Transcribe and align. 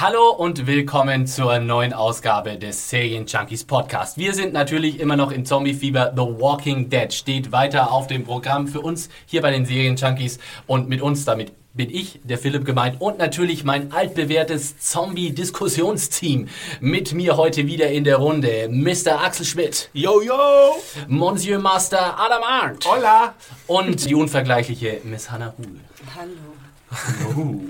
Hallo 0.00 0.30
und 0.30 0.68
willkommen 0.68 1.26
zur 1.26 1.58
neuen 1.58 1.92
Ausgabe 1.92 2.56
des 2.56 2.88
Serien 2.88 3.26
Junkies 3.26 3.64
Podcast. 3.64 4.16
Wir 4.16 4.32
sind 4.32 4.52
natürlich 4.52 5.00
immer 5.00 5.16
noch 5.16 5.32
im 5.32 5.44
Zombie-Fieber. 5.44 6.12
The 6.14 6.22
Walking 6.22 6.88
Dead 6.88 7.12
steht 7.12 7.50
weiter 7.50 7.90
auf 7.90 8.06
dem 8.06 8.22
Programm 8.22 8.68
für 8.68 8.80
uns 8.80 9.08
hier 9.26 9.42
bei 9.42 9.50
den 9.50 9.66
Serien 9.66 9.96
Junkies 9.96 10.38
und 10.68 10.88
mit 10.88 11.02
uns 11.02 11.24
damit 11.24 11.52
bin 11.74 11.90
ich, 11.90 12.20
der 12.22 12.38
Philipp 12.38 12.64
gemeint 12.64 13.00
und 13.00 13.18
natürlich 13.18 13.64
mein 13.64 13.90
altbewährtes 13.90 14.78
Zombie-Diskussionsteam. 14.78 16.46
Mit 16.78 17.12
mir 17.12 17.36
heute 17.36 17.66
wieder 17.66 17.90
in 17.90 18.04
der 18.04 18.18
Runde 18.18 18.68
Mr. 18.70 19.20
Axel 19.24 19.46
Schmidt. 19.46 19.90
Yo, 19.94 20.22
yo! 20.22 20.76
Monsieur 21.08 21.58
Master 21.58 22.16
Adam 22.20 22.44
Arndt. 22.44 22.86
Hola! 22.86 23.34
Und 23.66 24.08
die 24.08 24.14
unvergleichliche 24.14 25.00
Miss 25.02 25.28
Hannah 25.28 25.54
Huhl. 25.58 25.80
Hallo. 26.16 27.62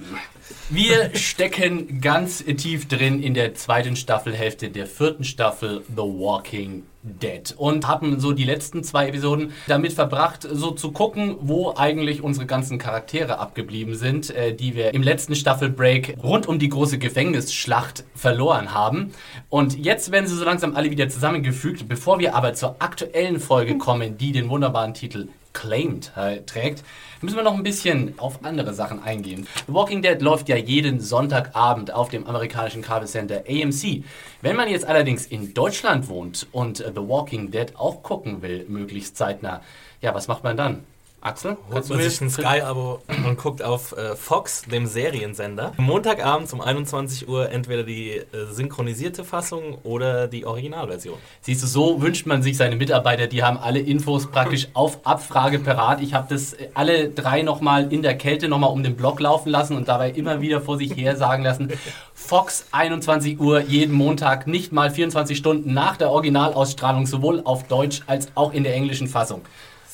Wir 0.71 1.15
stecken 1.15 2.01
ganz 2.01 2.45
tief 2.45 2.89
drin 2.89 3.23
in 3.23 3.35
der 3.35 3.55
zweiten 3.55 3.97
Staffelhälfte 3.97 4.71
der 4.71 4.87
vierten 4.87 5.25
Staffel 5.25 5.83
The 5.89 6.03
Walking 6.03 6.85
Dead 7.03 7.55
und 7.57 7.87
haben 7.87 8.21
so 8.21 8.33
die 8.33 8.45
letzten 8.45 8.83
zwei 8.85 9.09
Episoden 9.09 9.53
damit 9.67 9.93
verbracht, 9.93 10.47
so 10.51 10.73
zu 10.73 10.93
gucken, 10.93 11.37
wo 11.41 11.75
eigentlich 11.77 12.23
unsere 12.23 12.47
ganzen 12.47 12.79
Charaktere 12.79 13.39
abgeblieben 13.39 13.95
sind, 13.95 14.31
äh, 14.31 14.55
die 14.55 14.75
wir 14.75 14.93
im 14.95 15.03
letzten 15.03 15.35
Staffelbreak 15.35 16.17
rund 16.23 16.47
um 16.47 16.59
die 16.59 16.69
große 16.69 16.99
Gefängnisschlacht 16.99 18.05
verloren 18.15 18.75
haben. 18.75 19.13
Und 19.49 19.79
jetzt 19.79 20.13
werden 20.13 20.27
sie 20.27 20.37
so 20.37 20.45
langsam 20.45 20.77
alle 20.77 20.91
wieder 20.91 21.09
zusammengefügt. 21.09 21.89
Bevor 21.89 22.19
wir 22.19 22.35
aber 22.35 22.55
zur 22.55 22.77
aktuellen 22.81 23.41
Folge 23.41 23.79
kommen, 23.79 24.19
die 24.19 24.33
den 24.33 24.49
wunderbaren 24.49 24.95
Titel 24.95 25.29
Claimed 25.53 26.13
äh, 26.17 26.43
trägt, 26.43 26.85
müssen 27.21 27.37
wir 27.37 27.43
noch 27.43 27.55
ein 27.55 27.63
bisschen 27.63 28.19
auf 28.19 28.45
andere 28.45 28.75
Sachen 28.75 29.03
eingehen. 29.03 29.47
The 29.67 29.75
Walking 29.75 30.03
Dead 30.03 30.21
läuft 30.21 30.49
ja 30.49 30.57
jeden 30.57 31.01
Sonntagabend 31.01 31.93
auf 31.93 32.09
dem 32.09 32.27
amerikanischen 32.27 32.83
Kabelsender 32.83 33.45
AMC. 33.49 34.05
Wenn 34.43 34.57
man 34.57 34.69
jetzt 34.69 34.87
allerdings 34.87 35.27
in 35.27 35.55
Deutschland 35.55 36.09
wohnt 36.09 36.47
und 36.53 36.81
äh, 36.81 36.93
The 36.95 37.09
Walking 37.09 37.51
Dead 37.51 37.77
auch 37.77 38.03
gucken 38.03 38.43
will, 38.43 38.67
möglichst 38.69 39.17
zeitnah, 39.17 39.63
ja, 40.01 40.15
was 40.15 40.29
macht 40.29 40.45
man 40.45 40.57
dann? 40.57 40.85
Axel? 41.21 41.57
Holt 41.73 41.89
man 41.89 42.01
sich 42.01 42.21
ein 42.21 42.31
Sky-Abo 42.31 43.01
und 43.27 43.39
guckt 43.39 43.63
auf 43.63 43.97
äh, 43.97 44.15
Fox, 44.15 44.63
dem 44.63 44.87
Seriensender. 44.87 45.73
Montagabend 45.77 46.53
um 46.53 46.61
21 46.61 47.29
Uhr 47.29 47.51
entweder 47.51 47.83
die 47.83 48.13
äh, 48.13 48.25
synchronisierte 48.51 49.25
Fassung 49.25 49.79
oder 49.83 50.29
die 50.29 50.47
Originalversion. 50.47 51.19
Siehst 51.41 51.63
du, 51.65 51.67
so 51.67 52.01
wünscht 52.01 52.27
man 52.27 52.43
sich 52.43 52.57
seine 52.57 52.77
Mitarbeiter, 52.77 53.27
die 53.27 53.43
haben 53.43 53.59
alle 53.59 53.81
Infos 53.81 54.31
praktisch 54.31 54.69
auf 54.75 55.05
Abfrage 55.05 55.59
parat. 55.59 56.01
Ich 56.01 56.15
habe 56.15 56.29
das 56.33 56.53
äh, 56.53 56.69
alle 56.75 57.09
drei 57.09 57.43
nochmal 57.43 57.93
in 57.93 58.03
der 58.03 58.17
Kälte 58.17 58.49
nochmal 58.49 58.71
um 58.71 58.85
den 58.85 58.95
Block 58.97 59.19
laufen 59.19 59.51
lassen 59.51 59.77
und 59.77 59.89
dabei 59.89 60.11
immer 60.11 60.41
wieder 60.41 60.61
vor 60.61 60.79
sich 60.79 60.95
her 60.97 61.17
sagen 61.17 61.43
lassen, 61.43 61.73
Fox 62.15 62.67
21 62.71 63.41
Uhr 63.41 63.61
jeden 63.61 63.95
Montag, 63.95 64.47
nicht 64.47 64.71
mal 64.73 64.91
24 64.91 65.37
Stunden 65.37 65.75
nach 65.75 65.97
der 65.97 66.11
Originalausstrahlung, 66.11 67.07
sowohl 67.07 67.43
auf 67.45 67.67
Deutsch 67.67 68.03
als 68.07 68.29
auch 68.37 68.53
in 68.53 68.63
der 68.63 68.75
englischen 68.75 69.09
Fassung. 69.09 69.43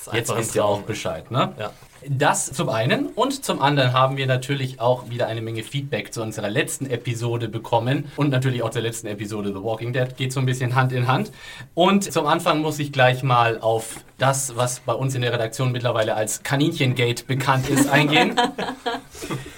Ist 0.09 0.15
Jetzt 0.15 0.31
einfach 0.31 0.43
wisst 0.43 0.55
ihr 0.55 0.65
auch 0.65 0.83
Bescheid, 0.83 1.31
ne? 1.31 1.53
Ja. 1.59 1.71
Das 2.07 2.53
zum 2.53 2.69
einen 2.69 3.07
und 3.07 3.47
zum 3.47 3.63
anderen 3.63 3.95
haben 3.95 4.19
wir 4.19 4.27
natürlich 4.27 4.79
auch 4.79 5.09
wieder 5.09 5.27
eine 5.27 5.41
Menge 5.41 5.63
Feedback 5.63 6.13
zu 6.13 6.21
unserer 6.21 6.51
letzten 6.51 6.85
Episode 6.85 7.49
bekommen 7.49 8.13
und 8.17 8.29
natürlich 8.29 8.63
auch 8.63 8.69
zur 8.69 8.83
letzten 8.83 9.07
Episode 9.07 9.55
The 9.55 9.63
Walking 9.63 9.95
Dead 9.95 10.15
geht 10.15 10.31
so 10.31 10.41
ein 10.41 10.45
bisschen 10.45 10.75
Hand 10.75 10.93
in 10.93 11.07
Hand. 11.07 11.33
Und 11.73 12.13
zum 12.13 12.27
Anfang 12.27 12.61
muss 12.61 12.79
ich 12.79 12.93
gleich 12.93 13.23
mal 13.23 13.59
auf 13.59 14.01
das, 14.19 14.55
was 14.55 14.81
bei 14.81 14.93
uns 14.93 15.15
in 15.15 15.23
der 15.23 15.33
Redaktion 15.33 15.73
mittlerweile 15.73 16.15
als 16.15 16.43
Kaninchengate 16.43 17.25
bekannt 17.25 17.71
ist, 17.71 17.89
eingehen. 17.89 18.39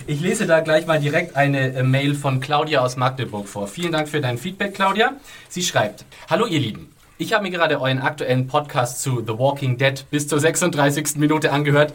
Ich 0.08 0.20
lese 0.20 0.46
da 0.46 0.60
gleich 0.60 0.86
mal 0.86 1.00
direkt 1.00 1.34
eine 1.34 1.72
äh, 1.72 1.82
Mail 1.82 2.14
von 2.14 2.38
Claudia 2.38 2.80
aus 2.80 2.96
Magdeburg 2.96 3.48
vor. 3.48 3.66
Vielen 3.66 3.90
Dank 3.90 4.08
für 4.08 4.20
dein 4.20 4.38
Feedback, 4.38 4.74
Claudia. 4.74 5.14
Sie 5.48 5.62
schreibt: 5.62 6.04
Hallo, 6.30 6.46
ihr 6.46 6.60
Lieben. 6.60 6.95
Ich 7.18 7.32
habe 7.32 7.44
mir 7.44 7.50
gerade 7.50 7.80
euren 7.80 8.00
aktuellen 8.00 8.46
Podcast 8.46 9.00
zu 9.00 9.22
The 9.26 9.38
Walking 9.38 9.78
Dead 9.78 10.04
bis 10.10 10.28
zur 10.28 10.38
36. 10.38 11.16
Minute 11.16 11.50
angehört 11.50 11.94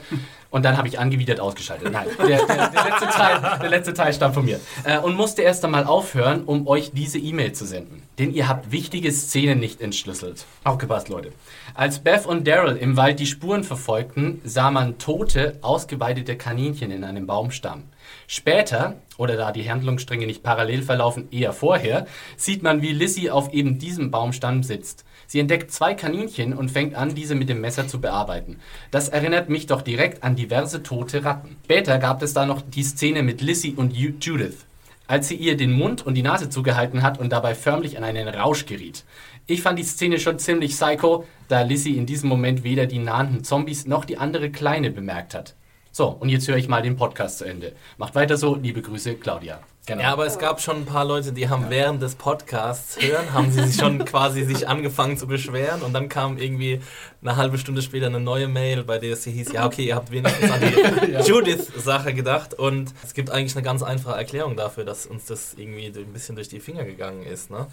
und 0.50 0.66
dann 0.66 0.78
habe 0.78 0.88
ich 0.88 0.98
angewidert 0.98 1.40
ausgeschaltet. 1.40 1.92
Nein, 1.94 2.08
der, 2.18 2.44
der, 2.48 2.70
der, 2.70 2.84
letzte, 2.86 3.06
Teil, 3.06 3.60
der 3.62 3.70
letzte 3.70 3.94
Teil 3.94 4.14
stammt 4.16 4.34
von 4.34 4.46
mir. 4.46 4.60
Äh, 4.84 4.98
und 4.98 5.16
musste 5.16 5.44
erst 5.44 5.64
einmal 5.64 5.86
aufhören, 5.86 6.44
um 6.46 6.66
euch 6.66 6.92
diese 6.92 7.20
E-Mail 7.20 7.54
zu 7.54 7.68
senden. 7.68 8.02
Denn 8.18 8.34
ihr 8.34 8.48
habt 8.48 8.72
wichtige 8.72 9.12
Szenen 9.12 9.60
nicht 9.60 9.80
entschlüsselt. 9.80 10.48
Aufgepasst, 10.64 11.08
Leute. 11.08 11.34
Als 11.76 12.00
Beth 12.00 12.26
und 12.26 12.48
Daryl 12.48 12.76
im 12.78 12.98
Wald 12.98 13.20
die 13.20 13.28
Spuren 13.28 13.64
verfolgten, 13.64 14.42
sah 14.44 14.72
man 14.72 14.98
tote, 14.98 15.60
ausgeweidete 15.62 16.36
Kaninchen 16.36 16.90
in 16.90 17.04
einem 17.04 17.28
Baumstamm. 17.28 17.84
Später, 18.26 18.96
oder 19.18 19.38
da 19.38 19.52
die 19.52 19.70
Handlungsstränge 19.70 20.26
nicht 20.26 20.42
parallel 20.42 20.82
verlaufen, 20.82 21.28
eher 21.32 21.54
vorher, 21.54 22.08
sieht 22.38 22.64
man, 22.64 22.82
wie 22.82 22.92
Lissy 22.92 23.30
auf 23.30 23.54
eben 23.54 23.78
diesem 23.78 24.10
Baumstamm 24.10 24.64
sitzt. 24.64 25.06
Sie 25.32 25.40
entdeckt 25.40 25.72
zwei 25.72 25.94
Kaninchen 25.94 26.54
und 26.54 26.72
fängt 26.72 26.94
an, 26.94 27.16
diese 27.16 27.36
mit 27.36 27.48
dem 27.48 27.62
Messer 27.62 27.88
zu 27.88 28.02
bearbeiten. 28.02 28.60
Das 28.92 29.08
erinnert 29.08 29.48
mich 29.48 29.66
doch 29.66 29.82
direkt 29.82 30.26
an 30.26 30.36
diverse 30.36 30.84
tote 30.84 31.24
Ratten. 31.24 31.56
Später 31.64 32.00
gab 32.00 32.22
es 32.22 32.34
da 32.34 32.46
noch 32.46 32.62
die 32.62 32.84
Szene 32.84 33.24
mit 33.24 33.40
Lissy 33.40 33.74
und 33.78 33.94
Ju- 33.94 34.16
Judith, 34.20 34.66
als 35.08 35.30
sie 35.30 35.36
ihr 35.36 35.56
den 35.56 35.72
Mund 35.72 36.06
und 36.06 36.16
die 36.16 36.22
Nase 36.22 36.50
zugehalten 36.50 37.02
hat 37.02 37.18
und 37.18 37.32
dabei 37.32 37.56
förmlich 37.56 37.98
an 37.98 38.04
einen 38.04 38.28
Rausch 38.28 38.66
geriet. 38.66 39.06
Ich 39.48 39.62
fand 39.62 39.80
die 39.80 39.84
Szene 39.84 40.20
schon 40.20 40.38
ziemlich 40.38 40.72
psycho, 40.72 41.24
da 41.48 41.62
Lissy 41.62 41.92
in 41.92 42.06
diesem 42.06 42.28
Moment 42.28 42.66
weder 42.66 42.86
die 42.86 43.00
nahenden 43.00 43.46
Zombies 43.46 43.86
noch 43.88 44.04
die 44.04 44.18
andere 44.18 44.50
Kleine 44.50 44.92
bemerkt 44.92 45.34
hat. 45.34 45.56
So, 45.94 46.10
und 46.10 46.28
jetzt 46.28 46.50
höre 46.50 46.58
ich 46.58 46.68
mal 46.68 46.82
den 46.82 46.98
Podcast 46.98 47.38
zu 47.38 47.46
Ende. 47.46 47.72
Macht 47.98 48.16
weiter 48.16 48.36
so, 48.36 48.58
liebe 48.58 48.82
Grüße, 48.82 49.16
Claudia. 49.16 49.62
Genau. 49.92 50.04
Ja, 50.04 50.14
aber 50.14 50.26
es 50.26 50.40
gab 50.40 50.62
schon 50.62 50.78
ein 50.78 50.86
paar 50.86 51.04
Leute, 51.04 51.34
die 51.34 51.50
haben 51.50 51.66
während 51.70 52.02
des 52.02 52.16
Podcasts 52.16 52.98
hören, 53.02 53.34
haben 53.34 53.52
sie 53.52 53.62
sich 53.64 53.76
schon 53.76 54.06
quasi 54.06 54.46
sich 54.46 54.70
angefangen 54.70 55.18
zu 55.18 55.28
beschweren 55.28 55.82
und 55.82 55.92
dann 55.92 56.08
kam 56.08 56.38
irgendwie 56.38 56.80
eine 57.22 57.36
halbe 57.36 57.58
Stunde 57.58 57.82
später 57.82 58.06
eine 58.06 58.22
neue 58.22 58.48
Mail, 58.48 58.86
bei 58.86 59.00
der 59.00 59.12
es 59.12 59.26
hieß, 59.26 59.52
ja 59.52 59.66
okay, 59.66 59.84
ihr 59.88 59.96
habt 59.96 60.10
wenigstens 60.10 60.50
an 60.50 60.62
die 60.62 61.12
Judith-Sache 61.30 62.14
gedacht 62.14 62.54
und 62.54 62.94
es 63.04 63.14
gibt 63.14 63.32
eigentlich 63.32 63.54
eine 63.54 63.64
ganz 63.64 63.84
einfache 63.84 64.18
Erklärung 64.18 64.56
dafür, 64.56 64.86
dass 64.86 65.06
uns 65.06 65.26
das 65.26 65.56
irgendwie 65.56 65.88
ein 65.88 66.14
bisschen 66.14 66.38
durch 66.38 66.48
die 66.48 66.62
Finger 66.62 66.86
gegangen 66.86 67.24
ist. 67.24 67.52
Ne? 67.52 67.68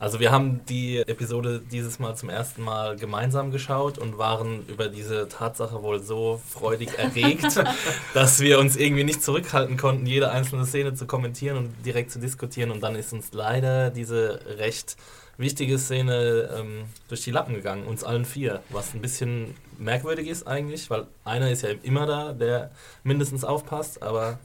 Also 0.00 0.20
wir 0.20 0.30
haben 0.30 0.64
die 0.66 0.98
Episode 0.98 1.60
dieses 1.60 1.98
Mal 1.98 2.14
zum 2.14 2.28
ersten 2.28 2.62
Mal 2.62 2.94
gemeinsam 2.96 3.50
geschaut 3.50 3.98
und 3.98 4.16
waren 4.16 4.64
über 4.68 4.88
diese 4.88 5.28
Tatsache 5.28 5.82
wohl 5.82 6.00
so 6.00 6.40
freudig 6.48 6.96
erregt, 6.96 7.60
dass 8.14 8.38
wir 8.38 8.60
uns 8.60 8.76
irgendwie 8.76 9.02
nicht 9.02 9.24
zurückhalten 9.24 9.76
konnten, 9.76 10.06
jede 10.06 10.30
einzelne 10.30 10.66
Szene 10.66 10.94
zu 10.94 11.06
kommentieren 11.06 11.56
und 11.56 11.84
direkt 11.84 12.12
zu 12.12 12.20
diskutieren. 12.20 12.70
Und 12.70 12.80
dann 12.80 12.94
ist 12.94 13.12
uns 13.12 13.32
leider 13.32 13.90
diese 13.90 14.40
recht 14.58 14.96
wichtige 15.36 15.78
Szene 15.78 16.48
ähm, 16.56 16.84
durch 17.08 17.22
die 17.22 17.32
Lappen 17.32 17.54
gegangen, 17.54 17.84
uns 17.84 18.04
allen 18.04 18.24
vier, 18.24 18.62
was 18.70 18.94
ein 18.94 19.00
bisschen 19.00 19.56
merkwürdig 19.78 20.28
ist 20.28 20.46
eigentlich, 20.46 20.90
weil 20.90 21.06
einer 21.24 21.50
ist 21.50 21.62
ja 21.62 21.70
immer 21.82 22.06
da, 22.06 22.32
der 22.32 22.70
mindestens 23.02 23.44
aufpasst, 23.44 24.02
aber 24.02 24.38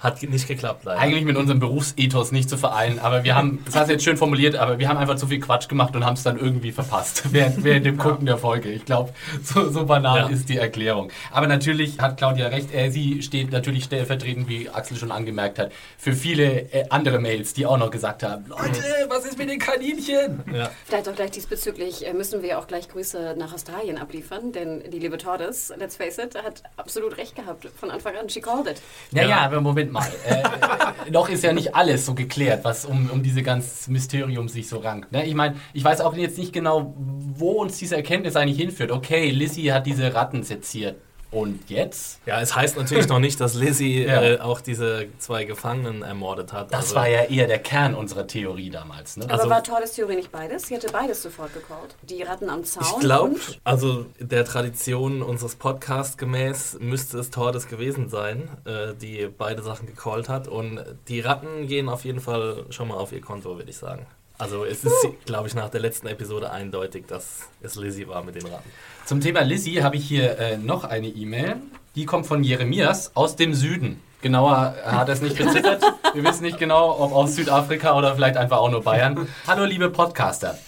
hat 0.00 0.22
nicht 0.22 0.46
geklappt 0.48 0.84
leider. 0.84 1.00
Eigentlich 1.00 1.24
mit 1.24 1.36
unserem 1.36 1.60
Berufsethos 1.60 2.32
nicht 2.32 2.48
zu 2.48 2.56
vereinen, 2.56 2.98
aber 2.98 3.24
wir 3.24 3.34
haben, 3.34 3.62
das 3.64 3.74
hast 3.76 3.88
du 3.88 3.92
jetzt 3.92 4.04
schön 4.04 4.16
formuliert, 4.16 4.56
aber 4.56 4.78
wir 4.78 4.88
haben 4.88 4.96
einfach 4.96 5.16
zu 5.16 5.26
viel 5.26 5.40
Quatsch 5.40 5.68
gemacht 5.68 5.94
und 5.96 6.04
haben 6.06 6.14
es 6.14 6.22
dann 6.22 6.38
irgendwie 6.38 6.72
verpasst 6.72 7.24
während, 7.32 7.64
während 7.64 7.86
dem 7.86 7.96
Gucken 7.98 8.26
der 8.26 8.38
Folge. 8.38 8.70
Ich 8.70 8.84
glaube, 8.84 9.12
so, 9.42 9.70
so 9.70 9.86
banal 9.86 10.18
Ja. 10.18 10.28
ist 10.28 10.48
die 10.48 10.56
Erklärung. 10.58 11.10
Aber 11.30 11.46
natürlich 11.46 11.98
hat 11.98 12.16
Claudia 12.16 12.48
recht, 12.48 12.72
äh, 12.74 12.90
sie 12.90 13.22
steht 13.22 13.50
natürlich 13.50 13.84
stellvertretend, 13.84 14.48
wie 14.48 14.68
Axel 14.70 14.96
schon 14.96 15.10
angemerkt 15.10 15.58
hat, 15.58 15.72
für 15.96 16.12
viele 16.12 16.72
äh, 16.72 16.84
andere 16.90 17.18
Mails, 17.18 17.52
die 17.54 17.66
auch 17.66 17.78
noch 17.78 17.90
gesagt 17.90 18.22
haben, 18.22 18.46
Leute, 18.48 18.82
was 19.08 19.24
ist 19.24 19.38
mit 19.38 19.50
den 19.50 19.58
Kaninchen? 19.58 20.42
ja. 20.52 20.70
Vielleicht 20.86 21.08
auch 21.08 21.14
gleich 21.14 21.30
diesbezüglich 21.32 22.06
äh, 22.06 22.12
müssen 22.12 22.42
wir 22.42 22.58
auch 22.58 22.66
gleich 22.66 22.88
Grüße 22.88 23.34
nach 23.38 23.52
Australien 23.52 23.98
abliefern, 23.98 24.52
denn 24.52 24.82
die 24.90 24.98
liebe 24.98 25.18
Tordes, 25.18 25.72
let's 25.78 25.96
face 25.96 26.18
it, 26.18 26.34
hat 26.42 26.62
absolut 26.76 27.16
recht 27.18 27.34
gehabt 27.36 27.68
von 27.78 27.90
Anfang 27.90 28.16
an. 28.16 28.28
She 28.28 28.40
called 28.40 28.66
it. 28.68 28.80
Naja, 29.10 29.38
aber 29.38 29.60
Moment 29.60 29.87
mal. 29.92 30.08
Äh, 30.26 31.10
noch 31.10 31.28
ist 31.28 31.44
ja 31.44 31.52
nicht 31.52 31.74
alles 31.74 32.06
so 32.06 32.14
geklärt, 32.14 32.64
was 32.64 32.84
um, 32.84 33.10
um 33.10 33.22
diese 33.22 33.42
ganze 33.42 33.90
Mysterium 33.90 34.48
sich 34.48 34.68
so 34.68 34.78
rankt. 34.78 35.12
Ne? 35.12 35.26
Ich 35.26 35.34
meine, 35.34 35.56
ich 35.72 35.84
weiß 35.84 36.00
auch 36.00 36.14
jetzt 36.14 36.38
nicht 36.38 36.52
genau, 36.52 36.94
wo 36.96 37.52
uns 37.52 37.78
diese 37.78 37.96
Erkenntnis 37.96 38.36
eigentlich 38.36 38.58
hinführt. 38.58 38.90
Okay, 38.90 39.30
Lissy 39.30 39.64
hat 39.64 39.86
diese 39.86 40.14
Ratten 40.14 40.42
seziert. 40.42 40.96
Und 41.30 41.68
jetzt? 41.68 42.20
Ja, 42.24 42.40
es 42.40 42.56
heißt 42.56 42.78
natürlich 42.78 43.06
noch 43.06 43.18
nicht, 43.18 43.38
dass 43.38 43.52
Lizzie 43.54 44.02
Ja. 44.06 44.22
äh, 44.22 44.40
auch 44.40 44.62
diese 44.62 45.08
zwei 45.18 45.44
Gefangenen 45.44 46.02
ermordet 46.02 46.54
hat. 46.54 46.72
Das 46.72 46.80
Also- 46.86 46.94
war 46.96 47.08
ja 47.08 47.24
eher 47.24 47.46
der 47.46 47.58
Kern 47.58 47.94
unserer 47.94 48.26
Theorie 48.26 48.70
damals. 48.70 49.18
Ne? 49.18 49.24
Aber 49.24 49.34
Also- 49.34 49.50
war 49.50 49.62
Tordes 49.62 49.92
Theorie 49.92 50.16
nicht 50.16 50.32
beides? 50.32 50.68
Sie 50.68 50.74
hätte 50.74 50.90
beides 50.90 51.22
sofort 51.22 51.52
gecallt. 51.52 51.96
Die 52.02 52.22
Ratten 52.22 52.48
am 52.48 52.64
Zaun 52.64 52.82
Ich 52.82 52.98
glaube, 53.00 53.36
also 53.62 54.06
der 54.18 54.46
Tradition 54.46 55.20
unseres 55.22 55.54
Podcasts 55.56 56.16
gemäß 56.16 56.78
müsste 56.80 57.18
es 57.18 57.28
Tordes 57.30 57.68
gewesen 57.68 58.08
sein, 58.08 58.48
äh, 58.64 58.94
die 58.94 59.28
beide 59.36 59.62
Sachen 59.62 59.86
gecallt 59.86 60.30
hat. 60.30 60.48
Und 60.48 60.80
die 61.08 61.20
Ratten 61.20 61.66
gehen 61.66 61.90
auf 61.90 62.06
jeden 62.06 62.20
Fall 62.20 62.64
schon 62.70 62.88
mal 62.88 62.94
auf 62.96 63.12
ihr 63.12 63.20
Konto, 63.20 63.56
würde 63.58 63.68
ich 63.70 63.76
sagen. 63.76 64.06
Also 64.38 64.64
es 64.64 64.84
ist, 64.84 64.94
glaube 65.26 65.48
ich, 65.48 65.54
nach 65.54 65.68
der 65.68 65.80
letzten 65.80 66.06
Episode 66.06 66.52
eindeutig, 66.52 67.06
dass 67.08 67.48
es 67.60 67.74
Lizzie 67.74 68.06
war 68.06 68.22
mit 68.22 68.36
den 68.36 68.46
Ratten. 68.46 68.70
Zum 69.08 69.22
Thema 69.22 69.40
Lizzie 69.40 69.82
habe 69.82 69.96
ich 69.96 70.06
hier 70.06 70.38
äh, 70.38 70.58
noch 70.58 70.84
eine 70.84 71.08
E-Mail. 71.08 71.56
Die 71.96 72.04
kommt 72.04 72.26
von 72.26 72.44
Jeremias 72.44 73.12
aus 73.16 73.36
dem 73.36 73.54
Süden. 73.54 74.02
Genauer 74.20 74.74
hat 74.84 75.08
er 75.08 75.14
es 75.14 75.22
nicht 75.22 75.38
beziffert. 75.38 75.82
Wir 76.12 76.22
wissen 76.24 76.42
nicht 76.42 76.58
genau, 76.58 76.94
ob 77.00 77.12
aus 77.12 77.34
Südafrika 77.34 77.96
oder 77.96 78.14
vielleicht 78.14 78.36
einfach 78.36 78.58
auch 78.58 78.70
nur 78.70 78.82
Bayern. 78.82 79.26
Hallo 79.46 79.64
liebe 79.64 79.88
Podcaster. 79.88 80.58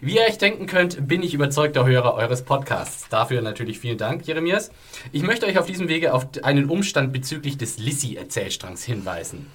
Wie 0.00 0.16
ihr 0.16 0.22
euch 0.22 0.38
denken 0.38 0.64
könnt, 0.64 1.08
bin 1.08 1.22
ich 1.22 1.34
überzeugter 1.34 1.84
Hörer 1.84 2.14
eures 2.14 2.40
Podcasts. 2.40 3.06
Dafür 3.10 3.42
natürlich 3.42 3.78
vielen 3.80 3.98
Dank, 3.98 4.26
Jeremias. 4.26 4.70
Ich 5.12 5.22
möchte 5.22 5.44
euch 5.44 5.58
auf 5.58 5.66
diesem 5.66 5.88
Wege 5.88 6.14
auf 6.14 6.26
einen 6.42 6.70
Umstand 6.70 7.12
bezüglich 7.12 7.58
des 7.58 7.76
Lizzie-Erzählstrangs 7.76 8.82
hinweisen. 8.82 9.48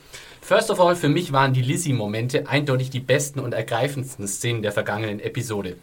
First 0.47 0.69
of 0.69 0.79
all, 0.79 0.95
für 0.95 1.09
mich 1.09 1.31
waren 1.31 1.53
die 1.53 1.63
Lizzie-Momente 1.63 2.47
eindeutig 2.47 2.91
die 2.91 2.99
besten 2.99 3.39
und 3.39 3.55
ergreifendsten 3.55 4.27
Szenen 4.27 4.61
der 4.61 4.71
vergangenen 4.71 5.19
Episode. 5.19 5.77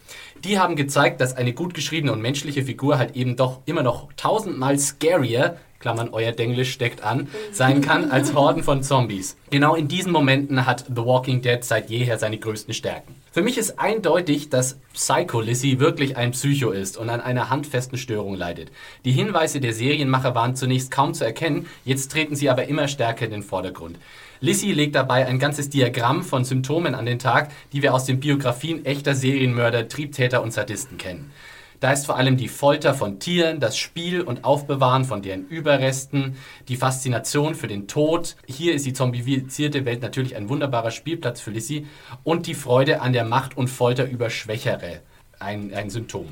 Die 0.44 0.58
haben 0.58 0.74
gezeigt, 0.74 1.20
dass 1.20 1.36
eine 1.36 1.52
gut 1.52 1.72
geschriebene 1.72 2.12
und 2.12 2.20
menschliche 2.20 2.64
Figur 2.64 2.98
halt 2.98 3.14
eben 3.14 3.36
doch 3.36 3.60
immer 3.64 3.84
noch 3.84 4.08
tausendmal 4.16 4.76
scarier, 4.76 5.56
Klammern, 5.78 6.08
euer 6.10 6.32
Denglisch 6.32 6.72
steckt 6.72 7.04
an, 7.04 7.28
sein 7.52 7.80
kann 7.80 8.10
als 8.10 8.34
Horden 8.34 8.64
von 8.64 8.82
Zombies. 8.82 9.36
Genau 9.50 9.76
in 9.76 9.86
diesen 9.86 10.10
Momenten 10.10 10.66
hat 10.66 10.86
The 10.88 11.04
Walking 11.04 11.42
Dead 11.42 11.62
seit 11.62 11.90
jeher 11.90 12.18
seine 12.18 12.38
größten 12.38 12.74
Stärken. 12.74 13.14
Für 13.30 13.42
mich 13.42 13.56
ist 13.56 13.78
eindeutig, 13.78 14.50
dass 14.50 14.78
Psycho 14.94 15.40
Lizzie 15.40 15.78
wirklich 15.78 16.16
ein 16.16 16.32
Psycho 16.32 16.70
ist 16.70 16.96
und 16.96 17.08
an 17.08 17.20
einer 17.20 17.48
handfesten 17.48 17.96
Störung 17.96 18.34
leidet. 18.34 18.72
Die 19.04 19.12
Hinweise 19.12 19.60
der 19.60 19.72
Serienmacher 19.72 20.34
waren 20.34 20.56
zunächst 20.56 20.90
kaum 20.90 21.14
zu 21.14 21.24
erkennen, 21.24 21.66
jetzt 21.84 22.10
treten 22.10 22.34
sie 22.34 22.50
aber 22.50 22.66
immer 22.66 22.88
stärker 22.88 23.26
in 23.26 23.30
den 23.30 23.42
Vordergrund. 23.44 23.96
Lizzie 24.42 24.72
legt 24.72 24.96
dabei 24.96 25.26
ein 25.26 25.38
ganzes 25.38 25.70
Diagramm 25.70 26.24
von 26.24 26.44
Symptomen 26.44 26.96
an 26.96 27.06
den 27.06 27.20
Tag, 27.20 27.52
die 27.72 27.80
wir 27.80 27.94
aus 27.94 28.06
den 28.06 28.18
Biografien 28.18 28.84
echter 28.84 29.14
Serienmörder, 29.14 29.86
Triebtäter 29.86 30.42
und 30.42 30.52
Sadisten 30.52 30.98
kennen. 30.98 31.30
Da 31.78 31.92
ist 31.92 32.06
vor 32.06 32.16
allem 32.16 32.36
die 32.36 32.48
Folter 32.48 32.92
von 32.92 33.20
Tieren, 33.20 33.60
das 33.60 33.78
Spiel 33.78 34.20
und 34.20 34.42
Aufbewahren 34.42 35.04
von 35.04 35.22
deren 35.22 35.46
Überresten, 35.46 36.36
die 36.66 36.74
Faszination 36.74 37.54
für 37.54 37.68
den 37.68 37.86
Tod. 37.86 38.34
Hier 38.48 38.74
ist 38.74 38.84
die 38.84 38.92
zombifizierte 38.92 39.84
Welt 39.84 40.02
natürlich 40.02 40.34
ein 40.34 40.48
wunderbarer 40.48 40.90
Spielplatz 40.90 41.40
für 41.40 41.52
Lizzie 41.52 41.86
und 42.24 42.48
die 42.48 42.54
Freude 42.54 43.00
an 43.00 43.12
der 43.12 43.24
Macht 43.24 43.56
und 43.56 43.68
Folter 43.68 44.10
über 44.10 44.28
Schwächere. 44.28 45.02
Ein, 45.38 45.72
ein 45.72 45.88
Symptom. 45.88 46.26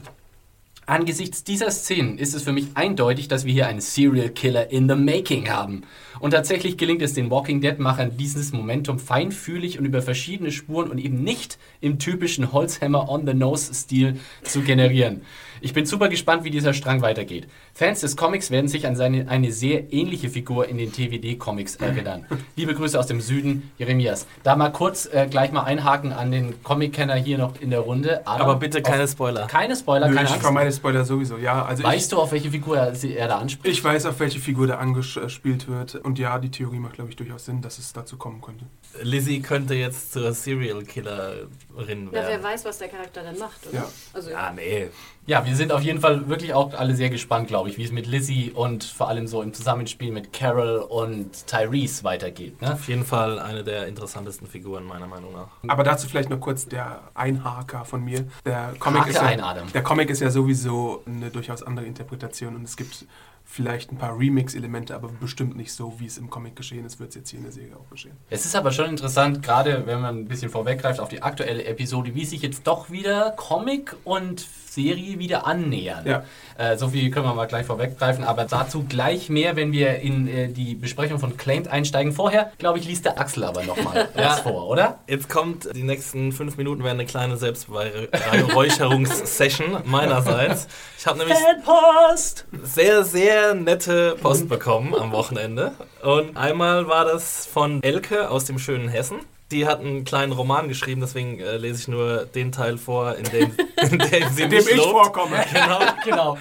Angesichts 0.91 1.45
dieser 1.45 1.71
Szenen 1.71 2.19
ist 2.19 2.35
es 2.35 2.43
für 2.43 2.51
mich 2.51 2.67
eindeutig, 2.75 3.29
dass 3.29 3.45
wir 3.45 3.53
hier 3.53 3.69
einen 3.69 3.81
Serial 3.81 4.29
Killer 4.31 4.73
in 4.73 4.89
the 4.89 4.97
Making 4.97 5.49
haben. 5.49 5.83
Und 6.19 6.33
tatsächlich 6.33 6.79
gelingt 6.79 7.01
es 7.01 7.15
den 7.15 7.31
Walking 7.31 7.61
Dead-Machern, 7.61 8.17
dieses 8.17 8.53
Momentum 8.53 8.99
feinfühlig 8.99 9.79
und 9.79 9.85
über 9.85 10.03
verschiedene 10.03 10.51
Spuren 10.51 10.91
und 10.91 10.99
eben 10.99 11.23
nicht 11.23 11.61
im 11.81 12.01
typischen 12.01 12.51
Holzhammer 12.51 13.09
on 13.09 13.25
the 13.25 13.35
Nose-Stil 13.35 14.19
zu 14.43 14.63
generieren. 14.63 15.23
Ich 15.61 15.75
bin 15.75 15.87
super 15.87 16.09
gespannt, 16.09 16.43
wie 16.43 16.51
dieser 16.51 16.75
Strang 16.75 17.03
weitergeht. 17.03 17.47
Fans 17.81 18.01
des 18.01 18.15
Comics 18.15 18.51
werden 18.51 18.69
sich 18.69 18.87
an 18.87 18.95
seine, 18.95 19.27
eine 19.31 19.51
sehr 19.53 19.91
ähnliche 19.91 20.29
Figur 20.29 20.69
in 20.69 20.77
den 20.77 20.93
TWD-Comics 20.93 21.77
erinnern. 21.77 22.27
Liebe 22.55 22.75
Grüße 22.75 23.01
aus 23.01 23.07
dem 23.07 23.23
Süden, 23.23 23.73
Jeremias. 23.79 24.27
Da 24.43 24.55
mal 24.55 24.69
kurz 24.69 25.07
äh, 25.07 25.27
gleich 25.31 25.51
mal 25.51 25.63
einhaken 25.63 26.13
an 26.13 26.31
den 26.31 26.63
Comic-Kenner 26.63 27.15
hier 27.15 27.39
noch 27.39 27.59
in 27.59 27.71
der 27.71 27.81
Runde. 27.81 28.21
Adam, 28.27 28.43
Aber 28.51 28.57
bitte 28.57 28.83
keine 28.83 29.05
auf, 29.05 29.11
Spoiler. 29.13 29.47
Keine 29.47 29.75
Spoiler, 29.75 30.09
Nö, 30.09 30.15
keine 30.15 30.27
ich 30.27 30.33
Angst. 30.33 30.43
vermeide 30.45 30.71
Spoiler 30.73 31.07
sowieso, 31.07 31.39
ja. 31.39 31.65
Also 31.65 31.83
Weißt 31.83 32.13
du, 32.13 32.19
auf 32.21 32.33
welche 32.33 32.51
Figur 32.51 32.77
er, 32.77 32.95
sie- 32.95 33.17
er 33.17 33.29
da 33.29 33.39
anspricht? 33.39 33.73
ich, 33.73 33.79
ich 33.79 33.83
weiß, 33.85 34.05
auf 34.05 34.21
welche 34.21 34.41
Figur 34.41 34.67
da 34.67 34.75
angespielt 34.77 35.67
wird. 35.67 35.95
Und 35.95 36.19
ja, 36.19 36.39
die 36.39 36.51
Theorie 36.51 36.81
macht, 36.81 36.97
glaube 36.97 37.09
ich, 37.09 37.17
durchaus 37.17 37.47
Sinn, 37.47 37.63
dass 37.63 37.79
es 37.79 37.95
dazu 37.95 38.19
kommen 38.19 38.43
könnte. 38.43 38.67
Lizzie 39.03 39.41
könnte 39.41 39.73
jetzt 39.75 40.13
zur 40.13 40.35
Serial 40.35 40.83
Killerin 40.83 41.49
ja, 41.79 42.09
wer 42.13 42.29
werden. 42.29 42.43
weiß, 42.43 42.63
was 42.67 42.77
der 42.77 42.89
Charakter 42.89 43.23
dann 43.23 43.39
macht, 43.39 43.67
oder? 43.69 43.77
Ja. 43.79 43.89
Also, 44.13 44.31
Ja, 44.33 44.53
nee. 44.55 44.89
Ja, 45.27 45.47
wir 45.47 45.55
sind 45.55 45.71
auf 45.71 45.83
jeden 45.83 46.01
Fall 46.01 46.29
wirklich 46.29 46.55
auch 46.55 46.75
alle 46.75 46.97
sehr 46.97 47.09
gespannt, 47.09 47.47
glaube 47.47 47.69
ich, 47.69 47.70
wie 47.79 47.85
es 47.85 47.93
mit 47.93 48.07
Lizzie 48.07 48.51
und 48.51 48.85
vor 48.85 49.09
allem 49.09 49.27
so 49.27 49.43
im 49.43 49.53
Zusammenspiel 49.53 50.13
mit 50.13 50.33
Carol 50.33 50.79
und 50.79 51.47
Tyrese 51.47 52.05
weitergeht. 52.05 52.61
Ne? 52.61 52.73
Auf 52.73 52.89
jeden 52.89 53.05
Fall 53.05 53.39
eine 53.39 53.65
der 53.65 53.87
interessantesten 53.87 54.47
Figuren, 54.47 54.85
meiner 54.85 55.07
Meinung 55.07 55.33
nach. 55.33 55.49
Aber 55.69 55.85
dazu 55.85 56.09
vielleicht 56.09 56.31
noch 56.31 56.41
kurz 56.41 56.67
der 56.67 57.03
Einhaker 57.15 57.85
von 57.85 58.05
mir. 58.05 58.27
Der 58.45 58.75
Comic, 58.79 59.03
Hake 59.03 59.11
ist 59.11 59.17
ja, 59.17 59.23
ein, 59.23 59.41
Adam. 59.41 59.73
der 59.73 59.83
Comic 59.83 60.11
ist 60.11 60.21
ja 60.21 60.31
sowieso 60.31 61.03
eine 61.07 61.31
durchaus 61.31 61.63
andere 61.63 61.87
Interpretation 61.87 62.57
und 62.57 62.65
es 62.65 62.77
gibt 62.77 63.07
vielleicht 63.53 63.91
ein 63.91 63.99
paar 63.99 64.17
Remix-Elemente, 64.17 64.95
aber 64.95 65.09
bestimmt 65.09 65.57
nicht 65.57 65.73
so, 65.73 65.99
wie 65.99 66.07
es 66.07 66.19
im 66.19 66.31
Comic 66.31 66.55
geschehen 66.55 66.85
ist, 66.85 67.01
wird 67.01 67.09
es 67.11 67.17
jetzt 67.17 67.31
hier 67.31 67.41
in 67.41 67.45
der 67.45 67.53
Serie 67.53 67.77
auch 67.77 67.91
geschehen. 67.91 68.17
Es 68.31 68.45
ist 68.45 68.55
aber 68.55 68.71
schon 68.71 68.89
interessant, 68.89 69.43
gerade 69.43 69.87
wenn 69.87 70.01
man 70.01 70.19
ein 70.19 70.29
bisschen 70.29 70.51
vorweggreift 70.51 71.01
auf 71.01 71.09
die 71.09 71.21
aktuelle 71.23 71.65
Episode, 71.65 72.15
wie 72.15 72.25
sich 72.25 72.43
jetzt 72.43 72.69
doch 72.69 72.91
wieder 72.91 73.33
Comic 73.33 73.97
und 74.05 74.47
Serie 74.71 75.19
wieder 75.19 75.49
annähern. 75.49 76.07
Ja. 76.07 76.23
Äh, 76.57 76.77
so 76.77 76.87
viel 76.89 77.11
können 77.11 77.27
wir 77.27 77.35
mal 77.35 77.47
gleich 77.47 77.67
vorweggreifen, 77.67 78.23
aber 78.23 78.45
dazu 78.45 78.85
gleich 78.89 79.29
mehr, 79.29 79.57
wenn 79.57 79.73
wir 79.73 79.99
in 79.99 80.29
äh, 80.29 80.47
die 80.47 80.77
Besprechung 80.77 81.19
von 81.19 81.37
Claimed 81.37 81.67
einsteigen. 81.67 82.13
Vorher, 82.13 82.53
glaube 82.59 82.79
ich, 82.79 82.87
liest 82.87 83.05
der 83.05 83.19
Axel 83.19 83.43
aber 83.43 83.65
nochmal 83.65 84.09
Ja. 84.15 84.25
was 84.31 84.39
vor, 84.41 84.69
oder? 84.69 85.01
Jetzt 85.09 85.29
kommt, 85.29 85.69
die 85.75 85.83
nächsten 85.83 86.31
fünf 86.31 86.57
Minuten 86.57 86.85
werden 86.85 87.01
eine 87.01 87.07
kleine 87.07 87.37
Selbstbeweihräucherungssession 87.37 89.79
meinerseits. 89.87 90.69
Ich 90.97 91.05
habe 91.07 91.19
nämlich 91.19 91.37
Fanpost! 91.37 92.47
sehr, 92.63 93.05
sehr 93.05 93.40
nette 93.55 94.17
Post 94.21 94.49
bekommen 94.49 94.95
am 94.95 95.13
Wochenende. 95.13 95.73
Und 96.03 96.37
einmal 96.37 96.87
war 96.89 97.05
das 97.05 97.47
von 97.47 97.83
Elke 97.83 98.31
aus 98.31 98.45
dem 98.45 98.59
schönen 98.59 98.89
Hessen. 98.89 99.19
Die 99.51 99.67
hat 99.67 99.81
einen 99.81 100.05
kleinen 100.05 100.31
Roman 100.31 100.69
geschrieben, 100.69 101.01
deswegen 101.01 101.41
äh, 101.41 101.57
lese 101.57 101.81
ich 101.81 101.89
nur 101.89 102.25
den 102.25 102.53
Teil 102.53 102.79
vor, 102.79 103.17
in 103.17 103.25
dem, 103.25 103.51
in 103.91 103.99
dem 103.99 104.29
sie 104.33 104.43
In 104.45 104.51
dem 104.51 104.61
ich 104.61 104.77
lobt. 104.77 104.91
vorkomme. 104.91 105.45
Genau. 105.53 105.81
Genau. 106.05 106.39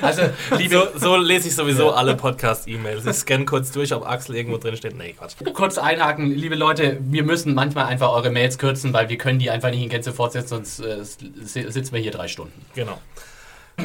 Also, 0.00 0.22
liebe, 0.56 0.90
So, 0.94 0.98
so 0.98 1.16
lese 1.16 1.48
ich 1.48 1.54
sowieso 1.54 1.90
alle 1.92 2.14
Podcast-E-Mails. 2.16 3.04
Ich 3.04 3.12
scanne 3.16 3.44
kurz 3.44 3.72
durch, 3.72 3.92
ob 3.92 4.08
Axel 4.08 4.36
irgendwo 4.36 4.56
drin 4.56 4.74
steht. 4.74 4.96
Nee, 4.96 5.12
Quatsch. 5.12 5.34
kurz 5.52 5.76
einhaken, 5.76 6.30
liebe 6.30 6.54
Leute, 6.54 6.96
wir 7.02 7.24
müssen 7.24 7.52
manchmal 7.54 7.84
einfach 7.86 8.10
eure 8.10 8.30
Mails 8.30 8.56
kürzen, 8.56 8.94
weil 8.94 9.10
wir 9.10 9.18
können 9.18 9.38
die 9.38 9.50
einfach 9.50 9.68
nicht 9.70 9.82
in 9.82 9.90
Gänze 9.90 10.14
fortsetzen, 10.14 10.48
sonst 10.64 10.80
äh, 10.80 11.04
si- 11.04 11.70
sitzen 11.70 11.92
wir 11.92 12.00
hier 12.00 12.12
drei 12.12 12.26
Stunden. 12.28 12.64
Genau. 12.74 12.98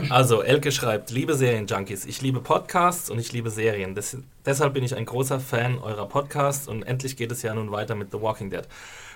Also, 0.09 0.41
Elke 0.41 0.71
schreibt, 0.71 1.11
liebe 1.11 1.33
Serienjunkies, 1.35 2.05
ich 2.05 2.21
liebe 2.21 2.39
Podcasts 2.39 3.09
und 3.09 3.19
ich 3.19 3.33
liebe 3.33 3.49
Serien. 3.49 3.93
Des, 3.93 4.17
deshalb 4.45 4.73
bin 4.73 4.83
ich 4.83 4.95
ein 4.95 5.05
großer 5.05 5.39
Fan 5.39 5.79
eurer 5.79 6.07
Podcasts 6.07 6.67
und 6.67 6.83
endlich 6.83 7.17
geht 7.17 7.31
es 7.31 7.41
ja 7.41 7.53
nun 7.53 7.71
weiter 7.71 7.95
mit 7.95 8.11
The 8.11 8.21
Walking 8.21 8.49
Dead. 8.49 8.63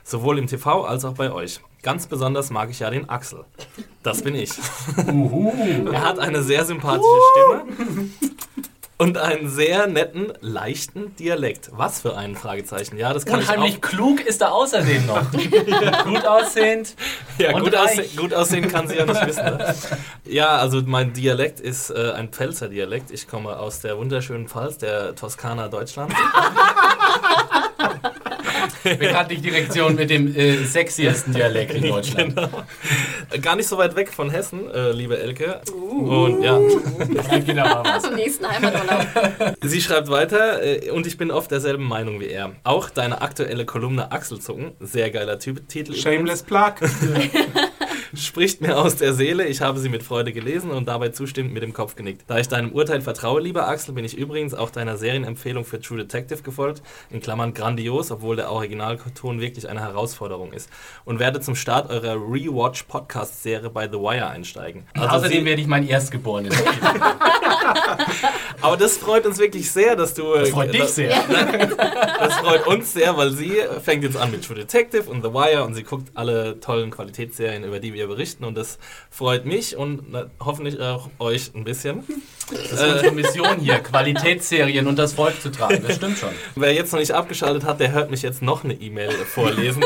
Sowohl 0.03 0.37
im 0.37 0.47
TV 0.47 0.83
als 0.83 1.05
auch 1.05 1.13
bei 1.13 1.31
euch. 1.31 1.61
Ganz 1.81 2.07
besonders 2.07 2.49
mag 2.49 2.69
ich 2.69 2.79
ja 2.79 2.89
den 2.89 3.09
Axel. 3.09 3.45
Das 4.03 4.21
bin 4.21 4.35
ich. 4.35 4.51
er 5.91 6.01
hat 6.01 6.19
eine 6.19 6.43
sehr 6.43 6.65
sympathische 6.65 7.07
Stimme 7.31 8.09
und 8.97 9.17
einen 9.17 9.49
sehr 9.49 9.87
netten, 9.87 10.31
leichten 10.39 11.15
Dialekt. 11.17 11.69
Was 11.73 12.01
für 12.01 12.15
ein 12.15 12.35
Fragezeichen. 12.35 12.97
Ja, 12.97 13.13
das 13.13 13.25
kann 13.25 13.39
Unheimlich 13.39 13.75
ich 13.75 13.81
klug 13.81 14.21
ist 14.21 14.41
er 14.41 14.53
außerdem 14.53 15.05
noch. 15.05 15.31
Gut 16.05 16.25
aussehend. 16.25 16.95
auch. 17.37 17.39
Ja, 17.39 17.59
gut, 17.59 17.75
ausse 17.75 18.03
gut 18.15 18.33
aussehen 18.33 18.69
kann 18.69 18.87
sie 18.87 18.95
ja 18.95 19.05
nicht 19.05 19.27
wissen. 19.27 19.43
Ne? 19.43 19.75
Ja, 20.23 20.57
also 20.57 20.81
mein 20.85 21.11
Dialekt 21.13 21.59
ist 21.59 21.89
äh, 21.89 22.11
ein 22.11 22.29
Pfälzer 22.29 22.69
Dialekt. 22.69 23.11
Ich 23.11 23.27
komme 23.27 23.57
aus 23.57 23.81
der 23.81 23.97
wunderschönen 23.97 24.47
Pfalz, 24.47 24.77
der 24.77 25.15
Toskana 25.15 25.67
Deutschlands. 25.67 26.15
Bekanntlich 28.97 29.41
die 29.41 29.49
Direktion 29.49 29.95
mit 29.95 30.09
dem 30.09 30.35
äh, 30.35 30.63
sexiesten 30.63 31.33
Dialekt 31.33 31.73
in 31.73 31.89
Deutschland. 31.89 32.35
Genau. 32.45 33.41
Gar 33.41 33.55
nicht 33.55 33.67
so 33.67 33.77
weit 33.77 33.95
weg 33.95 34.11
von 34.11 34.29
Hessen, 34.29 34.69
äh, 34.71 34.91
liebe 34.91 35.17
Elke. 35.17 35.61
Und 35.71 36.41
ja, 36.43 36.59
genau. 37.45 37.83
Zum 37.99 38.15
nächsten 38.15 38.47
Heimaturlaub. 38.47 39.55
sie 39.61 39.81
schreibt 39.81 40.09
weiter 40.09 40.63
äh, 40.63 40.89
und 40.91 41.07
ich 41.07 41.17
bin 41.17 41.31
oft 41.31 41.49
derselben 41.51 41.85
Meinung 41.85 42.19
wie 42.19 42.27
er. 42.27 42.55
Auch 42.63 42.89
deine 42.89 43.21
aktuelle 43.21 43.65
Kolumne 43.65 44.11
Achselzucken, 44.11 44.73
sehr 44.79 45.11
geiler 45.11 45.39
Typ 45.39 45.67
Titel. 45.69 45.91
übrigens. 45.93 46.03
Shameless 46.03 46.43
Plug. 46.43 46.73
Spricht 48.17 48.61
mir 48.61 48.77
aus 48.77 48.95
der 48.95 49.13
Seele. 49.13 49.45
Ich 49.47 49.61
habe 49.61 49.79
sie 49.79 49.89
mit 49.89 50.03
Freude 50.03 50.31
gelesen 50.33 50.71
und 50.71 50.87
dabei 50.87 51.09
zustimmend 51.09 51.53
mit 51.53 51.63
dem 51.63 51.73
Kopf 51.73 51.95
genickt. 51.95 52.23
Da 52.27 52.37
ich 52.39 52.47
deinem 52.47 52.71
Urteil 52.71 53.01
vertraue, 53.01 53.41
lieber 53.41 53.67
Axel, 53.67 53.93
bin 53.93 54.05
ich 54.05 54.17
übrigens 54.17 54.53
auch 54.53 54.69
deiner 54.69 54.97
Serienempfehlung 54.97 55.65
für 55.65 55.79
True 55.79 55.97
Detective 55.99 56.41
gefolgt. 56.43 56.81
In 57.09 57.19
Klammern 57.21 57.53
grandios, 57.53 58.11
obwohl 58.11 58.35
der 58.35 58.51
Originalton 58.51 59.39
wirklich 59.41 59.67
eine 59.69 59.81
Herausforderung 59.81 60.53
ist. 60.53 60.69
Und 61.03 61.19
werde 61.19 61.39
zum 61.41 61.55
Start 61.55 61.89
eurer 61.89 62.15
Rewatch-Podcast-Serie 62.15 63.69
bei 63.69 63.87
The 63.87 63.97
Wire 63.97 64.27
einsteigen. 64.27 64.83
Also 64.93 65.15
Außerdem 65.17 65.45
werde 65.45 65.61
ich 65.61 65.67
mein 65.67 65.87
Erstgeborenen. 65.87 66.51
Aber 68.61 68.77
das 68.77 68.97
freut 68.97 69.25
uns 69.25 69.37
wirklich 69.37 69.69
sehr, 69.71 69.95
dass 69.95 70.13
du. 70.13 70.33
Das 70.35 70.49
freut 70.49 70.73
dich 70.73 70.81
dass- 70.81 70.95
sehr. 70.95 71.15
Das 72.17 72.33
freut 72.35 72.65
uns 72.67 72.93
sehr, 72.93 73.15
weil 73.17 73.31
sie 73.31 73.53
fängt 73.83 74.03
jetzt 74.03 74.17
an 74.17 74.31
mit 74.31 74.45
True 74.45 74.55
Detective 74.55 75.09
und 75.09 75.21
The 75.21 75.31
Wire 75.33 75.63
und 75.63 75.73
sie 75.75 75.83
guckt 75.83 76.09
alle 76.15 76.59
tollen 76.59 76.89
Qualitätsserien, 76.89 77.63
über 77.63 77.79
die 77.79 77.93
wir 77.93 78.04
berichten 78.07 78.43
und 78.43 78.55
das 78.55 78.77
freut 79.09 79.45
mich 79.45 79.75
und 79.75 80.11
na, 80.11 80.25
hoffentlich 80.39 80.79
auch 80.79 81.09
euch 81.19 81.53
ein 81.55 81.63
bisschen. 81.63 82.03
Das 82.51 82.71
ist 82.73 82.83
unsere 82.83 83.11
Mission 83.11 83.59
hier, 83.59 83.79
Qualitätsserien 83.79 84.87
und 84.87 84.99
das 84.99 85.13
Volk 85.13 85.41
zu 85.41 85.51
tragen. 85.51 85.83
Das 85.85 85.95
stimmt 85.95 86.17
schon. 86.17 86.29
Wer 86.55 86.73
jetzt 86.73 86.91
noch 86.91 86.99
nicht 86.99 87.11
abgeschaltet 87.11 87.63
hat, 87.63 87.79
der 87.79 87.91
hört 87.91 88.11
mich 88.11 88.21
jetzt 88.21 88.41
noch 88.41 88.63
eine 88.63 88.73
E-Mail 88.73 89.11
vorlesen. 89.11 89.83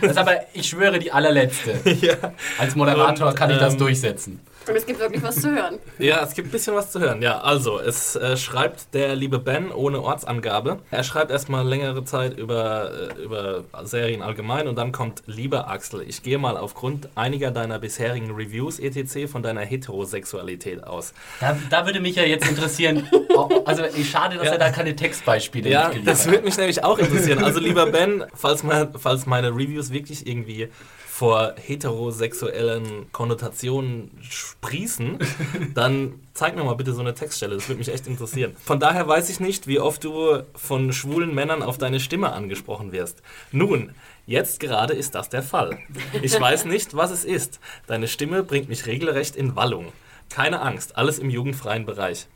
Das 0.00 0.12
ist 0.12 0.18
aber, 0.18 0.40
ich 0.52 0.68
schwöre, 0.68 0.98
die 0.98 1.12
allerletzte. 1.12 1.80
ja. 2.00 2.32
Als 2.58 2.74
Moderator 2.74 3.28
Und, 3.28 3.34
kann 3.36 3.50
ich 3.50 3.58
das 3.58 3.74
ähm, 3.74 3.78
durchsetzen. 3.78 4.40
Und 4.68 4.76
es 4.76 4.86
gibt 4.86 5.00
wirklich 5.00 5.22
was 5.22 5.36
zu 5.40 5.50
hören. 5.50 5.78
ja, 5.98 6.22
es 6.22 6.34
gibt 6.34 6.48
ein 6.48 6.50
bisschen 6.52 6.74
was 6.74 6.92
zu 6.92 7.00
hören. 7.00 7.20
Ja, 7.20 7.40
also, 7.40 7.80
es 7.80 8.14
äh, 8.16 8.36
schreibt 8.36 8.94
der 8.94 9.16
liebe 9.16 9.38
Ben 9.38 9.72
ohne 9.72 10.00
Ortsangabe. 10.02 10.78
Er 10.90 11.02
schreibt 11.04 11.30
erstmal 11.32 11.66
längere 11.66 12.04
Zeit 12.04 12.38
über, 12.38 12.90
äh, 13.18 13.22
über 13.22 13.64
Serien 13.84 14.22
allgemein 14.22 14.68
und 14.68 14.76
dann 14.76 14.92
kommt, 14.92 15.22
lieber 15.26 15.68
Axel, 15.68 16.02
ich 16.06 16.22
gehe 16.22 16.38
mal 16.38 16.56
aufgrund 16.56 17.08
einiger 17.16 17.50
deiner 17.50 17.78
bisherigen 17.80 18.30
Reviews 18.32 18.78
etc. 18.78 19.30
von 19.30 19.42
deiner 19.42 19.62
Heterosexualität 19.62 20.84
aus. 20.84 21.12
Da, 21.40 21.56
da 21.70 21.86
würde 21.86 22.00
mich 22.00 22.16
ja 22.16 22.22
jetzt 22.24 22.48
interessieren, 22.48 23.08
also 23.64 23.82
ich 23.96 24.10
schade, 24.10 24.36
dass 24.36 24.46
Ja. 24.46 24.52
er 24.52 24.58
da 24.58 24.70
keine 24.70 24.94
Textbeispiele 24.94 25.68
Ja, 25.70 25.84
mitgeliefert 25.84 26.12
das 26.14 26.24
hat. 26.26 26.32
würde 26.32 26.44
mich 26.44 26.56
nämlich 26.56 26.84
auch 26.84 26.98
interessieren. 26.98 27.42
Also 27.42 27.60
lieber 27.60 27.86
Ben, 27.86 28.24
falls, 28.34 28.62
mein, 28.62 28.88
falls 28.98 29.26
meine 29.26 29.48
Reviews 29.50 29.90
wirklich 29.92 30.26
irgendwie 30.26 30.68
vor 31.12 31.56
heterosexuellen 31.58 33.12
Konnotationen 33.12 34.10
sprießen, 34.22 35.18
dann 35.74 36.14
zeig 36.32 36.56
mir 36.56 36.64
mal 36.64 36.72
bitte 36.72 36.94
so 36.94 37.02
eine 37.02 37.12
Textstelle. 37.12 37.54
Das 37.54 37.68
würde 37.68 37.80
mich 37.80 37.92
echt 37.92 38.06
interessieren. 38.06 38.56
Von 38.64 38.80
daher 38.80 39.06
weiß 39.06 39.28
ich 39.28 39.38
nicht, 39.38 39.66
wie 39.66 39.78
oft 39.78 40.02
du 40.04 40.42
von 40.54 40.90
schwulen 40.94 41.34
Männern 41.34 41.62
auf 41.62 41.76
deine 41.76 42.00
Stimme 42.00 42.32
angesprochen 42.32 42.92
wirst. 42.92 43.22
Nun, 43.52 43.92
jetzt 44.24 44.58
gerade 44.58 44.94
ist 44.94 45.14
das 45.14 45.28
der 45.28 45.42
Fall. 45.42 45.78
Ich 46.22 46.40
weiß 46.40 46.64
nicht, 46.64 46.96
was 46.96 47.10
es 47.10 47.26
ist. 47.26 47.60
Deine 47.86 48.08
Stimme 48.08 48.42
bringt 48.42 48.70
mich 48.70 48.86
regelrecht 48.86 49.36
in 49.36 49.54
Wallung. 49.54 49.92
Keine 50.30 50.62
Angst, 50.62 50.96
alles 50.96 51.18
im 51.18 51.28
jugendfreien 51.28 51.84
Bereich. 51.84 52.26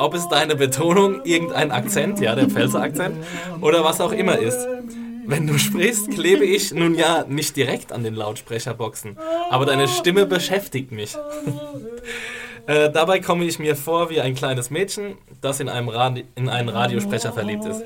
Ob 0.00 0.14
es 0.14 0.26
deine 0.28 0.56
Betonung, 0.56 1.24
irgendein 1.24 1.70
Akzent, 1.70 2.18
ja, 2.18 2.34
der 2.34 2.50
Pfälzer 2.50 2.82
Akzent, 2.82 3.16
oder 3.60 3.84
was 3.84 4.00
auch 4.00 4.12
immer 4.12 4.38
ist. 4.38 4.66
Wenn 5.28 5.46
du 5.46 5.58
sprichst, 5.58 6.10
klebe 6.10 6.46
ich 6.46 6.72
nun 6.72 6.94
ja 6.94 7.26
nicht 7.28 7.54
direkt 7.54 7.92
an 7.92 8.02
den 8.02 8.14
Lautsprecherboxen, 8.14 9.18
aber 9.50 9.66
deine 9.66 9.86
Stimme 9.86 10.24
beschäftigt 10.24 10.90
mich. 10.90 11.16
Äh, 12.66 12.92
dabei 12.92 13.18
komme 13.20 13.46
ich 13.46 13.58
mir 13.58 13.74
vor 13.76 14.10
wie 14.10 14.20
ein 14.20 14.34
kleines 14.34 14.68
Mädchen, 14.68 15.16
das 15.40 15.58
in, 15.58 15.70
einem 15.70 15.88
Radi 15.88 16.26
in 16.34 16.50
einen 16.50 16.68
Radiosprecher 16.68 17.32
verliebt 17.32 17.64
ist. 17.64 17.82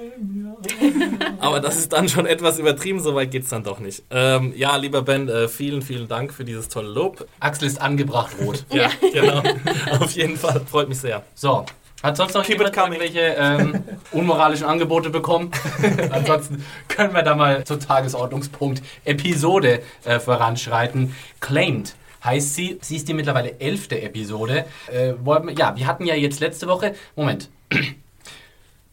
Aber 1.38 1.60
das 1.60 1.78
ist 1.78 1.92
dann 1.92 2.08
schon 2.08 2.26
etwas 2.26 2.58
übertrieben, 2.58 2.98
soweit 2.98 3.30
geht 3.30 3.44
es 3.44 3.50
dann 3.50 3.62
doch 3.62 3.78
nicht. 3.78 4.02
Ähm, 4.10 4.52
ja, 4.56 4.74
lieber 4.74 5.02
Ben, 5.02 5.28
äh, 5.28 5.46
vielen, 5.46 5.82
vielen 5.82 6.08
Dank 6.08 6.32
für 6.32 6.44
dieses 6.44 6.68
tolle 6.68 6.88
Lob. 6.88 7.28
Axel 7.38 7.68
ist 7.68 7.80
angebracht 7.80 8.32
rot. 8.40 8.64
Ja, 8.72 8.90
genau. 9.12 9.44
Auf 10.00 10.10
jeden 10.16 10.36
Fall, 10.36 10.60
freut 10.68 10.88
mich 10.88 10.98
sehr. 10.98 11.22
So. 11.36 11.64
Hat 12.02 12.16
sonst 12.16 12.34
noch 12.34 12.44
jemand 12.44 12.76
irgendwelche 12.76 13.20
ähm, 13.38 13.84
unmoralischen 14.12 14.66
Angebote 14.66 15.10
bekommen? 15.10 15.52
Ansonsten 16.10 16.64
können 16.88 17.14
wir 17.14 17.22
da 17.22 17.34
mal 17.34 17.64
zur 17.64 17.78
Tagesordnungspunkt 17.78 18.82
Episode 19.04 19.82
äh, 20.04 20.18
voranschreiten. 20.18 21.14
Claimed 21.40 21.94
heißt 22.24 22.54
sie. 22.54 22.78
Sie 22.82 22.96
ist 22.96 23.08
die 23.08 23.14
mittlerweile 23.14 23.60
elfte 23.60 24.00
Episode. 24.00 24.66
Äh, 24.90 25.14
wir, 25.24 25.54
ja, 25.56 25.76
wir 25.76 25.86
hatten 25.86 26.06
ja 26.06 26.14
jetzt 26.14 26.40
letzte 26.40 26.66
Woche. 26.66 26.94
Moment. 27.16 27.48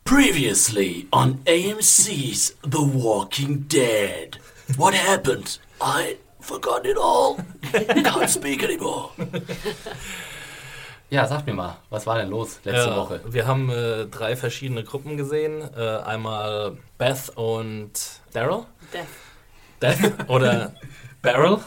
Previously 0.03 1.07
on 1.11 1.39
AMC's 1.47 2.55
The 2.63 2.79
Walking 2.79 3.67
Dead. 3.67 4.39
What 4.77 4.93
happened? 4.93 5.59
I 5.81 6.17
forgot 6.39 6.85
it 6.85 6.97
all. 6.97 7.37
Can't 8.03 8.29
speak 8.29 8.63
anymore. 8.63 9.11
Ja, 11.09 11.25
sag 11.25 11.45
mir 11.47 11.53
mal, 11.53 11.77
was 11.89 12.05
war 12.05 12.17
denn 12.17 12.29
los 12.29 12.59
letzte 12.63 12.89
Ja, 12.91 12.95
Woche? 12.95 13.21
Wir 13.27 13.47
haben 13.47 13.69
äh, 13.69 14.05
drei 14.05 14.35
verschiedene 14.35 14.83
Gruppen 14.83 15.17
gesehen. 15.17 15.61
Äh, 15.75 15.97
einmal 16.05 16.77
Beth 16.99 17.31
und 17.35 17.91
Daryl. 18.31 18.63
Death. 18.93 19.07
Death 19.81 20.29
oder 20.29 20.73
Barrel. 21.21 21.57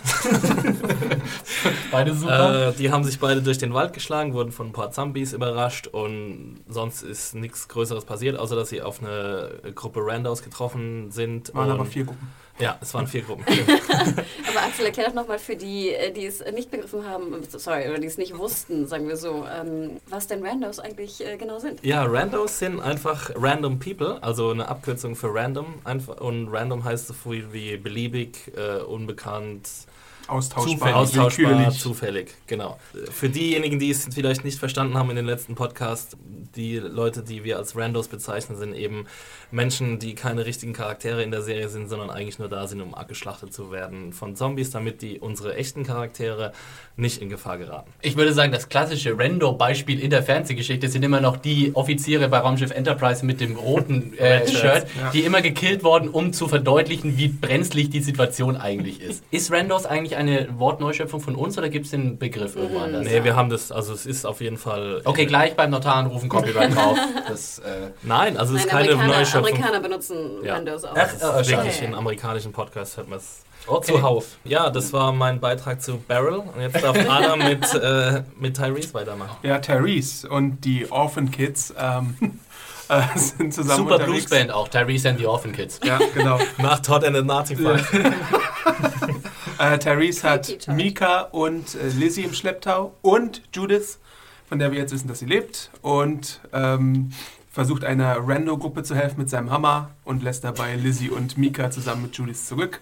Beide 1.90 2.14
super. 2.14 2.68
Äh, 2.68 2.72
die 2.74 2.90
haben 2.90 3.04
sich 3.04 3.18
beide 3.18 3.42
durch 3.42 3.58
den 3.58 3.74
Wald 3.74 3.92
geschlagen, 3.92 4.32
wurden 4.32 4.50
von 4.52 4.68
ein 4.68 4.72
paar 4.72 4.92
Zombies 4.92 5.32
überrascht 5.34 5.88
und 5.88 6.64
sonst 6.68 7.02
ist 7.02 7.34
nichts 7.34 7.68
Größeres 7.68 8.04
passiert, 8.06 8.38
außer 8.38 8.56
dass 8.56 8.70
sie 8.70 8.80
auf 8.80 9.02
eine 9.02 9.50
Gruppe 9.74 10.00
Randos 10.02 10.42
getroffen 10.42 11.10
sind. 11.10 11.54
Waren 11.54 11.70
aber 11.70 11.84
vier 11.84 12.04
Gruppen. 12.04 12.32
Ja, 12.58 12.78
es 12.80 12.92
waren 12.94 13.06
vier 13.06 13.22
Gruppen. 13.22 13.44
Aber 13.48 14.62
Axel, 14.66 14.86
erklär 14.86 15.08
doch 15.08 15.14
nochmal 15.14 15.38
für 15.38 15.56
die, 15.56 15.90
äh, 15.90 16.12
die 16.12 16.26
es 16.26 16.44
nicht 16.52 16.70
begriffen 16.70 17.06
haben, 17.06 17.34
sorry, 17.48 17.88
oder 17.88 17.98
die 17.98 18.06
es 18.06 18.18
nicht 18.18 18.36
wussten, 18.36 18.86
sagen 18.86 19.08
wir 19.08 19.16
so, 19.16 19.46
ähm, 19.46 20.00
was 20.08 20.26
denn 20.26 20.44
Randos 20.44 20.78
eigentlich 20.78 21.24
äh, 21.24 21.36
genau 21.36 21.58
sind. 21.58 21.84
Ja, 21.84 22.04
Randos 22.04 22.58
sind 22.58 22.80
einfach 22.80 23.30
random 23.34 23.78
people, 23.78 24.22
also 24.22 24.50
eine 24.50 24.68
Abkürzung 24.68 25.16
für 25.16 25.34
random. 25.34 25.74
Einfach, 25.84 26.20
und 26.20 26.48
random 26.48 26.84
heißt 26.84 27.08
so 27.08 27.14
viel 27.14 27.52
wie 27.52 27.76
beliebig, 27.76 28.52
äh, 28.56 28.82
unbekannt, 28.82 29.68
Austauschbar, 30.28 30.94
austauschbar, 30.96 31.50
willkürlich. 31.50 31.80
zufällig, 31.80 32.34
genau. 32.46 32.78
Für 33.10 33.28
diejenigen, 33.28 33.78
die 33.78 33.90
es 33.90 34.08
vielleicht 34.12 34.44
nicht 34.44 34.58
verstanden 34.58 34.96
haben 34.96 35.10
in 35.10 35.16
den 35.16 35.26
letzten 35.26 35.54
Podcast, 35.54 36.16
die 36.56 36.78
Leute, 36.78 37.22
die 37.22 37.44
wir 37.44 37.58
als 37.58 37.76
Randos 37.76 38.08
bezeichnen, 38.08 38.56
sind 38.56 38.74
eben 38.74 39.06
Menschen, 39.52 39.98
die 39.98 40.14
keine 40.14 40.46
richtigen 40.46 40.72
Charaktere 40.72 41.22
in 41.22 41.30
der 41.30 41.42
Serie 41.42 41.68
sind, 41.68 41.88
sondern 41.88 42.10
eigentlich 42.10 42.38
nur 42.38 42.48
da 42.48 42.66
sind, 42.66 42.80
um 42.80 42.94
abgeschlachtet 42.94 43.52
zu 43.52 43.70
werden 43.70 44.12
von 44.12 44.36
Zombies, 44.36 44.70
damit 44.70 45.02
die 45.02 45.18
unsere 45.20 45.54
echten 45.56 45.84
Charaktere 45.84 46.52
nicht 46.96 47.22
in 47.22 47.28
Gefahr 47.28 47.58
geraten. 47.58 47.90
Ich 48.02 48.16
würde 48.16 48.32
sagen, 48.32 48.52
das 48.52 48.68
klassische 48.68 49.18
Rando-Beispiel 49.18 49.98
in 50.00 50.10
der 50.10 50.22
Fernsehgeschichte 50.22 50.88
sind 50.88 51.02
immer 51.04 51.20
noch 51.20 51.36
die 51.36 51.74
Offiziere 51.74 52.28
bei 52.28 52.38
Raumschiff 52.38 52.70
Enterprise 52.70 53.24
mit 53.24 53.40
dem 53.40 53.56
roten 53.56 54.14
äh, 54.18 54.46
Shirt, 54.46 54.86
ja. 54.98 55.10
die 55.12 55.20
immer 55.20 55.40
gekillt 55.42 55.84
wurden, 55.84 56.08
um 56.08 56.32
zu 56.32 56.48
verdeutlichen, 56.48 57.16
wie 57.16 57.28
brenzlig 57.28 57.90
die 57.90 58.00
Situation 58.00 58.56
eigentlich 58.56 59.00
ist. 59.00 59.24
Ist 59.30 59.50
Randos 59.50 59.86
eigentlich 59.86 60.16
eine 60.16 60.48
Wortneuschöpfung 60.58 61.20
von 61.20 61.34
uns 61.34 61.56
oder 61.56 61.68
gibt 61.68 61.86
es 61.86 61.90
den 61.90 62.18
Begriff 62.18 62.56
irgendwo 62.56 62.80
anders? 62.80 63.06
Nee, 63.06 63.24
wir 63.24 63.36
haben 63.36 63.48
das, 63.48 63.72
also 63.72 63.92
es 63.92 64.06
ist 64.06 64.26
auf 64.26 64.40
jeden 64.40 64.58
Fall. 64.58 65.00
Okay, 65.04 65.26
gleich 65.26 65.54
beim 65.56 65.70
Notar 65.70 65.96
anrufen, 65.96 66.28
Copyright 66.28 66.74
drauf. 66.74 66.98
Das, 67.28 67.60
äh, 67.60 67.92
Nein, 68.02 68.36
also 68.36 68.54
es 68.54 68.62
ist 68.62 68.68
keine 68.68 68.92
Amerikaner, 68.92 69.18
Neuschöpfung. 69.18 69.41
Amerikaner 69.46 69.80
benutzen 69.80 70.44
Ja. 70.44 70.54
Randos 70.54 70.84
auch. 70.84 70.94
Ach, 70.96 71.10
schade. 71.18 71.46
wirklich 71.48 71.82
in 71.82 71.94
amerikanischen 71.94 72.52
Podcasts 72.52 72.96
hört 72.96 73.08
man 73.08 73.18
es 73.18 73.42
okay. 73.66 73.92
zuhauf. 73.92 74.26
Ja, 74.44 74.70
das 74.70 74.92
war 74.92 75.12
mein 75.12 75.40
Beitrag 75.40 75.82
zu 75.82 75.98
Barrel. 75.98 76.36
Und 76.38 76.60
jetzt 76.60 76.82
darf 76.82 76.96
Adam 77.08 77.38
mit, 77.38 77.74
äh, 77.74 78.22
mit 78.38 78.56
Tyrese 78.56 78.94
weitermachen. 78.94 79.36
Ja, 79.42 79.58
Tyrese 79.58 80.28
und 80.28 80.60
die 80.64 80.90
Orphan 80.90 81.30
Kids 81.30 81.72
ähm, 81.78 82.16
äh, 82.88 83.02
sind 83.14 83.54
zusammen 83.54 83.78
Super 83.78 83.94
unterwegs. 83.94 84.26
Bluesband 84.26 84.50
auch, 84.52 84.68
Tyrese 84.68 85.10
and 85.10 85.18
the 85.18 85.26
Orphan 85.26 85.52
Kids. 85.52 85.80
Ja, 85.84 85.98
genau. 86.14 86.38
Nach 86.58 86.80
Todd 86.80 87.04
and 87.04 87.16
the 87.16 87.22
Nazi 87.22 87.56
Fight. 87.56 87.84
Äh, 89.58 89.78
Tyrese 89.78 90.28
hat. 90.28 90.66
Mika 90.68 91.20
und 91.22 91.74
äh, 91.74 91.88
Lizzie 91.88 92.22
im 92.22 92.34
Schlepptau 92.34 92.94
und 93.02 93.42
Judith, 93.52 93.98
von 94.48 94.58
der 94.58 94.72
wir 94.72 94.78
jetzt 94.78 94.92
wissen, 94.92 95.08
dass 95.08 95.20
sie 95.20 95.26
lebt. 95.26 95.70
Und 95.82 96.40
ähm, 96.52 97.12
versucht 97.52 97.84
einer 97.84 98.16
Rando-Gruppe 98.16 98.82
zu 98.82 98.96
helfen 98.96 99.20
mit 99.20 99.30
seinem 99.30 99.50
Hammer 99.50 99.90
und 100.04 100.22
lässt 100.22 100.42
dabei 100.42 100.74
Lizzie 100.74 101.10
und 101.10 101.36
Mika 101.36 101.70
zusammen 101.70 102.02
mit 102.02 102.16
Judith 102.16 102.46
zurück. 102.46 102.80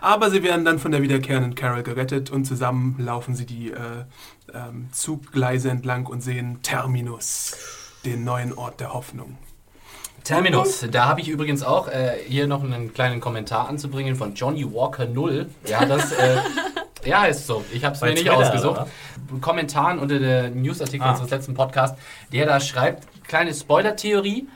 Aber 0.00 0.30
sie 0.30 0.42
werden 0.42 0.64
dann 0.64 0.78
von 0.78 0.92
der 0.92 1.02
wiederkehrenden 1.02 1.54
Carol 1.54 1.82
gerettet 1.82 2.30
und 2.30 2.44
zusammen 2.44 2.96
laufen 2.98 3.34
sie 3.34 3.46
die 3.46 3.70
äh, 3.70 4.04
ähm, 4.52 4.88
Zuggleise 4.92 5.70
entlang 5.70 6.06
und 6.06 6.22
sehen 6.22 6.60
Terminus, 6.62 7.56
den 8.04 8.24
neuen 8.24 8.52
Ort 8.52 8.80
der 8.80 8.94
Hoffnung. 8.94 9.38
Terminus, 10.24 10.86
da 10.90 11.06
habe 11.06 11.20
ich 11.20 11.28
übrigens 11.28 11.62
auch 11.62 11.88
äh, 11.88 12.18
hier 12.26 12.46
noch 12.46 12.62
einen 12.62 12.92
kleinen 12.92 13.20
Kommentar 13.20 13.68
anzubringen 13.68 14.16
von 14.16 14.34
Johnny 14.34 14.70
Walker 14.70 15.06
0. 15.06 15.48
Der 15.68 15.80
hat 15.80 15.90
das, 15.90 16.12
äh, 16.12 16.38
ja, 17.04 17.24
ist 17.26 17.46
so, 17.46 17.64
ich 17.72 17.84
habe 17.84 17.94
es 17.94 18.00
mir 18.00 18.10
nicht 18.10 18.20
Twitter, 18.22 18.36
ausgesucht. 18.36 18.86
Kommentaren 19.40 19.98
unter 19.98 20.18
der 20.18 20.50
Newsartikel 20.50 21.06
Ah. 21.06 21.10
unseres 21.12 21.30
letzten 21.30 21.54
Podcasts, 21.54 21.98
der 22.32 22.46
da 22.46 22.60
schreibt, 22.60 23.06
kleine 23.26 23.54
Spoiler-Theorie, 23.54 24.48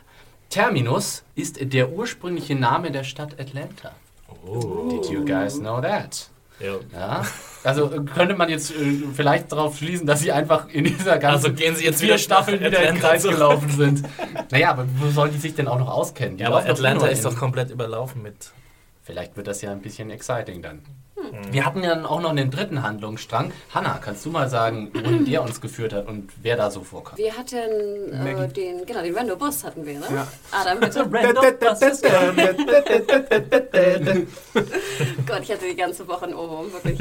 Terminus 0.51 1.25
ist 1.35 1.59
der 1.73 1.91
ursprüngliche 1.91 2.55
Name 2.55 2.91
der 2.91 3.05
Stadt 3.05 3.41
Atlanta. 3.41 3.93
Oh. 4.47 4.89
Did 4.91 5.11
you 5.11 5.25
guys 5.25 5.59
know 5.59 5.81
that? 5.81 6.29
Ja. 6.61 6.75
Ja, 6.93 7.25
also 7.65 7.91
äh, 7.93 8.01
könnte 8.05 8.37
man 8.37 8.49
jetzt 8.49 8.71
äh, 8.71 9.03
vielleicht 9.13 9.51
darauf 9.51 9.77
schließen, 9.77 10.07
dass 10.07 10.21
sie 10.21 10.31
einfach 10.31 10.69
in 10.69 10.85
dieser 10.85 11.19
ganzen 11.19 11.47
Also 11.47 11.53
gehen 11.53 11.75
sie 11.75 11.85
jetzt 11.85 11.99
vier 11.99 12.11
wieder 12.11 12.19
Staffeln 12.19 12.61
wieder 12.61 12.79
im 12.83 12.95
Atlanta 12.97 13.09
Kreis 13.09 13.23
gelaufen 13.25 13.71
sind. 13.71 14.03
Naja, 14.53 14.71
aber 14.71 14.87
wo 14.99 15.11
sollen 15.11 15.33
die 15.33 15.39
sich 15.39 15.57
denn 15.57 15.67
auch 15.67 15.79
noch 15.81 15.89
auskennen? 15.89 16.37
Die 16.37 16.43
Ja, 16.45 16.51
aber 16.51 16.59
Atlanta 16.59 17.07
ist 17.09 17.25
in- 17.25 17.31
doch 17.33 17.37
komplett 17.37 17.71
überlaufen 17.71 18.23
mit. 18.23 18.37
Vielleicht 19.03 19.37
wird 19.37 19.49
das 19.49 19.63
ja 19.63 19.73
ein 19.73 19.81
bisschen 19.83 20.11
exciting 20.11 20.63
dann. 20.63 20.83
Wir 21.51 21.65
hatten 21.65 21.83
ja 21.83 21.95
dann 21.95 22.05
auch 22.07 22.21
noch 22.21 22.31
einen 22.31 22.51
dritten 22.51 22.83
Handlungsstrang. 22.83 23.53
Hanna, 23.73 23.99
kannst 24.03 24.25
du 24.25 24.31
mal 24.31 24.49
sagen, 24.49 24.91
wohin 24.95 25.25
der 25.27 25.43
uns 25.43 25.61
geführt 25.61 25.93
hat 25.93 26.09
und 26.09 26.31
wer 26.43 26.57
da 26.57 26.71
so 26.71 26.83
vorkam? 26.83 27.19
Wir 27.19 27.37
hatten 27.37 28.13
äh, 28.13 28.49
den, 28.49 28.87
genau, 28.87 29.03
den 29.03 29.17
Rando 29.17 29.37
Bus 29.37 29.65
hatten 29.65 29.85
wir, 29.85 29.99
ne? 29.99 30.07
Ja. 30.11 30.27
Adam, 30.51 30.81
bitte. 30.81 31.05
Gott, 35.27 35.41
ich 35.43 35.53
hatte 35.53 35.67
die 35.69 35.77
ganze 35.77 36.09
Woche 36.09 36.25
einen 36.25 36.35
Ohrwurm, 36.35 36.73
wirklich. 36.73 36.99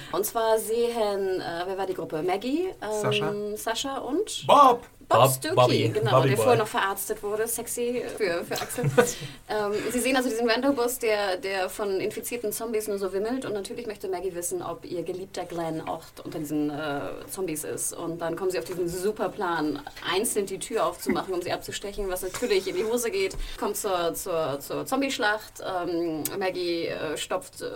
Und 0.12 0.24
zwar 0.24 0.58
sehen, 0.58 1.40
äh, 1.40 1.64
wer 1.66 1.78
war 1.78 1.86
die 1.86 1.94
Gruppe? 1.94 2.22
Maggie, 2.22 2.68
ähm, 2.82 3.02
Sascha. 3.02 3.32
Sascha 3.56 3.98
und 3.98 4.46
Bob! 4.46 4.86
Bob, 5.08 5.20
Bob- 5.20 5.30
Stuckey, 5.32 5.54
Bobby. 5.54 5.88
genau, 5.94 6.10
Bobby 6.16 6.28
der 6.30 6.36
Boy. 6.36 6.44
vorher 6.44 6.58
noch 6.62 6.68
verarztet 6.68 7.22
wurde, 7.22 7.46
sexy 7.46 8.02
für, 8.16 8.44
für 8.44 8.60
Axel. 8.60 8.84
ähm, 9.48 9.72
Sie 9.92 10.00
sehen 10.00 10.16
also 10.16 10.28
diesen 10.28 10.50
Rando-Bus, 10.50 10.98
der, 10.98 11.36
der 11.36 11.68
von 11.68 12.00
infizierten 12.00 12.50
Zombies 12.50 12.88
nur 12.88 12.98
so 12.98 13.12
wimmelt 13.12 13.44
und 13.44 13.52
natürlich 13.52 13.86
möchte 13.86 14.08
Maggie 14.08 14.34
wissen, 14.34 14.62
ob 14.62 14.84
ihr 14.84 15.02
geliebter 15.04 15.44
Glenn 15.44 15.80
auch 15.86 16.02
unter 16.24 16.40
diesen 16.40 16.70
äh, 16.70 17.00
Zombies 17.30 17.62
ist. 17.62 17.92
Und 17.92 18.20
dann 18.20 18.34
kommen 18.34 18.50
sie 18.50 18.58
auf 18.58 18.64
diesen 18.64 18.88
super 18.88 19.28
Plan, 19.28 19.80
einzeln 20.12 20.46
die 20.46 20.58
Tür 20.58 20.84
aufzumachen, 20.86 21.32
um 21.32 21.40
sie 21.40 21.52
abzustechen, 21.52 22.08
was 22.08 22.22
natürlich 22.22 22.66
in 22.66 22.74
die 22.74 22.84
Hose 22.84 23.10
geht. 23.12 23.36
Kommt 23.60 23.76
zur, 23.76 24.12
zur, 24.14 24.58
zur 24.58 24.86
Zombie-Schlacht, 24.86 25.62
ähm, 25.64 26.24
Maggie 26.38 26.86
äh, 26.86 27.16
stopft, 27.16 27.62
äh, 27.62 27.66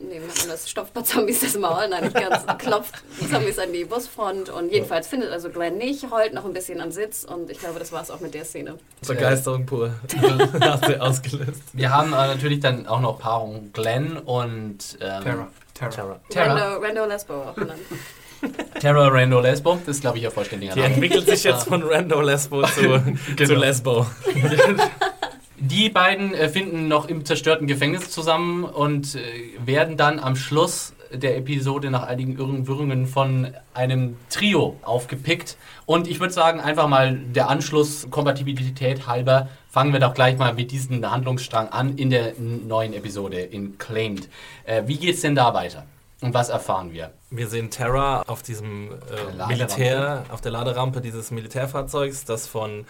nee, 0.00 0.20
das, 0.48 0.68
stopft 0.68 0.94
bei 0.94 1.02
Zombies 1.02 1.40
das 1.40 1.56
Maul, 1.56 1.86
nein, 1.88 2.04
nicht 2.04 2.14
ganz, 2.16 2.44
klopft 2.58 2.94
Zombies 3.30 3.58
an 3.60 3.72
die 3.72 3.84
Busfront 3.84 4.48
und 4.48 4.72
jedenfalls 4.72 5.06
findet 5.06 5.30
also 5.30 5.48
Glenn 5.48 5.78
nicht, 5.78 6.10
heult 6.10 6.34
noch 6.34 6.44
ein 6.44 6.52
bisschen 6.52 6.71
am 6.80 6.90
Sitz 6.90 7.24
und 7.24 7.50
ich 7.50 7.58
glaube, 7.58 7.78
das 7.78 7.92
war 7.92 8.02
es 8.02 8.10
auch 8.10 8.20
mit 8.20 8.34
der 8.34 8.44
Szene. 8.44 8.78
Begeisterung 9.06 9.66
pur. 9.66 9.90
Hast 10.60 10.88
du 10.88 11.00
ausgelöst. 11.00 11.62
Wir 11.72 11.90
haben 11.90 12.12
äh, 12.12 12.16
natürlich 12.16 12.60
dann 12.60 12.86
auch 12.86 13.00
noch 13.00 13.18
Paarung 13.18 13.70
Glenn 13.72 14.16
und 14.16 14.98
ähm, 15.00 15.22
Terra. 15.22 15.48
Terra. 15.74 16.20
Rando, 16.34 16.84
Rando 16.86 17.06
Lesbo 17.06 17.34
auch 17.34 17.54
genannt. 17.54 17.80
Terra 18.80 19.08
Rando 19.08 19.40
Lesbo, 19.40 19.78
das 19.86 19.96
ist 19.96 20.00
glaube 20.00 20.18
ich 20.18 20.24
ihr 20.24 20.30
vollständiger 20.30 20.74
Die 20.74 20.80
entwickelt 20.80 21.26
sich 21.26 21.44
jetzt 21.44 21.68
von 21.68 21.82
Rando 21.82 22.20
Lesbo 22.20 22.62
zu, 22.62 22.72
zu 23.26 23.34
Genau. 23.36 23.60
Lesbo. 23.60 24.06
Die 25.58 25.90
beiden 25.90 26.34
äh, 26.34 26.48
finden 26.48 26.88
noch 26.88 27.08
im 27.08 27.24
zerstörten 27.24 27.66
Gefängnis 27.68 28.10
zusammen 28.10 28.64
und 28.64 29.14
äh, 29.14 29.20
werden 29.64 29.96
dann 29.96 30.18
am 30.18 30.34
Schluss 30.34 30.92
der 31.12 31.36
Episode 31.36 31.90
nach 31.90 32.04
einigen 32.04 32.38
Irrenwirrungen 32.38 33.06
von 33.06 33.54
einem 33.74 34.16
Trio 34.30 34.76
aufgepickt. 34.82 35.56
Und 35.86 36.08
ich 36.08 36.20
würde 36.20 36.32
sagen, 36.32 36.60
einfach 36.60 36.88
mal 36.88 37.16
der 37.16 37.48
Anschluss, 37.48 38.06
Kompatibilität 38.10 39.06
halber, 39.06 39.48
fangen 39.70 39.92
wir 39.92 40.00
doch 40.00 40.14
gleich 40.14 40.36
mal 40.38 40.54
mit 40.54 40.70
diesem 40.70 41.08
Handlungsstrang 41.10 41.68
an 41.68 41.96
in 41.96 42.10
der 42.10 42.34
neuen 42.38 42.92
Episode 42.92 43.40
in 43.40 43.78
Claimed. 43.78 44.28
Äh, 44.64 44.82
wie 44.86 44.96
geht's 44.96 45.22
denn 45.22 45.34
da 45.34 45.54
weiter? 45.54 45.84
Und 46.20 46.34
was 46.34 46.50
erfahren 46.50 46.92
wir? 46.92 47.10
Wir 47.30 47.48
sehen 47.48 47.70
Terra 47.70 48.22
auf 48.26 48.42
diesem 48.42 48.90
äh. 48.92 49.46
Militär, 49.48 50.24
auf 50.30 50.40
der 50.40 50.52
Laderampe 50.52 51.00
dieses 51.00 51.30
Militärfahrzeugs, 51.32 52.24
das 52.24 52.46
von 52.46 52.86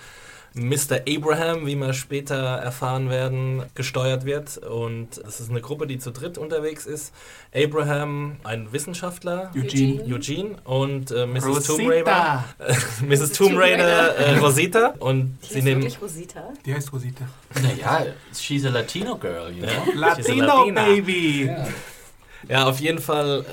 Mr. 0.54 1.00
Abraham, 1.08 1.66
wie 1.66 1.76
wir 1.76 1.92
später 1.94 2.36
erfahren 2.36 3.08
werden, 3.08 3.62
gesteuert 3.74 4.24
wird. 4.24 4.58
Und 4.58 5.18
es 5.18 5.40
ist 5.40 5.50
eine 5.50 5.60
Gruppe, 5.60 5.86
die 5.86 5.98
zu 5.98 6.10
dritt 6.10 6.38
unterwegs 6.38 6.86
ist. 6.86 7.12
Abraham, 7.54 8.36
ein 8.44 8.72
Wissenschaftler, 8.72 9.50
Eugene. 9.56 10.02
Eugene 10.04 10.56
und 10.64 11.10
äh, 11.10 11.26
Mrs. 11.26 11.64
Tomb 11.66 11.88
Raider, 11.88 12.44
Rosita! 12.58 13.06
Mrs. 13.06 13.32
Tomb 13.32 13.56
Raider, 13.58 14.16
äh, 14.16 14.38
Rosita. 14.38 14.94
Und 14.98 15.38
Die 15.42 15.46
sie 15.46 15.54
heißt 15.54 15.64
nehmen 15.64 15.82
wirklich 15.82 16.02
Rosita? 16.02 16.42
Die 16.66 16.74
heißt 16.74 16.92
Rosita. 16.92 17.24
Naja, 17.62 18.06
she's 18.34 18.64
a 18.64 18.70
Latino 18.70 19.16
girl, 19.16 19.50
you 19.50 19.66
know? 19.66 19.92
Latino. 19.94 20.66
Baby! 20.72 21.50
Ja, 22.48 22.66
auf 22.66 22.80
jeden 22.80 22.98
Fall 22.98 23.44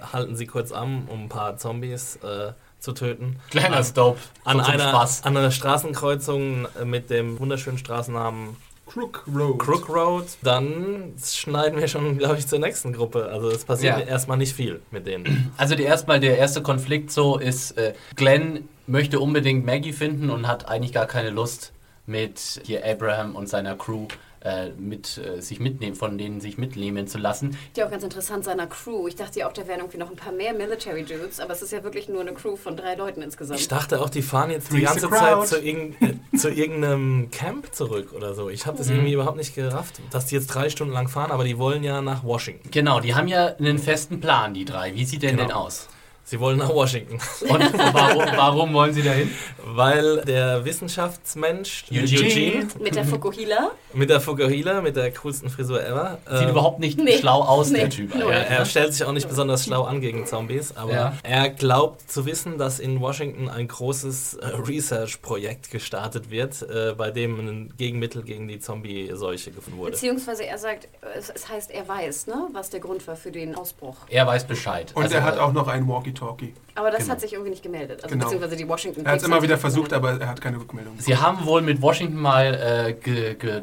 äh, 0.00 0.06
halten 0.12 0.36
sie 0.36 0.46
kurz 0.46 0.72
an, 0.72 1.08
um 1.08 1.24
ein 1.24 1.28
paar 1.28 1.56
Zombies 1.56 2.16
äh, 2.22 2.52
zu 2.80 2.92
töten. 2.92 3.36
Kleiner 3.50 3.84
Stop. 3.84 4.18
An 4.44 4.58
so 4.58 4.64
zum 4.64 4.72
einer, 4.74 4.88
Spaß. 4.88 5.24
an 5.24 5.36
einer 5.36 5.50
Straßenkreuzung 5.50 6.66
mit 6.84 7.10
dem 7.10 7.38
wunderschönen 7.38 7.78
Straßennamen 7.78 8.56
Crook 8.86 9.24
Road. 9.32 9.58
Crook 9.60 9.88
Road. 9.88 10.24
Dann 10.42 11.14
schneiden 11.24 11.78
wir 11.80 11.86
schon, 11.86 12.18
glaube 12.18 12.38
ich, 12.38 12.48
zur 12.48 12.58
nächsten 12.58 12.92
Gruppe. 12.92 13.26
Also 13.30 13.48
es 13.50 13.64
passiert 13.64 14.00
Ja. 14.00 14.04
erstmal 14.04 14.36
nicht 14.36 14.52
viel 14.52 14.80
mit 14.90 15.06
denen. 15.06 15.52
Also 15.56 15.76
die 15.76 15.84
erstmal 15.84 16.18
der 16.18 16.38
erste 16.38 16.60
Konflikt 16.62 17.12
so 17.12 17.38
ist, 17.38 17.72
äh, 17.78 17.94
Glenn 18.16 18.68
möchte 18.88 19.20
unbedingt 19.20 19.64
Maggie 19.64 19.92
finden 19.92 20.28
und 20.30 20.48
hat 20.48 20.68
eigentlich 20.68 20.92
gar 20.92 21.06
keine 21.06 21.30
Lust 21.30 21.72
mit 22.06 22.60
hier 22.64 22.84
Abraham 22.84 23.36
und 23.36 23.48
seiner 23.48 23.76
Crew 23.76 24.08
äh, 24.42 24.70
mit 24.70 25.18
äh, 25.18 25.40
sich 25.40 25.60
mitnehmen, 25.60 25.94
von 25.94 26.16
denen 26.18 26.40
sich 26.40 26.56
mitnehmen 26.58 27.06
zu 27.06 27.18
lassen. 27.18 27.56
Die 27.76 27.84
auch 27.84 27.90
ganz 27.90 28.02
interessant 28.02 28.44
seiner 28.44 28.66
Crew. 28.66 29.06
Ich 29.08 29.16
dachte 29.16 29.40
ja 29.40 29.48
auch, 29.48 29.52
da 29.52 29.66
wären 29.66 29.80
irgendwie 29.80 29.98
noch 29.98 30.10
ein 30.10 30.16
paar 30.16 30.32
mehr 30.32 30.54
Military 30.54 31.02
Dudes, 31.04 31.40
aber 31.40 31.52
es 31.52 31.62
ist 31.62 31.72
ja 31.72 31.84
wirklich 31.84 32.08
nur 32.08 32.22
eine 32.22 32.32
Crew 32.32 32.56
von 32.56 32.76
drei 32.76 32.94
Leuten 32.94 33.22
insgesamt. 33.22 33.60
Ich 33.60 33.68
dachte 33.68 34.00
auch, 34.00 34.08
die 34.10 34.22
fahren 34.22 34.50
jetzt 34.50 34.70
die 34.72 34.76
Three's 34.82 34.90
ganze 35.00 35.06
a 35.06 35.10
crowd. 35.10 35.46
Zeit 35.46 35.60
zu, 35.60 35.64
irgend, 35.66 36.02
äh, 36.02 36.36
zu 36.36 36.50
irgendeinem 36.50 37.30
Camp 37.30 37.74
zurück 37.74 38.12
oder 38.14 38.34
so. 38.34 38.48
Ich 38.48 38.66
habe 38.66 38.78
das 38.78 38.88
irgendwie 38.88 39.12
überhaupt 39.12 39.36
nicht 39.36 39.54
gerafft, 39.54 40.00
dass 40.10 40.26
die 40.26 40.34
jetzt 40.36 40.48
drei 40.48 40.70
Stunden 40.70 40.94
lang 40.94 41.08
fahren, 41.08 41.30
aber 41.30 41.44
die 41.44 41.58
wollen 41.58 41.82
ja 41.84 42.00
nach 42.00 42.24
Washington. 42.24 42.70
Genau, 42.70 43.00
die 43.00 43.14
haben 43.14 43.28
ja 43.28 43.54
einen 43.56 43.78
festen 43.78 44.20
Plan, 44.20 44.54
die 44.54 44.64
drei. 44.64 44.94
Wie 44.94 45.04
sieht 45.04 45.22
denn 45.22 45.36
Genau. 45.36 45.48
denn 45.48 45.52
aus? 45.56 45.88
Sie 46.30 46.38
wollen 46.38 46.58
nach 46.58 46.72
Washington. 46.72 47.14
Und 47.48 47.72
warum, 47.92 48.24
warum 48.36 48.72
wollen 48.72 48.94
sie 48.94 49.02
dahin? 49.02 49.32
Weil 49.64 50.20
der 50.22 50.64
Wissenschaftsmensch 50.64 51.86
Eugene. 51.90 52.68
Mit 52.78 52.94
der 52.94 53.04
Fukuhila. 53.04 53.72
mit 53.94 54.10
der 54.10 54.20
Fukuhila, 54.20 54.80
mit 54.80 54.94
der 54.94 55.12
coolsten 55.12 55.50
Frisur 55.50 55.84
ever, 55.84 56.18
Sieht 56.30 56.46
äh, 56.46 56.50
überhaupt 56.50 56.78
nicht 56.78 56.98
nee. 57.00 57.18
schlau 57.18 57.40
aus, 57.42 57.72
der 57.72 57.84
Nee. 57.84 57.88
Typ. 57.88 58.14
Null. 58.14 58.30
Er, 58.32 58.46
er 58.46 58.64
stellt 58.64 58.94
sich 58.94 59.04
auch 59.04 59.10
nicht 59.12 59.28
besonders 59.28 59.64
schlau 59.64 59.82
an 59.82 60.00
gegen 60.00 60.24
Zombies, 60.24 60.76
aber 60.76 60.92
Ja. 60.92 61.12
er 61.24 61.48
glaubt 61.50 62.08
zu 62.08 62.26
wissen, 62.26 62.58
dass 62.58 62.78
in 62.78 63.00
Washington 63.00 63.48
ein 63.48 63.66
großes 63.66 64.34
äh, 64.34 64.46
Research-Projekt 64.46 65.72
gestartet 65.72 66.30
wird, 66.30 66.62
äh, 66.62 66.94
bei 66.96 67.10
dem 67.10 67.40
ein 67.40 67.74
Gegenmittel 67.76 68.22
gegen 68.22 68.46
die 68.46 68.60
Zombie-Seuche 68.60 69.50
gefunden 69.50 69.80
wurde. 69.80 69.90
Beziehungsweise 69.92 70.44
er 70.46 70.58
sagt, 70.58 70.86
es, 71.16 71.48
heißt, 71.48 71.72
er 71.72 71.88
weiß, 71.88 72.28
ne, 72.28 72.46
was 72.52 72.70
der 72.70 72.78
Grund 72.78 73.04
war 73.08 73.16
für 73.16 73.32
den 73.32 73.56
Ausbruch. 73.56 73.96
Er 74.08 74.28
weiß 74.28 74.44
Bescheid. 74.44 74.92
Und 74.94 75.02
Also, 75.02 75.16
er 75.16 75.24
hat 75.24 75.38
auch 75.38 75.52
noch 75.52 75.66
einen 75.66 75.86
Walkie-Talkie. 76.20 76.54
Aber 76.74 76.90
das 76.90 77.00
Genau. 77.00 77.12
hat 77.12 77.20
sich 77.20 77.32
irgendwie 77.32 77.50
nicht 77.50 77.62
gemeldet. 77.62 78.02
Also 78.02 78.12
Genau. 78.12 78.24
beziehungsweise 78.26 78.56
die 78.56 78.68
Washington 78.68 79.04
Er 79.04 79.12
hat 79.12 79.18
es 79.20 79.24
immer 79.24 79.42
wieder 79.42 79.58
versucht, 79.58 79.90
gemeldet. 79.90 80.12
aber 80.12 80.24
er 80.24 80.28
hat 80.30 80.40
keine 80.40 80.58
Rückmeldung. 80.58 80.94
Sie 80.98 81.16
haben 81.16 81.44
wohl 81.46 81.62
mit 81.62 81.80
Washington 81.82 82.16
mal 82.20 82.54
äh, 82.54 82.94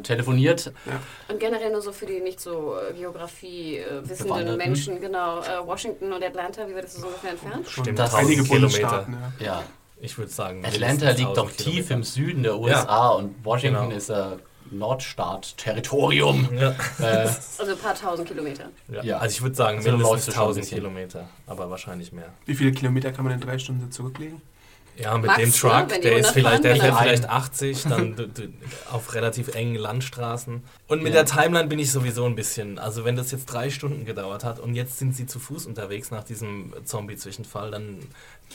telefoniert. 0.02 0.72
Und 1.28 1.40
generell 1.40 1.72
nur 1.72 1.80
so 1.82 1.92
für 1.92 2.06
die 2.06 2.20
nicht 2.20 2.40
so 2.40 2.74
äh, 2.76 2.92
Geografie 2.94 3.78
äh, 3.78 4.08
wissenden. 4.08 4.56
Menschen, 4.56 5.00
genau. 5.00 5.40
Äh, 5.40 5.66
Washington 5.66 6.12
und 6.12 6.22
Atlanta, 6.22 6.68
wie 6.68 6.74
weit 6.74 6.84
ist 6.84 6.96
das 6.98 7.04
ungefähr 7.04 7.30
entfernt? 7.30 7.68
Stimmt, 7.68 7.98
das 7.98 8.14
einige 8.14 8.42
1000 8.42 8.48
Bundesstaaten. 8.48 9.16
Ja. 9.40 9.46
Ja, 9.46 9.62
Ich 10.00 10.16
würde 10.16 10.30
sagen, 10.30 10.64
Atlanta 10.64 11.10
liegt 11.10 11.36
doch 11.36 11.50
1000 11.50 11.56
tief 11.58 11.78
im 11.90 12.02
Kilometer. 12.02 12.04
Süden 12.08 12.42
der 12.44 12.58
USA 12.58 13.08
und 13.10 13.34
Washington 13.44 13.84
Genau. 13.88 13.96
ist 13.96 14.10
äh, 14.10 14.36
Nordstaat-Territorium. 14.70 16.48
Ja. 16.58 16.70
äh, 17.00 17.28
Also 17.58 17.72
ein 17.72 17.78
paar 17.78 17.94
tausend 17.94 18.28
Kilometer. 18.28 18.64
Ja. 18.88 19.02
Ja. 19.02 19.18
Also 19.18 19.34
ich 19.34 19.42
würde 19.42 19.56
sagen, 19.56 19.78
Also 19.78 19.90
mindestens 19.90 20.10
läufst 20.12 20.28
du 20.28 20.32
schon 20.32 20.40
ein 20.42 20.46
1000 20.46 20.62
bisschen. 20.64 20.78
Kilometer, 20.78 21.28
aber 21.46 21.70
wahrscheinlich 21.70 22.12
mehr. 22.12 22.32
Wie 22.46 22.54
viele 22.54 22.72
Kilometer 22.72 23.12
kann 23.12 23.24
man 23.24 23.34
in 23.34 23.40
drei 23.40 23.58
Stunden 23.58 23.90
zurücklegen? 23.90 24.40
Ja, 25.00 25.16
mit 25.16 25.26
Max, 25.26 25.38
dem 25.38 25.48
ne, 25.50 25.54
Truck, 25.54 26.02
der 26.02 26.16
ist 26.18 26.26
100 26.26 26.32
vielleicht, 26.34 26.64
der 26.64 26.74
fährt 26.76 26.98
vielleicht 26.98 27.28
80, 27.28 27.82
dann 27.84 28.32
auf 28.90 29.14
relativ 29.14 29.54
engen 29.54 29.76
Landstraßen. 29.76 30.64
Und 30.88 31.02
mit 31.04 31.14
Ja. 31.14 31.22
der 31.22 31.26
Timeline 31.40 31.68
bin 31.68 31.78
ich 31.78 31.92
sowieso 31.92 32.24
ein 32.26 32.34
bisschen, 32.34 32.80
also 32.80 33.04
wenn 33.04 33.14
das 33.14 33.30
jetzt 33.30 33.46
drei 33.46 33.70
Stunden 33.70 34.04
gedauert 34.04 34.42
hat 34.42 34.58
und 34.58 34.74
jetzt 34.74 34.98
sind 34.98 35.14
sie 35.14 35.26
zu 35.26 35.38
Fuß 35.38 35.66
unterwegs 35.66 36.10
nach 36.10 36.24
diesem 36.24 36.74
Zombie-Zwischenfall, 36.84 37.70
dann 37.70 37.98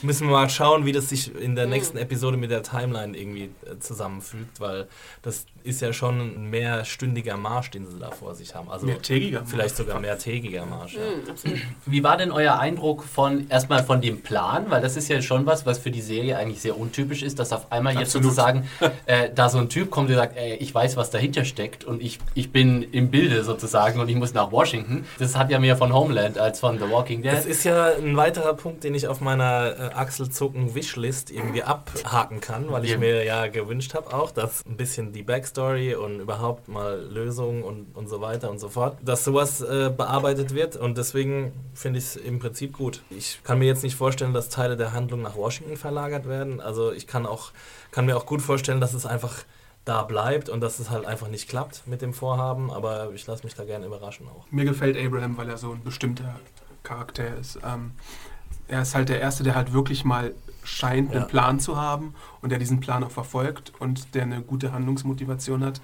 müssen 0.02 0.26
wir 0.28 0.32
mal 0.32 0.50
schauen, 0.50 0.84
wie 0.86 0.92
das 0.92 1.08
sich 1.08 1.34
in 1.34 1.54
der 1.56 1.64
Mhm. 1.66 1.72
nächsten 1.72 1.98
Episode 1.98 2.36
mit 2.36 2.50
der 2.50 2.62
Timeline 2.62 3.16
irgendwie 3.16 3.50
äh, 3.66 3.78
zusammenfügt, 3.78 4.60
weil 4.60 4.86
das 5.22 5.46
ist 5.62 5.80
ja 5.80 5.92
schon 5.94 6.20
ein 6.20 6.50
mehrstündiger 6.50 7.36
Marsch, 7.38 7.70
den 7.70 7.86
sie 7.86 7.98
da 7.98 8.10
vor 8.10 8.34
sich 8.34 8.54
haben. 8.54 8.68
Also 8.70 8.84
Mehrtägiger. 8.86 9.42
vielleicht 9.46 9.76
sogar 9.76 9.98
mehrtägiger 10.00 10.66
Marsch. 10.66 10.94
Ja. 10.94 11.00
Mhm, 11.50 11.62
wie 11.86 12.02
war 12.04 12.18
denn 12.18 12.30
euer 12.32 12.58
Eindruck 12.58 13.04
von 13.04 13.48
erstmal 13.48 13.82
von 13.82 14.02
dem 14.02 14.20
Plan? 14.20 14.66
Weil 14.68 14.82
das 14.82 14.96
ist 14.96 15.08
ja 15.08 15.22
schon 15.22 15.46
was, 15.46 15.64
was 15.64 15.78
für 15.78 15.90
die 15.90 16.02
Serie 16.02 16.36
eigentlich 16.36 16.60
sehr 16.60 16.76
untypisch 16.78 17.22
ist, 17.22 17.38
dass 17.38 17.52
auf 17.52 17.72
einmal 17.72 17.94
jetzt 17.94 18.14
Absolut. 18.14 18.24
sozusagen 18.24 18.68
äh, 19.06 19.30
da 19.34 19.48
so 19.48 19.56
ein 19.58 19.70
Typ 19.70 19.90
kommt, 19.90 20.10
der 20.10 20.16
sagt, 20.16 20.36
ey, 20.36 20.54
ich 20.56 20.74
weiß, 20.74 20.96
was 20.98 21.10
dahinter 21.10 21.44
steckt 21.46 21.84
und 21.84 22.02
ich, 22.02 22.18
ich 22.34 22.50
bin 22.52 22.82
im 22.82 23.10
Bilde 23.10 23.42
sozusagen 23.42 24.00
und 24.00 24.08
ich 24.10 24.16
muss 24.16 24.34
nach 24.34 24.52
Washington. 24.52 25.06
Das 25.18 25.34
hat 25.36 25.50
ja 25.50 25.58
mehr 25.58 25.78
von 25.78 25.94
Homeland 25.94 26.36
als 26.36 26.60
von 26.60 26.78
The 26.78 26.90
Walking 26.90 27.22
Dead. 27.22 27.32
Das 27.32 27.46
ist 27.46 27.64
ja 27.64 27.92
ein 27.96 28.16
weiterer 28.18 28.52
Punkt, 28.54 28.84
den 28.84 28.94
ich 28.94 29.08
auf 29.08 29.20
meiner 29.22 29.74
äh, 29.78 29.83
Achselzucken 29.92 30.74
Wishlist 30.74 31.30
irgendwie 31.30 31.62
abhaken 31.62 32.40
kann, 32.40 32.70
weil 32.70 32.84
ich 32.84 32.98
mir 32.98 33.24
ja 33.24 33.46
gewünscht 33.46 33.94
habe 33.94 34.12
auch, 34.14 34.30
dass 34.30 34.64
ein 34.66 34.76
bisschen 34.76 35.12
die 35.12 35.22
Backstory 35.22 35.94
und 35.94 36.20
überhaupt 36.20 36.68
mal 36.68 37.00
Lösungen 37.10 37.62
und, 37.62 37.96
und 37.96 38.08
so 38.08 38.20
weiter 38.20 38.50
und 38.50 38.58
so 38.58 38.68
fort, 38.68 38.96
dass 39.02 39.24
sowas 39.24 39.60
äh, 39.60 39.90
bearbeitet 39.94 40.54
wird 40.54 40.76
und 40.76 40.98
deswegen 40.98 41.52
finde 41.74 41.98
ich 41.98 42.04
es 42.04 42.16
im 42.16 42.38
Prinzip 42.38 42.72
gut. 42.72 43.02
Ich 43.10 43.40
kann 43.44 43.58
mir 43.58 43.66
jetzt 43.66 43.82
nicht 43.82 43.96
vorstellen, 43.96 44.32
dass 44.32 44.48
Teile 44.48 44.76
der 44.76 44.92
Handlung 44.92 45.22
nach 45.22 45.36
Washington 45.36 45.76
verlagert 45.76 46.28
werden. 46.28 46.60
Also 46.60 46.92
ich 46.92 47.06
kann 47.06 47.26
auch 47.26 47.52
kann 47.94 48.06
mir 48.06 48.16
auch 48.16 48.26
gut 48.26 48.42
vorstellen, 48.42 48.80
dass 48.80 48.92
es 48.92 49.06
einfach 49.06 49.44
da 49.84 50.02
bleibt 50.02 50.48
und 50.48 50.60
dass 50.60 50.80
es 50.80 50.90
halt 50.90 51.06
einfach 51.06 51.28
nicht 51.28 51.48
klappt 51.48 51.86
mit 51.86 52.02
dem 52.02 52.12
Vorhaben, 52.12 52.72
aber 52.72 53.12
ich 53.14 53.24
lasse 53.26 53.44
mich 53.44 53.54
da 53.54 53.64
gerne 53.64 53.86
überraschen 53.86 54.26
auch. 54.28 54.50
Mir 54.50 54.64
gefällt 54.64 54.96
Abraham, 54.96 55.36
weil 55.36 55.48
er 55.48 55.58
so 55.58 55.72
ein 55.72 55.84
bestimmter 55.84 56.40
Charakter 56.82 57.36
ist. 57.36 57.58
Ähm, 57.64 57.92
er 58.68 58.82
ist 58.82 58.94
halt 58.94 59.08
der 59.08 59.20
Erste, 59.20 59.42
der 59.42 59.54
halt 59.54 59.72
wirklich 59.72 60.04
mal 60.04 60.34
scheint, 60.62 61.10
einen 61.10 61.20
Ja. 61.22 61.26
Plan 61.26 61.60
zu 61.60 61.76
haben 61.76 62.14
und 62.40 62.50
der 62.50 62.58
diesen 62.58 62.80
Plan 62.80 63.04
auch 63.04 63.10
verfolgt 63.10 63.72
und 63.78 64.14
der 64.14 64.22
eine 64.22 64.40
gute 64.40 64.72
Handlungsmotivation 64.72 65.62
hat 65.64 65.80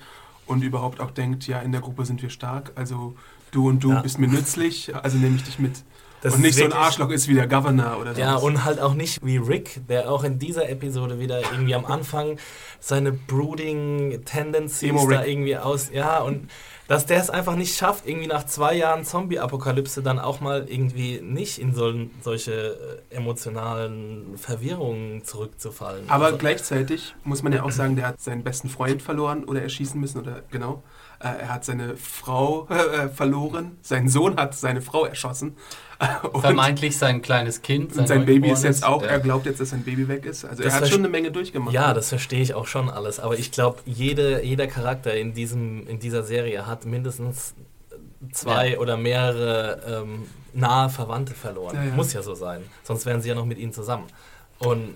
und 0.46 0.62
überhaupt 0.62 1.00
auch 1.00 1.10
denkt, 1.10 1.46
ja, 1.46 1.60
in 1.60 1.72
der 1.72 1.80
Gruppe 1.82 2.04
sind 2.06 2.22
wir 2.22 2.30
stark, 2.30 2.72
also 2.76 3.14
du 3.50 3.68
und 3.68 3.84
du 3.84 3.92
Ja. 3.92 4.00
bist 4.00 4.18
mir 4.18 4.28
nützlich, 4.28 4.94
also 4.96 5.18
nehme 5.18 5.36
ich 5.36 5.42
dich 5.44 5.58
mit. 5.58 5.82
Das 6.22 6.34
und 6.34 6.42
nicht 6.42 6.56
so 6.58 6.64
ein 6.64 6.72
Arschloch 6.74 7.08
ist 7.10 7.28
wie 7.28 7.34
der 7.34 7.46
Governor 7.46 7.98
oder 7.98 8.14
so. 8.14 8.20
Ja, 8.20 8.34
und 8.36 8.64
halt 8.64 8.78
auch 8.78 8.92
nicht 8.92 9.24
wie 9.24 9.38
Rick, 9.38 9.80
der 9.88 10.10
auch 10.10 10.22
in 10.22 10.38
dieser 10.38 10.68
Episode 10.68 11.18
wieder 11.18 11.40
irgendwie 11.52 11.74
am 11.74 11.86
Anfang 11.86 12.36
seine 12.78 13.10
brooding 13.12 14.22
Tendencies 14.26 14.92
da 15.08 15.24
irgendwie 15.24 15.56
aus. 15.56 15.90
Ja, 15.92 16.20
und 16.20 16.50
dass 16.90 17.06
der 17.06 17.20
es 17.20 17.30
einfach 17.30 17.54
nicht 17.54 17.76
schafft, 17.76 18.04
irgendwie 18.04 18.26
nach 18.26 18.44
zwei 18.46 18.74
Jahren 18.74 19.04
Zombie-Apokalypse 19.04 20.02
dann 20.02 20.18
auch 20.18 20.40
mal 20.40 20.66
irgendwie 20.68 21.20
nicht 21.20 21.60
in 21.60 21.72
so, 21.72 21.94
solche 22.20 23.02
äh, 23.12 23.14
emotionalen 23.14 24.36
Verwirrungen 24.36 25.22
zurückzufallen. 25.22 26.10
Aber 26.10 26.24
Also- 26.26 26.38
gleichzeitig 26.38 27.14
muss 27.22 27.44
man 27.44 27.52
ja 27.52 27.62
auch 27.62 27.70
sagen, 27.70 27.94
der 27.94 28.08
hat 28.08 28.20
seinen 28.20 28.42
besten 28.42 28.68
Freund 28.68 29.02
verloren 29.02 29.44
oder 29.44 29.62
erschießen 29.62 30.00
müssen 30.00 30.18
oder 30.20 30.42
genau. 30.50 30.82
Äh, 31.20 31.28
er 31.42 31.54
hat 31.54 31.64
seine 31.64 31.96
Frau 31.96 32.66
äh, 32.70 33.08
verloren, 33.08 33.78
sein 33.82 34.08
Sohn 34.08 34.36
hat 34.36 34.56
seine 34.56 34.82
Frau 34.82 35.04
erschossen. 35.04 35.56
Und, 36.32 36.40
Vermeintlich 36.40 36.96
sein 36.96 37.20
kleines 37.20 37.60
Kind. 37.60 37.94
und 37.96 38.08
sein 38.08 38.24
Baby 38.24 38.50
ist 38.50 38.64
jetzt 38.64 38.84
auch, 38.84 39.02
Ja. 39.02 39.08
er 39.08 39.20
glaubt 39.20 39.44
jetzt, 39.44 39.60
dass 39.60 39.70
sein 39.70 39.82
Baby 39.82 40.08
weg 40.08 40.24
ist. 40.24 40.44
Also 40.46 40.62
Das 40.62 40.74
er 40.74 40.80
hat 40.80 40.88
schon 40.88 41.00
eine 41.00 41.08
Menge 41.10 41.30
durchgemacht. 41.30 41.74
Ja, 41.74 41.88
ne? 41.88 41.94
das 41.94 42.08
verstehe 42.08 42.40
ich 42.40 42.54
auch 42.54 42.66
schon 42.66 42.88
alles. 42.88 43.20
Aber 43.20 43.38
ich 43.38 43.52
glaube, 43.52 43.80
jede, 43.84 44.42
jeder 44.42 44.66
Charakter 44.66 45.14
in, 45.14 45.34
diesem, 45.34 45.86
in 45.86 45.98
dieser 45.98 46.22
Serie 46.22 46.66
hat 46.66 46.86
mindestens 46.86 47.54
zwei 48.32 48.78
oder 48.78 48.96
mehrere 48.96 50.02
ähm, 50.04 50.26
nahe 50.54 50.88
Verwandte 50.88 51.34
verloren. 51.34 51.76
Ja, 51.76 51.84
ja. 51.84 51.94
Muss 51.94 52.12
ja 52.14 52.22
so 52.22 52.34
sein. 52.34 52.62
Sonst 52.82 53.04
wären 53.04 53.20
sie 53.20 53.28
ja 53.28 53.34
noch 53.34 53.44
mit 53.46 53.58
ihnen 53.58 53.72
zusammen. 53.72 54.06
Und 54.58 54.94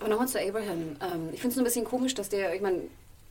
Aber 0.00 0.08
nochmal 0.08 0.28
zu 0.28 0.38
Abraham. 0.40 0.96
Ähm, 1.02 1.28
ich 1.32 1.40
finde 1.40 1.48
es 1.48 1.56
nur 1.56 1.62
ein 1.62 1.64
bisschen 1.64 1.84
komisch, 1.84 2.14
dass 2.14 2.28
der, 2.28 2.54
ich 2.54 2.62
meine, 2.62 2.78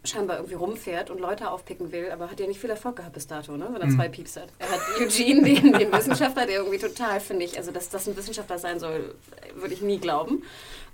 scheinbar 0.04 0.38
irgendwie 0.38 0.56
rumfährt 0.56 1.10
und 1.10 1.20
Leute 1.20 1.50
aufpicken 1.52 1.92
will, 1.92 2.12
aber 2.12 2.32
hat 2.32 2.40
ja 2.40 2.48
nicht 2.48 2.60
viel 2.60 2.70
Erfolg 2.70 2.98
gehabt 2.98 3.14
bis 3.14 3.28
dato, 3.28 3.58
ne? 3.58 3.70
wenn 3.72 3.82
er 3.82 3.90
zwei 3.90 4.08
Pieps 4.08 4.38
hat. 4.38 4.50
Er 4.60 4.70
hat 4.70 4.80
Eugene, 5.00 5.44
den, 5.44 5.74
den 5.74 5.92
Wissenschaftler, 5.94 6.46
der 6.46 6.58
irgendwie 6.58 6.78
total, 6.78 7.20
finde 7.20 7.46
ich, 7.46 7.58
also 7.58 7.72
dass 7.72 7.90
das 7.90 8.08
ein 8.08 8.16
Wissenschaftler 8.16 8.58
sein 8.58 8.80
soll, 8.80 9.16
würde 9.56 9.74
ich 9.74 9.82
nie 9.82 9.98
glauben. 10.00 10.44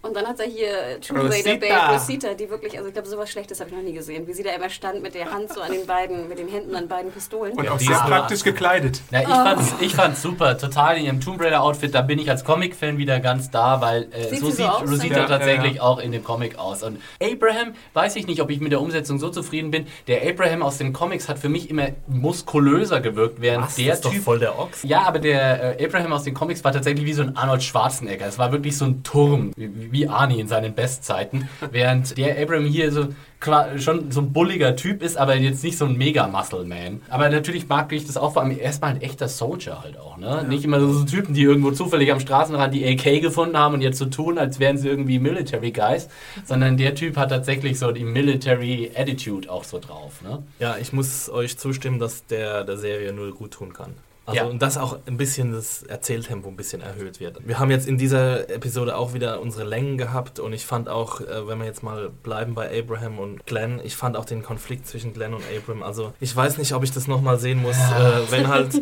Und 0.04 0.14
dann 0.18 0.28
hat 0.28 0.38
er 0.42 0.48
hier 0.48 1.00
Tomb 1.00 1.18
Raider 1.20 1.30
Rosita. 1.30 1.56
Babe 1.56 1.94
Rosita, 1.94 2.34
die 2.34 2.50
wirklich, 2.50 2.76
also 2.76 2.88
ich 2.90 2.94
glaube, 2.94 3.08
sowas 3.08 3.32
Schlechtes 3.32 3.62
habe 3.62 3.70
ich 3.70 3.76
noch 3.76 3.82
nie 3.84 3.94
gesehen. 3.94 4.28
Wie 4.28 4.34
sie 4.34 4.44
da 4.44 4.50
immer 4.52 4.70
stand 4.70 5.02
mit 5.02 5.16
der 5.16 5.32
Hand 5.32 5.54
so 5.54 5.62
an 5.62 5.72
den 5.72 5.86
beiden, 5.88 6.28
mit 6.28 6.40
den 6.40 6.50
Händen 6.50 6.76
an 6.76 6.90
beiden 6.90 7.10
Pistolen. 7.12 7.54
Und 7.54 7.64
Ja, 7.64 7.72
auch 7.72 7.78
die 7.78 7.86
sehr 7.86 7.96
ist- 7.96 8.06
praktisch 8.06 8.44
gekleidet. 8.44 9.02
Ja, 9.12 9.22
ich, 9.22 9.28
fand's, 9.28 9.74
ich 9.80 9.96
fand's 9.96 10.22
super, 10.22 10.58
total 10.58 10.98
in 10.98 11.06
ihrem 11.06 11.22
Tomb 11.22 11.42
Raider 11.42 11.64
Outfit, 11.64 11.96
da 11.96 12.02
bin 12.02 12.20
ich 12.20 12.30
als 12.30 12.44
Comic-Fan 12.44 12.98
wieder 12.98 13.22
ganz 13.22 13.50
da, 13.50 13.80
weil 13.80 14.10
äh, 14.12 14.28
Sieht 14.30 14.40
so 14.42 14.50
sie 14.52 14.64
so 14.64 14.72
sieht 14.80 14.90
Rosita 14.92 15.20
ja? 15.22 15.26
tatsächlich 15.26 15.76
Ja, 15.76 15.84
auch 15.84 16.00
in 16.00 16.12
dem 16.12 16.24
Comic 16.26 16.60
aus. 16.60 16.84
Und 16.84 17.00
Abraham, 17.22 17.74
weiß 17.94 18.18
ich 18.18 18.28
nicht, 18.28 18.42
ob 18.42 18.50
ich 18.50 18.60
mit 18.60 18.74
der 18.74 18.82
Umsetzung 18.82 19.20
so 19.20 19.30
zufrieden 19.30 19.72
bin. 19.72 19.88
Der 20.08 20.28
Abraham 20.30 20.64
aus 20.64 20.78
den 20.80 20.92
Comics 20.92 21.30
hat 21.30 21.40
für 21.40 21.48
mich 21.50 21.70
immer 21.70 21.88
muskulöser 22.08 23.00
gewirkt, 23.00 23.40
während 23.40 23.68
was, 23.68 23.76
der 23.76 23.88
das 23.88 23.96
ist 24.00 24.06
doch 24.06 24.12
Typ 24.12 24.24
voll 24.24 24.40
der 24.40 24.60
Ochs. 24.60 24.84
ja, 24.84 25.04
aber 25.04 25.20
der 25.20 25.80
äh, 25.80 25.86
Abraham 25.86 26.12
aus 26.12 26.24
den 26.24 26.34
Comics 26.34 26.62
war 26.66 26.74
tatsächlich 26.74 27.06
wie 27.06 27.14
so 27.14 27.22
ein 27.24 27.38
Arnold 27.38 27.64
Schwarzenegger. 27.64 28.26
Es 28.28 28.38
war 28.38 28.52
wirklich 28.52 28.78
so 28.78 28.84
ein 28.86 29.02
Turm, 29.04 29.52
wie, 29.56 29.93
wie 29.94 30.08
Arnie 30.08 30.40
in 30.40 30.48
seinen 30.48 30.74
Bestzeiten. 30.74 31.48
Während 31.72 32.18
der 32.18 32.42
Abraham 32.42 32.66
hier 32.66 32.92
so 32.92 33.08
klar, 33.40 33.78
schon 33.78 34.12
so 34.12 34.22
ein 34.22 34.34
bulliger 34.34 34.76
Typ 34.76 35.04
ist, 35.04 35.18
aber 35.18 35.36
jetzt 35.36 35.64
nicht 35.64 35.78
so 35.78 35.86
ein 35.86 35.98
Mega-Muscle-Man. 35.98 37.02
Aber 37.10 37.30
natürlich 37.30 37.68
mag 37.68 37.92
ich 37.92 38.06
das 38.06 38.18
auch 38.18 38.34
vor 38.34 38.42
allem 38.42 38.58
erstmal 38.58 38.92
ein 38.92 39.02
echter 39.02 39.28
Soldier 39.28 39.82
halt 39.84 40.00
auch. 40.00 40.18
Ne? 40.18 40.46
Nicht 40.48 40.66
immer 40.66 40.80
so 40.80 41.04
Typen, 41.04 41.34
die 41.34 41.44
irgendwo 41.44 41.72
zufällig 41.72 42.12
am 42.12 42.20
Straßenrand 42.20 42.74
die 42.74 42.86
AK 42.86 43.22
gefunden 43.22 43.58
haben 43.58 43.76
und 43.76 43.82
jetzt 43.82 44.00
so 44.00 44.06
tun, 44.06 44.38
als 44.38 44.60
wären 44.60 44.78
sie 44.78 44.88
irgendwie 44.88 45.20
Military 45.20 45.72
Guys. 45.72 46.10
Sondern 46.46 46.78
der 46.78 46.96
Typ 46.96 47.18
hat 47.18 47.30
tatsächlich 47.30 47.78
so 47.78 47.92
die 47.92 48.06
Military 48.06 48.92
Attitude 48.96 49.52
auch 49.52 49.64
so 49.64 49.80
drauf. 49.80 50.22
Ne? 50.22 50.44
Ja, 50.60 50.78
ich 50.78 50.94
muss 50.94 51.30
euch 51.30 51.58
zustimmen, 51.58 52.00
dass 52.00 52.26
der 52.26 52.64
der 52.64 52.78
Serie 52.78 53.14
null 53.14 53.32
gut 53.34 53.52
tun 53.52 53.74
kann. 53.74 53.94
Also, 54.26 54.38
Ja. 54.40 54.46
und 54.46 54.62
dass 54.62 54.78
auch 54.78 55.00
ein 55.06 55.18
bisschen 55.18 55.52
das 55.52 55.84
Erzähltempo 55.84 56.48
ein 56.48 56.56
bisschen 56.56 56.82
erhöht 56.82 57.20
wird. 57.20 57.46
Wir 57.46 57.60
haben 57.60 57.70
jetzt 57.72 57.86
in 57.88 57.98
dieser 57.98 58.50
Episode 58.50 58.96
auch 58.96 59.14
wieder 59.14 59.42
unsere 59.42 59.66
Längen 59.68 59.98
gehabt 59.98 60.40
und 60.40 60.54
ich 60.54 60.66
fand 60.66 60.88
auch, 60.88 61.20
äh, 61.20 61.46
wenn 61.46 61.60
wir 61.60 61.66
jetzt 61.66 61.84
mal 61.84 62.10
bleiben 62.10 62.56
bei 62.56 62.80
Abraham 62.80 63.20
und 63.20 63.46
Glenn, 63.46 63.82
ich 63.84 63.98
fand 63.98 64.16
auch 64.16 64.24
den 64.24 64.42
Konflikt 64.42 64.88
zwischen 64.88 65.14
Glenn 65.14 65.34
und 65.34 65.44
Abraham, 65.58 65.84
also 65.84 66.14
ich 66.22 66.34
weiß 66.34 66.58
nicht, 66.58 66.74
ob 66.74 66.84
ich 66.86 66.92
das 66.92 67.08
nochmal 67.08 67.38
sehen 67.38 67.62
muss, 67.62 67.76
äh, 67.78 68.32
wenn 68.32 68.48
halt, 68.48 68.82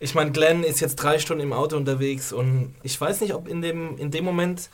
ich 0.00 0.16
meine, 0.16 0.32
Glenn 0.32 0.64
ist 0.64 0.80
jetzt 0.80 0.96
drei 0.96 1.20
Stunden 1.20 1.44
im 1.44 1.52
Auto 1.52 1.76
unterwegs 1.76 2.32
und 2.32 2.74
ich 2.82 3.00
weiß 3.00 3.20
nicht, 3.20 3.34
ob 3.34 3.46
in 3.46 3.62
dem, 3.62 3.96
in 3.98 4.10
dem 4.10 4.24
Moment 4.24 4.68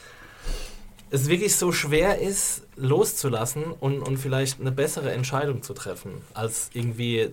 es 1.11 1.29
wirklich 1.29 1.55
so 1.57 1.71
schwer 1.71 2.19
ist, 2.19 2.63
loszulassen 2.77 3.65
und, 3.81 4.01
und 4.01 4.17
vielleicht 4.19 4.61
eine 4.61 4.73
bessere 4.73 5.13
Entscheidung 5.13 5.63
zu 5.63 5.75
treffen, 5.75 6.13
als 6.35 6.71
irgendwie 6.73 7.31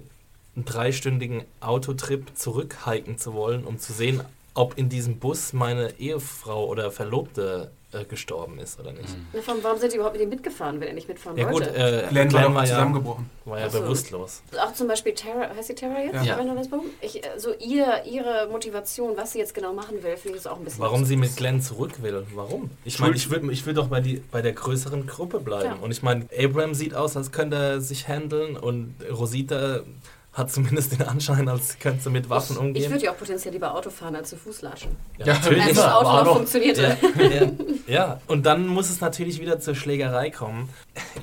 einen 0.56 0.66
dreistündigen 0.66 1.44
Autotrip 1.60 2.36
zurückhiken 2.36 3.18
zu 3.18 3.34
wollen, 3.34 3.66
um 3.66 3.80
zu 3.80 3.94
sehen, 3.94 4.22
ob 4.54 4.78
in 4.78 4.88
diesem 4.90 5.20
Bus 5.20 5.52
meine 5.54 6.00
Ehefrau 6.00 6.66
oder 6.68 6.90
Verlobte 6.90 7.72
äh, 7.92 8.06
gestorben 8.06 8.58
ist 8.60 8.80
oder 8.80 8.94
nicht. 8.94 9.10
Na, 9.34 9.42
von- 9.42 9.58
Warum 9.62 9.78
sind 9.78 9.92
die 9.92 9.98
überhaupt 9.98 10.16
mit 10.16 10.24
ihm 10.24 10.30
mitgefahren, 10.30 10.80
wenn 10.80 10.88
er 10.88 10.94
nicht 10.94 11.10
mitfahren 11.10 11.38
Ja 11.38 11.44
gut, 11.52 11.66
wollte? 11.66 11.76
äh, 11.76 12.08
Glenn 12.08 12.32
war 12.32 12.44
doch 12.44 12.54
war, 12.54 12.64
ja, 12.64 12.70
zusammengebrochen. 12.70 13.30
war 13.44 13.60
ja 13.60 13.70
so. 13.70 13.82
bewusstlos. 13.82 14.42
Auch 14.58 14.74
zum 14.74 14.88
Beispiel 14.88 15.14
Tara, 15.14 15.50
heißt 15.54 15.68
sie 15.68 15.76
Tara 15.76 16.00
jetzt? 16.00 16.16
Ja. 16.16 16.24
Ja. 16.24 16.38
Wenn 16.38 16.48
du 16.48 16.56
das 16.56 16.72
warum? 16.72 16.86
Ich, 17.02 17.22
äh, 17.22 17.38
so 17.38 17.54
ihr, 17.60 18.04
ihre 18.10 18.48
Motivation, 18.50 19.18
was 19.18 19.34
sie 19.34 19.40
jetzt 19.40 19.54
genau 19.54 19.74
machen 19.74 20.02
will, 20.02 20.16
finde 20.16 20.38
ich 20.38 20.44
das 20.44 20.48
auch 20.52 20.58
ein 20.58 20.64
bisschen. 20.64 20.80
Warum 20.80 21.04
sie 21.04 21.18
mit 21.18 21.36
Glenn 21.36 21.62
zurück 21.62 22.02
will. 22.02 22.26
Warum? 22.34 22.70
Ich 22.86 22.98
meine, 23.00 23.16
ich 23.18 23.30
will, 23.30 23.50
ich 23.52 23.66
will 23.66 23.74
doch 23.74 23.88
bei, 23.88 24.00
die, 24.00 24.24
bei 24.32 24.42
der 24.42 24.54
größeren 24.54 25.06
Gruppe 25.06 25.40
bleiben. 25.42 25.64
Klar. 25.72 25.84
Und 25.84 25.92
ich 25.92 26.02
meine, 26.02 26.28
Abraham 26.42 26.74
sieht 26.74 26.94
aus, 26.96 27.18
als 27.18 27.34
könnte 27.34 27.58
er 27.58 27.82
sich 27.82 28.08
handeln 28.08 28.56
und 28.56 28.96
Rosita 29.12 29.82
hat 30.36 30.52
zumindest 30.52 30.92
den 30.92 31.02
Anschein, 31.02 31.50
als 31.50 31.80
könnte 31.80 32.04
sie 32.04 32.10
mit 32.12 32.30
Waffen 32.30 32.58
Ich 32.58 32.62
umgehen. 32.62 32.92
würde 32.92 33.06
ja 33.06 33.12
auch 33.12 33.18
potenziell 33.18 33.54
lieber 33.54 33.74
Auto 33.74 33.90
fahren 33.90 34.16
als 34.16 34.30
zu 34.30 34.36
Fuß 34.38 34.62
latschen. 34.62 34.92
ja, 35.18 35.26
Ja, 35.28 35.34
natürlich. 35.36 35.64
Als 35.64 35.76
das 35.76 35.92
Auto 35.94 36.24
noch 36.26 36.36
funktionierte. 36.36 36.98
Ja, 37.18 37.24
ja, 37.26 37.52
ja, 37.88 38.22
und 38.28 38.46
dann 38.46 38.68
muss 38.68 38.90
es 38.90 39.02
natürlich 39.02 39.40
wieder 39.42 39.60
zur 39.60 39.76
Schlägerei 39.76 40.30
kommen. 40.30 40.70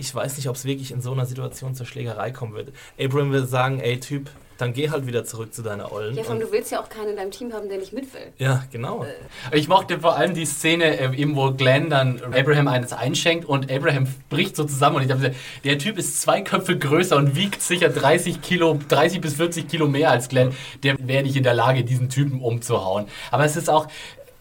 Ich 0.00 0.12
weiß 0.14 0.36
nicht, 0.36 0.48
ob 0.48 0.56
es 0.56 0.64
wirklich 0.64 0.90
in 0.92 1.00
so 1.00 1.12
einer 1.12 1.26
Situation 1.26 1.74
zur 1.74 1.86
Schlägerei 1.86 2.30
kommen 2.32 2.54
wird. 2.54 2.72
Abraham 2.98 3.32
will 3.32 3.46
sagen, 3.46 3.80
ey 3.80 4.00
Typ, 4.00 4.30
dann 4.62 4.72
geh 4.72 4.88
halt 4.90 5.06
wieder 5.06 5.24
zurück 5.24 5.52
zu 5.52 5.60
deiner 5.62 5.92
Ollen. 5.92 6.14
Ja, 6.16 6.22
vor 6.22 6.32
allem, 6.32 6.40
Und- 6.42 6.48
du 6.48 6.52
willst 6.52 6.70
ja 6.70 6.80
auch 6.80 6.88
keinen 6.88 7.08
in 7.10 7.16
deinem 7.16 7.30
Team 7.30 7.52
haben, 7.52 7.68
der 7.68 7.78
nicht 7.78 7.92
mit 7.92 8.12
will. 8.14 8.32
ja 8.38 8.64
genau. 8.70 9.04
Ich 9.52 9.68
mochte 9.68 9.98
vor 10.00 10.16
allem 10.16 10.34
die 10.34 10.46
Szene, 10.46 10.98
äh, 10.98 11.14
eben 11.16 11.36
wo 11.36 11.50
Glenn 11.52 11.90
dann 11.90 12.20
Abraham 12.32 12.68
eines 12.68 12.92
einschenkt 12.92 13.44
und 13.46 13.70
Abraham 13.70 14.06
bricht 14.30 14.56
so 14.56 14.64
zusammen 14.64 14.96
und 14.96 15.02
ich 15.02 15.08
gesagt, 15.08 15.34
der 15.64 15.78
Typ 15.78 15.98
ist 15.98 16.20
zwei 16.22 16.40
Köpfe 16.42 16.78
größer 16.78 17.16
und 17.16 17.34
wiegt 17.36 17.60
sicher 17.60 17.88
30 17.88 18.40
Kilo, 18.40 18.78
30 18.88 19.20
bis 19.20 19.34
40 19.34 19.68
Kilo 19.68 19.88
mehr 19.88 20.10
als 20.10 20.28
Glenn. 20.28 20.54
Der 20.82 20.96
wäre 21.00 21.22
nicht 21.24 21.36
in 21.36 21.42
der 21.42 21.54
Lage, 21.54 21.84
diesen 21.84 22.08
Typen 22.08 22.40
umzuhauen. 22.40 23.06
Aber 23.30 23.44
es 23.44 23.56
ist 23.56 23.68
auch, 23.68 23.88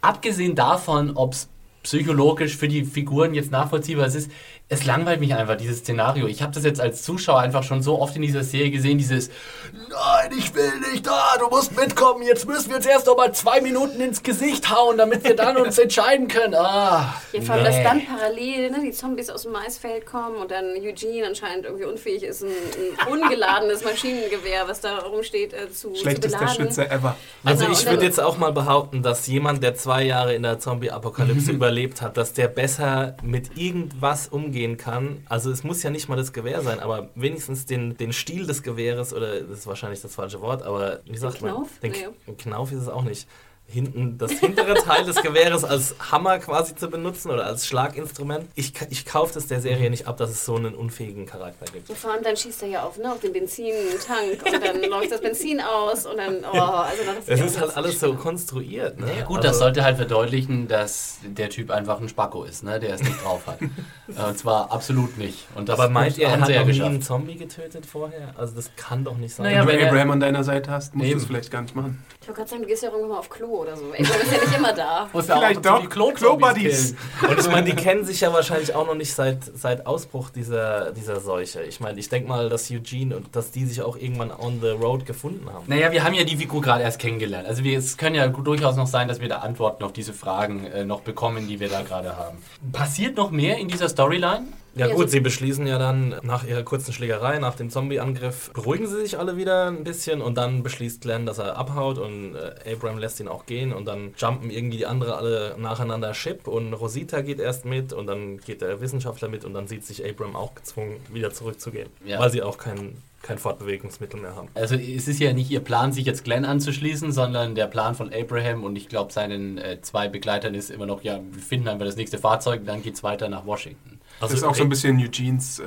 abgesehen 0.02 0.56
davon, 0.56 1.12
ob 1.16 1.34
es 1.34 1.48
psychologisch 1.84 2.56
für 2.58 2.68
die 2.68 2.86
Figuren 2.86 3.34
jetzt 3.34 3.52
nachvollziehbar 3.52 4.06
ist, 4.06 4.30
es 4.72 4.86
langweilt 4.86 5.20
mich 5.20 5.36
einfach, 5.36 5.58
dieses 5.58 5.80
Szenario. 5.80 6.28
Ich 6.28 6.42
habe 6.42 6.54
das 6.54 6.64
jetzt 6.64 6.80
als 6.80 7.04
Zuschauer 7.04 7.40
einfach 7.42 7.62
schon 7.62 7.84
so 7.84 8.00
oft 8.00 8.16
in 8.16 8.22
dieser 8.22 8.44
Serie 8.46 8.72
gesehen, 8.72 8.98
dieses 8.98 9.30
Nein, 9.74 10.32
ich 10.38 10.56
will 10.56 10.72
nicht 10.92 11.06
da, 11.06 11.36
du 11.40 11.50
musst 11.50 11.76
mitkommen. 11.76 12.24
Jetzt 12.24 12.48
müssen 12.48 12.70
wir 12.70 12.78
uns 12.78 12.86
erst 12.86 13.08
noch 13.08 13.18
mal 13.18 13.34
zwei 13.34 13.60
Minuten 13.60 14.00
ins 14.00 14.24
Gesicht 14.24 14.74
hauen, 14.74 14.98
damit 14.98 15.26
wir 15.26 15.36
dann 15.36 15.58
uns 15.58 15.78
entscheiden 15.78 16.30
können. 16.30 16.56
Ah, 16.56 17.16
Ja, 17.34 17.42
vor 17.42 17.56
allem, 17.56 17.66
dass 17.66 17.76
nee. 17.76 17.84
dann 17.84 18.06
parallel 18.06 18.72
ne, 18.72 18.80
die 18.82 18.92
Zombies 18.92 19.30
aus 19.30 19.44
dem 19.44 19.52
Maisfeld 19.52 20.06
kommen 20.06 20.38
und 20.38 20.52
dann 20.52 20.74
Eugene 20.78 21.28
anscheinend 21.28 21.66
irgendwie 21.66 21.86
unfähig 21.86 22.24
ist, 22.24 22.42
ein, 22.42 22.48
ein 22.50 23.12
ungeladenes 23.12 23.84
Maschinengewehr, 23.84 24.68
was 24.68 24.80
da 24.80 25.00
rumsteht, 25.00 25.54
äh, 25.54 25.70
zu, 25.70 25.92
zu 25.92 25.96
Schlechtester 26.02 26.40
beladen. 26.40 26.68
Schütze 26.68 26.90
ever. 26.90 27.18
Also 27.44 27.66
Genau, 27.66 27.78
ich 27.78 27.86
würde 27.86 28.06
jetzt 28.06 28.22
auch 28.22 28.38
mal 28.38 28.54
behaupten, 28.54 29.04
dass 29.04 29.28
jemand, 29.28 29.64
der 29.64 29.76
zwei 29.76 30.04
Jahre 30.04 30.34
in 30.34 30.44
der 30.44 30.60
Zombie-Apokalypse 30.60 31.52
überlebt 31.52 32.02
hat, 32.02 32.16
dass 32.16 32.32
der 32.32 32.48
besser 32.48 33.18
mit 33.22 33.58
irgendwas 33.58 34.28
umgehen 34.62 34.78
kann. 34.78 35.24
Also 35.28 35.52
es 35.52 35.64
muss 35.64 35.84
ja 35.84 35.90
nicht 35.90 36.10
mal 36.10 36.16
das 36.16 36.34
Gewehr 36.34 36.62
sein, 36.62 36.80
aber 36.80 37.10
wenigstens 37.16 37.66
den, 37.66 37.98
den 37.98 38.14
Stiel 38.14 38.46
des 38.46 38.64
Gewehres, 38.64 39.14
oder 39.14 39.42
das 39.42 39.60
ist 39.60 39.68
wahrscheinlich 39.68 40.02
das 40.02 40.16
falsche 40.16 40.42
Wort, 40.42 40.64
aber 40.64 41.00
wie 41.06 41.18
sagt 41.18 41.42
man? 41.42 41.52
Knauf? 41.52 41.70
Den 41.80 42.38
Knauf 42.38 42.72
ist 42.72 42.82
es 42.82 42.88
auch 42.88 43.04
nicht. 43.04 43.28
Hinten 43.72 44.18
das 44.18 44.32
hintere 44.32 44.74
Teil 44.76 45.06
des 45.06 45.16
Gewehres 45.22 45.64
als 45.64 45.96
Hammer 46.12 46.40
quasi 46.40 46.76
zu 46.76 46.90
benutzen 46.90 47.32
oder 47.32 47.46
als 47.46 47.66
Schlaginstrument. 47.68 48.46
Ich, 48.56 48.74
ich 48.90 49.06
kaufe 49.06 49.34
das 49.34 49.48
der 49.48 49.62
Serie 49.62 49.90
nicht 49.90 50.08
ab, 50.08 50.18
dass 50.18 50.30
es 50.30 50.46
so 50.46 50.56
einen 50.56 50.76
unfähigen 50.76 51.26
Charakter 51.26 51.66
gibt. 51.72 51.90
Und 51.90 51.98
vor 51.98 52.12
allem 52.14 52.24
dann 52.24 52.36
schießt 52.36 52.64
er 52.64 52.70
ja 52.70 52.84
auf, 52.84 52.98
ne, 52.98 53.12
auf 53.12 53.20
den 53.20 53.34
Benzintank 53.34 54.44
und 54.46 54.54
dann 54.64 54.82
läuft 54.90 55.12
das 55.12 55.22
Benzin 55.22 55.62
aus 55.62 56.06
und 56.06 56.18
dann, 56.18 56.38
oh, 56.52 56.58
also 56.58 57.04
das 57.06 57.28
Es 57.28 57.40
ja 57.40 57.46
ist 57.46 57.60
halt 57.62 57.78
alles 57.78 58.00
so 58.00 58.14
konstruiert. 58.14 59.00
Ne? 59.00 59.08
Ja, 59.20 59.24
gut, 59.26 59.38
Also- 59.38 59.48
das 59.50 59.60
sollte 59.60 59.84
halt 59.84 59.98
verdeutlichen, 59.98 60.68
dass 60.68 61.18
der 61.24 61.50
Typ 61.50 61.72
einfach 61.72 62.00
ein 62.00 62.10
Spacko 62.10 62.44
ist, 62.44 62.64
ne? 62.64 62.80
der 62.80 62.96
es 62.96 63.02
nicht 63.04 63.24
drauf 63.24 63.48
hat. 63.48 63.60
Äh, 64.12 64.28
Und 64.28 64.38
zwar 64.38 64.70
absolut 64.74 65.18
nicht. 65.18 65.48
Und 65.56 65.70
das 65.70 65.80
Aber 65.80 65.90
meint 65.90 66.18
ihr, 66.18 66.28
er 66.28 66.42
hat 66.42 66.50
ja 66.50 66.60
noch 66.66 66.68
nie 66.68 66.82
einen 66.82 67.02
Zombie 67.02 67.36
getötet 67.36 67.86
vorher? 67.86 68.34
Also 68.38 68.54
das 68.56 68.70
kann 68.76 69.06
doch 69.06 69.16
nicht 69.16 69.34
sein. 69.34 69.46
Naja, 69.46 69.66
Wenn 69.66 69.80
du 69.80 69.88
Abraham 69.88 70.12
an 70.12 70.20
deiner 70.20 70.44
Seite 70.44 70.70
hast, 70.70 70.94
musst 70.96 71.14
du 71.14 71.16
es 71.18 71.26
vielleicht 71.26 71.50
gar 71.50 71.62
nicht 71.62 71.74
machen. 71.74 72.04
Ich 72.22 72.28
wollte 72.28 72.38
gerade 72.38 72.50
sagen, 72.52 72.62
du 72.62 72.68
gehst 72.68 72.84
ja 72.84 72.90
auch 72.90 72.94
irgendwann 72.94 73.14
mal 73.14 73.18
auf 73.18 73.32
Klo 73.32 73.48
oder 73.48 73.76
so. 73.76 73.92
Ey, 73.94 74.04
du 74.04 74.14
bist 74.14 74.32
ja 74.32 74.38
nicht 74.46 74.56
immer 74.56 74.74
da. 74.74 75.10
Muss 75.14 75.28
ja 75.28 75.38
Vielleicht 75.38 75.66
auch 75.66 75.78
doch. 75.78 75.82
die 75.82 75.88
Klo-Buddies. 75.88 76.94
Und 77.28 77.40
ich 77.40 77.50
meine, 77.50 77.66
die 77.66 77.76
kennen 77.76 78.06
sich 78.06 78.22
ja 78.22 78.32
wahrscheinlich 78.32 78.76
auch 78.76 78.86
noch 78.86 78.94
nicht 78.94 79.12
seit, 79.12 79.40
seit 79.56 79.88
Ausbruch 79.88 80.30
dieser, 80.30 80.92
dieser 80.92 81.20
Seuche. 81.20 81.64
Ich 81.64 81.80
meine, 81.80 82.00
ich 82.00 82.10
denke 82.10 82.30
mal, 82.30 82.48
dass 82.48 82.70
Eugene 82.70 83.18
und 83.18 83.36
dass 83.36 83.50
die 83.50 83.66
sich 83.66 83.82
auch 83.82 83.98
irgendwann 83.98 84.30
on 84.30 84.62
the 84.62 84.70
road 84.70 85.08
gefunden 85.08 85.52
haben. 85.52 85.66
Naja, 85.66 85.92
wir 85.92 86.04
haben 86.04 86.14
ja 86.14 86.24
die 86.24 86.38
Figur 86.38 86.62
gerade 86.62 86.84
erst 86.84 87.00
kennengelernt. 87.00 87.48
Also 87.48 87.64
wir, 87.64 87.76
es 87.76 87.98
können 87.98 88.16
ja 88.16 88.28
durchaus 88.28 88.76
noch 88.76 88.86
sein, 88.86 89.08
dass 89.08 89.20
wir 89.20 89.28
da 89.28 89.40
Antworten 89.40 89.84
auf 89.84 89.92
diese 89.92 90.14
Fragen 90.14 90.68
äh, 90.68 90.86
noch 90.86 91.02
bekommen, 91.02 91.48
die 91.48 91.60
wir 91.60 91.70
da 91.70 91.82
gerade 91.82 92.18
haben. 92.18 92.38
Passiert 92.72 93.18
noch 93.18 93.32
mehr 93.32 93.58
in 93.58 93.68
dieser 93.68 93.90
Storyline? 93.90 94.46
Ja 94.76 94.88
Ja, 94.88 94.94
gut, 94.94 95.06
so- 95.06 95.12
sie 95.12 95.20
beschließen 95.20 95.68
ja 95.68 95.78
dann 95.78 96.16
nach 96.24 96.46
ihrer 96.46 96.64
kurzen 96.64 96.94
Schlägerei, 96.94 97.40
nach 97.40 97.56
dem 97.56 97.70
Zombie-Angriff, 97.70 98.52
beruhigen 98.54 98.88
sie 98.88 99.02
sich 99.02 99.20
alle 99.20 99.36
wieder 99.36 99.68
ein 99.68 99.84
bisschen 99.84 100.22
und 100.22 100.38
dann 100.38 100.64
beschließt 100.64 101.02
Glenn, 101.02 101.26
dass 101.26 101.40
er 101.40 101.58
abhaut 101.58 101.98
und 101.98 102.36
äh, 102.36 102.74
Abraham 102.74 102.98
lässt 102.98 103.20
ihn 103.20 103.28
auch 103.28 103.46
gehen 103.46 103.74
und 103.74 103.86
dann 103.86 104.14
jumpen 104.18 104.50
irgendwie 104.50 104.78
die 104.78 104.86
anderen 104.86 105.14
alle 105.14 105.56
nacheinander 105.58 106.14
Ship 106.14 106.48
und 106.48 106.74
Rosita 106.74 107.22
geht 107.22 107.40
erst 107.40 107.66
mit 107.66 107.92
und 107.92 108.08
dann 108.08 108.38
geht 108.38 108.62
der 108.62 108.80
Wissenschaftler 108.82 109.28
mit 109.28 109.44
und 109.44 109.54
dann 109.54 109.68
sieht 109.68 109.86
sich 109.86 110.06
Abraham 110.08 110.36
auch 110.36 110.56
gezwungen, 110.56 110.98
wieder 111.12 111.32
zurückzugehen, 111.32 111.90
Ja. 112.06 112.20
weil 112.20 112.32
sie 112.32 112.42
auch 112.42 112.58
kein, 112.58 112.96
kein 113.24 113.38
Fortbewegungsmittel 113.38 114.20
mehr 114.22 114.36
haben. 114.36 114.48
Also 114.54 114.76
es 114.76 115.08
ist 115.08 115.20
ja 115.20 115.34
nicht 115.34 115.52
ihr 115.52 115.60
Plan, 115.60 115.92
sich 115.92 116.06
jetzt 116.06 116.24
Glenn 116.24 116.46
anzuschließen, 116.46 117.12
sondern 117.12 117.56
der 117.56 117.68
Plan 117.68 117.94
von 117.94 118.12
Abraham 118.14 118.64
und 118.64 118.76
ich 118.78 118.88
glaube 118.88 119.12
seinen 119.12 119.58
äh, 119.58 119.80
zwei 119.82 120.08
Begleitern 120.08 120.56
ist 120.56 120.72
immer 120.72 120.86
noch, 120.86 121.04
ja, 121.04 121.20
wir 121.32 121.42
finden 121.42 121.68
einfach 121.68 121.86
das 121.86 121.98
nächste 121.98 122.18
Fahrzeug, 122.18 122.62
dann 122.66 122.82
geht's 122.82 123.04
weiter 123.04 123.28
nach 123.28 123.46
Washington. 123.46 124.00
Das 124.22 124.32
ist 124.32 124.44
auch 124.44 124.56
so 124.56 124.64
ein 124.64 124.70
bisschen 124.70 124.98
Eugenes 125.00 125.60
äh, 125.60 125.64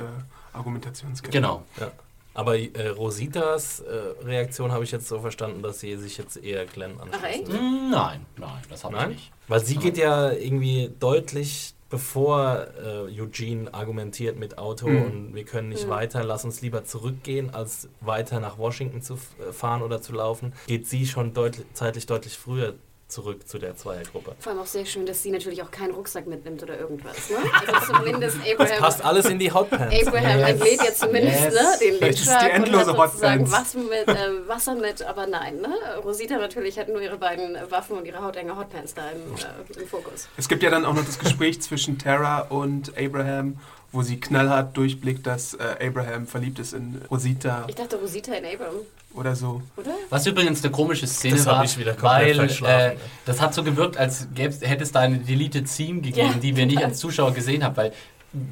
Argumentationskette. 0.53 1.31
Genau. 1.37 1.63
Ja. 1.79 1.91
Aber 2.33 2.57
äh, 2.57 2.87
Rositas 2.89 3.79
äh, 3.79 4.25
Reaktion 4.25 4.71
habe 4.71 4.83
ich 4.83 4.91
jetzt 4.91 5.07
so 5.07 5.19
verstanden, 5.19 5.61
dass 5.61 5.79
sie 5.79 5.95
sich 5.95 6.17
jetzt 6.17 6.35
eher 6.37 6.65
Glenn 6.65 6.95
Ach 6.99 7.23
echt? 7.23 7.41
anschließt. 7.45 7.59
Hm, 7.59 7.91
Nein, 7.91 8.25
nein, 8.37 8.49
das 8.69 8.83
habe 8.83 8.97
ich 9.03 9.07
nicht. 9.07 9.31
Weil 9.47 9.63
sie 9.63 9.77
geht 9.77 9.97
ja 9.97 10.31
irgendwie 10.31 10.91
deutlich 10.99 11.73
bevor 11.89 12.65
äh, 12.83 13.21
Eugene 13.21 13.73
argumentiert 13.73 14.37
mit 14.37 14.57
Auto 14.57 14.89
Mhm. 14.89 15.01
und 15.03 15.35
wir 15.35 15.45
können 15.45 15.69
nicht 15.69 15.85
Mhm. 15.85 15.91
weiter, 15.91 16.23
lass 16.25 16.43
uns 16.43 16.59
lieber 16.61 16.83
zurückgehen, 16.83 17.53
als 17.53 17.87
weiter 18.01 18.39
nach 18.41 18.57
Washington 18.57 19.01
zu 19.01 19.17
fahren 19.51 19.81
oder 19.81 20.01
zu 20.01 20.11
laufen, 20.13 20.51
geht 20.67 20.87
sie 20.87 21.05
schon 21.05 21.33
deutlich, 21.33 21.65
zeitlich 21.73 22.05
deutlich 22.07 22.37
früher 22.37 22.73
zurück 23.07 23.47
zu 23.47 23.59
der 23.59 23.75
Zweiergruppe. 23.77 24.35
Vor 24.39 24.51
allem 24.51 24.61
auch 24.61 24.65
sehr 24.65 24.85
schön, 24.85 25.05
dass 25.05 25.21
sie 25.21 25.29
natürlich 25.29 25.61
auch 25.61 25.69
keinen 25.69 25.91
Rucksack 25.93 26.25
mitnimmt 26.25 26.63
oder 26.63 26.79
irgendwas. 26.79 27.29
Ne? 27.29 27.37
Also 27.73 27.93
zumindest 27.93 28.37
Das 28.37 28.51
Abraham. 28.53 28.79
passt 28.79 29.05
alles 29.05 29.25
in 29.25 29.37
die 29.39 29.51
Hotpants. 29.51 30.07
Abraham 30.07 30.39
Yes. 30.39 30.49
entlädt 30.49 30.83
jetzt 30.83 30.99
zumindest 30.99 31.43
Yes. 31.43 31.53
ne, 31.53 31.59
den 31.81 31.93
ist 31.93 31.99
die 32.01 32.05
Lichtschrank 32.05 32.43
und 32.43 32.49
endlose 32.63 32.97
hat 32.97 33.09
sozusagen 33.11 33.45
Hotpants. 33.45 33.75
Wasser 33.75 33.79
mit, 33.79 34.07
äh, 34.07 34.47
Wasser 34.47 34.75
mit, 34.75 35.01
aber 35.03 35.27
nein. 35.27 35.61
Ne? 35.61 35.69
Rosita 36.03 36.37
natürlich 36.37 36.79
hat 36.79 36.89
nur 36.89 36.99
ihre 37.01 37.17
beiden 37.17 37.55
Waffen 37.69 37.97
und 37.97 38.05
ihre 38.05 38.23
hautenge 38.23 38.57
Hotpants 38.57 38.95
da 38.95 39.09
im, 39.11 39.19
äh, 39.35 39.81
im 39.81 39.87
Fokus. 39.87 40.27
Es 40.37 40.47
gibt 40.49 40.63
ja 40.63 40.71
dann 40.71 40.83
auch 40.85 40.93
noch 40.93 41.05
das 41.05 41.19
Gespräch 41.19 41.61
zwischen 41.61 41.99
Tara 41.99 42.41
und 42.41 42.97
Abraham, 42.97 43.59
wo 43.91 44.01
sie 44.01 44.19
knallhart 44.19 44.75
durchblickt, 44.75 45.25
dass 45.27 45.53
äh, 45.53 45.87
Abraham 45.87 46.25
verliebt 46.27 46.57
ist 46.59 46.73
in 46.73 47.01
Rosita 47.11 47.65
Ich 47.67 47.75
dachte 47.75 47.95
Rosita 47.97 48.33
in 48.33 48.45
Abraham, 48.45 48.75
oder 49.15 49.35
so. 49.35 49.61
oder? 49.77 49.91
Was 50.09 50.25
übrigens 50.25 50.63
eine 50.63 50.71
komische 50.71 51.07
Szene 51.07 51.35
Das 51.35 51.45
war, 51.45 51.63
ich 51.63 51.77
wieder 51.77 51.93
komplett 51.93 52.61
weil 52.61 52.91
äh, 52.91 52.95
das 53.25 53.41
hat 53.41 53.53
so 53.53 53.63
gewirkt, 53.63 53.97
als 53.97 54.27
hätte 54.35 54.83
es 54.83 54.91
da 54.91 54.99
eine 55.01 55.17
Deleted 55.19 55.67
Scene 55.67 56.01
gegeben, 56.01 56.31
Ja, 56.33 56.39
die 56.39 56.55
wir 56.55 56.65
nicht 56.65 56.83
als 56.83 56.99
Zuschauer 56.99 57.33
gesehen 57.33 57.63
haben, 57.63 57.75
weil 57.77 57.91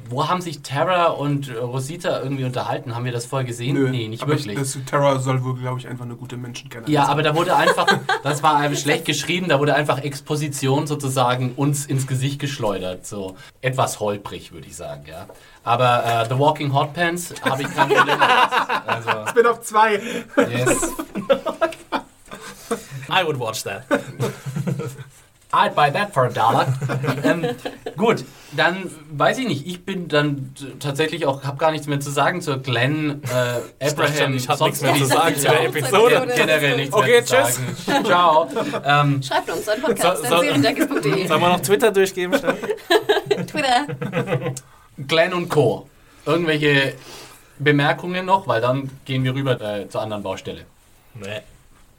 wo 0.08 0.28
haben 0.28 0.40
sich 0.40 0.62
Tara 0.62 1.06
und 1.06 1.48
äh, 1.48 1.58
Rosita 1.58 2.20
irgendwie 2.20 2.44
unterhalten? 2.44 2.94
Haben 2.94 3.04
wir 3.04 3.12
das 3.12 3.26
vorher 3.26 3.46
gesehen? 3.46 3.90
Nee, 3.90 4.08
nicht 4.08 4.22
aber 4.22 4.32
wirklich. 4.32 4.58
Ich, 4.58 4.84
Tara 4.84 5.18
soll 5.18 5.44
wohl, 5.44 5.58
glaube 5.58 5.78
ich, 5.78 5.88
einfach 5.88 6.04
eine 6.04 6.16
gute 6.16 6.36
Menschenkennerin 6.36 6.92
ja, 6.92 7.02
sein. 7.02 7.10
aber 7.10 7.22
da 7.22 7.34
wurde 7.36 7.54
einfach, 7.54 7.86
das 8.22 8.42
war 8.42 8.74
schlecht 8.74 9.04
geschrieben, 9.04 9.48
da 9.48 9.58
wurde 9.58 9.74
einfach 9.74 9.98
Exposition 9.98 10.86
sozusagen 10.86 11.52
uns 11.54 11.86
ins 11.86 12.06
Gesicht 12.06 12.40
geschleudert. 12.40 13.06
So 13.06 13.36
etwas 13.60 14.00
holprig, 14.00 14.52
würde 14.52 14.66
ich 14.66 14.76
sagen, 14.76 15.04
ja. 15.06 15.26
Aber 15.64 16.04
äh, 16.04 16.28
The 16.28 16.38
Walking 16.38 16.72
Hot 16.72 16.94
Pants 16.94 17.34
habe 17.42 17.62
ich 17.62 17.74
kein 17.74 17.88
Problem 17.88 18.18
mit. 18.18 18.86
Also, 18.86 19.10
bin 19.34 19.46
auf 19.46 19.60
zwei. 19.60 20.00
yes. 20.36 20.92
I 23.10 23.24
would 23.24 23.38
watch 23.38 23.62
that. 23.64 23.84
I'd 25.54 25.74
buy 25.74 25.90
that 25.92 26.12
for 26.12 26.24
a 26.24 26.28
dollar. 26.30 26.66
ähm, 27.24 27.46
gut, 27.96 28.24
dann 28.52 28.90
weiß 29.12 29.38
ich 29.38 29.46
nicht. 29.46 29.66
Ich 29.66 29.84
bin 29.84 30.08
dann 30.08 30.54
tatsächlich 30.80 31.26
auch, 31.26 31.44
habe 31.44 31.56
gar 31.58 31.70
nichts 31.70 31.86
mehr 31.86 32.00
zu 32.00 32.10
sagen 32.10 32.40
zur 32.42 32.58
Glenn, 32.58 33.22
äh, 33.24 33.84
Abraham. 33.86 34.34
ich 34.34 34.48
hab 34.48 34.58
sonst 34.58 34.82
nichts 34.82 35.00
mehr 35.00 35.08
zu 35.08 35.14
sagen 35.14 35.36
zu 35.36 35.48
der. 35.48 35.64
Episode. 35.66 36.32
Generell 36.34 36.76
nichts 36.76 36.94
Okay, 36.94 37.10
mehr 37.10 37.24
zu 37.24 37.34
tschüss. 37.36 37.60
sagen. 37.86 38.04
Ciao. 38.04 38.48
Ähm, 38.84 39.22
Schreibt 39.22 39.50
uns 39.50 39.68
ein 39.68 39.80
Podcast, 39.80 40.22
So-. 40.22 40.28
Sollen 40.28 40.62
wir 41.28 41.38
noch 41.38 41.60
Twitter 41.60 41.90
durchgeben? 41.92 42.40
Twitter. 43.46 43.86
Glenn 45.06 45.32
und 45.34 45.48
Co. 45.48 45.88
Irgendwelche 46.26 46.94
Bemerkungen 47.58 48.26
noch, 48.26 48.46
weil 48.48 48.60
dann 48.60 48.90
gehen 49.04 49.24
wir 49.24 49.34
rüber 49.34 49.60
äh, 49.60 49.88
zur 49.88 50.02
anderen 50.02 50.22
Baustelle. 50.22 50.64
Nee. 51.14 51.40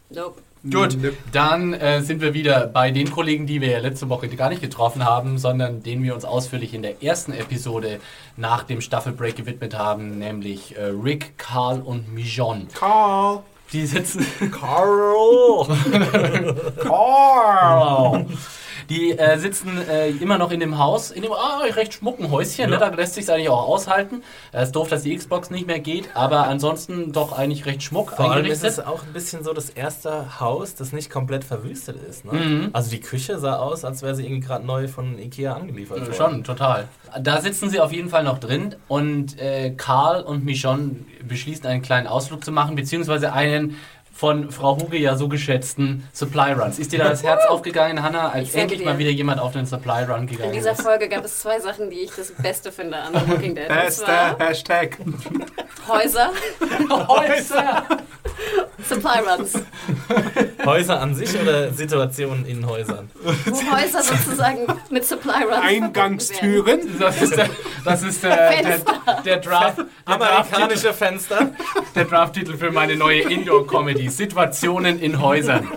Nope. 0.09 0.41
Gut, 0.71 0.97
dann 1.31 1.73
äh, 1.73 2.01
sind 2.01 2.21
wir 2.21 2.33
wieder 2.33 2.65
bei 2.67 2.89
den 2.89 3.11
Kollegen, 3.11 3.45
die 3.45 3.61
wir 3.61 3.69
ja 3.69 3.79
letzte 3.79 4.09
Woche 4.09 4.27
gar 4.29 4.49
nicht 4.49 4.61
getroffen 4.61 5.05
haben, 5.05 5.37
sondern 5.37 5.83
denen 5.83 6.03
wir 6.03 6.15
uns 6.15 6.25
ausführlich 6.25 6.73
in 6.73 6.81
der 6.81 7.03
ersten 7.03 7.33
Episode 7.33 7.99
nach 8.35 8.63
dem 8.63 8.81
Staffelbreak 8.81 9.35
gewidmet 9.35 9.77
haben, 9.77 10.17
nämlich 10.17 10.75
äh, 10.75 10.85
Rick, 10.85 11.37
Carl 11.37 11.81
und 11.81 12.13
Mijon. 12.13 12.67
Carl. 12.73 13.43
Die 13.73 13.85
sitzen. 13.85 14.25
Carl! 14.51 15.67
Carl! 16.83 18.25
Die 18.89 19.17
äh, 19.17 19.37
sitzen 19.37 19.77
äh, 19.89 20.09
immer 20.09 20.37
noch 20.37 20.51
in 20.51 20.59
dem 20.59 20.77
Haus, 20.77 21.11
in 21.11 21.21
dem 21.21 21.31
ah, 21.31 21.61
recht 21.63 21.93
schmucken 21.93 22.31
Häuschen. 22.31 22.69
Ne? 22.69 22.77
Da 22.77 22.89
lässt 22.89 23.15
sich 23.15 23.29
eigentlich 23.31 23.49
auch 23.49 23.67
aushalten. 23.67 24.23
Es 24.51 24.69
ist 24.69 24.75
doof, 24.75 24.89
dass 24.89 25.03
die 25.03 25.15
Xbox 25.15 25.49
nicht 25.49 25.67
mehr 25.67 25.79
geht, 25.79 26.09
aber 26.13 26.47
ansonsten 26.47 27.11
doch 27.11 27.37
eigentlich 27.37 27.65
recht 27.65 27.83
schmuck 27.83 28.11
Vor 28.11 28.31
allem 28.31 28.45
ist 28.45 28.63
es 28.63 28.79
auch 28.79 29.03
ein 29.03 29.13
bisschen 29.13 29.43
so 29.43 29.53
das 29.53 29.69
erste 29.69 30.39
Haus, 30.39 30.75
das 30.75 30.91
nicht 30.91 31.09
komplett 31.09 31.43
verwüstet 31.43 31.97
ist. 32.07 32.25
Ne? 32.25 32.33
Mhm. 32.33 32.69
Also 32.73 32.89
die 32.89 32.99
Küche 33.01 33.39
sah 33.39 33.57
aus, 33.57 33.85
als 33.85 34.01
wäre 34.01 34.15
sie 34.15 34.23
irgendwie 34.23 34.45
gerade 34.45 34.65
neu 34.65 34.87
von 34.87 35.17
Ikea 35.17 35.53
angeliefert 35.53 35.99
worden. 35.99 36.11
Äh, 36.11 36.15
Schon, 36.15 36.43
total. 36.43 36.87
Da 37.19 37.41
sitzen 37.41 37.69
sie 37.69 37.79
auf 37.79 37.91
jeden 37.91 38.09
Fall 38.09 38.23
noch 38.23 38.39
drin 38.39 38.75
und 38.87 39.39
äh, 39.39 39.71
Karl 39.71 40.21
und 40.21 40.45
Michonne 40.45 40.95
beschließen 41.27 41.65
einen 41.65 41.81
kleinen 41.81 42.07
Ausflug 42.07 42.43
zu 42.43 42.51
machen, 42.51 42.75
beziehungsweise 42.75 43.33
einen 43.33 43.77
von 44.15 44.49
Frau 44.49 44.77
Huge 44.77 44.97
ja 44.97 45.17
so 45.17 45.27
geschätzten 45.27 46.07
Supply 46.13 46.53
Runs. 46.53 46.79
Ist 46.79 46.93
dir 46.93 46.99
da 46.99 47.09
das 47.09 47.21
Herz 47.21 47.45
aufgegangen, 47.49 48.01
Hanna, 48.01 48.29
als 48.29 48.55
endlich 48.55 48.79
dir. 48.79 48.85
mal 48.85 48.97
wieder 48.97 49.09
jemand 49.09 49.41
auf 49.41 49.51
den 49.51 49.65
Supply 49.65 50.03
Run 50.03 50.21
In 50.21 50.27
gegangen 50.27 50.53
dieser 50.53 50.71
ist? 50.71 50.81
Folge 50.81 51.09
gab 51.09 51.25
es 51.25 51.39
zwei 51.39 51.59
Sachen, 51.59 51.89
die 51.89 51.99
ich 51.99 52.11
das 52.15 52.31
Beste 52.31 52.71
finde 52.71 52.97
an 52.97 53.13
The 53.13 53.29
Walking 53.29 53.55
Dead. 53.55 53.67
Bester 53.67 54.37
Hashtag. 54.39 54.97
Häuser, 55.87 56.31
Häuser! 57.07 57.83
Supply 58.87 59.19
Runs. 59.19 59.53
Häuser 60.65 61.01
an 61.01 61.15
sich 61.15 61.39
oder 61.39 61.71
Situationen 61.71 62.45
in 62.45 62.65
Häusern? 62.67 63.09
Wo 63.23 63.71
Häuser 63.71 64.01
sozusagen 64.01 64.67
mit 64.89 65.05
Supply 65.05 65.43
Runs 65.43 65.61
Eingangstüren. 65.61 66.99
Das 66.99 67.21
ist 67.21 67.35
der, 67.35 67.49
das 67.83 68.03
ist 68.03 68.23
der, 68.23 68.35
der, 68.35 68.61
der, 68.61 68.77
Draft, 68.79 69.25
der, 69.25 69.37
Draft, 69.37 69.79
Amerikanische 70.05 70.93
Fenster. 70.93 71.51
der 71.95 72.05
Drafttitel 72.05 72.57
für 72.57 72.71
meine 72.71 72.95
neue 72.95 73.21
Indoor-Comedy. 73.21 74.04
Situationen 74.09 74.99
in 74.99 75.21
Häusern. 75.21 75.67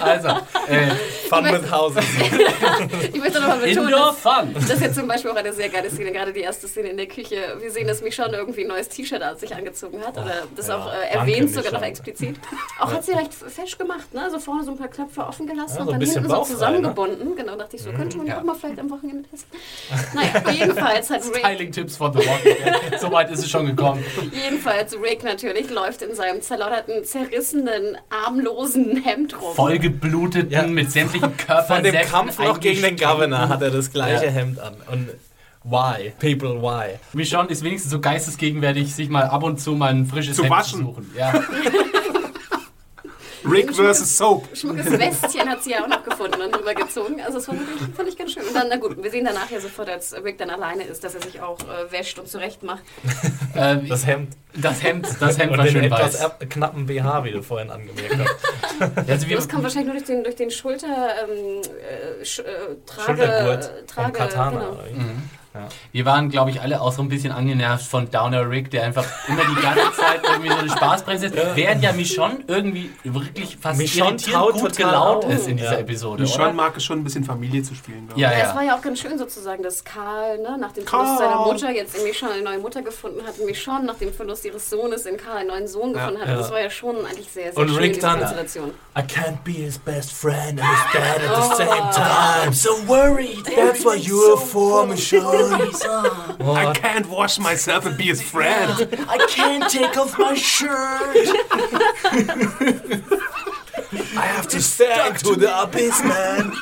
Also, 0.00 0.28
äh, 0.68 0.88
Fun 1.28 1.44
with 1.44 1.70
Houses. 1.70 2.04
Ich 3.12 3.20
möchte 3.20 3.40
nochmal 3.40 3.58
betonen, 3.58 3.88
Indoor 3.88 4.06
dass 4.08 4.18
Fun. 4.20 4.54
das 4.54 4.70
ist 4.70 4.80
jetzt 4.80 4.94
zum 4.96 5.06
Beispiel 5.06 5.30
auch 5.30 5.36
eine 5.36 5.52
sehr 5.52 5.68
geile 5.68 5.90
Szene, 5.90 6.12
gerade 6.12 6.32
die 6.32 6.40
erste 6.40 6.66
Szene 6.66 6.88
in 6.88 6.96
der 6.96 7.06
Küche. 7.06 7.56
Wir 7.60 7.70
sehen, 7.70 7.86
dass 7.86 8.02
Michonne 8.02 8.36
irgendwie 8.36 8.62
ein 8.62 8.68
neues 8.68 8.88
T-Shirt 8.88 9.22
an 9.22 9.36
sich 9.36 9.54
angezogen 9.54 10.00
hat 10.04 10.16
oder 10.16 10.46
das 10.56 10.68
ja. 10.68 10.78
auch 10.78 10.92
äh, 10.92 11.14
erwähnt, 11.14 11.52
sogar 11.52 11.72
noch 11.72 11.82
explizit. 11.82 12.36
Auch 12.80 12.92
hat 12.92 13.04
sie 13.04 13.12
recht 13.12 13.32
fesch 13.34 13.76
gemacht, 13.78 14.12
ne? 14.14 14.22
Also 14.22 14.38
vorne 14.38 14.64
so 14.64 14.72
ein 14.72 14.78
paar 14.78 14.88
Knöpfe 14.88 15.26
offen 15.26 15.46
gelassen 15.46 15.76
Ja, 15.78 15.84
so 15.84 15.90
und 15.90 15.92
dann 15.92 16.00
hinten 16.00 16.22
so 16.22 16.34
bauchfrei, 16.34 16.54
zusammengebunden. 16.54 17.36
Genau, 17.36 17.56
dachte 17.56 17.76
ich 17.76 17.82
so, 17.82 17.92
könnte 17.92 18.16
man 18.16 18.26
ja. 18.26 18.38
auch 18.38 18.42
mal 18.42 18.54
vielleicht 18.54 18.78
am 18.78 18.90
Wochenende 18.90 19.28
testen. 19.28 19.50
Naja, 20.14 20.50
jedenfalls 20.50 21.10
hat 21.10 21.22
Rick, 21.26 21.38
Styling-Tipps 21.38 21.96
von 21.96 22.12
The 22.12 22.18
Walking 22.18 22.56
Dead. 22.64 23.00
So 23.00 23.12
weit 23.12 23.30
ist 23.30 23.40
es 23.40 23.50
schon 23.50 23.66
gekommen. 23.66 24.04
jedenfalls 24.32 24.96
Rick 25.00 25.22
natürlich 25.22 25.70
läuft 25.70 26.02
in 26.02 26.14
seinem 26.14 26.40
zerlotterten, 26.40 27.04
zerrissenen, 27.04 27.98
armlosen 28.08 28.99
Hemd 29.02 29.34
rum. 29.40 29.54
vollgebluteten, 29.54 30.50
Ja. 30.50 30.62
mit 30.66 30.90
sämtlichen 30.92 31.36
Körpern. 31.36 31.66
Von 31.66 31.82
dem 31.84 31.94
Kampf 32.06 32.38
noch 32.38 32.60
gegen 32.60 32.82
den 32.82 32.96
Governor 32.96 33.48
hat 33.48 33.62
er 33.62 33.70
das 33.70 33.90
gleiche 33.92 34.26
Ja. 34.26 34.30
Hemd 34.30 34.58
an. 34.60 34.74
Und 34.90 35.08
why? 35.64 36.12
People, 36.18 36.60
why? 36.62 36.96
Michonne 37.12 37.48
ist 37.48 37.62
wenigstens 37.62 37.90
so 37.92 38.00
geistesgegenwärtig, 38.00 38.94
sich 38.94 39.08
mal 39.08 39.24
ab 39.24 39.42
und 39.42 39.60
zu 39.60 39.72
mal 39.72 39.90
ein 39.90 40.06
frisches 40.06 40.36
Zu 40.36 40.42
Hemd 40.44 40.52
waschen. 40.54 40.78
zu 40.80 40.84
suchen. 40.86 41.10
Ja. 41.16 41.32
Rick 43.48 43.74
versus 43.74 44.16
Soap. 44.16 44.48
Schmuckes 44.54 44.90
Westchen 44.90 45.48
hat 45.48 45.62
sie 45.62 45.70
ja 45.72 45.82
auch 45.84 45.88
noch 45.88 46.02
gefunden 46.02 46.40
und 46.40 46.54
drüber 46.54 46.74
gezogen. 46.74 47.20
Also 47.20 47.38
das 47.38 47.48
war 47.48 47.54
wirklich, 47.58 47.94
fand 47.94 48.08
ich 48.08 48.16
ganz 48.18 48.32
schön. 48.32 48.42
Und 48.44 48.54
dann, 48.54 48.66
na 48.68 48.76
gut, 48.76 49.02
wir 49.02 49.10
sehen 49.10 49.24
danach 49.24 49.50
ja 49.50 49.60
sofort, 49.60 49.88
als 49.88 50.14
Rick 50.24 50.38
dann 50.38 50.50
alleine 50.50 50.82
ist, 50.84 51.02
dass 51.04 51.14
er 51.14 51.22
sich 51.22 51.40
auch 51.40 51.58
äh, 51.60 51.90
wäscht 51.92 52.18
und 52.18 52.28
zurecht 52.28 52.62
macht. 52.62 52.82
Äh, 53.52 53.78
Das 53.88 54.06
Hemd. 54.06 54.36
das 54.54 54.80
Hemd, 54.82 55.08
das 55.18 55.36
Hemd 55.36 55.50
Und 55.50 55.58
war 55.58 55.64
den 55.64 55.72
schön 55.72 55.84
etwas 55.84 56.22
weiß. 56.22 56.30
knappen 56.50 56.86
BH, 56.86 57.24
wie 57.24 57.32
du 57.32 57.42
vorhin 57.42 57.68
angemerkt 57.70 58.16
hast. 58.16 58.92
Also 59.08 59.26
Das 59.26 59.48
kommt 59.48 59.64
wahrscheinlich 59.64 59.86
nur 59.86 59.94
durch 59.96 60.04
den, 60.06 60.22
durch 60.22 60.36
den 60.36 60.50
Schulter, 60.52 60.86
ähm, 60.86 61.60
äh, 62.20 62.24
Sch, 62.24 62.38
äh, 62.38 62.42
Trage, 62.86 63.06
Schultergurt 63.22 63.88
Trage, 63.88 64.12
Katana. 64.12 64.50
genau. 64.50 64.70
oder 64.72 64.84
wie? 64.86 64.94
wir 65.90 66.04
waren, 66.04 66.28
glaube 66.30 66.50
ich, 66.50 66.60
alle 66.60 66.80
auch 66.80 66.92
so 66.92 67.02
ein 67.02 67.08
bisschen 67.08 67.32
angenervt 67.32 67.84
von 67.84 68.08
Downer 68.08 68.48
Rick, 68.48 68.70
der 68.70 68.84
einfach 68.84 69.04
immer 69.26 69.42
die 69.42 69.60
ganze 69.60 69.80
Zeit 70.10 70.20
irgendwie 70.24 70.48
so 70.50 70.56
eine 70.56 70.70
Spaßbremse 70.70 71.26
ist. 71.26 71.36
Während 71.54 71.82
ja 71.82 71.92
Michonne 71.92 72.38
irgendwie 72.46 72.90
wirklich 73.04 73.56
fast 73.60 73.78
Michonne 73.78 74.10
irritierend 74.10 74.34
taut 74.44 74.54
gut 74.60 74.76
gelaunt 74.76 75.24
ist 75.24 75.46
in 75.48 75.56
dieser 75.56 75.72
Ja. 75.74 75.78
Episode, 75.78 76.22
Michonne 76.22 76.44
oder? 76.44 76.52
mag 76.54 76.76
es 76.76 76.84
schon 76.84 76.98
ein 76.98 77.04
bisschen 77.04 77.24
Familie 77.24 77.62
zu 77.62 77.74
spielen. 77.74 78.08
Ja, 78.16 78.30
Ja, 78.32 78.38
ja. 78.38 78.48
es 78.48 78.54
war 78.54 78.62
ja 78.62 78.76
auch 78.76 78.82
ganz 78.82 78.98
schön 79.00 79.18
sozusagen, 79.18 79.62
dass 79.62 79.84
Karl 79.84 80.38
ne, 80.38 80.56
nach 80.58 80.72
dem 80.72 80.84
Karl. 80.84 81.04
Verlust 81.04 81.18
seiner 81.20 81.36
Mutter 81.44 81.70
jetzt 81.70 81.94
irgendwie 81.96 82.14
schon 82.14 82.28
eine 82.30 82.42
neue 82.42 82.58
Mutter 82.58 82.82
gefunden 82.82 83.26
hat 83.26 83.38
und 83.38 83.46
Michonne 83.46 83.84
nach 83.84 83.96
dem 83.96 84.12
Verlust 84.12 84.44
ihres 84.44 84.68
Sohnes 84.70 85.06
in 85.06 85.16
Karl 85.16 85.38
einen 85.38 85.48
neuen 85.48 85.68
Sohn 85.68 85.92
gefunden 85.92 86.20
hat. 86.20 86.28
Ja. 86.28 86.36
Das 86.36 86.50
war 86.50 86.60
ja 86.60 86.70
schon 86.70 86.96
eigentlich 87.04 87.28
sehr, 87.30 87.52
sehr 87.52 87.58
Und 87.58 87.68
schön, 87.68 87.78
Rick 87.78 87.94
diese 87.94 88.06
dann- 88.06 88.18
Konstellation. 88.20 88.70
I 88.98 89.02
can't 89.02 89.38
be 89.44 89.52
his 89.52 89.78
best 89.78 90.12
friend 90.12 90.60
and 90.60 90.68
his 90.68 90.92
dad 90.92 91.20
at 91.22 91.48
the 91.50 91.56
same 91.56 91.70
I'm 91.70 92.42
time. 92.42 92.52
so 92.52 92.70
worried. 92.88 93.44
That's 93.56 93.84
what 93.84 93.98
you're 93.98 94.36
for, 94.36 94.84
Michonne. 94.86 95.70
I 96.40 96.72
can't 96.72 97.08
wash 97.08 97.38
myself 97.38 97.86
and 97.86 97.96
be 97.96 98.04
his 98.04 98.20
friend. 98.20 98.88
I 99.08 99.18
can't 99.28 99.68
take 99.70 99.92
off 100.00 100.18
my 100.18 100.34
shirt. 100.36 101.28
I 104.16 104.26
have 104.36 104.46
to 104.48 104.60
stare 104.60 105.08
into 105.10 105.34
the 105.36 105.48
abyss, 105.62 106.02
man. 106.04 106.52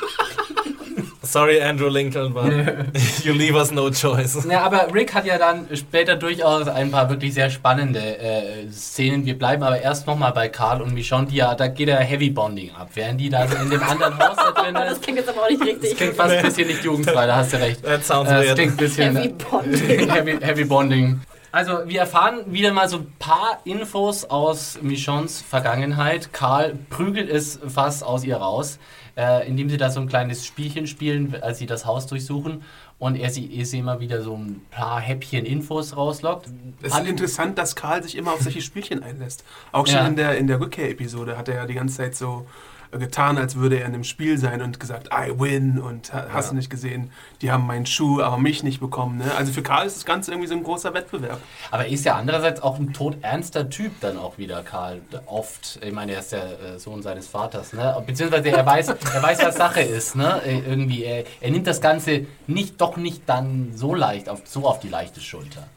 Sorry, 1.21 1.61
Andrew 1.61 1.89
Lincoln, 1.89 2.33
but 2.33 2.51
you 3.23 3.33
leave 3.33 3.55
us 3.55 3.71
no 3.71 3.91
choice. 3.91 4.35
Ja, 4.49 4.61
aber 4.61 4.91
Rick 4.91 5.13
hat 5.13 5.25
ja 5.25 5.37
dann 5.37 5.67
später 5.75 6.15
durchaus 6.15 6.67
ein 6.67 6.89
paar 6.89 7.07
wirklich 7.09 7.35
sehr 7.35 7.51
spannende 7.51 7.99
äh, 7.99 8.67
Szenen. 8.71 9.25
Wir 9.27 9.37
bleiben 9.37 9.61
aber 9.61 9.79
erst 9.79 10.07
nochmal 10.07 10.31
bei 10.31 10.49
Karl 10.49 10.81
und 10.81 10.91
Michonne, 10.95 11.27
die 11.27 11.35
ja, 11.35 11.53
da 11.53 11.67
geht 11.67 11.87
ja 11.87 11.97
Heavy 11.97 12.31
Bonding 12.31 12.71
ab. 12.73 12.89
Während 12.95 13.21
die 13.21 13.29
da 13.29 13.47
so 13.47 13.55
in 13.57 13.69
dem 13.69 13.83
anderen 13.83 14.17
Haus 14.17 14.37
da 14.37 14.51
drin 14.59 14.73
Das 14.73 14.93
ist, 14.93 15.03
klingt 15.03 15.19
jetzt 15.19 15.29
aber 15.29 15.43
auch 15.43 15.49
nicht 15.49 15.61
richtig. 15.61 15.89
das 15.91 15.97
klingt 15.97 16.15
fast 16.15 16.33
ein 16.33 16.43
bisschen 16.43 16.67
nicht 16.67 16.83
jugendfrei, 16.83 17.27
da 17.27 17.35
hast 17.35 17.53
du 17.53 17.57
recht. 17.57 17.83
That 17.83 18.03
sounds 18.03 18.31
Äh, 18.31 18.33
Das 18.33 18.45
weird. 18.47 18.55
klingt 18.57 18.71
ein 18.71 18.77
bisschen 18.77 19.15
Heavy 19.15 19.29
Bonding. 19.29 20.09
heavy, 20.09 20.37
heavy 20.41 20.63
Bonding. 20.65 21.21
Also 21.51 21.79
wir 21.87 22.01
erfahren 22.01 22.41
wieder 22.53 22.71
mal 22.73 22.87
so 22.87 22.97
ein 22.97 23.13
paar 23.17 23.59
Infos 23.63 24.23
aus 24.25 24.79
Michons 24.81 25.41
Vergangenheit. 25.41 26.31
Karl 26.31 26.75
prügelt 26.89 27.29
es 27.29 27.59
fast 27.67 28.03
aus 28.03 28.23
ihr 28.23 28.37
raus, 28.37 28.77
äh, 29.17 29.47
indem 29.47 29.67
sie 29.69 29.77
da 29.77 29.89
so 29.89 29.99
ein 29.99 30.07
kleines 30.07 30.45
Spielchen 30.45 30.85
spielen, 30.85 31.35
als 31.41 31.57
sie 31.57 31.65
das 31.65 31.85
Haus 31.85 32.05
durchsuchen. 32.05 32.63
Und 32.99 33.15
er 33.15 33.29
sie, 33.31 33.49
er 33.57 33.65
sie 33.65 33.79
immer 33.79 33.99
wieder 33.99 34.21
so 34.21 34.35
ein 34.35 34.61
paar 34.69 34.99
Häppchen 34.99 35.45
Infos 35.45 35.95
rauslockt. 35.95 36.47
Es 36.83 36.93
ist 36.93 37.07
interessant, 37.07 37.57
dass 37.57 37.75
Karl 37.75 38.03
sich 38.03 38.15
immer 38.15 38.33
auf 38.33 38.41
solche 38.41 38.61
Spielchen 38.61 39.01
einlässt. 39.01 39.43
Auch 39.71 39.87
schon 39.87 39.95
Ja. 39.95 40.07
in 40.07 40.15
der, 40.17 40.37
in 40.37 40.47
der 40.47 40.59
Rückkehr-Episode 40.59 41.37
hat 41.37 41.47
er 41.47 41.55
ja 41.55 41.65
die 41.65 41.73
ganze 41.75 41.97
Zeit 41.97 42.15
so 42.15 42.45
getan, 42.91 43.37
als 43.37 43.55
würde 43.55 43.77
er 43.79 43.85
in 43.85 43.93
einem 43.93 44.03
Spiel 44.03 44.37
sein 44.37 44.61
und 44.61 44.79
gesagt, 44.79 45.09
I 45.13 45.31
win 45.39 45.79
und 45.79 46.13
ha- 46.13 46.27
hast 46.33 46.51
du 46.51 46.55
nicht 46.55 46.69
gesehen, 46.69 47.11
die 47.41 47.51
haben 47.51 47.67
meinen 47.67 47.85
Schuh, 47.85 48.21
aber 48.21 48.37
mich 48.37 48.63
nicht 48.63 48.79
bekommen. 48.79 49.17
Ne? 49.19 49.25
Also 49.37 49.51
für 49.51 49.61
Karl 49.61 49.85
ist 49.85 49.97
das 49.97 50.05
Ganze 50.05 50.31
irgendwie 50.31 50.47
so 50.47 50.55
ein 50.55 50.63
großer 50.63 50.93
Wettbewerb. 50.93 51.39
Aber 51.71 51.85
er 51.85 51.91
ist 51.91 52.05
ja 52.05 52.15
andererseits 52.15 52.61
auch 52.61 52.79
ein 52.79 52.91
todernster 52.93 53.69
Typ 53.69 53.91
dann 54.01 54.17
auch 54.17 54.37
wieder, 54.37 54.63
Karl. 54.63 55.01
Oft, 55.27 55.79
ich 55.83 55.93
meine, 55.93 56.13
er 56.13 56.19
ist 56.21 56.31
der 56.31 56.43
äh, 56.75 56.79
Sohn 56.79 57.01
seines 57.03 57.27
Vaters, 57.27 57.73
ne? 57.73 58.01
Beziehungsweise 58.05 58.49
er 58.49 58.65
weiß, 58.65 58.87
er 59.13 59.23
weiß, 59.23 59.43
was 59.43 59.55
Sache 59.55 59.81
ist, 59.81 60.15
ne? 60.15 60.41
Äh, 60.45 60.59
Irgendwie, 60.59 61.03
er, 61.03 61.25
er 61.41 61.51
nimmt 61.51 61.67
das 61.67 61.81
Ganze 61.81 62.25
nicht, 62.47 62.79
doch 62.81 62.97
nicht 62.97 63.23
dann 63.27 63.71
so 63.75 63.93
leicht, 63.93 64.29
auf, 64.29 64.41
so 64.45 64.65
auf 64.67 64.79
die 64.79 64.89
leichte 64.89 65.21
Schulter. 65.21 65.67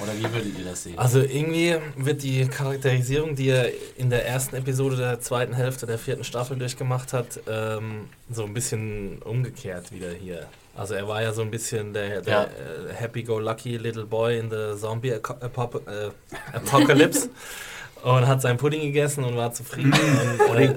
Oder 0.00 0.12
wie 0.16 0.32
würdet 0.32 0.58
ihr 0.58 0.64
das 0.64 0.84
sehen? 0.84 0.98
Also 0.98 1.20
irgendwie 1.20 1.74
wird 1.96 2.22
die 2.22 2.46
Charakterisierung, 2.46 3.34
die 3.34 3.48
er 3.48 3.70
in 3.96 4.10
der 4.10 4.26
ersten 4.26 4.54
Episode 4.56 4.96
der 4.96 5.20
zweiten 5.20 5.54
Hälfte 5.54 5.86
der 5.86 5.98
vierten 5.98 6.22
Staffel 6.24 6.56
durchgemacht 6.56 7.12
hat, 7.12 7.40
ähm, 7.48 8.08
so 8.30 8.44
ein 8.44 8.54
bisschen 8.54 9.18
umgekehrt 9.22 9.90
wieder 9.92 10.10
hier. 10.12 10.46
Also 10.76 10.94
er 10.94 11.08
war 11.08 11.20
ja 11.22 11.32
so 11.32 11.42
ein 11.42 11.50
bisschen 11.50 11.92
der, 11.92 12.20
der 12.22 12.32
Ja. 12.32 12.44
äh, 12.44 12.94
happy-go-lucky 12.94 13.76
little 13.78 14.04
boy 14.06 14.38
in 14.38 14.48
the 14.50 14.78
zombie 14.80 15.12
apop 15.12 15.82
äh, 15.88 16.10
apocalypse 16.56 17.28
und 18.04 18.28
hat 18.28 18.40
seinen 18.40 18.58
Pudding 18.58 18.82
gegessen 18.82 19.24
und 19.24 19.36
war 19.36 19.52
zufrieden. 19.52 19.92
und, 20.48 20.56
äh, 20.58 20.74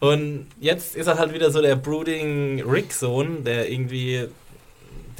und 0.00 0.46
jetzt 0.58 0.96
ist 0.96 1.06
er 1.06 1.18
halt 1.18 1.32
wieder 1.32 1.52
so 1.52 1.62
der 1.62 1.76
brooding 1.76 2.68
Rick-Sohn, 2.68 3.44
der 3.44 3.70
irgendwie 3.70 4.26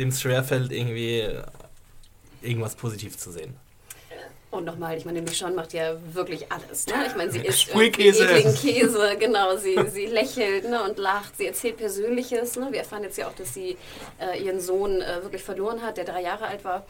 dem 0.00 0.08
es 0.08 0.20
schwerfällt, 0.20 0.72
irgendwie 0.72 1.24
irgendwas 2.42 2.74
positiv 2.76 3.16
zu 3.16 3.30
sehen. 3.30 3.56
Und 4.50 4.64
nochmal, 4.64 4.96
ich 4.96 5.04
meine, 5.04 5.20
Michonne 5.20 5.54
macht 5.54 5.74
ja 5.74 5.94
wirklich 6.14 6.50
alles. 6.50 6.86
Ne? 6.86 6.94
Ich 7.06 7.14
meine, 7.16 7.30
sie 7.30 7.40
isst 7.46 7.60
Sprühkäse. 7.60 8.24
irgendwie 8.24 8.48
ekligen 8.48 8.80
Käse, 8.80 9.16
genau. 9.18 9.56
Sie, 9.58 9.76
sie 9.90 10.06
lächelt 10.06 10.70
ne, 10.70 10.82
und 10.84 10.96
lacht, 10.96 11.36
sie 11.36 11.46
erzählt 11.46 11.76
Persönliches. 11.76 12.56
Ne? 12.56 12.68
Wir 12.70 12.78
erfahren 12.80 13.02
jetzt 13.02 13.18
ja 13.18 13.28
auch, 13.28 13.34
dass 13.34 13.52
sie 13.52 13.76
äh, 14.18 14.42
ihren 14.42 14.60
Sohn 14.60 15.02
äh, 15.02 15.22
wirklich 15.22 15.42
verloren 15.42 15.82
hat, 15.82 15.98
der 15.98 16.04
drei 16.04 16.22
Jahre 16.22 16.46
alt 16.46 16.64
war. 16.64 16.86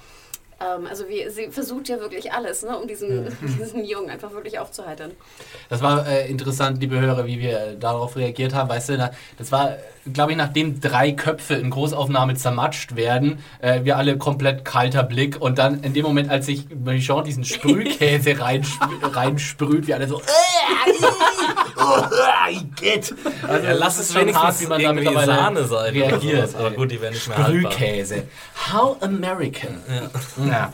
Ähm, 0.60 0.86
also 0.88 1.08
wie, 1.08 1.28
sie 1.30 1.48
versucht 1.52 1.88
ja 1.88 2.00
wirklich 2.00 2.32
alles, 2.32 2.62
ne, 2.64 2.76
um 2.76 2.88
diesen, 2.88 3.28
diesen 3.58 3.84
Jungen 3.84 4.10
einfach 4.10 4.32
wirklich 4.32 4.58
aufzuheitern. 4.58 5.12
Das 5.68 5.82
war 5.82 6.06
äh, 6.06 6.28
interessant, 6.28 6.80
liebe 6.80 6.98
Hörer, 6.98 7.26
wie 7.26 7.38
wir 7.38 7.60
äh, 7.60 7.76
darauf 7.78 8.16
reagiert 8.16 8.54
haben. 8.54 8.68
Weißt 8.68 8.88
du, 8.88 9.10
das 9.38 9.52
war, 9.52 9.76
glaube 10.12 10.32
ich, 10.32 10.36
nachdem 10.36 10.80
drei 10.80 11.12
Köpfe 11.12 11.54
in 11.54 11.70
Großaufnahme 11.70 12.34
zermatscht 12.34 12.96
werden, 12.96 13.38
äh, 13.60 13.84
wir 13.84 13.96
alle 13.96 14.18
komplett 14.18 14.64
kalter 14.64 15.04
Blick 15.04 15.40
und 15.40 15.58
dann 15.58 15.80
in 15.84 15.94
dem 15.94 16.04
Moment, 16.04 16.28
als 16.28 16.46
sich 16.46 16.66
Michon 16.70 17.22
diesen 17.22 17.44
Sprühkäse 17.44 18.30
reinsp- 18.30 19.14
reinsprüht, 19.14 19.86
wir 19.86 19.94
alle 19.94 20.08
so, 20.08 20.20
Oh, 21.78 22.02
I 22.50 22.64
get. 22.76 23.14
also 23.46 23.66
Ja, 23.66 23.72
lass 23.72 23.98
es 23.98 24.14
wenigstens 24.14 24.42
hart, 24.44 24.60
wie 24.60 24.66
man 24.66 24.82
da 24.82 24.92
mittlerweile 24.92 25.26
Sahne 25.34 25.64
sein. 25.64 25.92
reagiert. 25.94 26.48
sowas. 26.50 26.54
Aber 26.56 26.70
gut, 26.72 26.90
die 26.90 27.00
werden 27.00 27.14
nicht 27.14 27.28
mehr 27.28 27.38
haltbar. 27.38 27.72
Sprühkäse. 27.72 28.24
How 28.72 28.96
American. 29.02 29.78
Ja. 30.48 30.72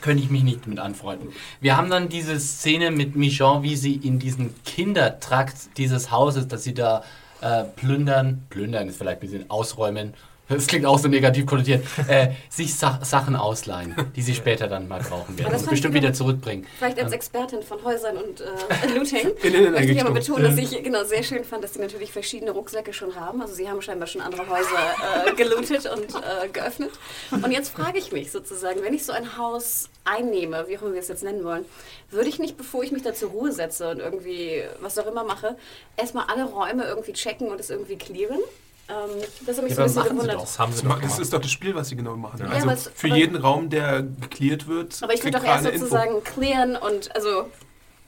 Könnte 0.00 0.22
ich 0.22 0.28
mich 0.30 0.42
nicht 0.42 0.66
mit 0.66 0.78
anfreunden. 0.78 1.30
Wir 1.62 1.76
haben 1.78 1.88
dann 1.88 2.10
diese 2.10 2.38
Szene 2.38 2.90
mit 2.90 3.16
Michon, 3.16 3.62
wie 3.62 3.74
sie 3.76 3.94
in 3.94 4.18
diesen 4.18 4.54
Kindertrakt 4.64 5.78
dieses 5.78 6.10
Hauses, 6.10 6.46
dass 6.46 6.62
sie 6.62 6.74
da 6.74 7.02
äh, 7.40 7.64
plündern, 7.64 8.44
plündern 8.50 8.88
ist 8.88 8.98
vielleicht 8.98 9.18
ein 9.22 9.28
bisschen 9.28 9.50
ausräumen, 9.50 10.12
das 10.48 10.66
klingt 10.66 10.84
auch 10.86 10.98
so 10.98 11.08
negativ 11.08 11.46
konnotiert, 11.46 11.84
äh, 12.08 12.30
sich 12.48 12.74
Sa 12.74 13.00
Sachen 13.02 13.36
ausleihen, 13.36 13.94
die 14.14 14.22
sie 14.22 14.34
später 14.34 14.68
dann 14.68 14.88
mal 14.88 15.00
brauchen 15.00 15.38
werden 15.38 15.52
das 15.52 15.62
und 15.62 15.70
bestimmt 15.70 15.94
wieder 15.94 16.12
zurückbringen. 16.12 16.66
Vielleicht 16.78 17.02
als 17.02 17.12
Expertin 17.12 17.62
von 17.62 17.82
Häusern 17.82 18.16
und 18.16 18.40
äh, 18.40 18.94
Looting 18.94 19.32
möchte 19.72 19.92
ich 19.92 20.00
aber 20.00 20.12
betonen, 20.12 20.44
dass 20.44 20.58
ich 20.58 20.82
genau 20.82 21.04
sehr 21.04 21.22
schön 21.22 21.44
fand, 21.44 21.64
dass 21.64 21.74
sie 21.74 21.80
natürlich 21.80 22.12
verschiedene 22.12 22.50
Rucksäcke 22.50 22.92
schon 22.92 23.14
haben. 23.14 23.40
Also 23.40 23.54
sie 23.54 23.68
haben 23.68 23.80
scheinbar 23.80 24.06
schon 24.06 24.20
andere 24.20 24.48
Häuser 24.48 25.26
äh, 25.26 25.34
gelootet 25.34 25.86
und 25.86 26.14
äh, 26.14 26.48
geöffnet. 26.52 26.90
Und 27.30 27.50
jetzt 27.50 27.70
frage 27.70 27.98
ich 27.98 28.12
mich 28.12 28.30
sozusagen, 28.30 28.82
wenn 28.82 28.94
ich 28.94 29.04
so 29.04 29.12
ein 29.12 29.38
Haus 29.38 29.88
einnehme, 30.04 30.66
wie 30.68 30.76
auch 30.78 30.82
immer 30.82 30.92
wir 30.92 31.00
es 31.00 31.08
jetzt 31.08 31.24
nennen 31.24 31.44
wollen, 31.44 31.64
würde 32.10 32.28
ich 32.28 32.38
nicht, 32.38 32.56
bevor 32.56 32.82
ich 32.82 32.92
mich 32.92 33.02
da 33.02 33.14
zur 33.14 33.30
Ruhe 33.30 33.52
setze 33.52 33.90
und 33.90 33.98
irgendwie 33.98 34.62
was 34.80 34.98
auch 34.98 35.06
immer 35.06 35.24
mache, 35.24 35.56
erstmal 35.96 36.26
alle 36.26 36.44
Räume 36.44 36.84
irgendwie 36.84 37.12
checken 37.12 37.48
und 37.48 37.60
es 37.60 37.70
irgendwie 37.70 37.96
clearen? 37.96 38.40
Ähm, 38.88 38.94
das 39.46 39.56
hat 39.56 39.64
mich 39.64 39.74
so 39.74 39.80
ein 39.82 39.86
bisschen 39.86 40.04
gewundert. 40.04 40.42
Das 40.42 40.58
haben 40.58 40.72
sie 40.72 40.82
Das, 40.82 40.92
doch 40.92 41.00
das 41.00 41.18
ist 41.18 41.32
doch 41.32 41.40
das 41.40 41.50
Spiel, 41.50 41.74
was 41.74 41.88
sie 41.88 41.96
genau 41.96 42.16
machen. 42.16 42.38
Ja, 42.40 42.46
also 42.48 42.68
es- 42.70 42.90
für 42.94 43.06
aber- 43.08 43.16
jeden 43.16 43.36
Raum, 43.36 43.70
der 43.70 44.02
geklärt 44.02 44.66
wird, 44.66 44.98
Aber 45.02 45.14
ich 45.14 45.24
würde 45.24 45.38
doch 45.38 45.44
erst 45.44 45.64
sozusagen 45.64 46.22
klären 46.22 46.76
und 46.76 47.14
also 47.16 47.46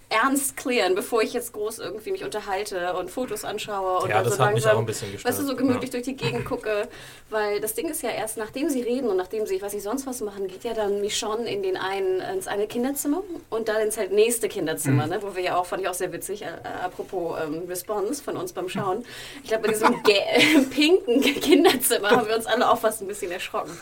ernst 0.09 0.57
klären, 0.57 0.95
bevor 0.95 1.21
ich 1.23 1.33
jetzt 1.33 1.53
groß 1.53 1.81
irgendwie 1.81 2.13
mich 2.13 2.23
unterhalte 2.23 2.95
und 2.95 3.11
Fotos 3.11 3.45
anschaue 3.45 4.03
und 4.03 4.09
Ja, 4.09 4.17
dann 4.17 4.25
das 4.25 4.37
so 4.37 4.45
hat 4.45 4.55
mich 4.55 4.63
langsam, 4.63 4.77
auch 4.77 4.81
ein 4.81 4.87
bisschen 4.87 5.11
gestört. 5.11 5.33
weißt 5.35 5.43
du, 5.43 5.47
so 5.47 5.57
gemütlich 5.57 5.91
durch 5.91 6.05
die 6.05 6.15
Gegend 6.15 6.45
gucke, 6.45 6.87
weil 7.31 7.61
das 7.61 7.75
Ding 7.75 7.89
ist 7.89 8.03
ja 8.03 8.11
erst, 8.11 8.37
nachdem 8.37 8.69
sie 8.71 8.83
reden 8.83 9.09
und 9.09 9.17
nachdem 9.17 9.47
sie, 9.47 9.57
ich 9.57 9.63
weiß 9.63 9.73
nicht, 9.73 9.83
sonst 9.83 10.07
was 10.07 10.21
machen, 10.21 10.47
geht 10.47 10.63
ja 10.63 10.75
dann 10.75 11.01
Michonne 11.01 11.51
in 11.53 11.63
den 11.63 11.77
einen, 11.77 12.21
ins 12.21 12.47
eine 12.47 12.69
Kinderzimmer 12.69 13.23
und 13.51 13.69
dann 13.69 13.81
ins 13.83 13.99
halt 13.99 14.13
nächste 14.13 14.49
Kinderzimmer, 14.49 15.09
ne, 15.09 15.19
wo 15.23 15.35
wir 15.35 15.43
ja 15.43 15.57
auch, 15.57 15.67
fand 15.67 15.83
ich 15.83 15.89
auch 15.89 15.95
sehr 15.95 16.13
witzig, 16.13 16.43
äh, 16.43 16.47
äh, 16.47 16.85
apropos 16.85 17.39
ähm, 17.43 17.63
Response 17.69 18.23
von 18.23 18.37
uns 18.37 18.53
beim 18.53 18.69
Schauen. 18.69 19.05
Ich 19.43 19.49
glaube, 19.49 19.65
bei 19.65 19.73
diesem 19.73 20.03
pinken 20.71 21.21
Kinderzimmer 21.21 22.11
haben 22.11 22.29
wir 22.29 22.37
uns 22.37 22.47
alle 22.47 22.71
auch 22.71 22.79
fast 22.79 23.03
ein 23.03 23.09
bisschen 23.09 23.33
erschrocken. 23.33 23.73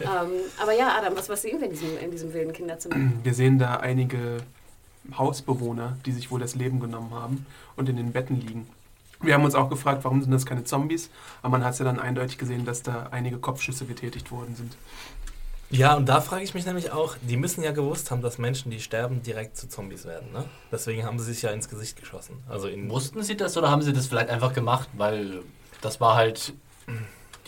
ähm, 0.00 0.30
aber 0.62 0.72
ja, 0.72 0.96
Adam, 0.98 1.14
was, 1.14 1.28
was 1.28 1.42
sehen 1.42 1.60
wir 1.60 1.66
in 1.66 1.72
diesem, 1.74 1.98
in 1.98 2.10
diesem 2.10 2.32
wilden 2.32 2.54
Kinderzimmer? 2.54 2.96
Wir 3.22 3.34
sehen 3.34 3.58
da 3.58 3.76
einige 3.76 4.38
Hausbewohner, 5.16 5.96
die 6.06 6.12
sich 6.12 6.30
wohl 6.30 6.40
das 6.40 6.54
Leben 6.54 6.80
genommen 6.80 7.12
haben 7.14 7.46
und 7.76 7.88
in 7.88 7.96
den 7.96 8.12
Betten 8.12 8.40
liegen. 8.40 8.68
Wir 9.20 9.34
haben 9.34 9.44
uns 9.44 9.54
auch 9.54 9.68
gefragt, 9.68 10.04
warum 10.04 10.22
sind 10.22 10.30
das 10.30 10.46
keine 10.46 10.64
Zombies? 10.64 11.10
Aber 11.42 11.52
man 11.52 11.64
hat 11.64 11.78
ja 11.78 11.84
dann 11.84 11.98
eindeutig 11.98 12.38
gesehen, 12.38 12.64
dass 12.64 12.82
da 12.82 13.08
einige 13.10 13.38
Kopfschüsse 13.38 13.84
getätigt 13.84 14.30
worden 14.30 14.54
sind. 14.54 14.76
Ja, 15.70 15.96
und 15.96 16.08
da 16.08 16.20
frage 16.20 16.44
ich 16.44 16.54
mich 16.54 16.64
nämlich 16.64 16.92
auch, 16.92 17.16
die 17.20 17.36
müssen 17.36 17.62
ja 17.62 17.72
gewusst 17.72 18.10
haben, 18.10 18.22
dass 18.22 18.38
Menschen, 18.38 18.70
die 18.70 18.80
sterben, 18.80 19.22
direkt 19.22 19.56
zu 19.56 19.68
Zombies 19.68 20.06
werden. 20.06 20.32
Ne? 20.32 20.44
Deswegen 20.72 21.04
haben 21.04 21.18
sie 21.18 21.26
sich 21.26 21.42
ja 21.42 21.50
ins 21.50 21.68
Gesicht 21.68 22.00
geschossen. 22.00 22.38
Also 22.48 22.68
in 22.68 22.88
Wussten 22.88 23.22
Sie 23.22 23.36
das 23.36 23.56
oder 23.56 23.70
haben 23.70 23.82
Sie 23.82 23.92
das 23.92 24.06
vielleicht 24.06 24.30
einfach 24.30 24.54
gemacht, 24.54 24.88
weil 24.96 25.42
das 25.82 26.00
war 26.00 26.14
halt 26.14 26.54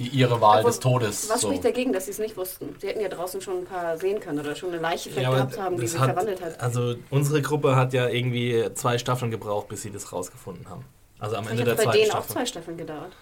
die 0.01 0.09
ihre 0.09 0.41
Wahl 0.41 0.61
Aber 0.61 0.69
des 0.69 0.81
Todes? 0.81 1.29
Was 1.31 1.43
so. 1.43 1.49
spricht 1.49 1.65
dagegen, 1.65 1.93
dass 1.93 2.07
sie 2.07 2.11
es 2.11 2.19
nicht 2.19 2.37
wussten? 2.37 2.75
Sie 2.81 2.89
hätten 2.89 3.01
ja 3.01 3.09
draußen 3.09 3.41
schon 3.41 3.59
ein 3.59 3.65
paar 3.67 3.97
sehen 3.99 4.19
können 4.19 4.41
oder 4.41 4.57
schon 4.57 4.71
eine 4.71 4.79
Leiche 4.81 5.11
vielleicht 5.11 5.25
Ja, 5.31 5.35
gehabt 5.37 5.59
haben, 5.59 5.77
die 5.79 5.87
sich 5.87 5.99
hat- 6.01 6.09
verwandelt 6.11 6.41
hat. 6.43 6.61
Also 6.61 6.95
unsere 7.11 7.43
Gruppe 7.43 7.77
hat 7.77 7.93
ja 7.93 8.09
irgendwie 8.09 8.65
zwei 8.75 8.99
Staffeln 8.99 9.31
gebraucht, 9.31 9.69
bis 9.69 9.83
sie 9.83 9.91
das 9.91 10.13
rausgefunden 10.13 10.69
haben. 10.69 10.85
Also 11.19 11.37
am 11.37 11.47
Ende 11.49 11.65
der 11.65 11.75
bei 11.75 11.85
zweiten 11.85 11.99
denen 11.99 12.11
auch 12.11 12.15
Staffel. 12.17 12.33
zwei 12.33 12.47
Staffeln 12.47 12.77
gedauert. 12.79 13.13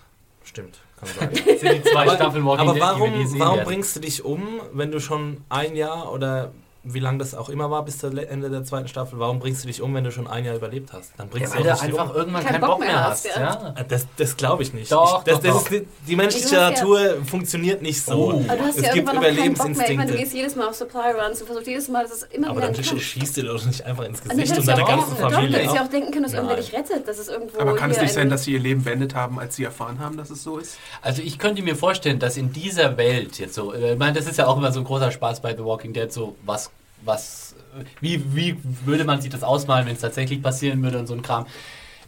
Stimmt, 0.45 0.79
kann 0.99 1.09
sein. 1.19 1.35
Sind 1.59 1.85
die 1.85 1.91
zwei 1.91 2.03
aber 2.03 2.15
Staffeln 2.15 2.47
Walking 2.47 2.69
aber 2.69 2.73
Dead, 2.75 2.83
die 2.83 3.01
wir 3.01 3.01
warum, 3.01 3.39
warum 3.41 3.65
bringst 3.65 3.97
du 3.97 4.01
dich 4.01 4.25
um, 4.25 4.61
wenn 4.73 4.91
du 4.91 5.01
schon 5.01 5.39
ein 5.51 5.77
Jahr 5.77 6.11
oder 6.13 6.53
wie 6.95 7.01
lange 7.01 7.19
das 7.19 7.35
auch 7.35 7.49
immer 7.49 7.71
war 7.71 7.85
bis 7.85 7.99
zum 7.99 8.17
Ende 8.17 8.51
der 8.51 8.65
zweiten 8.65 8.89
Staffel, 8.89 9.19
warum 9.19 9.39
bringst 9.39 9.63
du 9.65 9.69
dich 9.69 9.83
um, 9.83 9.95
wenn 9.95 10.05
du 10.05 10.11
schon 10.13 10.27
ein 10.27 10.45
Jahr 10.45 10.57
überlebt 10.57 10.93
hast? 10.93 11.13
Dann 11.17 11.27
Ja, 11.29 11.33
bringst 11.33 11.55
weil 11.55 11.63
du 11.63 11.69
du 11.69 11.75
auch 11.75 11.83
nicht 11.83 11.93
einfach 11.95 12.11
um. 12.11 12.17
irgendwann 12.17 12.43
Keinen 12.45 12.53
keinen 12.53 12.61
Bock 12.61 12.71
Bock 12.71 12.81
mehr 12.81 13.05
hast, 13.05 13.27
hast. 13.29 13.37
ja. 13.37 13.43
Ja. 13.43 13.75
Ah, 13.77 13.83
Das, 13.89 14.07
das 14.17 14.37
glaube 14.37 14.63
ich 14.63 14.73
nicht. 14.73 14.91
Doch, 14.93 15.19
ich, 15.19 15.25
das, 15.25 15.41
doch, 15.41 15.43
das 15.55 15.65
doch. 15.65 15.71
Ist, 15.71 15.85
die 16.07 16.17
menschliche 16.17 16.49
Du 16.49 16.55
ja- 16.55 16.71
Natur 16.71 17.17
funktioniert 17.27 17.83
nicht 17.83 18.03
so. 18.03 18.13
Oh. 18.13 18.31
Aber 18.49 18.57
du 18.57 18.63
hast 18.65 18.79
es 18.79 18.85
ja 18.87 18.93
gibt 18.93 19.09
irgendwann 19.09 19.15
noch 19.17 19.23
keinen 19.23 19.55
Bock 19.55 19.69
mehr. 19.69 19.91
Ich 19.91 19.97
meine, 19.97 20.11
du 20.11 20.15
Überlebensinstinkte. 20.15 20.17
gehst 20.19 20.35
jedes 20.35 20.57
Mal 20.57 20.69
auf 20.69 20.75
Supply 20.75 21.11
Runs, 21.13 21.39
du 21.39 21.45
versuchst 21.47 21.67
jedes 21.69 21.89
Mal, 21.89 22.03
das 22.05 22.13
ist 22.23 22.33
immer 22.35 22.49
Aber 22.51 22.57
wieder 22.63 22.73
dann 22.73 22.85
schießt 22.85 23.37
dir 23.37 23.45
doch 23.45 23.65
nicht 23.65 23.85
einfach 23.85 24.05
ins 24.05 24.23
du 24.23 24.29
Gesicht 24.29 24.59
und 24.59 24.65
ja 24.67 24.75
deine 24.75 24.87
ganze 24.89 25.11
du 25.11 25.17
Familie. 25.17 25.59
hättest 25.59 25.75
ja 25.75 25.85
auch 25.85 25.89
denken 25.89 26.11
können, 26.13 26.23
dass 26.25 26.33
irgendwer 26.33 26.57
dich 26.57 26.73
rettet. 26.73 27.07
Das 27.07 27.19
ist 27.19 27.29
irgendwo 27.29 27.61
Aber 27.61 27.75
kann 27.77 27.91
es 27.91 28.01
nicht 28.01 28.13
sein, 28.13 28.23
ein- 28.25 28.31
dass 28.31 28.45
sie 28.45 28.53
ihr 28.53 28.61
Leben 28.61 28.83
beendet 28.85 29.15
haben, 29.15 29.39
als 29.39 29.57
sie 29.57 29.65
erfahren 29.65 29.99
haben, 30.01 30.17
dass 30.17 30.31
es 30.31 30.43
so 30.43 30.59
ist? 30.59 30.77
Also 31.03 31.23
ich 31.23 31.39
könnte 31.39 31.63
mir 31.63 31.77
vorstellen, 31.77 32.19
dass 32.19 32.37
in 32.37 32.53
dieser 32.53 32.97
Welt 32.97 33.39
jetzt 33.39 33.55
so, 33.55 33.73
äh, 33.73 33.93
ich 33.93 33.99
meine, 33.99 34.13
das 34.15 34.27
ist 34.27 34.39
ja 34.39 34.47
auch 34.47 34.57
immer 34.57 34.73
so 34.73 34.81
ein 34.81 34.85
großer 34.85 35.11
Spaß 35.11 35.41
bei 35.41 35.55
The 35.57 35.65
Walking 35.65 35.93
Dead, 35.93 36.13
so 36.13 36.37
was, 36.45 36.71
was, 37.05 37.55
wie, 38.01 38.23
wie 38.35 38.57
würde 38.85 39.05
man 39.05 39.21
sich 39.21 39.31
das 39.31 39.43
ausmalen, 39.43 39.87
wenn 39.87 39.95
es 39.95 40.01
tatsächlich 40.01 40.43
passieren 40.43 40.83
würde 40.83 40.99
und 40.99 41.07
so 41.07 41.15
ein 41.15 41.23
Kram. 41.23 41.47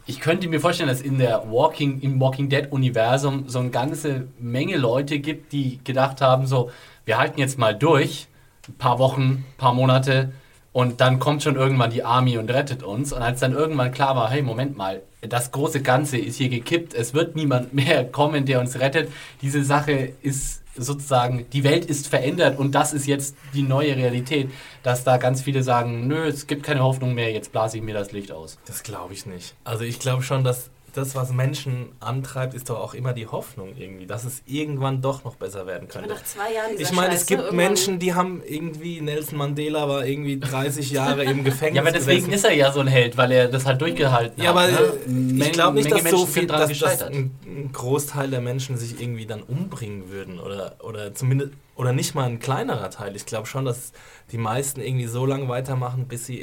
Ich 0.07 0.21
könnte 0.21 0.49
mir 0.49 0.61
vorstellen, 0.61 0.89
dass 0.89 1.01
in 1.01 1.19
der 1.19 1.51
Walking, 1.51 2.01
im 2.01 2.21
Walking 2.21 2.49
Dead 2.49 2.67
Universum 2.71 3.49
so 3.49 3.61
eine 3.61 3.71
ganze 3.71 4.27
Menge 4.39 4.77
Leute 4.77 5.19
gibt, 5.21 5.53
die 5.53 5.79
gedacht 5.85 6.21
haben, 6.21 6.47
so, 6.47 6.71
wir 7.05 7.19
halten 7.19 7.39
jetzt 7.39 7.59
mal 7.59 7.75
durch, 7.75 8.27
ein 8.69 8.75
paar 8.75 8.99
Wochen, 8.99 9.23
ein 9.23 9.55
paar 9.57 9.75
Monate 9.75 10.33
und 10.73 11.01
dann 11.01 11.19
kommt 11.19 11.43
schon 11.43 11.57
irgendwann 11.57 11.91
die 11.91 12.05
Army 12.05 12.39
und 12.39 12.51
rettet 12.51 12.83
uns. 12.83 13.13
Und 13.13 13.23
als 13.23 13.41
dann 13.41 13.53
irgendwann 13.53 13.93
klar 13.93 14.15
war, 14.17 14.31
hey, 14.31 14.43
Moment 14.43 14.77
mal, 14.77 15.03
das 15.21 15.51
große 15.51 15.83
Ganze 15.83 16.17
ist 16.19 16.37
hier 16.37 16.49
gekippt, 16.49 16.95
es 16.95 17.13
wird 17.13 17.37
niemand 17.37 17.75
mehr 17.75 18.05
kommen, 18.05 18.47
der 18.47 18.61
uns 18.61 18.79
rettet. 18.79 19.11
Diese 19.43 19.65
Sache 19.65 20.13
ist 20.23 20.60
sozusagen, 20.83 21.47
die 21.53 21.65
Welt 21.65 21.85
ist 21.85 22.09
verändert 22.09 22.59
und 22.59 22.75
das 22.75 22.93
ist 22.93 23.07
jetzt 23.07 23.37
die 23.55 23.63
neue 23.63 23.97
Realität, 23.97 24.51
dass 24.83 25.05
da 25.05 25.17
ganz 25.17 25.43
viele 25.43 25.63
sagen, 25.63 26.07
nö, 26.07 26.27
es 26.27 26.47
gibt 26.47 26.63
keine 26.63 26.83
Hoffnung 26.83 27.15
mehr, 27.15 27.31
jetzt 27.33 27.53
blase 27.53 27.79
ich 27.79 27.83
mir 27.83 27.95
das 27.95 28.13
Licht 28.13 28.33
aus. 28.33 28.59
Das 28.67 28.83
glaube 28.83 29.15
ich 29.15 29.27
nicht. 29.27 29.55
Also 29.65 29.85
ich 29.85 29.99
glaube 29.99 30.23
schon, 30.23 30.45
dass 30.45 30.71
das, 30.97 31.15
was 31.15 31.33
Menschen 31.33 31.93
antreibt, 32.01 32.55
ist 32.55 32.71
doch 32.71 32.79
auch 32.81 32.95
immer 32.95 33.13
die 33.13 33.27
Hoffnung 33.27 33.77
irgendwie, 33.77 34.07
dass 34.07 34.25
es 34.25 34.43
irgendwann 34.47 35.01
doch 35.03 35.25
noch 35.25 35.37
besser 35.37 35.67
werden 35.67 35.85
Aber 35.91 35.93
könnte. 36.01 36.09
nach 36.15 36.25
zwei 36.25 36.53
Jahren 36.53 36.71
dieser 36.77 36.83
Ich 36.91 36.93
meine, 36.93 37.09
es 37.15 37.21
Scheiße 37.21 37.27
gibt 37.27 37.41
irgendwann- 37.43 37.57
Menschen, 37.67 37.99
die 37.99 38.15
haben 38.15 38.43
irgendwie, 38.47 39.01
Nelson 39.01 39.39
Mandela 39.39 39.89
war 39.89 40.05
irgendwie 40.07 40.39
30 40.41 40.91
Jahre 40.91 41.25
im 41.25 41.45
Gefängnis 41.45 41.77
Ja, 41.77 41.83
aber 41.83 41.93
deswegen 41.93 42.17
gesessen. 42.27 42.33
ist 42.35 42.45
er 42.45 42.55
ja 42.55 42.73
so 42.73 42.81
ein 42.81 42.87
Held, 42.87 43.17
weil 43.17 43.33
er 43.33 43.49
das 43.49 43.67
halt 43.67 43.81
durchgehalten 43.81 44.43
Ja, 44.43 44.51
hat. 44.55 44.57
aber 44.57 44.67
ne? 45.07 45.39
äh, 45.39 45.45
ich 45.47 45.53
glaube 45.53 45.75
nicht, 45.77 45.91
dass 45.91 45.99
so 46.01 46.05
Menschen 46.05 46.27
viel, 46.27 46.41
sind 46.43 46.51
dran 46.51 46.61
dass, 46.69 46.79
dass 46.79 47.03
ein 47.03 47.71
Großteil 47.73 48.31
der 48.31 48.41
Menschen 48.41 48.77
sich 48.77 49.01
irgendwie 49.01 49.27
dann 49.27 49.43
umbringen 49.43 50.11
würden 50.11 50.39
oder, 50.41 50.77
oder 50.83 51.15
zumindest 51.15 51.53
oder 51.77 51.93
nicht 51.93 52.15
mal 52.15 52.25
ein 52.25 52.41
kleinerer 52.41 52.91
Teil. 52.91 53.17
Ich 53.17 53.25
glaube 53.27 53.47
schon, 53.47 53.65
dass 53.65 53.93
die 54.33 54.39
meisten 54.39 54.81
irgendwie 54.81 55.07
so 55.07 55.25
lange 55.25 55.49
weitermachen, 55.49 56.07
bis 56.09 56.27
sie 56.27 56.43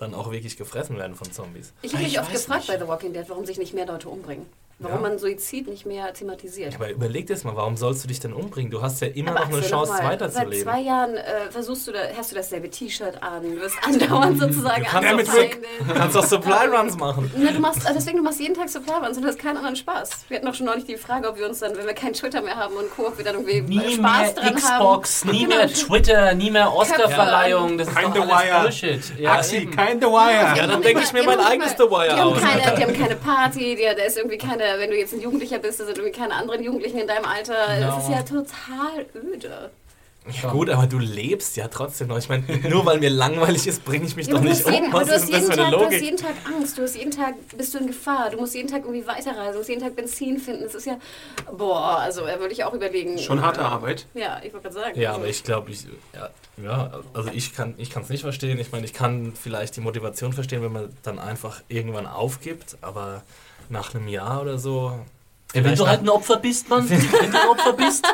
dann 0.00 0.14
auch 0.14 0.30
wirklich 0.30 0.56
gefressen 0.56 0.96
werden 0.98 1.14
von 1.14 1.30
Zombies. 1.30 1.72
Ich 1.82 1.92
habe 1.92 2.02
mich 2.02 2.12
Ich 2.14 2.20
oft 2.20 2.32
gefragt 2.32 2.60
nicht. 2.60 2.68
bei 2.68 2.78
The 2.78 2.88
Walking 2.88 3.12
Dead, 3.12 3.24
warum 3.28 3.44
sich 3.46 3.58
nicht 3.58 3.74
mehr 3.74 3.86
Leute 3.86 4.08
umbringen. 4.08 4.46
Warum 4.82 5.02
Ja. 5.02 5.08
man 5.10 5.18
Suizid 5.18 5.68
nicht 5.68 5.84
mehr 5.84 6.12
thematisiert. 6.14 6.74
Aber 6.74 6.90
überleg 6.90 7.26
dir 7.26 7.34
das 7.34 7.44
mal, 7.44 7.54
warum 7.54 7.76
sollst 7.76 8.02
du 8.02 8.08
dich 8.08 8.18
denn 8.18 8.32
umbringen? 8.32 8.70
Du 8.70 8.80
hast 8.80 9.00
ja 9.02 9.08
immer 9.08 9.32
Aber 9.32 9.40
noch 9.40 9.52
eine 9.58 9.60
Chance, 9.60 9.92
Seit 9.94 10.04
weiterzuleben. 10.06 10.62
zwei 10.64 10.80
Jahren 10.80 11.16
äh, 11.16 11.50
versuchst 11.50 11.86
du 11.86 11.92
da, 11.92 11.98
hast 12.16 12.30
du 12.32 12.36
dasselbe 12.36 12.70
T-Shirt 12.70 13.22
an, 13.22 13.42
du 13.42 13.60
wirst 13.60 13.76
andauernd 13.86 14.40
sozusagen 14.40 14.82
Du 14.84 14.88
kannst 14.90 15.04
doch 15.06 15.10
angefeindet. 15.34 15.58
Du 15.86 15.94
kannst 15.94 16.16
doch 16.16 16.24
Supply 16.24 16.66
Runs 16.74 16.96
machen. 16.96 17.30
Ne, 17.36 17.52
du 17.52 17.60
machst, 17.60 17.84
äh, 17.88 17.92
deswegen, 17.94 18.16
du 18.16 18.22
machst 18.22 18.40
jeden 18.40 18.54
Tag 18.54 18.70
Supply 18.70 18.94
Runs 19.04 19.18
und 19.18 19.26
hast 19.26 19.38
keinen 19.38 19.58
anderen 19.58 19.76
Spaß. 19.76 20.10
Wir 20.28 20.38
hatten 20.38 20.48
auch 20.48 20.54
schon 20.54 20.64
neulich 20.66 20.84
die 20.86 20.96
Frage, 20.96 21.28
ob 21.28 21.36
wir 21.38 21.46
uns 21.46 21.58
dann, 21.58 21.76
wenn 21.76 21.86
wir 21.86 21.92
keinen 21.94 22.14
Twitter 22.14 22.40
mehr 22.40 22.56
haben 22.56 22.74
und 22.76 22.90
Co., 22.96 23.08
ob 23.08 23.18
wir 23.18 23.24
dann 23.24 23.34
irgendwie 23.46 23.60
Nie 23.60 23.96
Spaß 23.96 24.00
mehr 24.00 24.32
dran 24.32 24.54
Xbox, 24.54 25.24
haben. 25.24 25.30
nie 25.32 25.44
Genau. 25.44 25.56
mehr 25.56 25.68
Twitter, 25.68 26.34
nie 26.34 26.50
mehr 26.50 26.72
Oscar-Verleihung. 26.74 27.76
Das 27.76 27.88
ist 27.88 27.94
Kein 27.94 28.14
doch 28.14 28.14
The 28.14 28.20
alles 28.32 28.44
Wire. 28.50 28.60
Bullshit. 28.62 29.18
Ja, 29.18 29.32
Axi, 29.34 29.56
eben. 29.58 29.76
kein 29.76 30.00
The 30.00 30.06
Wire. 30.06 30.56
Ja, 30.56 30.66
dann 30.66 30.80
denke 30.80 31.02
ich 31.02 31.12
mir 31.12 31.22
mal- 31.24 31.36
mein 31.36 31.46
eigenes 31.46 31.72
The 31.72 31.78
Wire 31.84 32.14
die 32.14 32.20
haben 32.20 32.32
aus. 32.32 32.40
Keine, 32.40 32.76
die 32.76 32.82
haben 32.84 32.94
keine 32.98 33.16
Party, 33.16 33.76
die, 33.76 33.82
da 33.82 34.02
ist 34.04 34.16
irgendwie 34.16 34.38
keine, 34.38 34.69
wenn 34.78 34.90
du 34.90 34.96
jetzt 34.96 35.12
ein 35.12 35.20
Jugendlicher 35.20 35.58
bist, 35.58 35.80
da 35.80 35.84
sind 35.86 35.98
irgendwie 35.98 36.16
keine 36.18 36.34
anderen 36.34 36.62
Jugendlichen 36.62 36.98
in 36.98 37.06
deinem 37.06 37.24
Alter. 37.24 37.54
No. 37.80 37.98
Es 37.98 38.04
ist 38.04 38.10
ja 38.10 38.22
total 38.22 39.06
öde. 39.14 39.70
Ja, 40.42 40.50
gut, 40.50 40.68
aber 40.68 40.86
du 40.86 40.98
lebst 40.98 41.56
ja 41.56 41.66
trotzdem 41.68 42.08
noch. 42.08 42.18
Ich 42.18 42.28
meine, 42.28 42.44
nur 42.68 42.84
weil 42.84 42.98
mir 43.00 43.08
langweilig 43.08 43.66
ist, 43.66 43.84
bringe 43.86 44.04
ich 44.04 44.16
mich 44.16 44.26
Ja, 44.26 44.34
doch 44.34 44.42
nicht 44.42 44.64
jeden, 44.70 44.84
um. 44.88 44.94
aber 44.94 45.00
Was 45.00 45.08
du, 45.08 45.14
hast 45.14 45.22
ist 45.24 45.32
das 45.32 45.40
jeden 45.40 45.52
für 45.52 45.52
eine 45.52 45.62
Tag, 45.62 45.70
du 45.72 45.76
hast 45.78 45.84
Logik? 45.92 46.02
jeden 46.02 46.16
Tag 46.18 46.34
Angst, 46.44 46.78
du 46.78 46.82
hast 46.82 46.94
jeden 46.96 47.10
Tag, 47.10 47.34
bist 47.56 47.72
du 47.74 47.78
in 47.78 47.86
Gefahr, 47.86 48.28
du 48.30 48.36
musst 48.36 48.54
jeden 48.54 48.68
Tag 48.68 48.82
irgendwie 48.84 49.06
weiterreisen, 49.06 49.52
du 49.52 49.58
musst 49.58 49.70
jeden 49.70 49.80
Tag 49.80 49.96
Benzin 49.96 50.38
finden. 50.38 50.62
Das 50.64 50.74
ist 50.74 50.86
ja, 50.86 50.98
boah, 51.56 52.00
also 52.00 52.26
da 52.26 52.38
würde 52.38 52.52
ich 52.52 52.62
auch 52.64 52.74
überlegen. 52.74 53.16
Schon 53.18 53.40
harte 53.40 53.62
Arbeit. 53.62 54.06
Ja, 54.12 54.40
ich 54.44 54.52
wollte 54.52 54.68
gerade 54.68 54.74
sagen. 54.74 55.00
Ja, 55.00 55.08
also, 55.10 55.20
aber 55.22 55.30
ich 55.30 55.42
glaube, 55.42 55.70
ich, 55.70 55.86
ja, 56.14 56.28
ja, 56.62 57.00
also 57.14 57.30
ich 57.32 57.54
kann 57.54 57.74
ich 57.78 57.96
es 57.96 58.08
nicht 58.10 58.20
verstehen. 58.20 58.60
Ich 58.60 58.72
meine, 58.72 58.84
ich 58.84 58.92
kann 58.92 59.32
vielleicht 59.32 59.76
die 59.76 59.80
Motivation 59.80 60.34
verstehen, 60.34 60.62
wenn 60.62 60.72
man 60.72 60.94
dann 61.02 61.18
einfach 61.18 61.62
irgendwann 61.68 62.06
aufgibt, 62.06 62.76
aber 62.82 63.22
nach 63.70 63.94
einem 63.94 64.08
Jahr 64.08 64.42
oder 64.42 64.58
so. 64.58 64.92
Ja, 65.54 65.64
wenn 65.64 65.74
du 65.74 65.86
halt 65.86 66.00
ein 66.02 66.08
Opfer 66.08 66.36
bist, 66.36 66.68
Mann, 66.68 66.88
wenn 66.90 67.00
du 67.00 67.18
ein 67.18 67.48
Opfer 67.48 67.72
bist, 67.72 68.04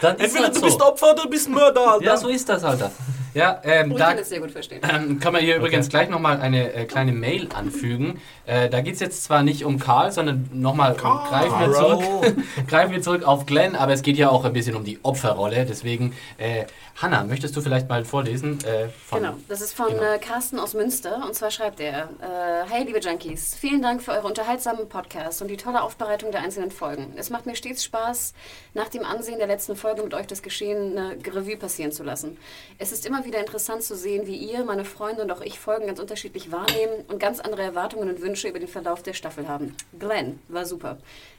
dann 0.00 0.16
ist 0.16 0.22
Entweder 0.26 0.44
halt 0.44 0.54
du 0.54 0.60
so. 0.60 0.66
bist 0.66 0.82
Opfer 0.82 1.12
oder 1.12 1.22
du 1.24 1.30
bist 1.30 1.48
Mörder, 1.48 1.92
Alter. 1.92 2.04
Ja, 2.04 2.16
so 2.16 2.28
ist 2.28 2.48
das, 2.48 2.62
Alter. 2.62 2.92
Ja, 3.34 3.60
ähm, 3.64 3.90
Ich 3.90 3.98
da 3.98 4.08
kann 4.10 4.18
es 4.18 4.30
sehr 4.30 4.40
gut 4.40 4.50
verstehen. 4.50 4.80
ähm, 4.90 5.20
kann 5.20 5.32
man 5.34 5.42
hier 5.42 5.56
übrigens 5.56 5.90
gleich 5.90 6.08
nochmal 6.08 6.40
eine 6.40 6.72
äh, 6.72 6.84
kleine 6.86 7.12
Mail 7.12 7.48
anfügen. 7.54 8.18
Äh, 8.46 8.70
da 8.70 8.80
geht 8.80 8.94
es 8.94 9.00
jetzt 9.00 9.24
zwar 9.24 9.42
nicht 9.42 9.64
um 9.66 9.78
Karl, 9.78 10.10
sondern 10.10 10.48
nochmal 10.54 10.94
greifen 10.94 11.60
wir, 11.60 11.72
zurück, 11.72 12.02
greifen 12.66 12.92
wir 12.92 13.02
zurück 13.02 13.24
auf 13.24 13.44
Glenn, 13.44 13.76
aber 13.76 13.92
es 13.92 14.00
geht 14.00 14.16
ja 14.16 14.30
auch 14.30 14.44
ein 14.46 14.54
bisschen 14.54 14.74
um 14.74 14.84
die 14.84 15.00
Opferrolle. 15.02 15.66
Deswegen, 15.66 16.14
äh, 16.38 16.64
Hanna, 16.98 17.24
möchtest 17.24 17.54
du 17.54 17.60
vielleicht 17.60 17.90
mal 17.90 18.06
vorlesen? 18.06 18.58
Äh, 18.64 18.88
Genau, 19.10 19.34
das 19.48 19.60
ist 19.60 19.74
von 19.74 19.88
Genau. 19.88 20.02
äh, 20.14 20.18
Carsten 20.18 20.58
aus 20.58 20.72
Münster 20.72 21.22
und 21.26 21.34
zwar 21.34 21.50
schreibt 21.50 21.78
er: 21.78 22.08
äh, 22.22 22.70
Hey 22.70 22.84
liebe 22.84 23.00
Junkies, 23.00 23.54
vielen 23.54 23.82
Dank 23.82 24.02
für 24.02 24.12
eure 24.12 24.26
unterhaltsamen 24.26 24.88
Podcasts 24.88 25.42
und 25.42 25.48
die 25.48 25.58
tolle 25.58 25.82
Aufbereitung 25.82 26.32
der 26.32 26.40
einzelnen 26.40 26.70
Folgen. 26.70 27.12
Es 27.16 27.28
macht 27.28 27.44
mir 27.44 27.54
stets 27.54 27.84
Spaß, 27.84 28.32
nach 28.72 28.88
dem 28.88 29.04
Ansehen 29.04 29.36
der 29.36 29.46
letzten 29.46 29.76
Folge 29.76 30.02
mit 30.02 30.14
euch 30.14 30.26
das 30.26 30.40
Geschehene 30.40 31.18
Revue 31.26 31.58
passieren 31.58 31.92
zu 31.92 32.02
lassen. 32.02 32.38
Es 32.78 32.92
ist 32.92 33.04
immer 33.04 33.26
wieder 33.26 33.40
interessant 33.40 33.82
zu 33.82 33.94
sehen, 33.94 34.26
wie 34.26 34.36
ihr, 34.36 34.64
meine 34.64 34.86
Freunde 34.86 35.20
und 35.20 35.30
auch 35.30 35.42
ich 35.42 35.58
Folgen 35.58 35.86
ganz 35.86 36.00
unterschiedlich 36.00 36.50
wahrnehmen 36.50 37.04
und 37.08 37.20
ganz 37.20 37.40
andere 37.40 37.60
Erwartungen 37.60 38.08
und 38.08 38.22
Wünsche 38.22 38.48
über 38.48 38.58
den 38.58 38.68
Verlauf 38.68 39.02
der 39.02 39.12
Staffel 39.12 39.48
haben. 39.48 39.76
Glenn 39.98 40.38
war 40.48 40.64
super. 40.64 40.96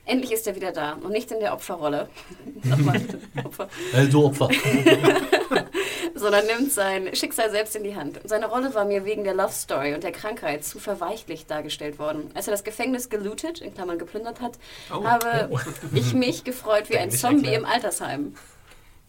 Endlich 0.08 0.32
ist 0.32 0.48
er 0.48 0.56
wieder 0.56 0.72
da 0.72 0.94
und 0.94 1.12
nicht 1.12 1.30
in 1.32 1.40
der 1.40 1.54
Opferrolle. 1.54 2.10
Nochmal, 2.64 3.02
Opfer 3.44 3.68
Äh, 3.94 4.16
Opfer. 4.16 4.50
sondern 6.16 6.46
nimmt 6.48 6.72
sein 6.72 7.16
Schicksal 7.16 7.52
selbst 7.52 7.76
in 7.76 7.84
die 7.84 7.96
Hand. 7.96 8.20
Seine 8.24 8.48
Rolle 8.48 8.74
war 8.74 8.86
mir 8.86 9.06
wegen 9.06 9.24
der 9.24 9.34
Love 9.36 9.52
Story 9.52 9.94
und 9.94 10.04
der 10.04 10.12
Krankheit 10.12 10.64
zu 10.64 10.80
verweichlich 10.80 11.46
dargestellt 11.46 12.00
worden. 12.00 12.32
Als 12.34 12.48
er 12.48 12.52
das 12.52 12.64
Gefängnis 12.64 13.10
gelootet, 13.10 13.62
in 13.62 13.74
Klammern 13.74 14.00
geplündert 14.00 14.42
hat, 14.42 14.54
Oh. 14.92 15.04
habe 15.04 15.50
ich 15.94 16.14
mich 16.14 16.44
gefreut 16.44 16.90
wie 16.90 16.98
ein 16.98 17.12
Zombie 17.12 17.50
erklärt. 17.50 17.62
im 17.62 17.66
Altersheim. 17.66 18.36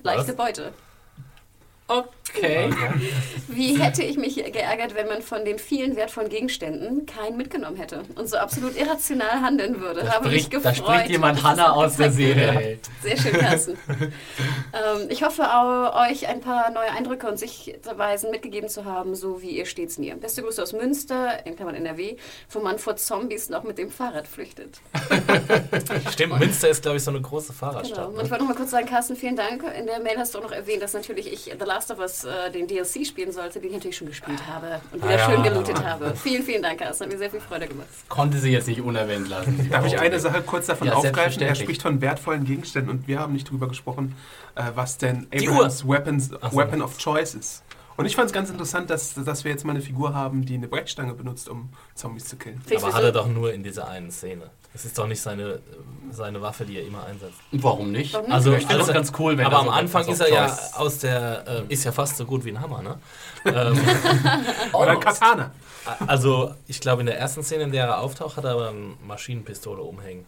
Leichte 0.02 0.28
Was? 0.28 0.36
Beute. 0.36 0.72
Okay. 1.86 2.08
Wie 3.48 3.78
hätte 3.80 4.02
ich 4.02 4.16
mich 4.16 4.36
geärgert, 4.36 4.94
wenn 4.94 5.06
man 5.08 5.22
von 5.22 5.44
den 5.44 5.58
vielen 5.58 5.96
wertvollen 5.96 6.28
Gegenständen 6.28 7.06
keinen 7.06 7.36
mitgenommen 7.36 7.76
hätte 7.76 8.02
und 8.14 8.28
so 8.28 8.36
absolut 8.36 8.76
irrational 8.76 9.40
handeln 9.42 9.80
würde? 9.80 10.02
Da 10.04 10.12
Habe 10.14 10.28
mich 10.28 10.44
spricht, 10.44 10.50
gefreut. 10.50 10.64
da 10.66 10.74
spricht 10.94 11.10
jemand 11.10 11.38
das 11.38 11.44
Hanna 11.44 11.72
aus 11.72 11.96
der 11.96 12.10
Seele. 12.12 12.78
Sehr 13.02 13.16
schön, 13.16 13.32
Carsten. 13.32 13.78
ähm, 13.88 15.08
ich 15.08 15.22
hoffe, 15.22 15.42
au- 15.44 16.08
euch 16.10 16.28
ein 16.28 16.40
paar 16.40 16.70
neue 16.70 16.90
Eindrücke 16.90 17.26
und 17.28 17.38
Sichtweisen 17.38 18.30
mitgegeben 18.30 18.68
zu 18.68 18.84
haben, 18.84 19.14
so 19.14 19.40
wie 19.42 19.50
ihr 19.50 19.66
stets 19.66 19.98
mir. 19.98 20.16
Beste 20.16 20.42
Grüße 20.42 20.62
aus 20.62 20.72
Münster, 20.72 21.46
in 21.46 21.56
Klammern 21.56 21.74
NRW, 21.74 22.16
wo 22.50 22.60
man 22.60 22.78
vor 22.78 22.96
Zombies 22.96 23.48
noch 23.48 23.64
mit 23.64 23.78
dem 23.78 23.90
Fahrrad 23.90 24.26
flüchtet. 24.28 24.80
Stimmt, 26.12 26.38
Münster 26.38 26.68
ist, 26.68 26.82
glaube 26.82 26.96
ich, 26.98 27.04
so 27.04 27.10
eine 27.10 27.20
große 27.20 27.48
Genau. 27.48 27.58
Fahrradstadt. 27.58 28.08
Und 28.08 28.16
ich 28.16 28.22
Ne? 28.24 28.30
wollte 28.30 28.44
noch 28.44 28.50
mal 28.50 28.56
kurz 28.56 28.70
sagen, 28.70 28.86
Carsten, 28.86 29.16
vielen 29.16 29.36
Dank. 29.36 29.62
In 29.78 29.86
der 29.86 30.00
Mail 30.00 30.18
hast 30.18 30.34
du 30.34 30.38
auch 30.38 30.42
noch 30.42 30.52
erwähnt, 30.52 30.82
dass 30.82 30.92
natürlich 30.92 31.32
ich 31.32 31.44
The 31.58 31.64
Last 31.64 31.90
of 31.90 31.98
Us, 31.98 32.17
äh, 32.24 32.50
den 32.50 32.66
DLC 32.66 33.06
spielen 33.06 33.32
sollte, 33.32 33.60
den 33.60 33.68
ich 33.68 33.74
natürlich 33.76 33.96
schon 33.96 34.08
gespielt 34.08 34.40
habe 34.46 34.80
und 34.92 35.02
wieder 35.02 35.08
Ah, 35.14 35.18
ja. 35.18 35.30
schön 35.30 35.42
gelootet 35.42 35.84
habe. 35.84 36.14
Vielen, 36.16 36.42
vielen 36.42 36.62
Dank, 36.62 36.78
Carsten. 36.80 37.04
Hat 37.04 37.12
mir 37.12 37.18
sehr 37.18 37.30
viel 37.30 37.40
Freude 37.40 37.66
gemacht. 37.66 37.88
Konnte 38.08 38.38
sie 38.38 38.50
jetzt 38.50 38.68
nicht 38.68 38.80
unerwähnt 38.80 39.28
lassen. 39.28 39.68
Darf 39.70 39.86
ich 39.86 39.98
eine 39.98 40.18
Sache 40.20 40.42
kurz 40.42 40.66
davon 40.66 40.88
Ja, 40.88 40.94
aufgreifen? 40.94 41.42
Er 41.42 41.54
spricht 41.54 41.82
von 41.82 42.00
wertvollen 42.00 42.44
Gegenständen 42.44 42.90
und 42.90 43.08
wir 43.08 43.18
haben 43.20 43.32
nicht 43.32 43.50
drüber 43.50 43.68
gesprochen, 43.68 44.14
äh, 44.54 44.62
was 44.74 44.98
denn 44.98 45.26
Die 45.32 45.48
Abrahams 45.48 45.86
Weapons, 45.88 46.28
so. 46.28 46.56
Weapon 46.56 46.82
of 46.82 46.96
Choice 46.98 47.34
ist. 47.34 47.62
Und 47.96 48.06
ich 48.06 48.14
fand 48.14 48.26
es 48.28 48.32
ganz 48.32 48.48
interessant, 48.48 48.90
dass, 48.90 49.14
dass 49.14 49.42
wir 49.42 49.50
jetzt 49.50 49.64
mal 49.64 49.72
eine 49.72 49.80
Figur 49.80 50.14
haben, 50.14 50.44
die 50.46 50.54
eine 50.54 50.68
Brechstange 50.68 51.14
benutzt, 51.14 51.48
um 51.48 51.70
Zombies 51.96 52.26
zu 52.26 52.36
killen. 52.36 52.62
Aber 52.76 52.92
hat 52.92 53.02
er 53.02 53.10
doch 53.10 53.26
nur 53.26 53.52
in 53.52 53.64
dieser 53.64 53.88
einen 53.88 54.12
Szene. 54.12 54.50
Das 54.72 54.84
ist 54.84 54.98
doch 54.98 55.06
nicht 55.06 55.20
seine, 55.20 55.60
seine 56.10 56.42
Waffe, 56.42 56.64
die 56.64 56.78
er 56.78 56.86
immer 56.86 57.04
einsetzt. 57.04 57.38
Warum 57.52 57.90
nicht? 57.90 58.12
Warum 58.12 58.26
nicht? 58.26 58.34
Also, 58.34 58.54
Ich 58.54 58.68
es 58.68 58.88
es 58.88 58.92
ganz 58.92 59.12
cool, 59.18 59.36
wenn 59.38 59.46
Aber 59.46 59.56
er 59.56 59.62
am 59.62 59.68
Anfang 59.70 60.06
ist 60.06 60.20
er 60.20 60.30
ja 60.30 60.58
aus 60.76 60.98
der, 60.98 61.46
äh, 61.48 61.72
ist 61.72 61.84
ja 61.84 61.92
fast 61.92 62.16
so 62.16 62.24
gut 62.24 62.44
wie 62.44 62.50
ein 62.50 62.60
Hammer, 62.60 62.82
ne? 62.82 62.98
ähm, 63.46 63.80
Oder 64.72 64.92
ein 64.92 65.00
Katana. 65.00 65.52
also, 66.06 66.54
ich 66.66 66.80
glaube, 66.80 67.00
in 67.00 67.06
der 67.06 67.18
ersten 67.18 67.42
Szene, 67.42 67.64
in 67.64 67.72
der 67.72 67.86
er 67.86 68.00
auftaucht, 68.00 68.36
hat 68.36 68.44
er 68.44 68.52
aber 68.52 68.68
eine 68.68 68.94
Maschinenpistole 69.06 69.82
umhängen. 69.82 70.26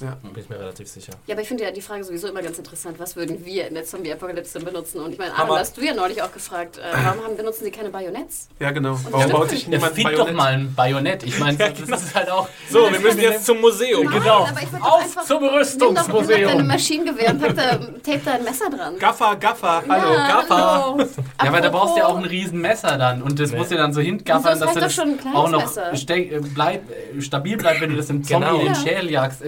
Ja. 0.00 0.16
Bin 0.22 0.42
ich 0.42 0.48
mir 0.48 0.58
relativ 0.58 0.88
sicher. 0.88 1.12
Ja, 1.26 1.34
aber 1.34 1.42
ich 1.42 1.48
finde 1.48 1.62
ja 1.64 1.70
die 1.70 1.80
Frage 1.80 2.02
sowieso 2.02 2.26
immer 2.28 2.42
ganz 2.42 2.58
interessant. 2.58 2.98
Was 2.98 3.14
würden 3.14 3.44
wir 3.44 3.68
in 3.68 3.74
der 3.74 3.84
Zombie-Apokalypse 3.84 4.58
benutzen? 4.60 5.00
Und 5.00 5.12
ich 5.12 5.18
meine, 5.18 5.32
Adam, 5.36 5.56
hast 5.56 5.76
du 5.76 5.82
ja 5.82 5.94
neulich 5.94 6.20
auch 6.22 6.32
gefragt, 6.32 6.78
äh, 6.78 6.80
warum 7.04 7.22
haben, 7.24 7.36
benutzen 7.36 7.64
sie 7.64 7.70
keine 7.70 7.90
Bajonetts? 7.90 8.48
Ja, 8.58 8.70
genau. 8.72 8.92
das 8.94 9.12
Warum 9.12 9.30
baut 9.30 9.50
sich 9.50 9.64
Ja, 9.64 9.68
niemand 9.70 9.94
fick 9.94 10.04
doch 10.04 10.10
Bajonett? 10.12 10.34
mal 10.36 10.52
ein 10.54 10.74
Bajonett. 10.74 11.22
Ich 11.22 11.38
meine, 11.38 11.56
das 11.58 12.02
ist 12.02 12.14
halt 12.14 12.30
auch. 12.30 12.48
So, 12.68 12.90
wir 12.90 12.98
müssen 13.00 13.20
jetzt 13.20 13.46
zum 13.46 13.60
Museum. 13.60 14.06
Genau. 14.08 14.46
würd 14.48 14.72
doch 14.72 14.80
Auf 14.82 15.02
einfach- 15.02 15.24
zum 15.24 15.40
doch, 15.40 15.40
nimm 15.40 15.50
doch 15.50 15.50
deine 15.50 15.60
Rüstungsmuseum. 15.60 16.66
Maschinengewehr 16.66 17.30
und 17.30 17.40
pack 17.42 17.56
da, 17.56 17.70
tape 17.76 18.20
da 18.24 18.32
ein 18.32 18.44
Messer 18.44 18.70
dran. 18.70 18.98
Gaffer, 18.98 19.36
Gaffer, 19.36 19.82
hallo. 19.88 20.14
ja, 20.14 20.28
Gaffer. 20.28 20.82
hallo. 20.84 20.98
Ja, 21.00 21.06
aber 21.48 21.60
da 21.60 21.68
brauchst 21.68 21.94
du 21.94 21.98
ja 22.00 22.06
auch 22.06 22.10
ein 22.16 22.24
Apropos- 22.24 22.30
riesen 22.32 22.60
Messer 22.60 22.98
dann 22.98 23.22
und 23.22 23.38
das 23.38 23.52
Nee. 23.52 23.58
musst 23.58 23.70
du 23.70 23.76
dann 23.76 23.92
so 23.92 24.00
hingaffern, 24.00 24.58
dass 24.58 24.74
das 24.74 24.84
doch 24.84 24.90
schon 24.90 25.12
ein 25.12 25.18
kleines 25.18 25.38
auch 25.38 25.48
noch 25.48 25.76
äh, 25.76 26.40
bleib, 26.54 26.90
äh, 26.90 27.20
stabil 27.20 27.56
bleibt, 27.56 27.80
wenn 27.80 27.90
du 27.90 27.96
das 27.96 28.10
im 28.10 28.24
Zombie 28.24 28.46
Genau. 28.46 28.58
in 28.60 28.66
den 28.66 28.74
Ja. 28.74 28.80
Schädel 28.80 29.10
jagst. 29.10 29.42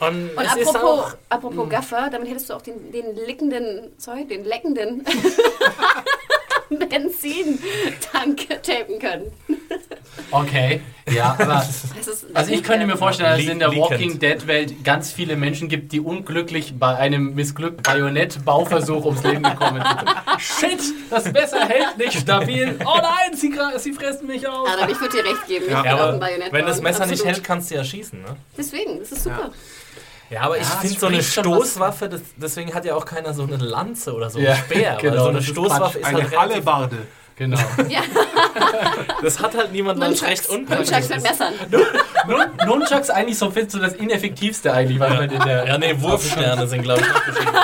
Und, 0.00 0.30
Und 0.36 0.38
apropos, 0.38 1.16
apropos 1.28 1.68
Gaffer, 1.68 2.08
damit 2.10 2.28
hättest 2.28 2.50
du 2.50 2.54
auch 2.54 2.62
den, 2.62 2.92
den 2.92 3.16
lickenden, 3.16 3.92
sorry, 3.98 4.24
den 4.24 4.44
leckenden 4.44 5.04
Benzintank 6.88 8.48
tapen 8.62 8.98
können. 8.98 9.32
okay, 10.30 10.80
ja, 11.10 11.36
aber 11.38 11.64
also 12.34 12.52
ich 12.52 12.62
könnte 12.62 12.86
mir 12.86 12.96
vorstellen, 12.96 13.30
dass 13.30 13.40
es 13.40 13.48
in 13.48 13.58
der. 13.58 13.74
Walking 13.74 14.18
Dead 14.18 14.46
Welt 14.46 14.82
ganz 14.84 15.12
viele 15.12 15.36
Menschen 15.36 15.68
gibt, 15.68 15.92
die 15.92 16.00
unglücklich 16.00 16.74
bei 16.78 16.96
einem 16.96 17.34
missglückten 17.34 17.82
Bajonett-Bauversuch 17.82 19.04
ums 19.04 19.22
Leben 19.22 19.42
gekommen 19.42 19.82
sind. 19.82 20.40
Shit, 20.40 20.80
das 21.10 21.32
Messer 21.32 21.66
hält 21.68 21.96
nicht 21.98 22.18
stabil. 22.20 22.76
Oh 22.84 22.98
nein, 23.00 23.34
sie, 23.36 23.52
sie 23.78 23.92
fressen 23.92 24.26
mich 24.26 24.46
auf. 24.46 24.68
Adam, 24.68 24.90
ich 24.90 25.00
würde 25.00 25.16
dir 25.18 25.24
recht 25.24 25.46
geben. 25.46 25.64
Ich 25.66 25.70
Ja, 25.72 25.82
bin 25.82 25.92
auch 25.92 25.98
ein 25.98 26.00
aber 26.08 26.18
Bajonett. 26.18 26.52
wenn 26.52 26.66
das 26.66 26.82
Messer 26.82 27.06
nicht 27.06 27.24
hält, 27.24 27.44
kannst 27.44 27.70
du 27.70 27.76
ja 27.76 27.84
schießen, 27.84 28.20
ne? 28.20 28.36
Deswegen, 28.56 28.98
das 28.98 29.12
ist 29.12 29.24
super. 29.24 29.38
Ja, 29.44 29.50
aber 30.36 30.56
ich 30.58 30.62
Ja, 30.64 30.74
es 30.74 30.80
finde 30.80 31.00
so 31.00 31.06
eine 31.06 31.22
Stoßwaffe, 31.22 32.08
das, 32.08 32.20
deswegen 32.36 32.74
hat 32.74 32.84
ja 32.84 32.94
auch 32.94 33.04
keiner 33.04 33.32
so 33.32 33.44
eine 33.44 33.56
Lanze 33.56 34.12
oder 34.14 34.28
so 34.30 34.38
Ja, 34.38 34.52
ein 34.52 34.58
Speer. 34.58 34.96
genau, 35.00 35.12
weil 35.14 35.18
so 35.20 35.28
eine 35.28 35.38
das 35.38 35.44
ist 35.46 35.50
Stoßwaffe 35.52 35.98
ist, 35.98 36.04
Eine 36.06 36.18
halt 36.18 36.32
relativ, 36.32 36.38
Hallebarde. 36.52 36.96
Genau. 37.36 37.56
Ja, 37.88 38.00
Das 39.22 39.40
hat 39.40 39.56
halt 39.56 39.72
niemand, 39.72 40.00
weil 40.00 40.12
es 40.12 40.22
recht 40.24 40.50
Nunchucks 40.50 40.70
unpraktisch 40.76 41.08
mit 41.08 41.18
ist. 41.18 41.22
Messern. 41.22 41.54
Nun, 42.26 42.40
Nunchucks 42.66 43.10
eigentlich 43.10 43.38
so 43.38 43.50
fit, 43.50 43.70
so 43.70 43.78
das 43.78 43.94
ineffektivste 43.94 44.72
eigentlich, 44.72 44.98
was 44.98 45.10
man 45.10 45.30
in 45.30 45.40
der. 45.40 45.66
Ja, 45.66 45.78
nee, 45.78 45.94
Wurfsterne 45.98 46.66
sind, 46.66 46.82
glaube 46.82 47.00
ich, 47.00 47.06
beschrieben. 47.32 47.56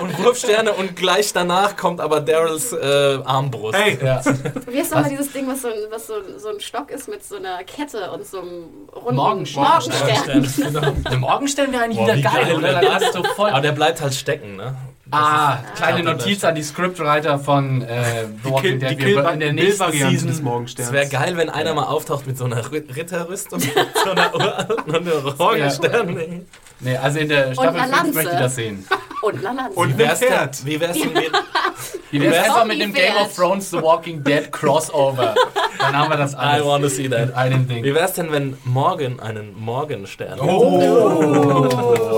Und 0.00 0.18
Wurfsterne 0.18 0.72
und 0.72 0.96
gleich 0.96 1.32
danach 1.32 1.76
kommt 1.76 2.00
aber 2.00 2.20
Daryls 2.20 2.72
äh, 2.72 3.18
Armbrust. 3.24 3.78
Hey, 3.78 3.98
Ja. 4.02 4.20
Wie 4.68 4.78
heißt 4.78 4.92
nochmal 4.94 5.10
dieses 5.10 5.32
Ding, 5.32 5.46
was, 5.48 5.62
so, 5.62 5.68
ein- 5.68 5.74
was 5.90 6.06
so, 6.06 6.14
so 6.38 6.48
ein 6.48 6.60
Stock 6.60 6.90
ist 6.90 7.08
mit 7.08 7.24
so 7.24 7.36
einer 7.36 7.62
Kette 7.64 8.10
und 8.10 8.26
so 8.26 8.40
einem 8.40 8.64
runden 8.94 9.16
Morgenstern. 9.16 9.62
Morgenstern. 9.64 10.48
Genau. 10.74 10.90
Der 11.10 11.18
Morgenstern 11.18 11.72
wäre 11.72 11.84
eigentlich 11.84 11.98
Boah, 11.98 12.04
wieder 12.06 12.16
wie 12.16 12.22
geil, 12.22 12.44
geil 12.46 12.54
oder? 12.56 12.72
Dann 12.80 12.94
hast 12.94 13.14
du 13.14 13.22
voll. 13.36 13.50
Aber 13.50 13.60
der 13.60 13.72
bleibt 13.72 14.00
halt 14.00 14.14
stecken, 14.14 14.56
ne? 14.56 14.74
Ah, 15.10 15.58
kleine 15.76 15.98
Ja, 16.02 16.12
Notiz 16.12 16.40
das 16.40 16.48
an 16.48 16.54
die 16.54 16.62
Scriptwriter 16.62 17.38
von 17.38 17.82
äh, 17.82 18.24
The 18.24 18.48
die, 18.48 18.50
Walking 18.50 18.80
Dead. 18.80 18.98
Wir 18.98 19.30
in 19.30 19.40
der 19.40 19.52
nächsten 19.52 19.84
Kill-Variante 19.84 20.12
des 20.12 20.20
Season. 20.22 20.30
Es 20.30 20.42
Morgensterns. 20.42 20.92
wäre 20.92 21.06
geil, 21.08 21.36
wenn 21.36 21.50
einer 21.50 21.74
mal 21.74 21.84
auftaucht 21.84 22.26
mit 22.26 22.36
so 22.38 22.46
einer 22.46 22.62
Ri- 22.64 22.94
Ritterrüstung, 22.96 23.60
mit 23.60 23.72
so 24.02 24.10
einer 24.10 24.34
uralten 24.34 24.76
und 24.86 24.94
einem 24.96 25.36
Morgenstern. 25.38 26.42
Nee, 26.80 26.96
also 26.96 27.18
in 27.20 27.28
der 27.28 27.52
Staffel 27.52 27.68
eine 27.80 27.82
5 27.82 27.90
Lanze. 27.96 28.12
möchte 28.14 28.32
ich 28.32 28.38
das 28.40 28.54
sehen. 28.56 28.84
Und 29.24 29.42
Lanze. 29.42 29.70
Und 29.78 29.94
Wie 29.94 29.98
wär's 29.98 30.20
denn, 30.20 30.30
wie 30.64 30.80
wär's 30.80 30.98
denn 30.98 31.12
mit, 31.12 31.32
Wie 32.10 32.20
wär's 32.20 32.34
wär's 32.34 32.48
einfach 32.48 32.64
mit 32.66 32.80
dem 32.80 32.92
Game 32.92 33.16
of? 33.16 33.34
Thrones 33.34 33.70
The 33.70 33.80
Walking 33.82 34.22
Dead 34.22 34.50
Crossover? 34.52 35.34
Dann 35.78 35.96
haben 35.96 36.10
wir 36.10 36.16
das 36.16 36.34
I 36.34 36.36
alles 36.36 36.66
wanna 36.66 36.88
see 36.88 37.04
in 37.06 37.10
that. 37.12 37.34
einem 37.34 37.66
Ding. 37.68 37.82
Wie 37.84 37.94
wär's 37.94 38.12
denn, 38.14 38.30
wenn 38.32 38.56
Morgan 38.64 39.20
einen 39.20 39.58
Morgenstern 39.58 40.38
Oh, 40.40 41.68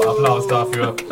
Applaus 0.09 0.47
dafür. 0.47 0.95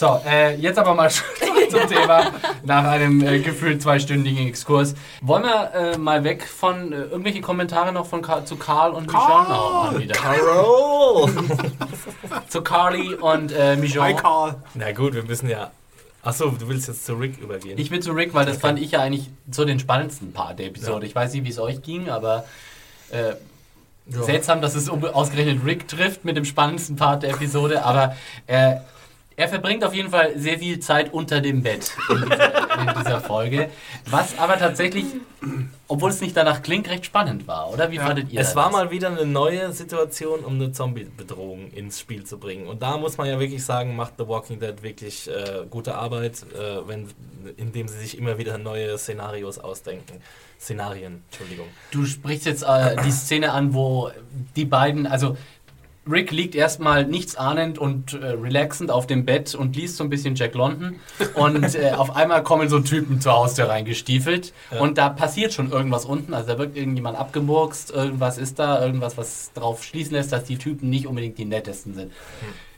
So, 0.00 0.18
äh, 0.26 0.56
jetzt 0.56 0.78
aber 0.78 0.94
mal 0.94 1.10
zum 1.10 1.86
Thema 1.86 2.32
nach 2.64 2.84
einem 2.84 3.22
äh, 3.22 3.38
gefühlt 3.40 3.82
zweistündigen 3.82 4.48
Exkurs. 4.48 4.94
Wollen 5.20 5.42
wir 5.42 5.74
äh, 5.74 5.98
mal 5.98 6.24
weg 6.24 6.48
von 6.48 6.90
äh, 6.90 7.02
irgendwelche 7.02 7.42
Kommentare 7.42 7.92
noch 7.92 8.06
von 8.06 8.22
Ka 8.22 8.42
zu 8.46 8.56
Karl 8.56 8.92
und 8.92 9.08
Michonne 9.08 9.48
auch 9.50 9.92
mal 9.92 9.98
wieder. 9.98 10.14
Carol! 10.14 11.30
Zu 12.48 12.62
Carly 12.62 13.14
und 13.14 13.52
äh, 13.52 13.72
Hi, 13.72 13.76
Michonne. 13.76 14.14
Carl. 14.16 14.54
Na 14.72 14.90
gut, 14.92 15.12
wir 15.12 15.22
müssen 15.22 15.50
ja. 15.50 15.70
Achso, 16.22 16.48
du 16.48 16.66
willst 16.66 16.88
jetzt 16.88 17.04
zu 17.04 17.12
Rick 17.16 17.36
übergehen. 17.36 17.78
Ich 17.78 17.90
will 17.90 18.00
zu 18.00 18.12
Rick, 18.12 18.32
weil 18.32 18.46
das 18.46 18.56
fand 18.56 18.80
ich 18.80 18.92
ja 18.92 19.00
eigentlich 19.00 19.28
so 19.50 19.66
den 19.66 19.80
spannendsten 19.80 20.32
Part 20.32 20.60
der 20.60 20.68
Episode. 20.68 21.04
Ich 21.04 21.14
weiß 21.14 21.34
nicht, 21.34 21.44
wie 21.44 21.50
es 21.50 21.58
euch 21.58 21.82
ging, 21.82 22.08
aber 22.08 22.46
äh, 23.10 23.34
Ja. 24.06 24.22
seltsam, 24.22 24.62
dass 24.62 24.74
es 24.74 24.88
ausgerechnet 24.88 25.62
Rick 25.66 25.88
trifft 25.88 26.24
mit 26.24 26.38
dem 26.38 26.46
spannendsten 26.46 26.96
Part 26.96 27.22
der 27.22 27.32
Episode, 27.32 27.84
aber 27.84 28.16
äh, 28.46 28.76
er 29.40 29.48
verbringt 29.48 29.82
auf 29.84 29.94
jeden 29.94 30.10
Fall 30.10 30.38
sehr 30.38 30.58
viel 30.58 30.80
Zeit 30.80 31.14
unter 31.14 31.40
dem 31.40 31.62
Bett 31.62 31.92
in 32.10 32.20
dieser, 32.20 32.78
in 32.78 32.94
dieser 32.98 33.20
Folge. 33.22 33.70
Was 34.10 34.38
aber 34.38 34.58
tatsächlich, 34.58 35.06
obwohl 35.88 36.10
es 36.10 36.20
nicht 36.20 36.36
danach 36.36 36.60
klingt, 36.60 36.90
recht 36.90 37.06
spannend 37.06 37.48
war, 37.48 37.72
oder? 37.72 37.90
Wie 37.90 37.96
fandet 37.98 38.30
ihr 38.30 38.38
Es 38.38 38.48
das? 38.48 38.56
war 38.56 38.70
mal 38.70 38.90
wieder 38.90 39.08
eine 39.08 39.24
neue 39.24 39.72
Situation, 39.72 40.40
um 40.40 40.56
eine 40.56 40.72
Zombie-Bedrohung 40.72 41.70
ins 41.70 41.98
Spiel 42.00 42.24
zu 42.24 42.36
bringen. 42.38 42.66
Und 42.66 42.82
da 42.82 42.98
muss 42.98 43.16
man 43.16 43.28
ja 43.28 43.40
wirklich 43.40 43.64
sagen, 43.64 43.96
macht 43.96 44.14
The 44.18 44.28
Walking 44.28 44.60
Dead 44.60 44.82
wirklich 44.82 45.30
äh, 45.30 45.64
gute 45.70 45.94
Arbeit, 45.94 46.44
äh, 46.54 46.86
wenn, 46.86 47.08
indem 47.56 47.88
sie 47.88 47.98
sich 47.98 48.18
immer 48.18 48.36
wieder 48.36 48.58
neue 48.58 48.98
Szenarios 48.98 49.58
ausdenken. 49.58 50.20
Szenarien, 50.60 51.22
Entschuldigung. 51.30 51.68
Du 51.90 52.04
sprichst 52.04 52.44
jetzt 52.44 52.62
äh, 52.62 52.94
die 53.06 53.10
Szene 53.10 53.52
an, 53.52 53.72
wo 53.72 54.10
die 54.54 54.66
beiden, 54.66 55.06
also 55.06 55.38
Rick 56.08 56.30
liegt 56.30 56.54
erstmal 56.54 57.04
nichts 57.06 57.36
ahnend 57.36 57.78
und 57.78 58.14
äh, 58.14 58.26
relaxend 58.28 58.90
auf 58.90 59.06
dem 59.06 59.24
Bett 59.26 59.54
und 59.54 59.76
liest 59.76 59.96
so 59.96 60.04
ein 60.04 60.10
bisschen 60.10 60.34
Jack 60.34 60.54
London 60.54 60.96
und 61.34 61.74
äh, 61.74 61.90
auf 61.96 62.16
einmal 62.16 62.42
kommen 62.42 62.68
so 62.68 62.80
Typen 62.80 63.20
zur 63.20 63.32
Haustür 63.34 63.68
reingestiefelt 63.68 64.52
Ja. 64.72 64.80
und 64.80 64.96
da 64.98 65.10
passiert 65.10 65.52
schon 65.52 65.70
irgendwas 65.70 66.06
unten, 66.06 66.32
also 66.32 66.48
da 66.48 66.58
wird 66.58 66.76
irgendjemand 66.76 67.18
abgemurkst, 67.18 67.90
irgendwas 67.90 68.38
ist 68.38 68.58
da, 68.58 68.84
irgendwas, 68.84 69.18
was 69.18 69.50
darauf 69.52 69.84
schließen 69.84 70.14
lässt, 70.14 70.32
dass 70.32 70.44
die 70.44 70.56
Typen 70.56 70.88
nicht 70.88 71.06
unbedingt 71.06 71.36
die 71.38 71.44
nettesten 71.44 71.94
sind. 71.94 72.12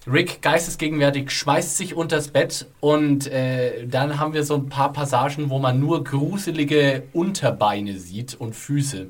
Rick, 0.05 0.43
geistesgegenwärtig, 0.43 1.31
schmeißt 1.31 1.77
sich 1.77 1.95
unters 1.95 2.27
Bett 2.29 2.67
und 2.81 3.29
äh, 3.29 3.87
dann 3.87 4.19
haben 4.19 4.35
wir 4.35 4.43
so 4.45 4.55
ein 4.57 4.69
paar 4.69 4.93
Passagen, 4.93 5.49
wo 5.49 5.61
man 5.61 5.79
nur 5.79 6.03
gruselige 6.03 7.05
Unterbeine 7.13 7.97
sieht 7.99 8.35
und 8.35 8.57
Füße. 8.57 9.07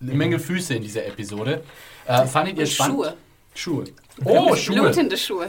Eine 0.00 0.12
Menge 0.14 0.38
Füße 0.38 0.74
in 0.74 0.82
dieser 0.82 1.06
Episode. 1.06 1.62
Äh, 2.06 2.26
fandet 2.26 2.58
ihr 2.58 2.66
spannend? 2.66 2.96
Schuhe. 2.96 3.14
Schuhe. 3.54 3.84
Oh, 4.24 4.54
Schuhe. 4.54 4.76
Blutende 4.76 5.16
Schuhe. 5.16 5.48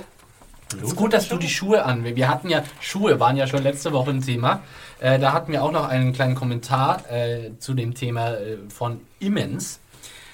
Es 0.76 0.90
ist 0.90 0.96
gut, 0.96 1.14
dass 1.14 1.30
du 1.30 1.38
die 1.38 1.50
Schuhe 1.50 1.86
an. 1.86 2.04
Wir 2.04 2.28
hatten 2.28 2.50
ja, 2.50 2.64
Schuhe 2.82 3.20
waren 3.20 3.38
ja 3.38 3.48
schon 3.48 3.64
letzte 3.64 3.94
Woche 3.94 4.10
ein 4.10 4.22
Thema. 4.22 4.64
Äh, 5.00 5.18
da 5.18 5.32
hatten 5.32 5.52
wir 5.52 5.64
auch 5.64 5.72
noch 5.72 5.88
einen 5.88 6.12
kleinen 6.12 6.36
Kommentar 6.36 7.10
äh, 7.10 7.52
zu 7.60 7.74
dem 7.74 7.94
Thema 7.94 8.32
äh, 8.32 8.58
von 8.68 9.00
Immens. 9.20 9.80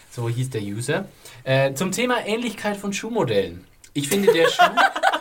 So 0.10 0.30
hieß 0.30 0.50
der 0.50 0.62
User. 0.62 1.06
Äh, 1.44 1.74
zum 1.74 1.92
Thema 1.92 2.26
Ähnlichkeit 2.26 2.78
von 2.78 2.94
Schuhmodellen. 2.94 3.66
Ich 3.94 4.08
finde, 4.08 4.34
der 4.34 4.48
Schuh. 4.48 4.64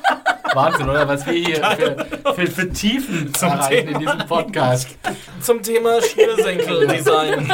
Wahnsinn, 0.55 0.89
oder? 0.89 1.09
Was 1.09 1.27
wir 1.27 1.33
hier 1.33 1.57
für, 1.57 2.35
für, 2.35 2.47
für 2.47 2.73
Tiefen 2.73 3.33
Zum 3.35 3.49
erreichen 3.49 3.89
in 3.89 3.99
Thema. 3.99 4.15
diesem 4.15 4.29
Podcast. 4.29 4.89
Zum 5.41 5.63
Thema 5.63 6.01
Schnürsenkel-Design. 6.03 7.53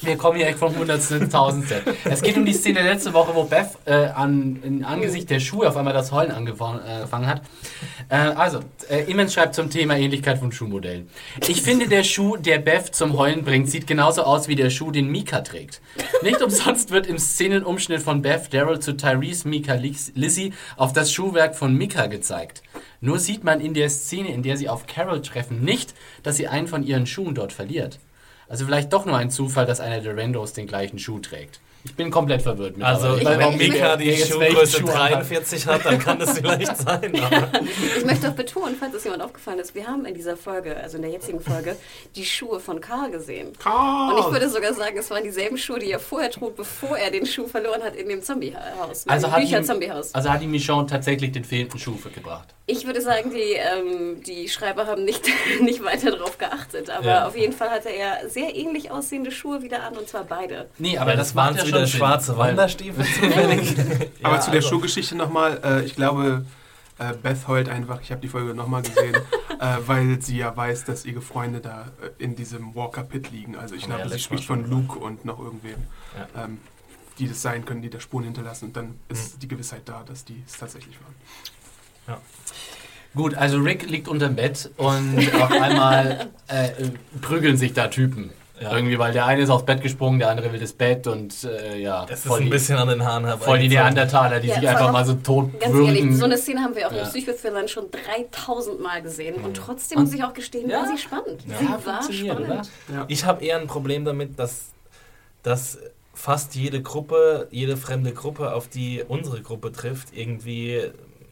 Wir 0.00 0.16
kommen 0.16 0.36
hier 0.38 0.46
echt 0.46 0.58
vom 0.58 0.74
Hundertsten 0.76 1.22
ins 1.22 1.32
Tausendste. 1.32 1.82
Es 2.04 2.22
geht 2.22 2.36
um 2.36 2.46
die 2.46 2.52
Szene 2.52 2.82
letzte 2.82 3.12
Woche, 3.12 3.34
wo 3.34 3.44
Beth 3.44 3.70
äh, 3.84 4.06
an, 4.06 4.60
in 4.62 4.84
Angesicht 4.84 5.28
der 5.30 5.40
Schuhe 5.40 5.68
auf 5.68 5.76
einmal 5.76 5.92
das 5.92 6.12
Heulen 6.12 6.30
angefangen 6.32 7.26
hat. 7.26 7.42
Äh, 8.08 8.16
also, 8.16 8.60
äh, 8.88 9.02
Immens 9.10 9.34
schreibt 9.34 9.54
zum 9.54 9.70
Thema 9.70 9.96
Ähnlichkeit 9.96 10.38
von 10.38 10.52
Schuhmodellen. 10.52 11.08
Ich 11.46 11.62
finde, 11.62 11.88
der 11.88 12.04
Schuh, 12.04 12.36
der 12.36 12.58
Beth 12.58 12.94
zum 12.94 13.18
Heulen 13.18 13.44
bringt, 13.44 13.68
sieht 13.68 13.86
genauso 13.86 14.22
aus 14.22 14.48
wie 14.48 14.54
der 14.56 14.70
Schuh, 14.70 14.90
den 14.90 15.08
Mika 15.08 15.40
trägt. 15.40 15.80
Nicht 16.22 16.40
umsonst 16.40 16.90
wird 16.90 17.06
im 17.06 17.18
Szenenumschnitt 17.18 18.00
von 18.00 18.22
Beth 18.22 18.52
Daryl 18.54 18.80
zu 18.80 18.96
Tyrese 18.96 19.48
Mika 19.48 19.74
Lizzie 19.74 20.52
auf 20.76 20.92
das 20.92 21.12
Schuhwerk 21.12 21.47
von 21.56 21.74
Mika 21.74 22.06
gezeigt. 22.06 22.62
Nur 23.00 23.18
sieht 23.18 23.44
man 23.44 23.60
in 23.60 23.74
der 23.74 23.90
Szene, 23.90 24.32
in 24.32 24.42
der 24.42 24.56
sie 24.56 24.68
auf 24.68 24.86
Carol 24.86 25.22
treffen, 25.22 25.62
nicht, 25.64 25.94
dass 26.22 26.36
sie 26.36 26.48
einen 26.48 26.68
von 26.68 26.82
ihren 26.82 27.06
Schuhen 27.06 27.34
dort 27.34 27.52
verliert. 27.52 27.98
Also 28.48 28.64
vielleicht 28.64 28.92
doch 28.92 29.06
nur 29.06 29.16
ein 29.16 29.30
Zufall, 29.30 29.66
dass 29.66 29.80
einer 29.80 30.00
der 30.00 30.16
Randos 30.16 30.52
den 30.52 30.66
gleichen 30.66 30.98
Schuh 30.98 31.20
trägt. 31.20 31.60
Ich 31.88 31.94
bin 31.96 32.10
komplett 32.10 32.42
verwirrt 32.42 32.76
mit 32.76 32.86
Also, 32.86 33.16
Ich- 33.16 33.24
wenn 33.24 33.56
Mika 33.56 33.96
die 33.96 34.04
jetzt 34.06 34.28
Schuhgröße 34.28 34.40
welchen 34.56 34.86
Schuh 34.86 34.92
anhat. 34.92 35.10
43 35.12 35.66
hat, 35.66 35.84
dann 35.84 35.98
kann 35.98 36.18
das 36.18 36.32
vielleicht 36.38 36.76
sein. 36.76 37.20
Aber 37.22 37.50
Ich 37.96 38.04
möchte 38.04 38.28
auch 38.28 38.34
betonen, 38.34 38.76
falls 38.78 38.94
es 38.94 39.04
jemand 39.04 39.22
aufgefallen 39.22 39.58
ist, 39.58 39.74
wir 39.74 39.86
haben 39.86 40.04
in 40.04 40.14
dieser 40.14 40.36
Folge, 40.36 40.76
also 40.76 40.96
in 40.96 41.02
der 41.02 41.10
jetzigen 41.12 41.40
Folge, 41.40 41.76
die 42.14 42.24
Schuhe 42.24 42.60
von 42.60 42.80
Karl 42.80 43.10
gesehen. 43.10 43.52
Karl! 43.58 44.12
Und 44.14 44.20
ich 44.20 44.30
würde 44.32 44.48
sogar 44.48 44.72
sagen, 44.74 44.96
es 44.98 45.10
waren 45.10 45.24
dieselben 45.24 45.56
Schuhe, 45.58 45.78
die 45.78 45.90
er 45.90 45.98
vorher 46.00 46.30
trug, 46.30 46.56
bevor 46.56 46.96
er 46.98 47.10
den 47.10 47.26
Schuh 47.26 47.46
verloren 47.48 47.82
hat 47.82 47.96
in 47.96 48.08
dem 48.08 48.22
Zombiehaus. 48.22 49.06
Also 49.08 49.26
dem 49.26 49.32
hat, 49.32 49.40
ihm, 49.40 49.46
Bücher-Zombiehaus. 49.48 50.14
also 50.14 50.30
hat 50.30 50.42
ihm 50.42 50.50
Michonne 50.50 50.86
tatsächlich 50.86 51.32
den 51.32 51.44
fehlenden 51.44 51.78
Schuh 51.78 51.96
gebracht. 52.14 52.48
Ich 52.70 52.84
würde 52.86 53.00
sagen, 53.00 53.30
die, 53.30 53.54
ähm, 53.54 54.22
die 54.22 54.46
Schreiber 54.48 54.86
haben 54.86 55.04
nicht, 55.04 55.24
nicht 55.62 55.82
weiter 55.82 56.10
darauf 56.10 56.36
geachtet. 56.36 56.90
Aber 56.90 57.06
Ja. 57.06 57.26
auf 57.26 57.34
jeden 57.36 57.54
Fall 57.54 57.70
hatte 57.70 57.88
er 57.88 58.28
sehr 58.28 58.54
ähnlich 58.54 58.90
aussehende 58.90 59.30
Schuhe 59.30 59.62
wieder 59.62 59.84
an, 59.84 59.96
und 59.96 60.06
zwar 60.06 60.24
beide. 60.24 60.68
Nee, 60.78 60.98
aber 60.98 61.16
das 61.16 61.34
waren 61.34 61.54
macht 61.54 61.62
ja 61.62 61.66
wieder 61.68 61.77
Sinn, 61.86 61.98
schwarze 61.98 62.36
Wanderstiefel 62.36 63.04
zufällig. 63.04 63.76
Aber 64.22 64.36
Ja, 64.36 64.40
zu 64.40 64.50
der 64.50 64.58
also- 64.58 64.68
Schuhgeschichte 64.68 65.14
nochmal, 65.16 65.60
äh, 65.64 65.84
ich 65.84 65.94
glaube, 65.94 66.44
äh, 66.98 67.14
Beth 67.14 67.46
heult 67.46 67.68
einfach, 67.68 68.00
ich 68.00 68.10
habe 68.10 68.20
die 68.20 68.28
Folge 68.28 68.54
nochmal 68.54 68.82
gesehen, 68.82 69.14
äh, 69.60 69.76
weil 69.86 70.20
sie 70.20 70.38
ja 70.38 70.56
weiß, 70.56 70.84
dass 70.84 71.04
ihre 71.04 71.20
Freunde 71.20 71.60
da 71.60 71.86
äh, 72.02 72.22
in 72.22 72.34
diesem 72.36 72.74
Walker 72.74 73.02
Pit 73.02 73.30
liegen. 73.30 73.56
Also 73.56 73.74
ich 73.74 73.86
glaube, 73.86 74.02
ja 74.02 74.08
sie 74.08 74.18
spricht 74.18 74.44
von 74.44 74.68
Luke 74.68 74.98
und 74.98 75.24
noch 75.24 75.38
irgendwem, 75.38 75.76
ähm, 76.36 76.58
die 77.18 77.28
das 77.28 77.42
sein 77.42 77.64
können, 77.64 77.82
die 77.82 77.90
da 77.90 78.00
Spuren 78.00 78.24
hinterlassen. 78.24 78.66
Und 78.66 78.76
dann 78.76 78.94
ist 79.08 79.42
die 79.42 79.48
Gewissheit 79.48 79.82
da, 79.86 80.02
dass 80.06 80.24
die 80.24 80.42
es 80.46 80.56
tatsächlich 80.58 80.96
waren. 82.06 82.18
Gut, 83.14 83.34
also 83.34 83.58
Rick 83.58 83.88
liegt 83.90 84.06
unterm 84.08 84.36
Bett 84.36 84.70
und 84.76 85.18
auf 85.34 85.50
einmal 85.50 86.28
äh, 86.46 86.70
prügeln 87.20 87.56
sich 87.56 87.72
da 87.72 87.88
Typen. 87.88 88.30
Ja. 88.60 88.74
Irgendwie, 88.74 88.98
weil 88.98 89.12
der 89.12 89.24
eine 89.26 89.42
ist 89.42 89.50
aufs 89.50 89.64
Bett 89.64 89.80
gesprungen, 89.82 90.18
der 90.18 90.30
andere 90.30 90.52
will 90.52 90.58
das 90.58 90.72
Bett 90.72 91.06
und 91.06 91.44
äh, 91.44 91.76
ja, 91.78 92.04
Es 92.08 92.20
ist 92.20 92.26
voll, 92.26 92.40
ein 92.40 92.44
die, 92.46 92.50
bisschen 92.50 92.76
an 92.76 92.88
den 92.88 93.04
Haaren 93.04 93.24
herbei. 93.24 93.44
voll 93.44 93.58
die 93.60 93.68
Neandertaler, 93.68 94.40
die 94.40 94.48
Ja, 94.48 94.54
sich 94.58 94.68
einfach 94.68 94.90
mal 94.90 95.04
so 95.06 95.14
tot 95.14 95.60
Ganz 95.60 95.74
ehrlich, 95.74 96.16
so 96.16 96.24
eine 96.24 96.36
Szene 96.36 96.60
haben 96.62 96.74
wir 96.74 96.88
auch 96.88 96.92
Ja. 96.92 97.02
in 97.02 97.08
Psychothrillern 97.08 97.68
schon 97.68 97.84
3000 97.90 98.80
Mal 98.80 99.00
gesehen. 99.02 99.36
Und 99.44 99.56
trotzdem 99.56 99.98
Und- 99.98 100.04
muss 100.06 100.14
ich 100.14 100.24
auch 100.24 100.32
gestehen, 100.34 100.68
Ja. 100.68 100.80
war 100.80 100.88
sie 100.88 100.98
spannend. 100.98 101.42
Ja, 101.46 101.58
sie 101.58 101.86
war 101.86 102.02
spannend. 102.02 102.70
Ich 103.08 103.24
habe 103.24 103.44
eher 103.44 103.58
ein 103.60 103.66
Problem 103.68 104.04
damit, 104.04 104.38
dass, 104.38 104.70
dass 105.42 105.78
fast 106.14 106.54
jede 106.56 106.82
Gruppe, 106.82 107.46
jede 107.52 107.76
fremde 107.76 108.12
Gruppe, 108.12 108.52
auf 108.54 108.66
die 108.66 109.04
unsere 109.06 109.40
Gruppe 109.40 109.70
trifft, 109.70 110.08
irgendwie 110.16 110.82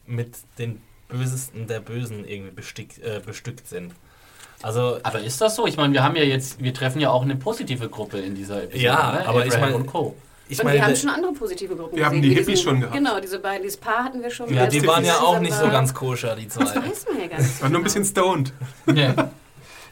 mit 0.07 0.37
den 0.59 0.81
Bösesten 1.09 1.67
der 1.67 1.81
Bösen 1.81 2.25
irgendwie 2.25 2.53
bestick, 2.53 2.99
äh, 3.05 3.21
bestückt 3.25 3.67
sind. 3.69 3.93
Also 4.67 4.99
Aber 5.05 5.21
ist 5.21 5.41
das 5.41 5.55
so? 5.55 5.67
Ich 5.69 5.77
meine, 5.77 5.93
wir 5.95 6.03
haben 6.03 6.17
ja 6.17 6.25
jetzt, 6.25 6.61
wir 6.61 6.75
treffen 6.75 7.01
ja 7.01 7.11
auch 7.11 7.23
eine 7.23 7.37
positive 7.37 7.89
Gruppe 7.89 8.19
in 8.19 8.35
dieser 8.35 8.65
Episode. 8.65 8.83
Ja, 8.83 9.13
ne? 9.13 9.29
aber 9.29 9.47
ich 9.47 9.53
Abraham 9.55 9.61
meine- 9.71 9.77
und 9.77 9.87
Co. 9.87 10.17
ich 10.49 10.59
und 10.59 10.65
meine, 10.65 10.79
wir 10.79 10.85
haben 10.87 10.97
schon 10.97 11.11
andere 11.11 11.33
positive 11.35 11.77
Gruppen 11.77 11.97
Wir 11.97 12.05
haben 12.05 12.17
gesehen. 12.21 12.23
die 12.23 12.31
wie 12.31 12.35
Hippies 12.41 12.63
schon 12.63 12.81
gehabt. 12.81 12.97
Genau, 12.97 13.21
diese 13.21 13.39
beiden, 13.39 13.63
dieses 13.63 13.77
Paar 13.79 14.03
hatten 14.03 14.21
wir 14.23 14.31
schon. 14.31 14.53
ja, 14.53 14.65
Das 14.65 14.75
die 14.75 14.85
waren 14.85 15.05
ja 15.05 15.19
auch 15.21 15.39
nicht 15.39 15.55
so 15.55 15.69
ganz 15.69 15.95
koscher, 15.95 16.35
die 16.35 16.47
Das 16.47 16.55
zwei. 16.55 16.65
weiß 16.65 17.07
man 17.13 17.21
ja 17.21 17.27
gar 17.29 17.39
nicht. 17.39 17.63
War 17.63 17.69
nur 17.69 17.81
ein 17.81 17.85
bisschen 17.85 18.05
stoned. 18.05 18.53
Nee. 18.87 19.11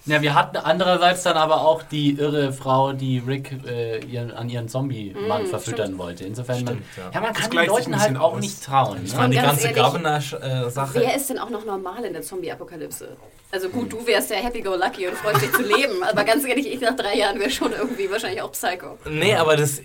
Ja, 0.06 0.20
wir 0.20 0.34
hatten 0.34 0.58
andererseits 0.58 1.22
dann 1.22 1.36
aber 1.38 1.62
auch 1.62 1.82
die 1.82 2.12
irre 2.18 2.52
Frau, 2.52 2.92
die 2.92 3.20
Rick 3.20 3.52
äh, 3.66 4.04
ihren, 4.04 4.30
an 4.32 4.50
ihren 4.50 4.68
Zombie-Mann 4.68 5.44
Mm, 5.44 5.46
verfüttern 5.46 5.86
stimmt. 5.86 5.98
wollte. 5.98 6.24
Insofern, 6.26 6.56
Stimmt, 6.56 6.70
man, 6.70 6.82
ja. 7.06 7.10
ja, 7.14 7.20
man 7.20 7.32
kann 7.32 7.50
den 7.50 7.66
Leuten 7.66 7.98
halt 7.98 8.16
auch 8.18 8.34
aus. 8.34 8.40
nicht 8.40 8.62
trauen. 8.62 9.00
Ich 9.02 9.12
Ne? 9.12 9.18
meine, 9.18 9.30
die 9.34 9.40
ganz 9.40 9.62
ganze 9.62 9.72
Governor-Sache. 9.80 10.94
Wer 11.00 11.16
ist 11.16 11.30
denn 11.30 11.38
auch 11.38 11.48
noch 11.50 11.64
normal 11.64 12.04
in 12.04 12.12
der 12.12 12.20
Zombie-Apokalypse? 12.22 13.16
Also 13.50 13.68
gut, 13.70 13.92
du 13.92 14.06
wärst 14.06 14.30
ja 14.30 14.36
happy-go-lucky 14.36 15.06
und 15.08 15.16
freust 15.16 15.40
dich 15.42 15.52
zu 15.52 15.62
leben, 15.76 16.02
aber 16.02 16.24
ganz 16.24 16.44
ehrlich, 16.44 16.66
ich 16.72 16.80
nach 16.80 16.96
drei 16.96 17.16
Jahren 17.16 17.38
wäre 17.38 17.50
schon 17.50 17.72
irgendwie 17.72 18.10
wahrscheinlich 18.10 18.42
auch 18.42 18.52
Psycho. 18.52 18.98
Nee, 19.08 19.34
aber 19.36 19.56
das, 19.56 19.80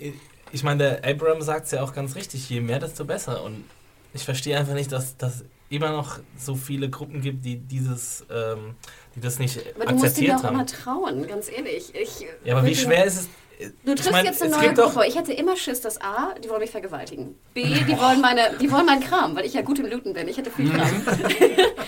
ich 0.52 0.64
meine, 0.64 1.00
der 1.02 1.10
Abraham 1.10 1.42
sagt 1.42 1.66
es 1.68 1.72
ja 1.72 1.82
auch 1.84 1.94
ganz 1.94 2.16
richtig, 2.16 2.50
je 2.50 2.60
mehr, 2.62 2.80
desto 2.80 3.06
besser. 3.06 3.44
Und 3.44 3.64
ich 4.14 4.26
verstehe 4.26 4.58
einfach 4.58 4.74
nicht, 4.74 4.92
dass 4.92 5.16
das 5.18 5.44
immer 5.70 5.92
noch 5.92 6.20
so 6.38 6.56
viele 6.56 6.90
Gruppen 6.90 7.22
gibt, 7.22 7.46
die 7.46 7.58
dieses, 7.58 8.26
ähm, 8.32 8.76
die 9.16 9.22
das 9.22 9.40
nicht 9.40 9.60
Aber 9.76 9.86
du 9.86 9.94
musst 9.94 10.06
akzeptiert 10.06 10.38
auch 10.40 10.44
haben. 10.44 10.56
immer 10.56 10.66
trauen, 10.66 11.28
ganz 11.28 11.50
ehrlich. 11.50 11.94
Ich, 11.94 12.26
Ja, 12.44 12.58
aber 12.58 12.68
wie 12.68 12.76
schwer 12.76 13.06
ist 13.06 13.20
es? 13.22 13.30
Du 13.84 13.94
triffst 13.94 14.12
mein, 14.12 14.24
jetzt 14.26 14.42
eine 14.42 14.56
neue 14.56 14.74
Gruppe. 14.74 15.06
Ich 15.06 15.18
hätte 15.18 15.34
immer 15.34 15.58
Schiss, 15.58 15.82
dass 15.82 16.00
A, 16.02 16.34
die 16.42 16.50
wollen 16.50 16.62
mich 16.62 16.72
vergewaltigen. 16.72 17.36
B, 17.54 17.64
die 17.88 17.98
wollen, 18.00 18.22
meine, 18.22 18.52
die 18.62 18.72
wollen 18.72 18.86
meinen 18.86 19.02
Kram, 19.04 19.36
weil 19.36 19.46
ich 19.46 19.54
ja 19.54 19.62
gut 19.62 19.80
im 19.80 19.88
Looten 19.88 20.14
bin. 20.14 20.28
Ich 20.30 20.38
hätte 20.38 20.50
viel 20.52 20.70
Kram. 20.72 20.90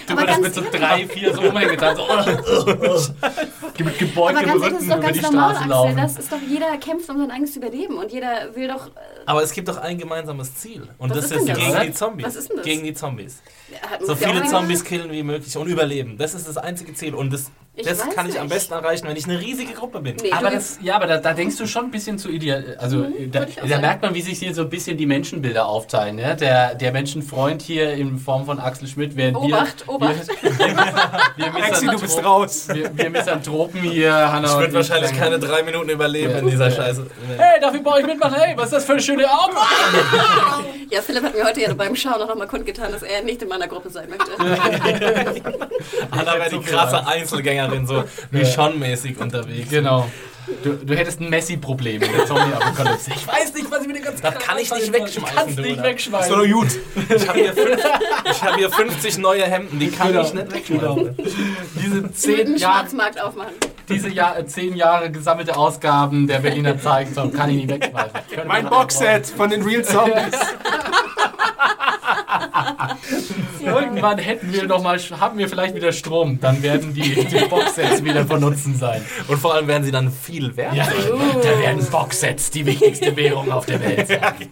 Du 0.08 0.14
aber 0.18 0.22
würdest 0.24 0.42
ganz 0.42 0.56
mit 0.56 0.66
so 0.74 0.78
drei, 0.78 1.08
vier 1.08 1.34
so 1.34 1.42
umgetan, 1.42 1.96
so 1.96 2.04
mit 3.84 3.98
gebeugtem 4.00 4.38
Aber 4.38 4.46
ganz 4.46 4.62
ehrlich, 4.62 4.62
das 4.62 4.64
Rücken 4.64 4.78
ist 4.82 4.90
doch 4.92 5.00
ganz 5.00 5.22
normal, 5.22 5.50
Straße 5.56 5.58
Axel. 5.60 5.70
laufen. 5.70 5.98
Das 5.98 6.18
ist 6.18 6.32
doch, 6.32 6.38
jeder 6.50 6.78
kämpft 6.78 7.10
um 7.10 7.18
sein 7.20 7.32
eigenes 7.32 7.56
Überleben 7.56 7.98
und 7.98 8.12
jeder 8.12 8.54
will 8.56 8.68
doch. 8.68 8.88
äh, 8.88 8.90
Aber 9.26 9.44
es 9.44 9.54
gibt 9.54 9.68
doch 9.70 9.78
ein 9.78 9.98
gemeinsames 9.98 10.56
Ziel. 10.56 10.88
Und 10.98 11.12
Was 11.12 11.30
das 11.30 11.32
ist 11.40 11.48
das? 11.50 11.58
gegen 11.58 11.74
Was? 11.74 11.82
die 11.86 11.94
Zombies. 11.94 12.26
Was 12.26 12.36
ist 12.36 12.50
denn 12.50 12.58
das? 12.58 12.66
Gegen 12.66 12.84
die 12.84 12.94
Zombies. 12.94 13.42
hat- 13.90 14.02
So 14.06 14.14
ja 14.14 14.16
viele 14.18 14.44
Zombies 14.48 14.84
killen 14.84 15.12
wie 15.12 15.24
möglich 15.24 15.56
und 15.58 15.68
überleben. 15.68 16.18
Das 16.18 16.34
ist 16.34 16.48
das 16.48 16.58
einzige 16.58 16.94
Ziel. 16.94 17.16
Und 17.16 17.32
das, 17.32 17.52
Ich 17.74 17.86
das 17.88 18.00
kann 18.10 18.28
ich 18.28 18.38
am 18.38 18.50
besten 18.50 18.74
erreichen, 18.74 19.08
wenn 19.08 19.16
ich 19.16 19.24
eine 19.24 19.40
riesige 19.40 19.72
Gruppe 19.72 20.02
bin. 20.02 20.18
Nee, 20.22 20.34
Aber 20.34 20.50
das, 20.50 20.78
ja, 20.82 20.98
aber 20.98 21.08
da, 21.08 21.20
da 21.20 21.34
denkst 21.34 21.56
du 21.56 21.66
schon 21.66 21.86
ein 21.86 21.92
bisschen 21.92 22.20
zu 22.20 22.28
ideal. 22.30 22.76
Also 22.80 23.04
da, 23.04 23.08
Mhm, 23.08 23.48
ich 23.48 23.56
da 23.56 23.66
sagen. 23.66 23.82
merkt 23.82 24.02
man, 24.02 24.14
wie 24.14 24.22
sich 24.22 24.40
hier 24.40 24.54
so 24.54 24.64
ein 24.64 24.70
bisschen 24.70 24.98
die 24.98 25.06
Menschenbilder 25.06 25.66
aufteilen. 25.66 26.18
Ne? 26.18 26.36
Der, 26.36 26.76
der 26.76 26.92
Menschenfreund 26.92 27.62
hier 27.62 27.94
in 27.94 28.20
Form 28.20 28.46
von 28.46 28.60
Axel 28.60 28.90
Schmidt, 28.90 29.16
während 29.16 29.38
Obacht, 29.38 29.88
wir, 29.88 29.94
Obacht. 29.94 30.16
Wir, 31.38 31.46
wir, 31.56 31.64
Axel, 31.64 31.90
du 31.90 32.00
bist 32.00 32.24
raus. 32.24 32.68
wir, 32.74 32.92
wir 32.96 33.10
Misanthropen 33.10 33.82
hier, 33.82 34.14
Hanna 34.14 34.50
Ich 34.50 34.58
würde 34.60 34.74
wahrscheinlich 34.74 35.18
keine 35.18 35.40
drei 35.40 35.64
Minuten 35.64 35.90
überleben 35.90 36.32
Ja. 36.32 36.38
in 36.40 36.50
dieser 36.50 36.70
Scheiße. 36.70 37.08
Hey, 37.38 37.60
darf 37.62 37.74
ich 37.74 37.82
bei 37.82 37.92
euch 37.94 38.06
mitmachen? 38.06 38.36
Hey, 38.36 38.54
was 38.58 38.66
ist 38.66 38.74
das 38.74 38.86
für 38.86 38.92
eine 38.94 39.02
schöne 39.02 39.26
Augen? 39.32 39.56
Ja, 40.90 41.02
Philipp 41.02 41.24
hat 41.24 41.34
mir 41.36 41.46
heute 41.46 41.62
ja 41.62 41.74
beim 41.74 41.96
Schauen 41.96 42.22
auch 42.22 42.28
nochmal 42.28 42.48
kundgetan, 42.48 42.92
dass 42.92 43.02
er 43.02 43.24
nicht 43.24 43.42
in 43.42 43.48
meiner 43.48 43.68
Gruppe 43.70 43.90
sein 43.90 44.10
möchte. 44.10 44.30
Anna 46.12 46.36
wäre 46.38 46.50
die 46.50 46.60
krasse 46.60 46.98
Angst. 47.08 47.32
Einzelgängerin, 47.64 47.88
so 47.88 48.04
Michonne-mäßig 48.32 49.18
unterwegs. 49.20 49.70
Genau. 49.70 50.10
Du, 50.64 50.74
du 50.74 50.96
hättest 50.98 51.22
ein 51.22 51.30
Messi-Problem 51.30 52.02
in 52.02 52.12
der 52.12 52.26
Zombie-Apokalypse. 52.26 53.12
Ich 53.16 53.28
weiß 53.28 53.54
nicht, 53.54 53.70
was 53.72 53.82
ich 53.84 53.88
mit 53.88 53.98
dem 53.98 54.04
ganzen 54.04 54.24
Das 54.24 54.40
kann 54.40 54.58
ich 54.58 54.72
nicht 54.74 54.92
wegschmeißen, 54.92 55.36
Kannst 55.38 55.58
du, 55.58 55.62
nicht 55.62 55.82
wegschmeißen. 55.84 56.32
doch 56.34 56.46
noch 56.46 56.52
gut. 56.52 56.68
Ich 57.16 57.28
habe 57.30 57.40
hier, 57.40 57.54
fünf- 57.54 57.84
ich 58.26 58.44
hab 58.44 58.56
hier 58.58 58.70
50 58.72 59.18
neue 59.20 59.44
Hemden, 59.44 59.80
die 59.80 59.90
kann 59.92 60.08
Genau. 60.10 60.24
ich 60.26 60.34
nicht 60.34 60.52
wegschmeißen. 60.54 61.16
Diese 61.76 61.80
Sie 61.80 61.92
würden 61.92 62.14
zehn 62.16 62.58
Jahre, 62.58 62.80
Schwarzmarkt 62.80 63.22
aufmachen. 63.22 63.52
diese 63.88 64.10
Jahr, 64.10 64.38
äh, 64.40 64.46
zehn 64.48 64.76
Jahre 64.76 65.12
gesammelte 65.12 65.56
Ausgaben 65.56 66.28
der 66.28 66.40
Berliner 66.40 66.78
Zeitung 66.80 67.32
kann 67.32 67.50
ich 67.52 67.58
nicht 67.58 67.70
wegschmeißen. 67.70 68.12
Mein 68.48 68.68
Boxset 68.68 69.28
von 69.28 69.50
den 69.52 69.62
Real 69.62 69.84
Zombies. 69.86 70.16
Irgendwann 73.64 74.18
hätten 74.18 74.52
wir 74.52 74.68
noch 74.68 74.82
mal, 74.82 75.00
haben 75.20 75.38
wir 75.38 75.50
vielleicht 75.50 75.76
wieder 75.76 75.92
Strom, 75.92 76.40
dann 76.40 76.62
werden 76.62 76.94
die, 76.94 77.26
die 77.26 77.46
Boxsets 77.50 78.04
wieder 78.04 78.26
von 78.26 78.42
Nutzen 78.42 78.76
sein. 78.76 79.04
Und 79.28 79.38
vor 79.38 79.54
allem 79.54 79.68
werden 79.68 79.84
sie 79.84 79.92
dann 79.92 80.12
viel 80.12 80.56
wert. 80.58 80.76
Ja, 80.76 80.88
da 80.88 81.60
werden 81.60 81.86
Boxsets 81.86 82.52
die 82.52 82.66
wichtigste 82.66 83.16
Währung 83.16 83.52
auf 83.52 83.66
der 83.66 83.80
Welt 83.82 84.08
sein. 84.08 84.50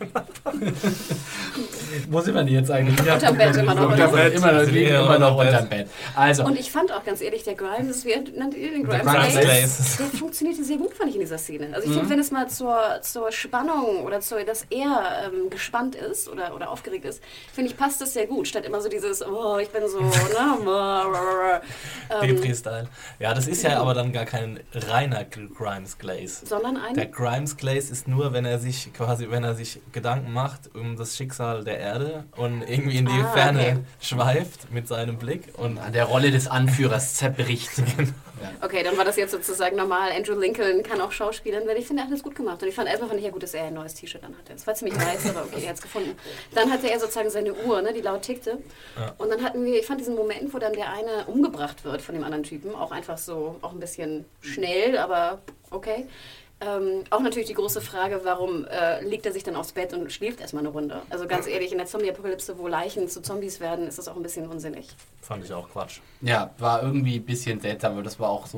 Wo 2.10 2.22
sind 2.22 2.36
wir 2.36 2.44
denn 2.44 2.54
jetzt 2.54 2.72
eigentlich? 2.72 3.06
Ja, 3.06 3.16
Unterm 3.16 3.38
Bett 3.38 3.56
immer 3.56 3.76
noch, 3.76 3.92
Unterm? 3.92 4.12
Bett, 4.12 4.34
immer 4.34 4.52
noch, 4.52 4.72
liegen 4.72 4.90
immer 4.90 5.20
noch 5.20 5.38
unterm 5.38 5.70
Bett. 5.70 5.90
Also, 6.16 6.46
Und 6.46 6.60
ich 6.60 6.72
fand 6.72 6.92
auch 6.92 7.04
ganz 7.04 7.22
ehrlich, 7.22 7.44
der 7.44 7.56
Grimes, 7.56 8.06
wie 8.06 8.16
nannt 8.38 8.56
ihr 8.56 8.72
den 8.72 8.84
Grimes? 8.84 9.06
Grimes 9.06 9.34
Glaze? 9.34 9.40
Glaze. 9.42 9.98
Der 9.98 10.20
funktionierte 10.20 10.64
sehr 10.64 10.78
gut, 10.78 10.94
fand 10.94 11.10
ich 11.10 11.16
in 11.16 11.22
dieser 11.22 11.38
Szene. 11.38 11.70
Also 11.74 11.88
ich 11.88 11.94
finde, 11.94 12.10
wenn 12.10 12.20
es 12.20 12.32
mal 12.32 12.50
zur, 12.50 13.02
zur 13.02 13.32
Spannung 13.32 14.04
oder 14.04 14.20
zur, 14.22 14.44
dass 14.44 14.66
er 14.70 15.32
ähm, 15.32 15.50
gespannt 15.50 15.96
ist 15.96 16.30
oder, 16.30 16.56
oder 16.56 16.70
aufgeregt 16.70 17.06
ist, 17.06 17.22
finde 17.54 17.72
ich, 17.72 17.78
passt 17.78 18.02
das 18.02 18.14
sehr 18.14 18.28
gut. 18.28 18.48
Statt 18.48 18.66
immer 18.66 18.82
so 18.82 18.90
dieses, 18.90 19.26
oh, 19.26 19.58
ich 19.58 19.70
bin 19.70 19.82
so, 19.88 20.00
ne, 20.00 20.12
ähm, 22.10 22.20
Petri-Style. 22.20 22.88
Ja, 23.20 23.34
das 23.34 23.48
ist 23.48 23.64
ja 23.64 23.80
aber 23.80 23.94
dann 23.94 24.12
gar 24.12 24.26
kein 24.26 24.60
reiner 24.74 25.26
Grimes 25.26 25.98
Glaze. 25.98 26.46
sondern 26.46 26.78
ein... 26.78 26.94
Der 26.96 27.08
Grimes 27.08 27.58
Glaze 27.58 27.92
ist 27.92 28.08
nur, 28.08 28.34
wenn 28.34 28.46
er 28.46 28.60
sich 28.60 28.92
quasi, 28.94 29.30
wenn 29.30 29.44
er 29.44 29.56
sich 29.56 29.82
Gedanken 29.92 30.34
macht 30.34 30.74
um 30.76 30.96
das 30.98 31.16
Schicksal 31.16 31.64
der 31.64 31.80
Erde 31.90 32.24
und 32.38 32.62
irgendwie 32.62 32.98
in 32.98 33.06
die 33.06 33.12
Ah, 33.22 33.32
Ferne 33.34 33.60
okay. 33.60 33.78
schweift 34.00 34.72
mit 34.72 34.88
seinem 34.88 35.18
Blick. 35.18 35.54
Und 35.58 35.78
An 35.80 35.94
der 35.94 36.06
Rolle 36.06 36.32
des 36.32 36.48
Anführers 36.48 37.16
zerbricht. 37.16 37.70
Okay, 38.62 38.84
dann 38.84 38.98
war 38.98 39.04
das 39.04 39.18
jetzt 39.18 39.32
sozusagen 39.32 39.76
normal. 39.76 40.12
Andrew 40.16 40.34
Lincoln 40.40 40.82
kann 40.82 41.02
auch 41.02 41.12
schauspielern, 41.12 41.68
weil 41.68 41.76
ich 41.76 41.88
finde, 41.88 42.04
er 42.04 42.06
hat 42.06 42.14
das 42.14 42.24
gut 42.24 42.36
gemacht. 42.36 42.62
Und 42.64 42.70
ich 42.70 42.76
fand 42.76 42.88
erstmal 42.88 43.10
fand 43.10 43.20
ich 43.20 43.26
ja 43.26 43.32
gut, 43.32 43.44
dass 43.44 43.54
er 43.54 43.66
ein 43.66 43.74
neues 43.74 43.96
T-Shirt 43.96 44.24
anhatte. 44.24 44.54
Es 44.56 44.66
war 44.66 44.74
ziemlich 44.76 44.98
weiß, 44.98 45.30
aber 45.32 45.44
okay, 45.44 45.62
er 45.64 45.70
hat 45.72 45.76
es 45.76 45.82
gefunden. 45.82 46.16
Dann 46.56 46.72
hatte 46.72 46.90
er 46.90 47.00
sozusagen 47.02 47.30
seine 47.30 47.54
Uhr, 47.54 47.82
ne, 47.82 47.92
die 47.92 48.00
laut 48.00 48.22
tickte. 48.22 48.60
Und 49.18 49.30
dann 49.30 49.44
hatten 49.44 49.66
wir, 49.66 49.78
ich 49.78 49.86
fand 49.86 50.00
diesen 50.00 50.16
Moment, 50.16 50.54
wo 50.54 50.58
dann 50.58 50.72
der 50.72 50.90
eine 50.94 51.26
umgebracht 51.28 51.84
wird 51.84 52.02
von 52.02 52.16
dem 52.16 52.24
anderen 52.24 52.44
Typen, 52.44 52.74
auch 52.76 52.92
einfach 52.92 53.18
so, 53.18 53.58
auch 53.62 53.74
ein 53.74 53.80
bisschen 53.82 54.24
schnell, 54.40 54.98
aber 54.98 55.40
okay. 55.70 56.08
Ähm, 56.62 57.06
auch 57.10 57.22
natürlich 57.22 57.48
die 57.48 57.54
große 57.54 57.80
Frage, 57.80 58.20
warum 58.26 58.66
äh, 58.66 59.02
legt 59.04 59.26
er 59.26 59.32
sich 59.32 59.44
dann 59.44 59.56
aufs 59.56 59.72
Bett 59.72 59.94
und 59.94 60.12
schläft 60.12 60.42
erstmal 60.42 60.62
eine 60.64 60.70
Runde? 60.70 61.02
Also 61.10 61.26
ganz 61.26 61.48
ehrlich, 61.48 61.72
in 61.72 61.78
der 61.78 61.88
Zombie-Apokalypse, 61.88 62.58
wo 62.58 62.68
Leichen 62.68 63.08
zu 63.08 63.22
Zombies 63.22 63.62
werden, 63.62 63.88
ist 63.88 63.98
das 63.98 64.10
auch 64.10 64.18
ein 64.18 64.24
bisschen 64.24 64.46
unsinnig. 64.48 64.88
fand 65.22 65.46
ich 65.46 65.54
auch 65.54 65.70
Quatsch. 65.70 66.00
Ja, 66.22 66.50
war 66.58 66.84
irgendwie 66.84 67.16
ein 67.18 67.24
bisschen 67.26 67.62
seltsam, 67.62 67.94
aber 67.94 68.04
das 68.04 68.20
war 68.20 68.30
auch 68.30 68.46
so 68.46 68.58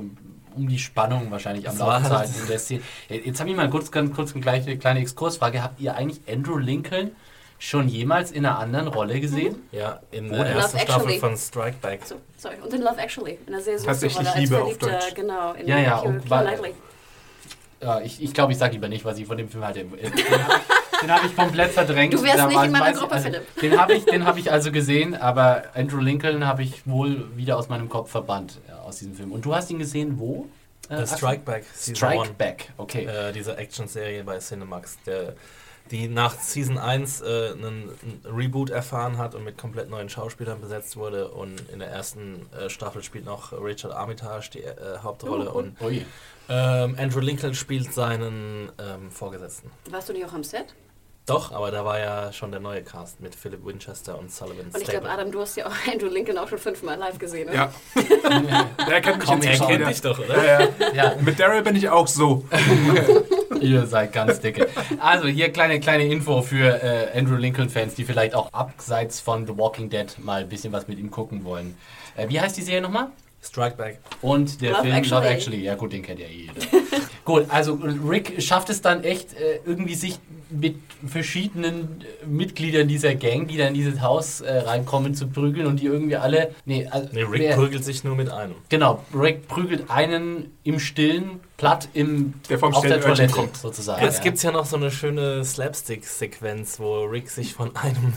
um 0.56 0.68
die 0.68 0.80
Spannung 0.80 1.30
wahrscheinlich 1.30 1.70
am 1.70 1.78
Laufen 1.78 2.06
zu 2.06 2.10
halt- 2.10 2.20
halten 2.30 2.41
in 2.41 2.47
der 2.47 2.60
Szene. 2.60 2.82
Jetzt 3.08 3.39
habe 3.39 3.49
ich 3.52 3.56
mal 3.56 3.70
kurz, 3.70 3.91
ganz 3.91 4.16
kurz 4.16 4.34
eine 4.34 4.41
kleine, 4.41 4.78
kleine 4.78 4.99
Exkursfrage. 5.02 5.62
Habt 5.62 5.80
ihr 5.80 5.93
eigentlich 5.95 6.22
Andrew 6.28 6.58
Lincoln 6.58 7.12
schon 7.60 7.88
jemals 7.88 8.32
in 8.32 8.45
einer 8.47 8.58
anderen 8.58 8.88
Rolle 8.88 9.20
gesehen? 9.20 9.62
Ja, 9.72 9.99
in 10.10 10.30
der 10.30 10.45
ersten 10.47 10.80
Staffel 10.80 11.02
Actually. 11.04 11.20
von 11.20 11.38
Strike 11.38 11.78
Back. 11.82 12.02
So, 12.06 12.16
sorry. 12.38 12.56
Und 12.64 12.74
in 12.74 12.82
Love 12.82 12.97
Actually, 12.99 13.38
in 13.45 13.54
einer 13.54 13.62
sehr 13.62 13.78
süßen 13.78 14.08
Rolle 14.18 14.30
als 14.32 14.39
Liebe 14.39 14.56
auf 14.56 14.74
Verliebter, 14.74 14.89
Deutsch. 14.89 15.14
genau. 15.16 15.54
In 15.54 15.68
Ja, 15.68 15.78
ja, 15.78 16.04
war- 16.28 16.41
Knightley. 16.43 16.74
Ja, 17.82 17.99
ich 18.01 18.21
ich, 18.21 18.34
glaube, 18.34 18.51
ich 18.51 18.57
sage 18.57 18.73
lieber 18.73 18.88
nicht, 18.88 19.03
was 19.05 19.17
ich 19.17 19.25
von 19.25 19.38
dem 19.38 19.49
Film 19.49 19.65
hatte. 19.65 19.84
Den 19.84 19.91
habe 20.03 20.15
ich, 20.15 20.99
den 21.01 21.11
hab 21.11 21.25
ich 21.25 21.36
komplett 21.36 21.71
verdrängt. 21.71 22.13
Du 22.13 22.21
wärst 22.23 22.38
Da 22.38 22.47
nicht 22.47 22.55
war- 22.57 22.65
in 22.65 22.71
meiner 22.71 22.86
weiß 22.86 22.99
Gruppe, 22.99 23.13
also, 23.15 23.29
Philipp. 23.29 23.59
Den 23.61 23.79
habe 23.79 23.93
ich, 23.93 24.05
den 24.05 24.25
hab 24.25 24.38
ich 24.38 24.51
also 24.51 24.71
gesehen, 24.71 25.15
aber 25.15 25.63
Andrew 25.73 25.99
Lincoln 25.99 26.45
habe 26.45 26.61
ich 26.63 26.86
wohl 26.86 27.36
wieder 27.36 27.57
aus 27.57 27.69
meinem 27.69 27.89
Kopf 27.89 28.11
verbannt 28.11 28.59
ja, 28.67 28.79
aus 28.82 28.97
diesem 28.97 29.15
Film. 29.15 29.32
Und 29.32 29.43
du 29.45 29.55
hast 29.55 29.69
ihn 29.71 29.79
gesehen 29.79 30.19
wo? 30.19 30.47
Äh, 30.89 31.01
Äh? 31.01 31.07
Strike 31.07 31.41
Back, 31.43 31.63
Strike 31.75 32.17
One. 32.19 32.29
Back, 32.38 32.71
okay. 32.77 33.05
äh, 33.05 33.32
diese 33.32 33.57
Action-Serie 33.57 34.23
bei 34.23 34.38
Cinemax, 34.39 34.97
der, 35.05 35.34
die 35.89 36.07
nach 36.07 36.34
Season 36.39 36.77
1 36.77 37.21
äh, 37.21 37.25
einen, 37.53 37.63
einen 37.65 38.21
Reboot 38.25 38.69
erfahren 38.69 39.17
hat 39.17 39.34
und 39.34 39.43
mit 39.43 39.57
komplett 39.57 39.89
neuen 39.89 40.09
Schauspielern 40.09 40.61
besetzt 40.61 40.97
wurde. 40.97 41.29
Und 41.29 41.69
in 41.71 41.79
der 41.79 41.89
ersten 41.89 42.47
äh, 42.59 42.69
Staffel 42.69 43.03
spielt 43.03 43.25
noch 43.25 43.51
Richard 43.53 43.93
Armitage 43.93 44.51
die 44.53 44.59
äh, 44.63 44.75
Hauptrolle 45.01 45.49
Oh, 45.49 45.55
cool. 45.55 45.63
und 45.79 45.82
Ui. 45.82 46.05
Ähm, 46.52 46.95
Andrew 46.99 47.22
Lincoln 47.22 47.56
spielt 47.56 47.93
seinen 47.93 48.72
ähm, 48.78 49.10
Vorgesetzten. 49.10 49.72
Warst 49.89 50.10
du 50.10 50.14
nicht 50.14 50.26
auch 50.26 50.34
am 50.34 50.43
Set? 50.43 50.66
Doch, 51.28 51.52
aber 51.52 51.72
da 51.72 51.86
war 51.86 51.99
ja 51.99 52.34
schon 52.34 52.52
der 52.52 52.60
neue 52.60 52.84
Cast 52.84 53.22
mit 53.22 53.36
Philip 53.36 53.64
Winchester 53.64 54.18
und 54.18 54.32
Sullivan 54.32 54.66
Und 54.66 54.82
ich 54.82 54.88
glaube. 54.88 55.10
Adam, 55.10 55.32
du 55.32 55.39
hast 55.39 55.56
ja 55.56 55.68
auch 55.68 55.76
Andrew 55.91 56.10
Lincoln 56.10 56.38
auch 56.38 56.47
schon 56.47 56.58
fünfmal 56.58 56.97
live 56.97 57.20
gesehen, 57.20 57.47
ne? 57.47 57.56
Ja. 57.56 57.74
Der 58.89 59.02
kennt 59.02 59.20
mich 59.20 59.28
Komm, 59.28 59.41
jetzt 59.41 59.62
er 59.62 59.68
kennt 59.68 59.88
dich 59.88 60.02
doch, 60.02 60.20
oder? 60.20 60.43
Ja, 60.43 60.60
ja. 60.62 60.93
Ja, 60.93 61.16
Mit 61.22 61.39
Daryl 61.39 61.62
bin 61.62 61.76
ich 61.76 61.88
auch 61.88 62.08
so. 62.08 62.43
ihr 63.62 63.86
seid 63.86 64.12
ganz 64.12 64.39
dicke. 64.39 64.68
Also 64.99 65.28
hier 65.28 65.52
kleine, 65.52 65.80
kleine 65.80 66.06
Info 66.06 66.41
für 66.41 66.84
äh, 66.84 67.18
Andrew 67.18 67.36
Lincoln-Fans, 67.36 67.95
die 67.95 68.04
vielleicht 68.04 68.34
auch 68.34 68.52
abseits 68.52 69.22
von 69.22 69.45
The 69.45 69.58
Walking 69.58 69.89
Dead 69.89 70.08
mal 70.18 70.41
ein 70.41 70.49
bisschen 70.49 70.74
was 70.74 70.88
mit 70.88 70.99
ihm 70.99 71.12
gucken 71.12 71.45
wollen. 71.45 71.78
Äh, 72.18 72.28
wie 72.30 72.41
heißt 72.41 72.58
die 72.58 72.64
Serie 72.64 72.82
nochmal? 72.82 73.08
Strike 73.43 73.75
Back. 73.75 73.99
Und 74.21 74.61
der 74.61 74.71
Love 74.71 74.81
Film 74.83 74.95
Actually. 74.95 75.21
Love 75.23 75.33
Actually. 75.33 75.63
Ja 75.63 75.75
gut, 75.75 75.93
den 75.93 76.03
kennt 76.03 76.19
ja 76.19 76.27
jeder. 76.27 76.53
gut, 77.25 77.45
also 77.49 77.73
Rick 78.07 78.41
schafft 78.41 78.69
es 78.69 78.81
dann 78.81 79.03
echt 79.03 79.33
äh, 79.33 79.59
irgendwie 79.65 79.95
sich 79.95 80.19
mit 80.51 80.75
verschiedenen 81.07 82.01
äh, 82.01 82.25
Mitgliedern 82.27 82.87
dieser 82.87 83.15
Gang, 83.15 83.47
die 83.47 83.57
da 83.57 83.67
in 83.67 83.73
dieses 83.73 84.01
Haus 84.01 84.41
äh, 84.41 84.59
reinkommen, 84.59 85.15
zu 85.15 85.27
prügeln 85.27 85.65
und 85.65 85.79
die 85.79 85.85
irgendwie 85.85 86.17
alle... 86.17 86.53
Nee, 86.65 86.87
also, 86.87 87.09
Nee, 87.13 87.23
Rick 87.23 87.41
wer- 87.41 87.55
prügelt 87.55 87.83
sich 87.83 88.03
nur 88.03 88.15
mit 88.15 88.29
einem. 88.29 88.55
Genau, 88.69 89.03
Rick 89.13 89.47
prügelt 89.47 89.89
einen 89.89 90.51
im 90.63 90.79
Stillen 90.79 91.39
platt 91.57 91.87
im, 91.93 92.33
Der 92.49 92.59
vom 92.59 92.73
auf 92.73 92.85
der 92.85 93.01
Toilette 93.01 93.27
kommt. 93.33 93.57
sozusagen. 93.57 94.03
Jetzt 94.03 94.17
ja. 94.19 94.23
gibt 94.23 94.37
es 94.37 94.43
ja 94.43 94.51
noch 94.51 94.65
so 94.65 94.75
eine 94.75 94.91
schöne 94.91 95.43
Slapstick-Sequenz, 95.45 96.79
wo 96.79 97.03
Rick 97.05 97.29
sich 97.29 97.53
von 97.53 97.75
einem 97.75 98.13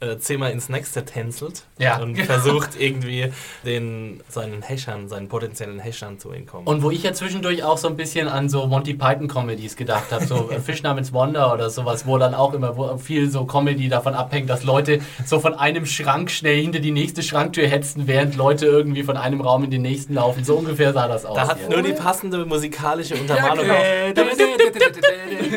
äh, 0.00 0.18
Zimmer 0.18 0.50
ins 0.50 0.68
nächste 0.68 1.04
tänzelt 1.04 1.64
Ja. 1.78 2.00
und 2.00 2.16
versucht 2.18 2.70
irgendwie 2.78 3.32
den, 3.64 4.20
seinen 4.28 4.62
Häschern, 4.62 5.08
seinen 5.08 5.28
potenziellen 5.28 5.80
Häschern 5.80 6.18
zu 6.18 6.30
entkommen. 6.30 6.66
Und 6.66 6.82
wo 6.82 6.90
ich 6.90 7.02
ja 7.02 7.12
zwischendurch 7.12 7.64
auch 7.64 7.78
so 7.78 7.88
ein 7.88 7.96
bisschen 7.96 8.28
an 8.28 8.48
so 8.48 8.66
Monty 8.66 8.94
Python 8.94 9.26
Comedies 9.26 9.76
gedacht 9.76 10.12
habe, 10.12 10.24
so 10.24 10.50
äh, 10.50 10.60
Fish 10.60 10.82
namens 10.82 11.12
Wonder 11.12 11.52
oder 11.52 11.70
sowas, 11.70 12.06
wo 12.06 12.16
dann 12.18 12.34
auch 12.34 12.54
immer 12.54 12.98
viel 12.98 13.30
so 13.30 13.44
Comedy 13.44 13.88
davon 13.88 14.14
abhängt, 14.14 14.48
dass 14.48 14.62
Leute 14.62 15.00
so 15.26 15.40
von 15.40 15.54
einem 15.54 15.84
Schrank 15.84 16.30
schnell 16.30 16.60
hinter 16.60 16.78
die 16.78 16.92
nächste 16.92 17.22
Schranktür 17.22 17.66
hetzen, 17.66 18.06
während 18.06 18.36
Leute 18.36 18.66
irgendwie 18.66 19.02
von 19.02 19.16
einem 19.16 19.40
Raum 19.40 19.64
in 19.64 19.70
den 19.70 19.82
nächsten 19.82 20.14
laufen. 20.14 20.44
So 20.44 20.56
ungefähr 20.56 20.92
sah 20.92 21.08
das 21.08 21.24
aus. 21.24 21.36
da 21.36 21.48
hat 21.48 21.68
nur 21.68 21.82
die 21.82 21.92
passende 21.92 22.44
musikalische 22.44 23.16
Untermalung. 23.16 23.66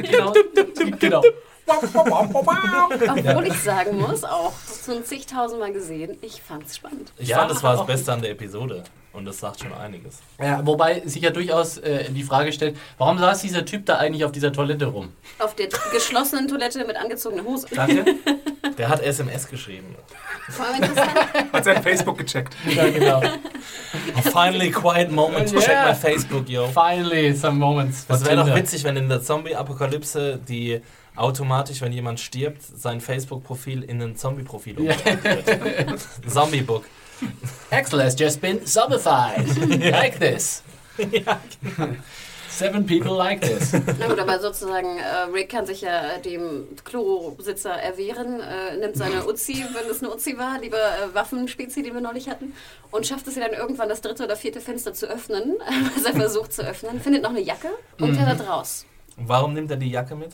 genau. 0.09 0.33
genau. 0.99 1.21
Obwohl 1.79 3.47
ich 3.47 3.59
sagen 3.61 3.99
muss, 3.99 4.23
auch 4.23 4.53
schon 4.85 5.03
zigtausendmal 5.03 5.71
gesehen, 5.73 6.17
ich 6.21 6.41
fand's 6.41 6.75
spannend. 6.77 7.11
Ich 7.17 7.29
Ja, 7.29 7.37
fand, 7.39 7.51
das 7.51 7.63
war 7.63 7.77
das 7.77 7.85
Beste 7.85 8.11
an 8.13 8.21
der 8.21 8.31
Episode. 8.31 8.83
Und 9.13 9.25
das 9.25 9.39
sagt 9.39 9.59
schon 9.59 9.73
einiges. 9.73 10.19
Ja, 10.41 10.65
wobei 10.65 11.01
sich 11.03 11.21
ja 11.21 11.31
durchaus 11.31 11.77
äh, 11.79 12.09
die 12.11 12.23
Frage 12.23 12.53
stellt, 12.53 12.77
warum 12.97 13.17
saß 13.19 13.41
dieser 13.41 13.65
Typ 13.65 13.85
da 13.85 13.97
eigentlich 13.97 14.23
auf 14.23 14.31
dieser 14.31 14.53
Toilette 14.53 14.85
rum? 14.85 15.11
Auf 15.37 15.53
der 15.53 15.67
geschlossenen 15.91 16.47
Toilette 16.47 16.85
mit 16.85 16.95
angezogener 16.95 17.43
Hose. 17.43 17.67
Danke. 17.75 18.05
Der 18.77 18.87
hat 18.87 19.01
SMS 19.01 19.49
geschrieben. 19.49 19.95
Vor 20.49 20.65
allem 20.65 20.75
interessant, 20.83 21.11
Hat 21.51 21.63
sein 21.65 21.83
Facebook 21.83 22.17
gecheckt. 22.19 22.55
ja, 22.73 22.89
genau. 22.89 23.21
Finally, 24.31 24.71
quiet 24.71 25.11
moment 25.11 25.49
to 25.51 25.59
check 25.59 25.69
Yeah. 25.71 25.89
my 25.89 25.93
Facebook, 25.95 26.47
yo. 26.47 26.67
Finally, 26.67 27.33
some 27.35 27.57
moments. 27.57 28.05
Das 28.07 28.23
wäre 28.25 28.37
doch 28.37 28.55
witzig, 28.55 28.83
wenn 28.85 28.95
in 28.95 29.09
der 29.09 29.21
Zombie-Apokalypse 29.21 30.39
die 30.47 30.81
automatisch, 31.21 31.81
wenn 31.81 31.93
jemand 31.93 32.19
stirbt, 32.19 32.61
sein 32.61 33.01
Facebook-Profil 33.01 33.83
in 33.83 34.01
ein 34.01 34.15
Zombie-Profil 34.15 34.79
umgeändert 34.79 35.45
wird. 35.47 36.07
Zombie-Book. 36.27 36.85
Axel 37.69 38.03
has 38.03 38.19
just 38.19 38.41
been 38.41 38.65
zombified. 38.65 39.45
Like 39.91 40.19
this. 40.19 40.63
Seven 42.49 42.85
people 42.85 43.15
like 43.15 43.41
this. 43.41 43.71
na 43.71 44.07
gut, 44.07 44.19
aber 44.19 44.39
sozusagen, 44.39 44.97
äh, 44.97 45.31
Rick 45.33 45.49
kann 45.49 45.65
sich 45.65 45.81
ja 45.81 46.17
dem 46.17 46.67
Klobesitzer 46.83 47.71
erwehren, 47.71 48.41
äh, 48.41 48.77
nimmt 48.77 48.97
seine 48.97 49.25
Uzi, 49.25 49.65
wenn 49.73 49.89
es 49.89 50.03
eine 50.03 50.13
Uzi 50.13 50.37
war, 50.37 50.59
lieber 50.59 50.77
äh, 50.77 51.13
Waffenspezi, 51.15 51.81
die 51.81 51.93
wir 51.93 52.01
neulich 52.01 52.29
hatten, 52.29 52.53
und 52.91 53.07
schafft 53.07 53.25
es 53.27 53.35
ja 53.35 53.47
dann 53.47 53.57
irgendwann 53.57 53.87
das 53.87 54.01
dritte 54.01 54.25
oder 54.25 54.35
vierte 54.35 54.59
Fenster 54.59 54.93
zu 54.93 55.07
öffnen, 55.07 55.55
was 55.95 56.03
er 56.03 56.13
versucht 56.13 56.51
zu 56.51 56.61
öffnen, 56.63 56.99
findet 56.99 57.23
noch 57.23 57.29
eine 57.29 57.41
Jacke 57.41 57.69
und 57.99 58.15
klettert 58.15 58.47
raus. 58.47 58.85
Und 59.15 59.29
warum 59.29 59.53
nimmt 59.53 59.71
er 59.71 59.77
die 59.77 59.89
Jacke 59.89 60.15
mit? 60.15 60.31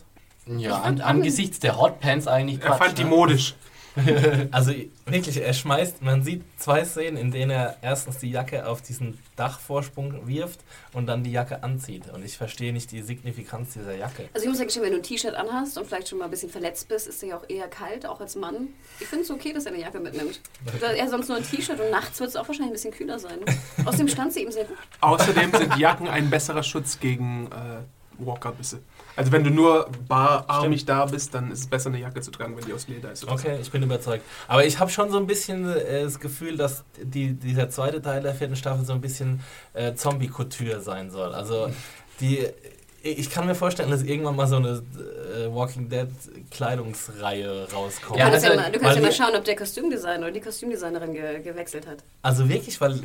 Ja, 0.48 0.82
an, 0.82 1.02
angesichts 1.02 1.60
der 1.60 1.80
Hotpants 1.80 2.28
eigentlich 2.28 2.62
Er 2.62 2.68
Quatsch, 2.68 2.78
fand 2.78 2.98
die 2.98 3.04
ne? 3.04 3.10
modisch. 3.10 3.56
Also 4.52 4.74
wirklich, 5.06 5.42
er 5.42 5.54
schmeißt, 5.54 6.02
man 6.02 6.24
sieht 6.24 6.44
zwei 6.58 6.86
Szenen, 6.86 7.18
in 7.18 7.32
denen 7.32 7.52
er 7.52 7.78
erstens 7.82 8.20
die 8.20 8.30
Jacke 8.30 8.68
auf 8.68 8.82
diesen 8.82 9.18
Dachvorsprung 9.36 10.28
wirft 10.28 10.60
und 10.94 11.08
dann 11.08 11.24
die 11.24 11.32
Jacke 11.32 11.64
anzieht. 11.64 12.04
Und 12.14 12.24
ich 12.24 12.38
verstehe 12.38 12.74
nicht 12.74 12.92
die 12.92 13.02
Signifikanz 13.02 13.74
dieser 13.74 13.96
Jacke. 13.96 14.30
Also 14.34 14.46
ich 14.46 14.50
muss 14.52 14.60
gestehen, 14.60 14.84
wenn 14.84 14.92
du 14.92 14.98
ein 14.98 15.04
T-Shirt 15.04 15.36
anhast 15.36 15.78
und 15.78 15.88
vielleicht 15.88 16.10
schon 16.10 16.20
mal 16.20 16.26
ein 16.26 16.32
bisschen 16.32 16.50
verletzt 16.50 16.88
bist, 16.88 17.08
ist 17.08 17.22
dir 17.22 17.30
ja 17.30 17.38
auch 17.38 17.50
eher 17.50 17.68
kalt, 17.68 18.06
auch 18.06 18.20
als 18.20 18.36
Mann. 18.36 18.70
Ich 19.00 19.08
finde 19.08 19.24
es 19.24 19.32
okay, 19.32 19.54
dass 19.54 19.66
er 19.66 19.74
eine 19.74 19.82
Jacke 19.82 20.00
mitnimmt. 20.00 20.42
Oder 20.76 20.94
er 20.94 21.10
sonst 21.10 21.28
nur 21.28 21.38
ein 21.38 21.44
T-Shirt 21.44 21.80
und 21.80 21.92
nachts 21.92 22.20
wird 22.20 22.30
es 22.30 22.36
auch 22.36 22.48
wahrscheinlich 22.48 22.70
ein 22.70 22.74
bisschen 22.74 22.94
kühler 22.94 23.20
sein. 23.20 23.40
Außerdem 23.86 24.08
stand 24.08 24.34
sie 24.34 24.44
ihm 24.44 24.52
sehr 24.52 24.66
gut. 24.66 24.78
Außerdem 25.02 25.52
sind 25.52 25.78
Jacken 25.78 26.08
ein 26.08 26.30
besserer 26.30 26.64
Schutz 26.64 27.00
gegen 27.00 27.48
äh, 27.48 27.82
Walker-Bisse. 28.20 28.80
Also 29.16 29.32
wenn 29.32 29.44
du 29.44 29.50
nur 29.50 29.90
bararmig 30.08 30.86
da 30.86 31.06
bist, 31.06 31.34
dann 31.34 31.52
ist 31.52 31.60
es 31.60 31.68
besser, 31.68 31.90
eine 31.90 32.00
Jacke 32.00 32.22
zu 32.22 32.32
tragen, 32.32 32.56
wenn 32.58 32.66
die 32.66 32.74
aus 32.74 32.88
Leder 32.88 33.12
ist. 33.12 33.24
oder 33.24 33.38
so. 33.38 33.48
Okay, 33.48 33.58
ich 33.62 33.72
bin 33.72 33.84
überzeugt. 33.84 34.24
Aber 34.48 34.66
ich 34.66 34.80
habe 34.80 34.92
schon 34.92 35.10
so 35.12 35.18
ein 35.18 35.28
bisschen 35.28 35.68
äh, 35.70 36.04
das 36.04 36.20
Gefühl, 36.20 36.58
dass 36.58 36.84
die, 37.02 37.34
dieser 37.34 37.70
zweite 37.70 38.02
Teil 38.02 38.22
der 38.22 38.36
vierten 38.36 38.56
Staffel 38.56 38.86
so 38.86 38.94
ein 38.94 39.02
bisschen 39.02 39.42
äh, 39.74 39.94
Zombie-Couture 39.94 40.82
sein 40.82 41.10
soll. 41.12 41.34
Also 41.34 41.70
die, 42.20 42.48
ich 43.02 43.30
kann 43.30 43.46
mir 43.48 43.56
vorstellen, 43.56 43.90
dass 43.92 44.04
irgendwann 44.04 44.36
mal 44.36 44.48
so 44.48 44.58
eine 44.58 44.70
äh, 45.36 45.54
Walking 45.54 45.90
Dead 45.90 46.08
Kleidungsreihe 46.52 47.68
rauskommt. 47.72 48.16
Du 48.16 48.20
Ja, 48.20 48.30
kannst 48.30 48.46
ja, 48.46 48.52
also, 48.52 48.62
mal, 48.62 48.72
du 48.72 48.80
kannst 48.80 48.96
ja 48.98 49.02
mal 49.04 49.12
schauen, 49.12 49.36
ob 49.36 49.44
der 49.46 49.56
Kostümdesigner 49.56 50.20
oder 50.20 50.32
die 50.32 50.42
Kostümdesignerin 50.42 51.14
ge 51.14 51.42
gewechselt 51.42 51.88
hat. 51.88 52.04
Also 52.22 52.48
wirklich, 52.50 52.80
weil 52.82 53.00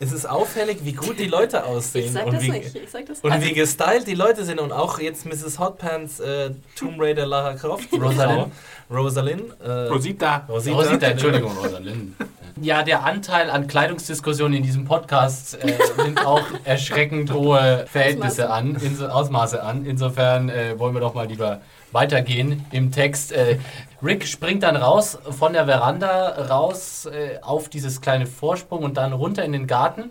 es 0.00 0.12
ist 0.12 0.28
auffällig, 0.28 0.78
wie 0.82 0.92
gut 0.92 1.18
die 1.18 1.26
Leute 1.26 1.64
aussehen 1.64 2.06
Ich 2.06 2.12
sag 2.12 2.26
und 2.26 2.34
das 2.34 2.42
wie, 2.42 2.50
nicht. 2.50 2.74
Ich 2.74 2.90
sag 2.90 3.06
das 3.06 3.20
und 3.20 3.30
nicht. 3.30 3.48
wie 3.48 3.52
gestylt 3.54 4.06
die 4.06 4.14
Leute 4.14 4.44
sind 4.44 4.60
und 4.60 4.72
auch 4.72 4.98
jetzt 4.98 5.26
Mrs. 5.26 5.58
Hotpants, 5.58 6.20
äh, 6.20 6.50
Tomb 6.76 7.00
Raider 7.00 7.26
Lara 7.26 7.54
Croft, 7.54 7.92
Rosalind. 7.92 8.52
Rosalind, 8.90 9.42
äh, 9.62 9.70
Rosita. 9.88 10.44
Rosita, 10.48 10.76
Rosita, 10.76 11.06
Entschuldigung, 11.06 11.56
Rosalind. 11.62 12.14
Ja, 12.60 12.82
der 12.82 13.04
Anteil 13.04 13.50
an 13.50 13.66
Kleidungsdiskussionen 13.66 14.58
in 14.58 14.62
diesem 14.62 14.84
Podcast 14.84 15.58
äh, 15.62 15.74
nimmt 16.04 16.24
auch 16.24 16.42
erschreckend 16.64 17.32
hohe 17.32 17.84
Verhältnisse 17.90 18.50
an, 18.50 18.76
inso, 18.76 19.06
Ausmaße 19.06 19.62
an. 19.62 19.84
Insofern 19.86 20.48
äh, 20.50 20.78
wollen 20.78 20.94
wir 20.94 21.00
doch 21.00 21.14
mal 21.14 21.26
lieber 21.26 21.60
weitergehen 21.90 22.64
im 22.70 22.92
Text. 22.92 23.32
Äh, 23.32 23.58
Rick 24.04 24.26
springt 24.26 24.62
dann 24.62 24.76
raus 24.76 25.18
von 25.30 25.52
der 25.52 25.66
Veranda 25.66 26.46
raus 26.48 27.06
äh, 27.06 27.38
auf 27.40 27.68
dieses 27.68 28.00
kleine 28.00 28.26
Vorsprung 28.26 28.82
und 28.82 28.96
dann 28.96 29.12
runter 29.12 29.44
in 29.44 29.52
den 29.52 29.66
Garten. 29.66 30.10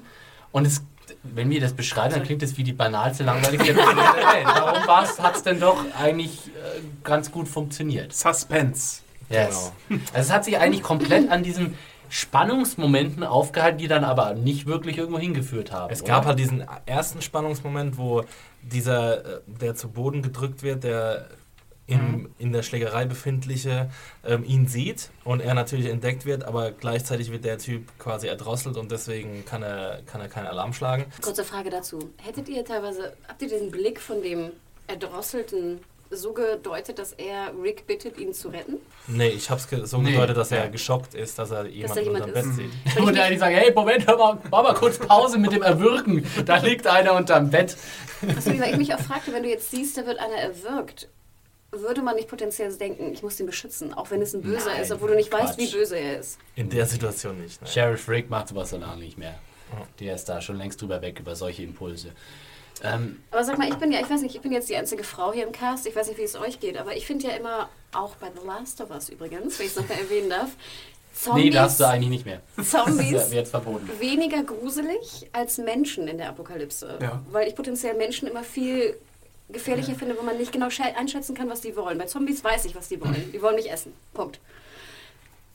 Und 0.52 0.66
es, 0.66 0.84
wenn 1.24 1.50
wir 1.50 1.62
das 1.62 1.74
beschreiben, 1.74 2.14
dann 2.14 2.24
klingt 2.24 2.44
es 2.44 2.58
wie 2.58 2.64
die 2.64 2.74
banalste, 2.74 3.24
langweiligste 3.24 3.72
Episode 3.72 3.96
der 3.96 4.34
Welt. 4.34 4.46
Warum 4.46 4.88
hat 4.88 5.36
es 5.36 5.44
denn 5.44 5.60
doch 5.60 5.78
eigentlich 6.00 6.48
äh, 6.48 6.82
ganz 7.04 7.32
gut 7.32 7.48
funktioniert? 7.48 8.14
Suspense. 8.14 9.02
Yes. 9.30 9.72
Also 9.89 10.02
es 10.14 10.32
hat 10.32 10.46
sich 10.46 10.58
eigentlich 10.58 10.84
komplett 10.84 11.30
an 11.32 11.44
diesen 11.44 11.78
Spannungsmomenten 12.10 13.24
aufgehalten, 13.24 13.80
die 13.80 13.88
dann 13.88 14.04
aber 14.04 14.36
nicht 14.36 14.68
wirklich 14.68 14.98
irgendwo 15.00 15.18
hingeführt 15.18 15.72
haben. 15.72 15.91
Es 15.91 16.02
oder? 16.02 16.12
gab 16.12 16.26
halt 16.26 16.38
diesen 16.38 16.64
ersten 16.86 17.22
Spannungsmoment, 17.22 17.98
wo 17.98 18.24
dieser, 18.62 19.38
äh, 19.38 19.41
der 19.48 19.76
zu 19.76 19.89
Boden 19.89 20.22
gedrückt 20.22 20.62
wird, 20.62 20.84
der 20.84 21.28
in, 21.86 22.30
in 22.38 22.54
der 22.54 22.64
Schlägerei 22.64 23.06
befindliche 23.06 23.90
ähm, 24.26 24.44
ihn 24.46 24.68
sieht 24.68 25.10
und 25.26 25.42
er 25.42 25.54
natürlich 25.54 25.88
entdeckt 25.88 26.26
wird, 26.26 26.44
aber 26.46 26.72
gleichzeitig 26.72 27.32
wird 27.32 27.44
der 27.44 27.58
Typ 27.58 27.88
quasi 28.00 28.28
erdrosselt 28.28 28.78
und 28.78 28.92
deswegen 28.92 29.44
kann 29.46 29.64
er, 29.64 30.02
kann 30.06 30.22
er 30.22 30.30
keinen 30.30 30.48
Alarm 30.48 30.74
schlagen. 30.74 31.06
Kurze 31.22 31.44
Frage 31.44 31.70
dazu. 31.70 32.10
Hättet 32.22 32.48
ihr 32.48 32.64
teilweise, 32.64 33.14
habt 33.28 33.42
ihr 33.42 33.50
den 33.50 33.70
Blick 33.70 34.00
von 34.00 34.22
dem 34.22 34.52
Erdrosselten 34.88 35.80
so 36.10 36.32
gedeutet, 36.32 37.00
dass 37.00 37.12
er 37.14 37.52
Rick 37.62 37.88
bittet, 37.88 38.18
ihn 38.20 38.34
zu 38.34 38.50
retten? 38.50 38.78
Nee, 39.08 39.30
ich 39.30 39.50
hab's 39.50 39.68
ge 39.68 39.84
so 39.86 39.98
Nee. 39.98 40.12
gedeutet, 40.12 40.38
dass 40.38 40.52
er 40.52 40.70
geschockt 40.70 41.16
ist, 41.16 41.40
dass 41.40 41.50
er 41.52 41.66
jemanden 41.66 42.04
jemand 42.04 42.26
unter 42.28 42.42
dem. 42.42 42.56
Bett 42.56 42.70
sieht. 42.94 43.02
Und 43.02 43.16
er 43.16 43.38
sagt, 43.40 43.56
hey, 43.56 43.74
Moment, 43.74 44.08
hör 44.08 44.18
mal, 44.18 44.38
mach 44.52 44.64
mal 44.64 44.74
kurz 44.76 45.00
Pause 45.00 45.38
mit 45.40 45.52
dem 45.52 45.64
Erwürgen. 45.64 46.24
Da 46.46 46.58
liegt 46.58 46.86
einer 46.88 47.14
unterm 47.14 47.50
Bett. 47.50 47.76
Achso, 48.38 48.52
weil 48.60 48.72
ich 48.72 48.78
mich 48.78 48.94
auch 48.94 49.00
fragte, 49.00 49.34
wenn 49.34 49.44
du 49.44 49.50
jetzt 49.50 49.72
siehst, 49.72 49.98
da 49.98 50.06
wird 50.06 50.20
einer 50.20 50.36
erwürgt, 50.36 51.10
würde 51.82 52.01
man 52.01 52.15
nicht 52.15 52.28
potenziell 52.28 52.74
denken, 52.76 53.11
ich 53.13 53.24
muss 53.24 53.36
den 53.38 53.45
beschützen, 53.45 53.93
auch 53.93 54.11
wenn 54.11 54.21
es 54.21 54.34
ein 54.34 54.41
Böser 54.41 54.71
Nein, 54.71 54.82
ist, 54.82 54.91
obwohl 54.91 55.09
du 55.09 55.15
nicht 55.15 55.32
weißt, 55.32 55.57
wie 55.57 55.65
Quatsch. 55.65 55.74
böse 55.74 55.97
er 55.97 56.19
ist. 56.19 56.38
In 56.55 56.69
der 56.69 56.86
Situation 56.86 57.39
nicht. 57.41 57.61
Ne? 57.61 57.67
Sheriff 57.67 58.07
Rick 58.07 58.30
macht 58.30 58.49
sowas 58.49 58.69
so 58.69 58.78
lange 58.78 59.01
nicht 59.01 59.17
mehr. 59.17 59.36
Der 59.99 60.15
ist 60.15 60.26
da 60.26 60.39
schon 60.39 60.57
längst 60.57 60.82
drüber 60.82 61.01
weg 61.01 61.19
über 61.19 61.36
solche 61.36 61.63
Impulse. 61.63 62.09
Ähm, 62.84 63.21
Aber 63.32 63.43
sag 63.43 63.57
mal, 63.57 63.67
ich 63.69 63.76
bin 63.76 63.91
ja, 63.91 64.01
ich 64.01 64.09
weiß 64.09 64.21
nicht, 64.21 64.36
ich 64.36 64.41
bin 64.41 64.51
jetzt 64.51 64.69
die 64.69 64.76
einzige 64.76 65.03
Frau 65.03 65.32
hier 65.34 65.45
im 65.45 65.51
Cast, 65.51 65.88
ich 65.88 65.95
weiß 65.95 66.07
nicht, 66.09 66.17
wie 66.19 66.24
es 66.24 66.36
euch 66.36 66.59
geht, 66.59 66.78
aber 66.78 66.95
ich 66.95 67.05
finde 67.07 67.28
ja 67.28 67.34
immer, 67.36 67.69
auch 67.93 68.15
bei 68.17 68.28
The 68.39 68.45
Last 68.45 68.82
of 68.82 68.89
Us 68.91 69.09
übrigens, 69.09 69.57
wenn 69.57 69.65
ich 69.67 69.71
es 69.71 69.78
noch 69.80 69.88
mal 69.88 69.97
erwähnen 69.97 70.30
darf, 70.30 70.49
Zombies, 71.13 71.43
nee, 71.45 71.49
darfst 71.51 71.80
du 71.80 71.88
eigentlich 71.88 72.09
nicht 72.09 72.26
mehr. 72.26 72.41
Zombies 72.63 73.32
jetzt 73.32 73.51
verboten. 73.51 73.88
weniger 73.99 74.43
gruselig 74.43 75.30
als 75.32 75.59
Menschen 75.59 76.07
in 76.07 76.17
der 76.17 76.30
Apokalypse. 76.30 76.97
Ja. 77.01 77.21
Weil 77.32 77.47
ich 77.47 77.55
potenziell 77.55 77.93
Menschen 77.95 78.28
immer 78.28 78.43
viel 78.43 78.97
gefährlicher 79.50 79.94
finde, 79.96 80.18
wo 80.18 80.24
man 80.24 80.38
nicht 80.38 80.52
genau 80.52 80.68
schä- 80.68 80.96
einschätzen 80.96 81.36
kann, 81.36 81.50
was 81.50 81.62
die 81.62 81.76
wollen. 81.76 81.98
Bei 81.98 82.06
Zombies 82.06 82.44
weiß 82.44 82.66
ich, 82.66 82.76
was 82.76 82.88
die 82.89 83.00
wollen. 83.02 83.32
Die 83.32 83.41
wollen 83.41 83.56
mich 83.56 83.72
essen. 83.72 83.94
Punkt. 84.14 84.39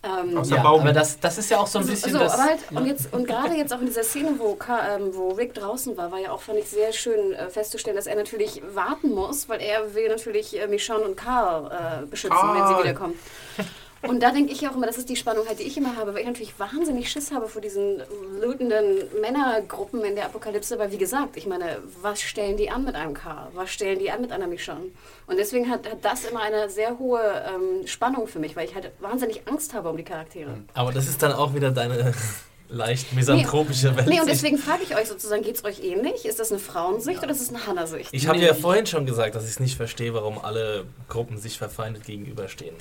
Ähm, 0.01 0.37
Außer 0.39 0.55
Ja, 0.57 0.63
Baum. 0.63 0.83
aber 0.83 0.93
das, 0.93 1.19
das 1.19 1.39
ist 1.39 1.51
ja 1.51 1.59
auch 1.59 1.67
so 1.67 1.81
ein 1.81 1.87
bisschen 1.87 2.13
so, 2.13 2.19
das... 2.21 2.35
aber 2.35 2.45
halt, 2.45 2.61
und, 2.71 2.87
jetzt, 2.87 3.13
und 3.13 3.27
gerade 3.27 3.55
jetzt 3.57 3.73
auch 3.73 3.81
in 3.81 3.87
dieser 3.87 4.05
Szene, 4.05 4.35
wo, 4.39 4.57
ähm, 4.97 5.11
wo 5.13 5.31
Rick 5.31 5.55
draußen 5.55 5.97
war, 5.97 6.13
war 6.13 6.21
ja 6.21 6.31
auch, 6.31 6.41
fand 6.41 6.59
ich, 6.61 6.69
sehr 6.69 6.93
schön 6.93 7.33
äh, 7.33 7.51
festzustellen, 7.51 7.97
dass 7.97 8.07
er 8.07 8.15
natürlich 8.15 8.63
warten 8.75 9.11
muss, 9.13 9.49
weil 9.49 9.61
er 9.61 9.95
will 9.97 10.09
natürlich 10.09 10.57
äh, 10.57 10.69
Michonne 10.69 11.03
und 11.05 11.17
Carl 11.17 12.03
äh, 12.05 12.07
beschützen, 12.07 12.39
wenn 12.41 12.55
sie 12.69 12.73
Carl. 12.75 12.85
wiederkommen. 12.85 13.19
Und 14.03 14.23
da 14.23 14.31
denke 14.31 14.53
ich 14.53 14.67
auch 14.69 14.77
immer, 14.77 14.87
das 14.87 14.97
ist 14.97 15.09
die 15.09 15.17
Spannung 15.17 15.47
halt, 15.49 15.59
die 15.59 15.65
ich 15.65 15.77
immer 15.77 15.97
habe, 15.97 16.15
weil 16.15 16.21
ich 16.21 16.27
natürlich 16.27 16.59
wahnsinnig 16.59 17.11
Schiss 17.11 17.33
habe 17.33 17.49
vor 17.49 17.61
diesen 17.61 18.01
lootenden 18.41 19.03
Männergruppen 19.21 20.05
in 20.05 20.15
der 20.15 20.27
Apokalypse, 20.27 20.79
weil 20.79 20.93
wie 20.93 20.99
gesagt, 20.99 21.37
ich 21.37 21.47
meine, 21.47 21.79
was 22.01 22.21
stellen 22.23 22.57
die 22.57 22.71
an 22.71 22.85
mit 22.85 22.95
einem 22.95 23.13
Carl? 23.15 23.49
Was 23.55 23.71
stellen 23.71 23.99
die 23.99 24.11
an 24.11 24.21
mit 24.21 24.31
einer 24.31 24.47
Michonne? 24.47 24.87
Und 25.27 25.37
deswegen 25.39 25.69
hat, 25.69 25.91
hat 25.91 26.05
das 26.05 26.25
immer 26.25 26.43
eine 26.43 26.71
sehr 26.71 26.99
hohe 26.99 27.21
ähm, 27.21 27.87
Spannung 27.89 28.29
für 28.29 28.39
mich, 28.39 28.55
weil 28.55 28.67
ich 28.69 28.75
halt 28.75 28.93
wahnsinnig 29.01 29.43
Angst 29.49 29.75
habe 29.75 29.89
um 29.89 29.97
die 29.97 30.05
Charaktere. 30.05 30.63
Aber 30.75 30.93
das 30.93 31.09
ist 31.09 31.21
dann 31.23 31.33
auch 31.33 31.55
wieder 31.55 31.73
deine 31.73 32.13
leicht 32.69 33.13
misanthropische 33.15 33.97
Welt. 33.97 34.07
Nee, 34.07 34.21
und 34.21 34.29
deswegen 34.29 34.59
frage 34.59 34.85
ich 34.85 34.95
euch 34.97 35.09
sozusagen, 35.09 35.43
geht 35.43 35.57
es 35.57 35.65
euch 35.65 35.83
ähnlich? 35.83 36.25
Ist 36.25 36.39
das 36.39 36.51
eine 36.53 36.61
Frauensicht 36.61 37.21
oder 37.23 37.33
ist 37.33 37.41
es 37.41 37.49
eine 37.49 37.67
Hanna-Sicht? 37.67 38.11
Ich 38.13 38.29
habe 38.29 38.39
Nee. 38.39 38.47
ja 38.47 38.55
vorhin 38.55 38.87
schon 38.87 39.07
gesagt, 39.07 39.35
dass 39.35 39.45
ich 39.45 39.51
es 39.51 39.61
nicht 39.61 39.77
verstehe, 39.77 40.15
warum 40.15 40.39
alle 40.39 40.85
Gruppen 41.09 41.37
sich 41.39 41.59
verfeindet 41.59 42.05
gegenüberstehen. 42.05 42.77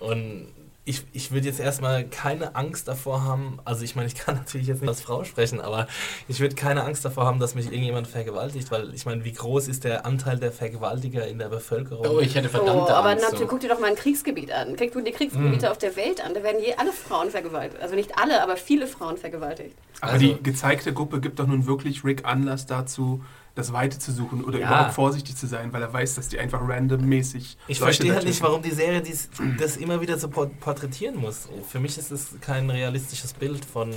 Und 0.00 0.48
ich, 0.84 1.04
ich 1.12 1.30
würde 1.30 1.46
jetzt 1.46 1.60
erstmal 1.60 2.02
keine 2.04 2.56
Angst 2.56 2.88
davor 2.88 3.22
haben, 3.22 3.60
also 3.64 3.84
ich 3.84 3.94
meine, 3.94 4.08
ich 4.08 4.16
kann 4.16 4.34
natürlich 4.36 4.66
jetzt 4.66 4.80
nicht 4.80 4.88
als 4.88 5.00
Frau 5.00 5.22
sprechen, 5.22 5.60
aber 5.60 5.86
ich 6.26 6.40
würde 6.40 6.56
keine 6.56 6.82
Angst 6.82 7.04
davor 7.04 7.24
haben, 7.24 7.38
dass 7.38 7.54
mich 7.54 7.66
irgendjemand 7.66 8.08
vergewaltigt, 8.08 8.70
weil 8.72 8.92
ich 8.92 9.06
meine, 9.06 9.24
wie 9.24 9.32
groß 9.32 9.68
ist 9.68 9.84
der 9.84 10.04
Anteil 10.04 10.38
der 10.38 10.50
Vergewaltiger 10.50 11.26
in 11.28 11.38
der 11.38 11.48
Bevölkerung? 11.48 12.04
Oh, 12.08 12.18
ich 12.18 12.34
hätte 12.34 12.48
Oh, 12.48 12.56
verdammte 12.58 12.94
aber 12.94 13.10
Angst. 13.10 13.22
natürlich, 13.22 13.42
so. 13.42 13.46
guck 13.48 13.60
dir 13.60 13.68
doch 13.68 13.78
mal 13.78 13.90
ein 13.90 13.96
Kriegsgebiet 13.96 14.50
an. 14.50 14.74
Guck 14.76 14.92
dir 14.92 15.02
die 15.04 15.12
Kriegsgebiete 15.12 15.70
auf 15.70 15.78
der 15.78 15.94
Welt 15.94 16.20
an. 16.24 16.34
Da 16.34 16.42
werden 16.42 16.60
je 16.60 16.74
alle 16.74 16.92
Frauen 16.92 17.30
vergewaltigt. 17.30 17.80
Also 17.80 17.94
nicht 17.94 18.18
alle, 18.18 18.42
aber 18.42 18.56
viele 18.56 18.88
Frauen 18.88 19.16
vergewaltigt. 19.18 19.76
Aber 20.00 20.14
Also- 20.14 20.26
die 20.26 20.42
gezeigte 20.42 20.92
Gruppe 20.92 21.20
gibt 21.20 21.38
doch 21.38 21.46
nun 21.46 21.66
wirklich 21.66 22.02
Rick 22.04 22.24
Anlass 22.24 22.66
dazu, 22.66 23.22
das 23.54 23.72
Weite 23.72 23.98
zu 23.98 24.12
suchen 24.12 24.42
oder 24.44 24.58
Ja. 24.58 24.66
überhaupt 24.68 24.94
vorsichtig 24.94 25.36
zu 25.36 25.46
sein, 25.46 25.72
weil 25.72 25.82
er 25.82 25.92
weiß, 25.92 26.14
dass 26.14 26.28
die 26.28 26.38
einfach 26.38 26.66
randommäßig. 26.66 27.58
Ich 27.68 27.78
Leute 27.80 27.84
verstehe 27.92 28.14
halt 28.14 28.24
nicht, 28.24 28.40
warum 28.42 28.62
die 28.62 28.70
Serie 28.70 29.02
dies, 29.02 29.28
das 29.58 29.76
immer 29.76 30.00
wieder 30.00 30.18
so 30.18 30.28
por- 30.28 30.48
porträtieren 30.48 31.16
muss. 31.16 31.48
Für 31.68 31.78
mich 31.80 31.98
ist 31.98 32.10
es 32.10 32.28
kein 32.40 32.70
realistisches 32.70 33.34
Bild 33.34 33.64
von 33.64 33.90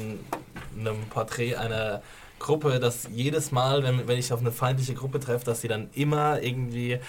einem 0.78 0.97
Porträt 1.10 1.56
einer 1.56 2.01
Gruppe, 2.38 2.80
dass 2.82 3.08
jedes 3.14 3.51
Mal, 3.53 3.82
wenn, 3.84 4.08
wenn 4.10 4.20
ich 4.20 4.34
auf 4.34 4.41
eine 4.41 4.51
feindliche 4.51 4.93
Gruppe 4.93 5.22
treffe, 5.22 5.45
dass 5.45 5.62
sie 5.62 5.70
dann 5.70 5.89
immer 5.93 6.41
irgendwie 6.41 6.99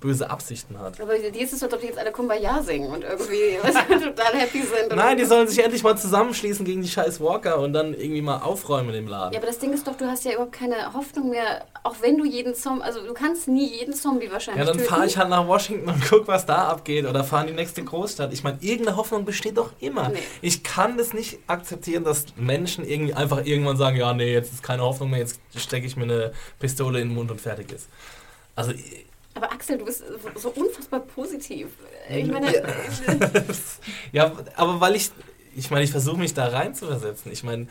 böse 0.00 0.30
Absichten 0.30 0.78
hat. 0.78 1.00
Aber 1.00 1.18
die 1.18 1.40
ist 1.40 1.52
es 1.52 1.62
als 1.62 1.72
ob 1.72 1.80
die 1.80 1.86
jetzt 1.86 1.98
alle 1.98 2.12
Kumbaya 2.12 2.62
singen 2.62 2.90
und 2.90 3.02
irgendwie 3.02 3.58
total 3.62 4.32
happy 4.34 4.62
sind. 4.62 4.94
Nein, 4.94 5.16
die 5.16 5.24
sollen 5.24 5.48
sich 5.48 5.58
endlich 5.62 5.82
mal 5.82 5.96
zusammenschließen 5.96 6.64
gegen 6.64 6.82
die 6.82 6.88
scheiß 6.88 7.20
Walker 7.20 7.58
und 7.58 7.72
dann 7.72 7.94
irgendwie 7.94 8.22
mal 8.22 8.38
aufräumen 8.38 8.94
im 8.94 9.08
Laden. 9.08 9.32
Ja, 9.32 9.38
aber 9.38 9.46
das 9.46 9.58
Ding 9.58 9.72
ist 9.72 9.86
doch, 9.86 9.96
du 9.96 10.06
hast 10.06 10.24
ja 10.24 10.32
überhaupt 10.32 10.52
keine 10.52 10.92
Hoffnung 10.92 11.30
mehr, 11.30 11.64
auch 11.82 11.96
wenn 12.00 12.18
du 12.18 12.24
jeden 12.24 12.54
Zombie, 12.54 12.82
also 12.82 13.04
du 13.04 13.14
kannst 13.14 13.48
nie 13.48 13.66
jeden 13.66 13.94
Zombie 13.94 14.30
wahrscheinlich 14.30 14.66
Ja, 14.66 14.72
dann 14.72 14.80
fahre 14.80 15.06
ich 15.06 15.16
halt 15.16 15.30
nach 15.30 15.46
Washington 15.46 15.88
und 15.88 16.02
guck, 16.08 16.28
was 16.28 16.46
da 16.46 16.68
abgeht. 16.68 17.06
Oder 17.06 17.24
fahre 17.24 17.44
in 17.44 17.48
die 17.48 17.54
nächste 17.54 17.82
Großstadt. 17.82 18.32
Ich 18.32 18.44
meine, 18.44 18.58
irgendeine 18.60 18.96
Hoffnung 18.96 19.24
besteht 19.24 19.56
doch 19.56 19.72
immer. 19.80 20.10
Nee. 20.10 20.18
Ich 20.42 20.62
kann 20.62 20.96
das 20.96 21.12
nicht 21.12 21.38
akzeptieren, 21.46 22.04
dass 22.04 22.26
Menschen 22.36 22.86
irgendwie 22.86 23.14
einfach 23.14 23.44
irgendwann 23.44 23.76
sagen, 23.76 23.96
ja, 23.96 24.12
nee, 24.12 24.32
jetzt 24.32 24.52
ist 24.52 24.62
keine 24.62 24.82
Hoffnung 24.82 25.10
mehr, 25.10 25.20
jetzt 25.20 25.40
stecke 25.56 25.86
ich 25.86 25.96
mir 25.96 26.04
eine 26.04 26.32
Pistole 26.60 27.00
in 27.00 27.08
den 27.08 27.14
Mund 27.14 27.30
und 27.30 27.40
fertig 27.40 27.72
ist. 27.72 27.88
Also, 28.54 28.72
Aber 29.38 29.52
Axel, 29.52 29.78
du 29.78 29.84
bist 29.84 30.02
so 30.34 30.48
unfassbar 30.50 30.98
positiv. 30.98 31.68
Ich 32.10 32.26
meine, 32.26 32.52
ja, 34.12 34.32
aber 34.56 34.80
weil 34.80 34.96
ich, 34.96 35.12
ich 35.54 35.70
meine, 35.70 35.84
ich 35.84 35.92
versuche 35.92 36.16
mich 36.16 36.34
da 36.34 36.48
rein 36.48 36.74
zu 36.74 36.86
versetzen. 36.86 37.30
Ich 37.30 37.44
meine, 37.44 37.68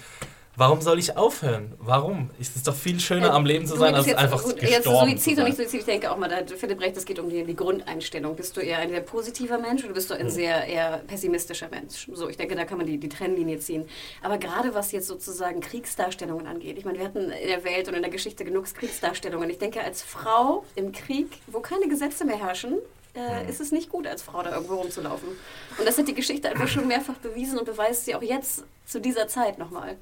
warum 0.58 0.82
soll 0.82 1.00
ich 1.00 1.16
aufhören? 1.16 1.74
Warum? 1.80 2.30
Es 2.42 2.56
ist 2.56 2.68
doch 2.68 2.76
viel 2.76 3.00
schöner, 3.00 3.34
am 3.34 3.46
Leben 3.46 3.66
zu 3.66 3.78
sein, 3.78 3.96
als 3.96 4.08
jetzt, 4.08 4.18
einfach 4.18 4.44
gut, 4.44 4.58
gestorben 4.60 5.10
jetzt 5.10 5.24
zu 5.24 5.30
Suizid 5.30 5.30
und 5.30 5.36
sein. 5.38 5.46
nicht 5.46 5.58
Suizid. 5.58 5.80
Ich 5.80 5.86
denke 5.86 6.12
auch 6.12 6.18
mal, 6.18 6.28
da, 6.28 6.38
Philipp 6.58 6.82
Recht, 6.82 6.98
es 6.98 7.06
geht 7.06 7.20
um 7.20 7.30
die, 7.30 7.44
die 7.46 7.56
Grundeinstellung. 7.56 8.36
Bist 8.36 8.58
du 8.58 8.62
eher 8.62 8.80
ein 8.80 8.90
sehr 8.90 9.02
positiver 9.02 9.58
Mensch 9.60 9.84
oder 9.86 9.94
bist 9.94 10.10
du 10.10 10.16
Hm. 10.16 10.22
ein 10.22 10.30
sehr 10.30 10.66
eher 10.66 10.98
pessimistischer 11.08 11.70
Mensch? 11.70 12.10
So, 12.12 12.28
ich 12.28 12.36
denke, 12.38 12.56
da 12.56 12.66
kann 12.66 12.78
man 12.78 12.88
die, 12.88 12.98
die 12.98 13.10
Trennlinie 13.10 13.60
ziehen. 13.60 13.86
Aber 14.22 14.38
gerade 14.38 14.74
was 14.74 14.92
jetzt 14.92 15.08
sozusagen 15.08 15.62
Kriegsdarstellungen 15.62 16.48
angeht, 16.48 16.78
ich 16.78 16.86
meine, 16.86 16.98
wir 16.98 17.06
hatten 17.06 17.30
in 17.32 17.48
der 17.48 17.64
Welt 17.64 17.88
und 17.88 17.94
in 17.94 18.02
der 18.02 18.12
Geschichte 18.12 18.44
genug 18.44 18.66
Kriegsdarstellungen. 18.74 19.50
Ich 19.50 19.60
denke, 19.60 19.82
als 19.82 20.02
Frau 20.02 20.66
im 20.76 20.92
Krieg, 20.92 21.28
wo 21.48 21.60
keine 21.60 21.88
Gesetze 21.88 22.26
mehr 22.26 22.38
herrschen, 22.44 22.74
äh, 23.14 23.42
Hm. 23.44 23.50
ist 23.50 23.62
es 23.62 23.72
nicht 23.72 23.90
gut, 23.90 24.06
als 24.08 24.22
Frau 24.24 24.42
da 24.44 24.54
irgendwo 24.56 24.76
rumzulaufen. 24.76 25.30
Und 25.78 25.88
das 25.88 25.98
hat 25.98 26.08
die 26.08 26.14
Geschichte 26.16 26.50
einfach 26.50 26.68
schon 26.68 26.88
mehrfach 26.88 27.16
bewiesen 27.16 27.58
und 27.60 27.66
beweist 27.66 28.06
sie 28.06 28.16
auch 28.16 28.22
jetzt 28.24 28.64
zu 28.86 29.00
dieser 29.00 29.28
Zeit 29.28 29.58
nochmal. 29.60 29.98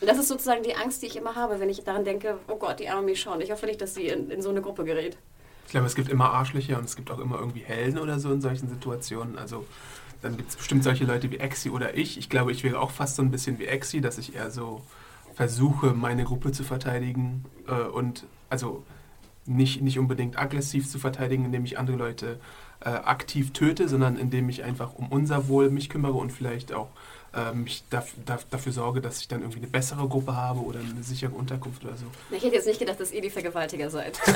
Das 0.00 0.18
ist 0.18 0.28
sozusagen 0.28 0.62
die 0.62 0.74
Angst, 0.74 1.02
die 1.02 1.06
ich 1.06 1.16
immer 1.16 1.34
habe, 1.34 1.60
wenn 1.60 1.68
ich 1.68 1.82
daran 1.84 2.04
denke, 2.04 2.38
oh 2.48 2.56
Gott, 2.56 2.80
die 2.80 2.88
arme 2.88 3.02
Michonne. 3.02 3.44
Ich 3.44 3.50
hoffe 3.50 3.66
nicht, 3.66 3.80
dass 3.80 3.94
sie 3.94 4.08
in, 4.08 4.30
in 4.30 4.42
so 4.42 4.50
eine 4.50 4.60
Gruppe 4.60 4.84
gerät. 4.84 5.16
Ich 5.66 5.70
glaube, 5.70 5.86
es 5.86 5.94
gibt 5.94 6.08
immer 6.08 6.30
Arschlöcher 6.30 6.78
und 6.78 6.84
es 6.84 6.96
gibt 6.96 7.10
auch 7.10 7.18
immer 7.18 7.38
irgendwie 7.38 7.60
Helden 7.60 7.98
oder 7.98 8.18
so 8.18 8.32
in 8.32 8.40
solchen 8.40 8.68
Situationen. 8.68 9.38
Also 9.38 9.64
dann 10.22 10.36
gibt 10.36 10.50
es 10.50 10.56
bestimmt 10.56 10.84
solche 10.84 11.04
Leute 11.04 11.30
wie 11.30 11.38
Exi 11.38 11.70
oder 11.70 11.96
ich. 11.96 12.18
Ich 12.18 12.28
glaube, 12.28 12.52
ich 12.52 12.64
wäre 12.64 12.80
auch 12.80 12.90
fast 12.90 13.16
so 13.16 13.22
ein 13.22 13.30
bisschen 13.30 13.58
wie 13.58 13.66
Exi, 13.66 14.00
dass 14.00 14.18
ich 14.18 14.34
eher 14.34 14.50
so 14.50 14.82
versuche, 15.34 15.92
meine 15.94 16.24
Gruppe 16.24 16.52
zu 16.52 16.64
verteidigen 16.64 17.44
äh, 17.66 17.74
und 17.74 18.24
also 18.48 18.84
nicht, 19.46 19.82
nicht 19.82 19.98
unbedingt 19.98 20.38
aggressiv 20.38 20.88
zu 20.88 20.98
verteidigen, 20.98 21.44
indem 21.44 21.64
ich 21.64 21.78
andere 21.78 21.96
Leute 21.96 22.40
äh, 22.80 22.88
aktiv 22.88 23.52
töte, 23.52 23.88
sondern 23.88 24.16
indem 24.16 24.48
ich 24.48 24.64
einfach 24.64 24.94
um 24.94 25.08
unser 25.08 25.48
Wohl 25.48 25.70
mich 25.70 25.88
kümmere 25.90 26.14
und 26.14 26.32
vielleicht 26.32 26.72
auch 26.72 26.88
äh, 27.36 27.52
mich 27.54 27.84
daf, 27.90 28.12
daf, 28.24 28.44
dafür 28.50 28.72
sorge, 28.72 29.00
dass 29.00 29.20
ich 29.20 29.28
dann 29.28 29.40
irgendwie 29.40 29.58
eine 29.58 29.68
bessere 29.68 30.08
Gruppe 30.08 30.36
habe 30.36 30.60
oder 30.60 30.80
eine 30.80 31.02
sichere 31.02 31.32
Unterkunft 31.32 31.84
oder 31.84 31.96
so. 31.96 32.06
Ich 32.30 32.42
hätte 32.42 32.54
jetzt 32.54 32.66
nicht 32.66 32.78
gedacht, 32.78 33.00
dass 33.00 33.12
ihr 33.12 33.20
die 33.20 33.30
Vergewaltiger 33.30 33.90
seid. 33.90 34.18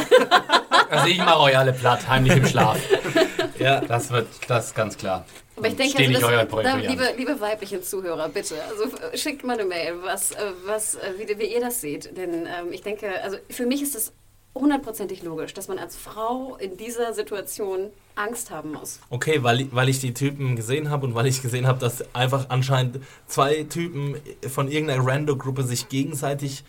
Also 0.91 1.07
ich 1.07 1.19
mache 1.19 1.41
euch 1.41 1.59
alle 1.59 1.75
platt, 1.75 2.09
heimlich 2.09 2.37
im 2.37 2.47
Schlaf. 2.47 2.79
Ja, 3.59 3.81
Das 3.81 4.11
wird, 4.11 4.29
das 4.47 4.69
ist 4.69 4.75
ganz 4.75 4.97
klar. 4.97 5.27
Aber 5.57 5.67
ich 5.67 5.77
denke, 5.77 5.99
also 5.99 6.31
das, 6.31 6.63
da, 6.63 6.77
liebe, 6.77 7.13
liebe 7.17 7.41
weibliche 7.41 7.83
Zuhörer, 7.83 8.29
bitte, 8.29 8.55
also 8.63 8.85
äh, 8.85 9.19
schickt 9.19 9.45
mal 9.45 9.59
eine 9.59 9.65
Mail, 9.65 9.97
was, 10.03 10.31
äh, 10.31 10.37
was, 10.65 10.95
äh, 10.95 11.15
wie, 11.19 11.39
wie 11.39 11.53
ihr 11.53 11.61
das 11.61 11.81
seht. 11.81 12.17
Denn 12.17 12.47
ähm, 12.47 12.73
ich 12.73 12.83
denke, 12.83 13.21
also 13.23 13.37
für 13.51 13.67
mich 13.67 13.83
ist 13.83 13.97
das 13.97 14.13
hundertprozentig 14.55 15.23
logisch, 15.23 15.55
dass 15.55 15.69
man 15.69 15.79
als 15.79 15.97
Frau 15.97 16.57
in 16.57 16.77
dieser 16.77 17.13
Situation 17.15 17.91
Angst 18.17 18.51
haben 18.51 18.73
muss. 18.73 18.99
Okay, 19.11 19.43
weil, 19.43 19.61
ich- 19.63 19.69
weil 19.75 19.89
ich 19.89 20.01
die 20.01 20.13
Typen 20.15 20.57
gesehen 20.57 20.91
habe 20.91 21.07
und 21.07 21.15
weil 21.15 21.27
ich 21.27 21.43
gesehen 21.43 21.67
habe, 21.67 21.79
dass 21.79 22.05
einfach 22.15 22.47
anscheinend 22.49 23.01
zwei 23.27 23.63
Typen 23.65 24.17
von 24.49 24.69
irgendeiner 24.69 25.07
Rando-Gruppe 25.07 25.63
sich 25.63 25.89
gegenseitig 25.89 26.65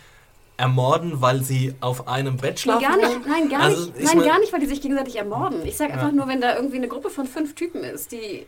ermorden, 0.58 1.22
weil 1.22 1.42
sie 1.42 1.74
auf 1.80 2.08
einem 2.08 2.36
Bett 2.38 2.60
schlafen 2.60 2.82
gar 2.84 2.98
nicht, 2.98 3.26
nein, 3.26 3.50
gar 3.50 3.62
Also, 3.62 3.86
nicht, 3.86 3.98
ich 3.98 4.04
nein, 4.06 4.18
mein- 4.18 4.28
gar 4.28 4.40
nicht, 4.40 4.52
weil 4.54 4.60
die 4.60 4.66
sich 4.66 4.82
gegenseitig 4.82 5.16
ermorden. 5.16 5.66
Ich 5.66 5.78
sage 5.78 5.94
einfach 5.94 6.12
nur, 6.12 6.28
wenn 6.28 6.42
da 6.42 6.56
irgendwie 6.56 6.78
eine 6.78 6.90
Gruppe 6.90 7.10
von 7.10 7.26
fünf 7.28 7.56
Typen 7.56 7.84
ist, 7.84 8.12
die 8.12 8.46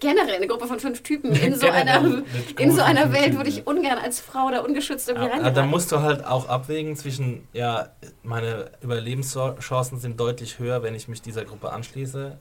generell 0.00 0.34
eine 0.34 0.46
Gruppe 0.46 0.66
von 0.66 0.80
fünf 0.80 1.02
Typen 1.02 1.32
in 1.34 1.54
so 1.54 1.66
einer, 1.68 1.98
eine 2.00 2.24
in 2.58 2.72
so 2.72 2.82
einer 2.82 3.12
Welt 3.12 3.36
würde 3.36 3.48
ich 3.50 3.66
ungern 3.66 3.98
als 3.98 4.20
Frau 4.20 4.50
da 4.50 4.60
ungeschützt 4.60 5.08
irgendwie 5.08 5.26
Ja, 5.26 5.32
reingeraten. 5.32 5.54
da 5.62 5.66
musst 5.66 5.92
du 5.92 6.00
halt 6.00 6.24
auch 6.24 6.48
abwägen 6.48 6.96
zwischen, 6.96 7.46
ja, 7.52 7.88
meine 8.22 8.70
Überlebenschancen 8.82 9.98
sind 9.98 10.18
deutlich 10.20 10.58
höher, 10.58 10.82
wenn 10.82 10.94
ich 10.94 11.08
mich 11.08 11.22
dieser 11.22 11.44
Gruppe 11.44 11.72
anschließe 11.72 12.38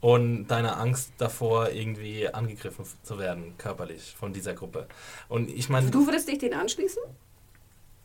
und 0.00 0.48
deine 0.48 0.76
Angst 0.76 1.12
davor, 1.18 1.70
irgendwie 1.70 2.28
angegriffen 2.28 2.84
zu 3.02 3.18
werden, 3.18 3.54
körperlich, 3.58 4.14
von 4.18 4.32
dieser 4.32 4.52
Gruppe. 4.54 4.86
Und 5.28 5.48
ich 5.50 5.68
meine, 5.70 5.90
Du 5.90 6.06
würdest 6.06 6.28
dich 6.28 6.38
denen 6.38 6.54
anschließen? 6.54 7.02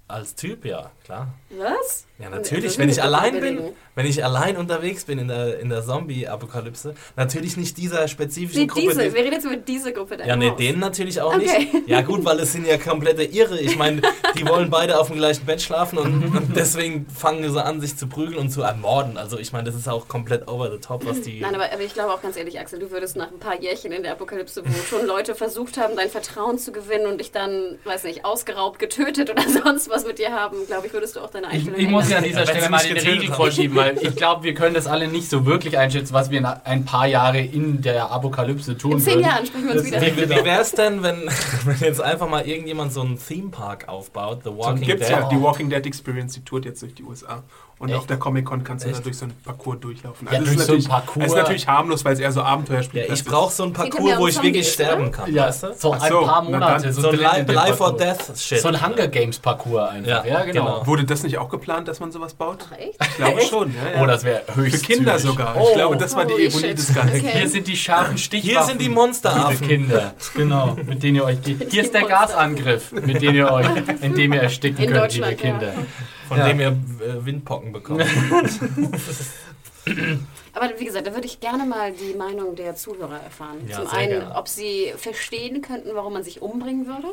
als 0.08 0.34
Typ, 0.36 0.66
ja, 0.66 0.90
klar. 1.04 1.28
Was? 1.58 2.06
Ja, 2.22 2.30
Das 2.30 2.40
natürlich, 2.40 2.78
wenn 2.78 2.90
ich 2.90 3.02
allein 3.02 3.40
bin, 3.40 3.60
wenn 3.96 4.06
ich 4.06 4.24
allein 4.26 4.58
unterwegs 4.58 5.06
bin 5.06 5.20
in 5.20 5.30
der, 5.30 5.60
in 5.60 5.70
der 5.70 5.82
Zombie-Apokalypse, 5.86 6.94
natürlich 7.16 7.56
nicht 7.58 7.78
dieser 7.78 8.08
spezifischen 8.08 8.62
Nee, 8.64 8.68
Gruppe. 8.68 8.88
diese, 8.90 9.04
die- 9.04 9.14
wir 9.14 9.22
reden 9.24 9.34
jetzt 9.34 9.46
über 9.46 9.56
diese 9.56 9.94
Gruppe 9.94 10.18
ja, 10.26 10.36
nee, 10.36 10.52
denen 10.58 10.80
natürlich 10.80 11.22
auch 11.22 11.34
Okay. 11.36 11.70
nicht. 11.72 11.88
Ja 11.88 12.02
gut, 12.02 12.26
weil 12.26 12.40
es 12.40 12.52
sind 12.52 12.68
ja 12.68 12.78
komplette 12.78 13.24
Irre. 13.24 13.60
Ich 13.60 13.78
meine, 13.78 14.02
die 14.38 14.46
wollen 14.48 14.70
beide 14.70 15.00
auf 15.00 15.08
dem 15.08 15.16
gleichen 15.18 15.46
Bett 15.46 15.62
schlafen 15.62 15.98
und, 15.98 16.36
und 16.36 16.56
deswegen 16.56 17.06
fangen 17.08 17.50
sie 17.50 17.64
an, 17.64 17.80
sich 17.80 17.96
zu 17.96 18.08
prügeln 18.08 18.38
und 18.38 18.50
zu 18.50 18.62
ermorden. 18.64 19.18
Also 19.18 19.38
ich 19.40 19.54
meine, 19.54 19.66
das 19.66 19.76
ist 19.76 19.88
auch 19.88 20.08
komplett 20.08 20.48
over 20.48 20.70
the 20.72 20.78
top, 20.80 21.06
was 21.06 21.22
die... 21.22 21.40
Nein, 21.40 21.56
aber, 21.56 21.72
aber 21.72 21.82
ich 21.82 21.94
glaube 21.94 22.14
auch 22.14 22.22
ganz 22.22 22.36
ehrlich, 22.36 22.60
Axel, 22.60 22.80
du 22.80 22.92
würdest 22.92 23.16
nach 23.16 23.32
ein 23.32 23.40
paar 23.40 23.60
Jährchen 23.62 23.92
in 23.92 24.04
der 24.04 24.12
Apokalypse, 24.14 24.64
wo 24.66 24.84
schon 24.84 25.06
Leute 25.08 25.36
versucht 25.36 25.78
haben, 25.78 25.96
dein 25.96 26.10
Vertrauen 26.10 26.58
zu 26.58 26.72
gewinnen 26.74 27.08
und 27.08 27.20
dich 27.20 27.32
dann, 27.32 27.78
weiß 27.86 28.04
nicht, 28.04 28.26
ausgeraubt, 28.26 28.78
getötet 28.80 29.30
oder 29.30 29.44
sonst 29.64 29.90
was 29.90 30.06
mit 30.06 30.20
dir 30.20 30.32
haben, 30.34 30.58
glaube 30.68 30.88
ich, 30.88 30.94
würdest 30.94 31.16
du 31.16 31.22
auch 31.22 31.30
deine 31.30 31.48
Ich, 31.48 31.54
Einstellung 31.54 31.80
ich 31.80 31.88
muss 31.90 32.09
ja 32.10 32.18
an 32.18 32.24
dieser 32.24 32.46
Stelle 32.46 32.70
mal 32.70 32.84
den 32.84 32.98
Riegel 32.98 33.34
vorschieben, 33.34 33.76
weil 33.78 33.98
ich 34.02 34.16
glaube, 34.16 34.44
wir 34.44 34.54
können 34.54 34.74
das 34.74 34.88
alle 34.88 35.08
nicht 35.08 35.30
so 35.30 35.46
wirklich 35.46 35.78
einschätzen, 35.78 36.14
was 36.14 36.30
wir 36.32 36.42
nach 36.42 36.66
ein 36.66 36.86
paar 36.86 37.08
Jahre 37.08 37.40
in 37.40 37.82
der 37.82 38.12
Apokalypse 38.12 38.78
tun 38.78 38.94
In 38.94 39.00
zehn 39.00 39.16
würden. 39.16 39.26
Jahren 39.26 39.46
sprechen 39.46 39.68
wir 39.68 39.76
uns 39.76 39.86
wieder. 39.86 40.02
Wie, 40.02 40.18
wie 40.18 40.30
wäre 40.30 40.62
es 40.62 40.72
denn, 40.72 41.04
wenn, 41.04 41.30
wenn 41.66 41.80
jetzt 41.80 42.02
einfach 42.02 42.28
mal 42.30 42.48
irgendjemand 42.48 42.94
so 42.94 43.02
einen 43.02 43.18
Theme-Park 43.20 43.88
aufbaut, 43.88 44.40
The 44.44 44.50
So 44.50 44.58
Walking 44.58 44.86
gibt's 44.88 45.08
Dead? 45.08 45.18
ja 45.18 45.30
die 45.30 45.42
Walking 45.42 45.70
Dead 45.70 45.86
Experience, 45.86 46.34
die 46.34 46.44
tourt 46.44 46.66
jetzt 46.66 46.82
durch 46.82 46.94
die 46.94 47.04
USA. 47.04 47.44
Und 47.80 47.88
Echt? 47.90 47.98
auf 47.98 48.08
der 48.08 48.18
Comic-Con 48.18 48.66
kannst 48.66 48.84
du 48.84 48.90
da 48.90 48.96
Echt? 48.96 49.06
durch 49.06 49.18
so 49.18 49.24
einen 49.24 49.36
Parcours 49.42 49.80
durchlaufen. 49.80 50.28
Ja, 50.30 50.38
es 50.40 50.44
durch 50.44 50.58
ist 50.58 50.66
so 50.66 50.74
einen 50.74 50.82
natürlich- 50.84 50.90
Parcours. 50.90 51.26
Es 51.26 51.32
ist 51.32 51.38
natürlich 51.38 51.68
harmlos, 51.70 52.04
weil 52.04 52.14
es 52.14 52.20
eher 52.20 52.32
so 52.34 52.42
Abenteuerspiel 52.42 53.06
Ja, 53.08 53.14
ich 53.14 53.24
brauche 53.24 53.54
so 53.54 53.64
einen 53.64 53.72
Parcours, 53.72 54.18
wo 54.18 54.28
ich 54.28 54.44
wirklich 54.44 54.70
sterben 54.70 55.12
kann, 55.14 55.34
Ja, 55.34 55.46
weißt 55.48 55.64
du? 55.64 55.74
so 55.78 55.94
ein 55.94 56.00
so, 56.02 56.22
paar 56.26 56.44
na 56.44 56.50
Monate. 56.60 56.92
so, 56.92 57.02
So 57.04 57.10
ein 57.12 57.46
dem 57.46 57.56
Life 57.56 57.82
or. 57.82 57.96
Death 57.96 58.38
Shit. 58.38 58.60
So 58.60 58.68
ein 58.68 58.86
Hunger 58.86 59.08
Games 59.08 59.40
Parcours 59.40 59.92
einfach. 59.92 60.10
Ja, 60.10 60.26
Ja, 60.26 60.44
genau. 60.44 60.66
genau. 60.66 60.88
Wurde 60.88 61.06
das 61.06 61.24
nicht 61.24 61.38
auch 61.38 61.48
geplant, 61.48 61.88
dass 61.88 62.02
man 62.02 62.12
sowas 62.12 62.34
baut? 62.34 62.58
Ach, 62.70 62.78
echt? 62.78 62.98
Ich 63.02 63.16
glaube 63.16 63.42
schon. 63.44 63.74
Ja, 63.74 63.96
ja. 63.98 64.04
Oh, 64.04 64.06
das 64.06 64.26
wäre 64.26 64.42
Für 64.46 64.56
höchst 64.56 64.86
Kinder 64.86 65.16
zügig. 65.18 65.32
sogar. 65.32 65.56
Oh. 65.58 65.68
Ich 65.70 65.76
glaube, 65.76 65.96
das 65.96 66.16
war 66.18 66.26
die 66.26 66.34
Holy 66.34 66.48
Ironie 66.48 66.68
shit. 66.68 66.78
des 66.78 66.94
Ganzen. 66.94 67.16
Okay. 67.20 67.32
Hier 67.34 67.48
sind 67.50 67.66
die 67.68 67.78
scharfen 67.78 68.18
Stichwaffen. 68.18 68.50
Hier 68.58 68.64
sind 68.64 68.82
die 68.82 68.90
Monsteraffen. 68.90 69.66
Kinder, 69.68 70.14
genau, 70.36 70.76
mit 70.86 71.02
denen 71.02 71.16
ihr 71.16 71.24
euch. 71.24 71.38
Hier 71.70 71.82
ist 71.84 71.94
der. 71.94 72.04
Gasangriff, 72.10 72.92
mit 72.92 73.22
dem 73.22 73.36
ihr 73.36 73.50
euch, 73.52 73.68
in 74.02 74.16
dem 74.16 74.34
ihr 74.34 74.42
ersticken 74.42 74.86
könnt, 74.88 75.14
liebe. 75.14 75.36
Kinder. 75.36 75.74
Von 76.30 76.38
Ja. 76.38 76.48
dem 76.48 76.60
ihr 76.60 76.68
äh, 76.68 77.26
Windpocken 77.26 77.72
bekommt. 77.74 78.06
Aber 80.54 80.70
wie 80.80 80.86
gesagt, 80.86 81.08
da 81.08 81.14
würde 81.14 81.26
ich 81.26 81.40
gerne 81.40 81.66
mal 81.66 81.92
die 81.92 82.14
Meinung 82.14 82.56
der 82.56 82.76
Zuhörer 82.76 83.20
erfahren. 83.22 83.58
Ja, 83.68 83.78
Zum 83.78 83.88
einen, 83.90 84.20
gerne. 84.22 84.36
ob 84.36 84.48
sie 84.48 84.94
verstehen 84.96 85.62
könnten, 85.62 85.90
warum 85.94 86.14
man 86.14 86.24
sich 86.24 86.42
umbringen 86.42 86.86
würde. 86.86 87.08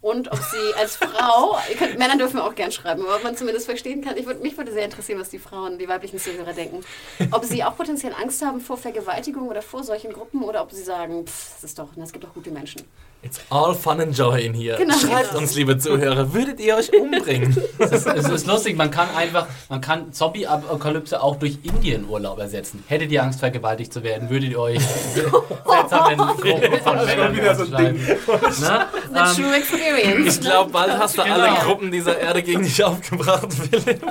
Und 0.00 0.30
ob 0.30 0.38
sie 0.38 0.74
als 0.78 0.96
Frau, 0.96 1.58
könnt, 1.78 1.98
Männer 1.98 2.16
dürfen 2.16 2.38
auch 2.40 2.54
gern 2.54 2.70
schreiben, 2.72 3.02
aber 3.02 3.16
ob 3.16 3.24
man 3.24 3.36
zumindest 3.36 3.66
verstehen 3.66 4.02
kann. 4.02 4.16
Ich 4.16 4.26
würd, 4.26 4.42
mich 4.42 4.56
würde 4.56 4.72
sehr 4.72 4.84
interessieren, 4.84 5.18
was 5.20 5.28
die 5.30 5.38
Frauen, 5.40 5.78
die 5.78 5.88
weiblichen 5.88 6.18
Zuhörer 6.20 6.52
denken. 6.52 6.80
Ob 7.32 7.44
sie 7.44 7.64
auch 7.64 7.76
potenziell 7.76 8.14
Angst 8.14 8.44
haben 8.44 8.60
vor 8.60 8.76
Vergewaltigung 8.76 9.48
oder 9.48 9.62
vor 9.62 9.82
solchen 9.82 10.12
Gruppen 10.12 10.42
oder 10.42 10.62
ob 10.62 10.70
sie 10.72 10.82
sagen, 10.82 11.26
pff, 11.26 11.54
das 11.56 11.64
ist 11.64 11.78
doch, 11.78 11.88
es 11.96 12.12
gibt 12.12 12.24
doch 12.24 12.32
gute 12.34 12.50
Menschen. 12.50 12.82
It's 13.22 13.38
all 13.50 13.74
fun 13.74 14.00
and 14.00 14.16
joy 14.16 14.40
in 14.46 14.54
here. 14.54 14.78
Genau. 14.78 14.94
Schreibt 14.96 15.34
uns, 15.34 15.54
liebe 15.54 15.76
Zuhörer, 15.76 16.32
würdet 16.32 16.58
ihr 16.58 16.76
euch 16.76 16.90
umbringen? 16.94 17.54
Es 17.78 17.92
ist, 17.92 18.06
es 18.06 18.28
ist 18.28 18.46
lustig, 18.46 18.76
man 18.76 18.90
kann 18.90 19.08
einfach, 19.16 19.46
man 19.68 19.80
kann 19.80 20.12
Zombie-Apokalypse 20.12 21.22
auch 21.22 21.36
durch 21.36 21.58
Indien-Urlaub 21.62 22.38
ersetzen. 22.38 22.82
Hättet 22.88 23.10
ihr 23.10 23.22
Angst, 23.22 23.40
vergewaltigt 23.40 23.92
zu 23.92 24.02
werden, 24.02 24.28
würdet 24.30 24.50
ihr 24.50 24.58
euch 24.58 24.80
seltsamen 25.66 26.18
Gruppen 26.18 26.80
von 26.82 27.04
Männern 27.06 27.36
wieder 27.36 27.54
so 27.54 27.62
ein 27.64 27.70
aufschreiben. 27.74 28.00
Ne? 28.60 28.86
The 29.12 29.18
Ähm, 29.18 29.36
true 29.36 29.56
experience. 29.56 30.36
Ich 30.36 30.40
glaube, 30.42 30.70
bald 30.70 30.98
hast 30.98 31.16
du 31.18 31.22
alle 31.22 31.48
Genau. 31.48 31.60
Gruppen 31.62 31.90
dieser 31.90 32.18
Erde 32.18 32.42
gegen 32.42 32.62
dich 32.62 32.82
aufgebracht, 32.84 33.48
Philipp. 33.52 34.02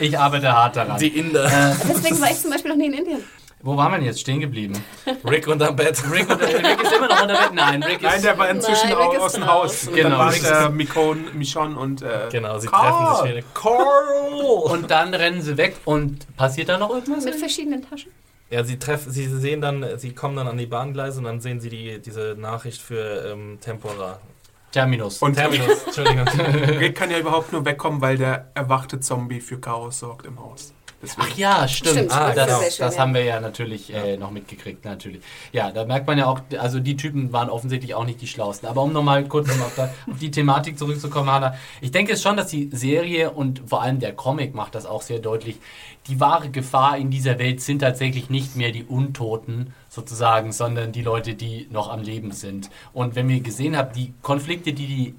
ich 0.00 0.18
arbeite 0.18 0.52
hart 0.52 0.76
daran. 0.76 0.98
Die 0.98 1.08
Inder. 1.18 1.50
Deswegen 1.88 2.20
war 2.20 2.30
ich 2.30 2.40
zum 2.40 2.50
Beispiel 2.50 2.70
noch 2.70 2.78
nie 2.78 2.86
in 2.86 2.94
Indien. 2.94 3.24
Wo 3.66 3.76
waren 3.76 3.90
wir 3.92 3.98
denn 3.98 4.06
jetzt 4.06 4.20
stehen 4.20 4.40
geblieben? 4.40 4.82
Rick 5.28 5.48
unterm 5.48 5.74
Bett. 5.74 6.00
Rick, 6.10 6.30
unter, 6.30 6.46
Rick 6.46 6.82
ist 6.82 6.92
immer 6.92 7.08
noch 7.08 7.22
unter 7.22 7.34
Bett? 7.34 7.52
Nein, 7.52 7.82
Rick 7.82 7.96
ist... 7.96 8.02
Nein, 8.02 8.22
der 8.22 8.38
war 8.38 8.48
inzwischen 8.48 8.88
Nein, 8.88 8.96
au- 8.98 9.08
Rick 9.10 9.18
ist 9.18 9.22
aus 9.24 9.32
dem. 9.32 9.46
Haus. 9.46 9.88
Und 9.88 9.94
Genau, 9.96 10.08
dann 10.10 10.18
war 10.18 10.28
es 10.30 10.42
äh, 10.50 10.68
Mikon, 10.70 11.24
Michonne 11.34 11.76
und 11.78 12.00
äh, 12.00 12.28
Genau, 12.30 12.58
sie 12.58 12.68
Carl. 12.68 12.90
treffen 12.92 13.26
sich 13.26 13.36
wieder. 13.36 13.46
Carl! 13.54 14.72
Und 14.72 14.90
dann 14.90 15.12
rennen 15.14 15.42
sie 15.42 15.56
weg 15.56 15.76
und 15.84 16.34
passiert 16.36 16.68
da 16.68 16.78
noch 16.78 16.90
irgendwas? 16.90 17.24
Mit 17.24 17.34
verschiedenen 17.34 17.82
Taschen. 17.88 18.12
Ja, 18.50 18.62
sie 18.62 18.78
treffen, 18.78 19.10
sie 19.10 19.26
sehen 19.26 19.60
dann, 19.60 19.84
sie 19.98 20.12
kommen 20.14 20.36
dann 20.36 20.46
an 20.46 20.56
die 20.56 20.66
Bahngleise 20.66 21.18
und 21.18 21.24
dann 21.24 21.40
sehen 21.40 21.58
sie 21.60 21.68
die, 21.68 22.00
diese 22.00 22.36
Nachricht 22.38 22.80
für 22.80 23.32
ähm, 23.32 23.58
Tempora. 23.60 24.20
Terminus. 24.70 25.18
Und 25.22 25.34
Terminus, 25.34 25.82
Entschuldigung. 25.86 26.28
Rick 26.78 26.94
kann 26.94 27.10
ja 27.10 27.18
überhaupt 27.18 27.52
nur 27.52 27.64
wegkommen, 27.64 28.00
weil 28.00 28.16
der 28.18 28.50
erwachte 28.54 29.00
Zombie 29.00 29.40
für 29.40 29.58
Chaos 29.58 29.98
sorgt 29.98 30.26
im 30.26 30.38
Haus. 30.38 30.72
Deswegen. 31.06 31.28
Ach 31.32 31.36
ja, 31.38 31.68
stimmt. 31.68 31.94
Stimmt, 31.94 32.12
ah, 32.12 32.32
das 32.32 32.46
das 32.46 32.76
schön, 32.76 32.86
das 32.86 32.94
ja. 32.96 33.00
haben 33.00 33.14
wir 33.14 33.24
ja 33.24 33.40
natürlich 33.40 33.92
äh, 33.94 34.16
noch 34.16 34.30
mitgekriegt, 34.30 34.84
natürlich. 34.84 35.22
Ja, 35.52 35.70
da 35.70 35.84
merkt 35.84 36.06
man 36.06 36.18
ja 36.18 36.26
auch, 36.26 36.40
also 36.58 36.80
die 36.80 36.96
Typen 36.96 37.32
waren 37.32 37.48
offensichtlich 37.48 37.94
auch 37.94 38.04
nicht 38.04 38.20
die 38.20 38.26
schlausten. 38.26 38.68
Aber 38.68 38.82
um 38.82 38.92
nochmal 38.92 39.24
kurz 39.28 39.50
um 39.54 39.62
auf, 39.62 39.74
da- 39.76 39.92
auf 40.10 40.18
die 40.18 40.30
Thematik 40.30 40.78
zurückzukommen, 40.78 41.30
Hanna, 41.30 41.54
ich 41.80 41.90
denke 41.92 42.12
es 42.12 42.22
schon, 42.22 42.36
dass 42.36 42.48
die 42.48 42.70
Serie 42.72 43.30
und 43.30 43.62
vor 43.66 43.82
allem 43.82 44.00
der 44.00 44.12
Comic 44.12 44.54
macht 44.54 44.74
das 44.74 44.86
auch 44.86 45.02
sehr 45.02 45.20
deutlich. 45.20 45.56
Die 46.08 46.20
wahre 46.20 46.50
Gefahr 46.50 46.96
in 46.98 47.10
dieser 47.10 47.38
Welt 47.38 47.60
sind 47.60 47.80
tatsächlich 47.80 48.30
nicht 48.30 48.56
mehr 48.56 48.70
die 48.72 48.84
Untoten 48.84 49.72
sozusagen, 49.88 50.52
sondern 50.52 50.92
die 50.92 51.02
Leute, 51.02 51.34
die 51.34 51.66
noch 51.70 51.90
am 51.90 52.02
Leben 52.02 52.32
sind. 52.32 52.70
Und 52.92 53.16
wenn 53.16 53.28
wir 53.28 53.40
gesehen 53.40 53.76
haben, 53.76 53.92
die 53.94 54.12
Konflikte, 54.22 54.72
die 54.72 54.86
die 54.86 55.14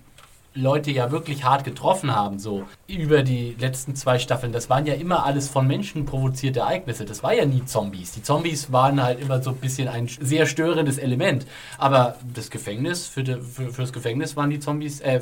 Leute 0.58 0.92
ja 0.92 1.12
wirklich 1.12 1.44
hart 1.44 1.64
getroffen 1.64 2.16
haben, 2.16 2.40
so 2.40 2.66
über 2.88 3.22
die 3.22 3.56
letzten 3.60 3.96
zwei 3.96 4.18
Staffeln. 4.18 4.52
Das 4.52 4.70
waren 4.70 4.86
ja 4.86 4.96
immer 4.96 5.26
alles 5.26 5.48
von 5.48 5.68
Menschen 5.68 6.06
provozierte 6.06 6.62
Ereignisse. 6.62 7.06
Das 7.06 7.22
war 7.22 7.34
ja 7.34 7.46
nie 7.46 7.64
Zombies. 7.66 8.12
Die 8.12 8.24
Zombies 8.24 8.72
waren 8.72 9.02
halt 9.02 9.20
immer 9.20 9.42
so 9.42 9.52
ein 9.52 9.58
bisschen 9.58 9.88
ein 9.88 10.08
sehr 10.08 10.48
störendes 10.48 10.98
Element. 10.98 11.46
Aber 11.78 12.16
das 12.34 12.50
Gefängnis, 12.50 13.08
für, 13.08 13.24
de, 13.24 13.42
für, 13.42 13.72
fürs 13.72 13.94
Gefängnis 13.94 14.36
waren 14.36 14.50
die 14.50 14.60
Zombies, 14.60 15.00
äh, 15.02 15.22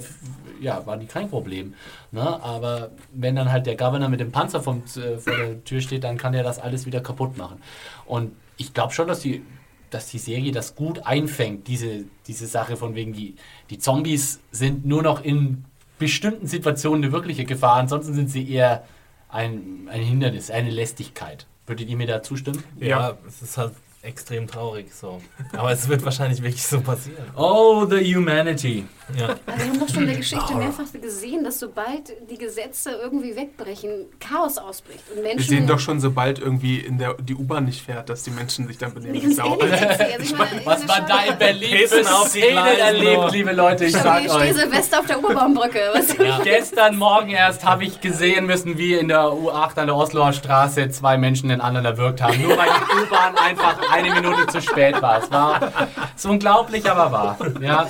ja, 0.62 0.86
waren 0.86 1.02
die 1.02 1.08
kein 1.08 1.30
Problem. 1.30 1.74
Ne? 2.12 2.22
Aber 2.44 2.92
wenn 3.14 3.36
dann 3.36 3.52
halt 3.52 3.66
der 3.66 3.76
Governor 3.76 4.10
mit 4.10 4.22
dem 4.22 4.32
Panzer 4.32 4.62
vom, 4.62 4.84
äh, 4.96 5.18
vor 5.18 5.36
der 5.36 5.64
Tür 5.66 5.82
steht, 5.82 6.06
dann 6.06 6.18
kann 6.18 6.32
der 6.34 6.44
das 6.44 6.60
alles 6.60 6.86
wieder 6.86 7.02
kaputt 7.02 7.38
machen. 7.38 7.62
Und 8.06 8.32
ich 8.58 8.74
glaube 8.74 8.94
schon, 8.94 9.08
dass 9.08 9.20
die 9.20 9.44
dass 9.90 10.10
die 10.10 10.20
Serie 10.20 10.52
das 10.52 10.76
gut 10.76 11.06
einfängt, 11.06 11.68
diese, 11.68 12.06
diese 12.28 12.48
Sache 12.48 12.78
von 12.78 12.96
wegen, 12.96 13.14
die, 13.14 13.36
die 13.70 13.80
Zombies 13.80 14.40
sind 14.52 14.86
nur 14.86 15.04
noch 15.04 15.24
in 15.24 15.66
bestimmten 16.00 16.48
Situationen 16.48 17.04
eine 17.04 17.12
wirkliche 17.14 17.46
Gefahr, 17.46 17.76
ansonsten 17.76 18.14
sind 18.14 18.30
sie 18.30 18.50
eher 18.50 18.86
ein, 19.30 19.88
ein 19.92 20.02
Hindernis, 20.02 20.52
eine 20.52 20.70
Lästigkeit. 20.70 21.48
Würdet 21.68 21.90
ihr 21.90 21.98
mir 21.98 22.08
da 22.08 22.22
zustimmen? 22.22 22.64
Ja, 22.80 23.18
es 23.28 23.42
ist 23.42 23.58
halt 23.58 23.74
extrem 24.06 24.48
traurig 24.48 24.88
so. 24.94 25.22
Aber 25.58 25.72
es 25.72 25.88
wird 25.88 26.04
wahrscheinlich 26.06 26.42
wirklich 26.42 26.66
so 26.66 26.80
passieren. 26.82 27.26
Oh, 27.36 27.86
the 27.90 28.16
humanity. 28.16 28.86
Ja. 29.18 29.36
Aber 29.46 29.58
wir 29.58 29.66
haben 29.68 29.80
doch 29.80 29.90
schon 29.90 30.04
in 30.04 30.08
der 30.10 30.18
Geschichte 30.18 30.56
mehrfach 30.56 30.86
gesehen, 31.00 31.44
dass 31.44 31.60
sobald 31.60 32.12
die 32.30 32.38
Gesetze 32.38 32.92
irgendwie 32.92 33.36
wegbrechen, 33.36 34.06
Chaos 34.20 34.58
ausbricht. 34.58 35.04
Und 35.16 35.22
Menschen. 35.22 35.38
Wir 35.40 35.46
sehen 35.46 35.68
doch 35.68 35.80
schon, 35.80 36.00
sobald 36.00 36.40
irgendwie 36.40 36.80
in 36.80 36.98
der, 36.98 37.14
die 37.16 37.36
U-Bahn 37.36 37.66
nicht 37.66 37.84
fährt, 37.84 38.10
dass 38.10 38.24
die 38.24 38.32
Menschen 38.32 38.68
sich 38.68 38.78
dann 38.78 38.94
benehmen 38.94 39.16
wie 39.16 39.22
Ganz 39.22 39.36
Sau. 39.36 39.58
ehrlich, 39.60 39.82
also 39.82 40.24
ich 40.24 40.38
meine, 40.38 40.66
Was 40.66 40.88
man 40.88 41.08
da 41.08 41.24
in 41.24 41.38
Berlin 41.38 41.88
für 41.88 42.02
auf 42.02 42.24
die 42.34 42.40
Szenen 42.40 42.52
Gleise, 42.54 42.82
erlebt, 42.82 43.32
liebe 43.32 43.52
Leute, 43.52 43.86
ich 43.86 43.92
sag 43.94 44.24
Ich 44.26 44.32
stehe 44.32 44.44
euch. 44.50 44.54
Silvester 44.56 45.00
auf 45.00 45.06
der 45.06 45.20
Oberbaumbrücke. 45.20 45.80
Was 45.94 46.16
Gestern 46.44 46.98
Morgen 46.98 47.30
erst 47.30 47.64
habe 47.64 47.84
ich 47.86 48.02
gesehen 48.02 48.46
müssen, 48.48 48.78
wie 48.78 48.94
in 48.96 49.08
der 49.08 49.26
U8 49.26 49.78
an 49.80 49.88
der 49.88 49.96
Osloer 49.96 50.34
Straße 50.34 50.90
zwei 50.90 51.18
Menschen 51.18 51.50
den 51.50 51.62
anderen 51.62 51.86
erwürgt 51.86 52.22
haben. 52.22 52.42
Nur 52.42 52.58
weil 52.58 52.68
die 52.70 53.04
U-Bahn 53.04 53.36
einfach 53.38 53.80
eine 53.96 54.14
Minute 54.14 54.48
zu 54.48 54.62
spät 54.62 55.02
war. 55.02 55.24
Es 55.24 55.32
war 55.32 55.72
ist 56.16 56.26
unglaublich, 56.26 56.90
aber 56.90 57.12
wahr. 57.12 57.38
Ja. 57.62 57.88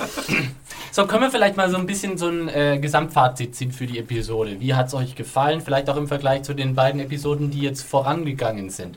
So, 0.92 1.06
können 1.06 1.22
wir 1.22 1.30
vielleicht 1.30 1.56
mal 1.56 1.68
so 1.68 1.76
ein 1.76 1.86
bisschen 1.86 2.16
so 2.16 2.28
ein 2.28 2.48
äh, 2.48 2.78
Gesamtfazit 2.78 3.54
ziehen 3.54 3.70
für 3.70 3.86
die 3.86 3.98
Episode. 3.98 4.60
Wie 4.60 4.74
hat 4.74 4.86
es 4.86 4.94
euch 4.94 5.14
gefallen? 5.14 5.60
Vielleicht 5.60 5.90
auch 5.90 5.96
im 5.96 6.08
Vergleich 6.08 6.42
zu 6.42 6.54
den 6.54 6.74
beiden 6.74 7.00
Episoden, 7.00 7.50
die 7.50 7.60
jetzt 7.60 7.82
vorangegangen 7.82 8.70
sind. 8.70 8.96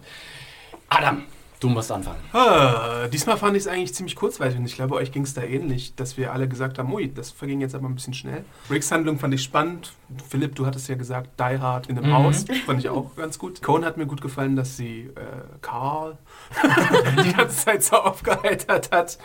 Adam, 0.87 1.23
du 1.59 1.69
musst 1.69 1.91
anfangen. 1.91 2.19
Ah, 2.33 3.07
diesmal 3.07 3.37
fand 3.37 3.55
ich 3.57 3.63
es 3.63 3.67
eigentlich 3.67 3.93
ziemlich 3.93 4.15
kurzweilig 4.15 4.57
und 4.57 4.65
ich 4.65 4.75
glaube, 4.75 4.95
euch 4.95 5.11
ging 5.11 5.23
es 5.23 5.33
da 5.33 5.41
ähnlich, 5.43 5.93
dass 5.95 6.17
wir 6.17 6.31
alle 6.33 6.47
gesagt 6.47 6.79
haben, 6.79 6.91
ui, 6.93 7.11
das 7.13 7.31
verging 7.31 7.61
jetzt 7.61 7.75
aber 7.75 7.87
ein 7.87 7.95
bisschen 7.95 8.13
schnell. 8.13 8.43
Ricks 8.69 8.91
Handlung 8.91 9.19
fand 9.19 9.33
ich 9.33 9.43
spannend. 9.43 9.93
Philipp, 10.29 10.55
du 10.55 10.65
hattest 10.65 10.87
ja 10.87 10.95
gesagt, 10.95 11.31
Die 11.39 11.59
Hard 11.59 11.87
in 11.87 11.97
einem 11.97 12.09
Mhm. 12.09 12.13
Haus. 12.13 12.45
Fand 12.65 12.79
ich 12.79 12.89
auch 12.89 13.15
ganz 13.15 13.37
gut. 13.37 13.61
Cohen 13.61 13.83
hat 13.85 13.97
mir 13.97 14.05
gut 14.05 14.21
gefallen, 14.21 14.55
dass 14.55 14.77
sie 14.77 15.09
äh, 15.15 15.57
Carl 15.61 16.17
die 17.25 17.33
ganze 17.33 17.65
Zeit 17.65 17.83
so 17.83 17.97
aufgeheitert 17.97 18.91
hat. 18.91 19.17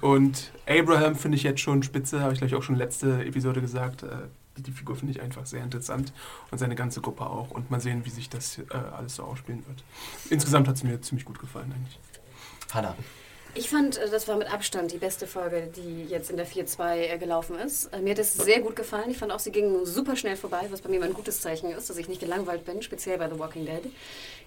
Und 0.00 0.52
Abraham 0.68 1.14
finde 1.14 1.36
ich 1.36 1.42
jetzt 1.44 1.60
schon 1.60 1.82
spitze, 1.82 2.20
habe 2.20 2.32
ich 2.32 2.38
glaube 2.40 2.48
ich 2.48 2.54
auch 2.56 2.62
schon 2.62 2.76
letzte 2.76 3.24
Episode 3.24 3.60
gesagt. 3.60 4.02
Äh, 4.02 4.08
die, 4.56 4.72
Figur 4.72 4.96
finde 4.96 5.12
ich 5.12 5.20
einfach 5.20 5.46
sehr 5.46 5.62
interessant 5.62 6.12
und 6.50 6.58
seine 6.58 6.74
ganze 6.74 7.00
Gruppe 7.00 7.26
auch. 7.26 7.50
Und 7.50 7.70
mal 7.70 7.80
sehen, 7.80 8.04
wie 8.04 8.10
sich 8.10 8.28
das 8.28 8.58
äh, 8.58 8.64
alles 8.74 9.16
so 9.16 9.24
ausspielen 9.24 9.66
wird. 9.66 9.84
Insgesamt 10.30 10.68
hat 10.68 10.76
es 10.76 10.84
mir 10.84 11.00
ziemlich 11.00 11.24
gut 11.24 11.38
gefallen 11.38 11.72
eigentlich. 11.72 11.98
Hanna. 12.72 12.94
Ich 13.56 13.70
fand, 13.70 13.96
äh, 13.98 14.10
das 14.10 14.28
war 14.28 14.36
mit 14.36 14.52
Abstand 14.52 14.92
die 14.92 14.98
beste 14.98 15.26
Folge, 15.26 15.68
die 15.74 16.04
jetzt 16.04 16.30
in 16.30 16.36
der 16.36 16.46
4.2 16.46 16.96
äh, 17.14 17.18
gelaufen 17.18 17.58
ist. 17.58 17.86
Äh, 17.92 18.00
Mir 18.00 18.10
hat 18.10 18.18
es 18.18 18.34
sehr 18.34 18.60
gut 18.60 18.76
gefallen. 18.76 19.10
Ich 19.10 19.18
fand 19.18 19.32
auch, 19.32 19.38
sie 19.38 19.50
ging 19.52 19.84
super 19.84 20.16
schnell 20.16 20.36
vorbei, 20.36 20.66
was 20.70 20.80
bei 20.82 20.88
mir 20.88 20.96
immer 20.96 21.06
ein 21.06 21.14
gutes 21.14 21.40
Zeichen 21.40 21.70
ist, 21.70 21.88
dass 21.88 21.96
ich 21.96 22.08
nicht 22.08 22.20
gelangweilt 22.20 22.64
bin, 22.64 22.82
speziell 22.82 23.18
bei 23.18 23.28
The 23.28 23.38
Walking 23.38 23.64
Dead. 23.66 23.82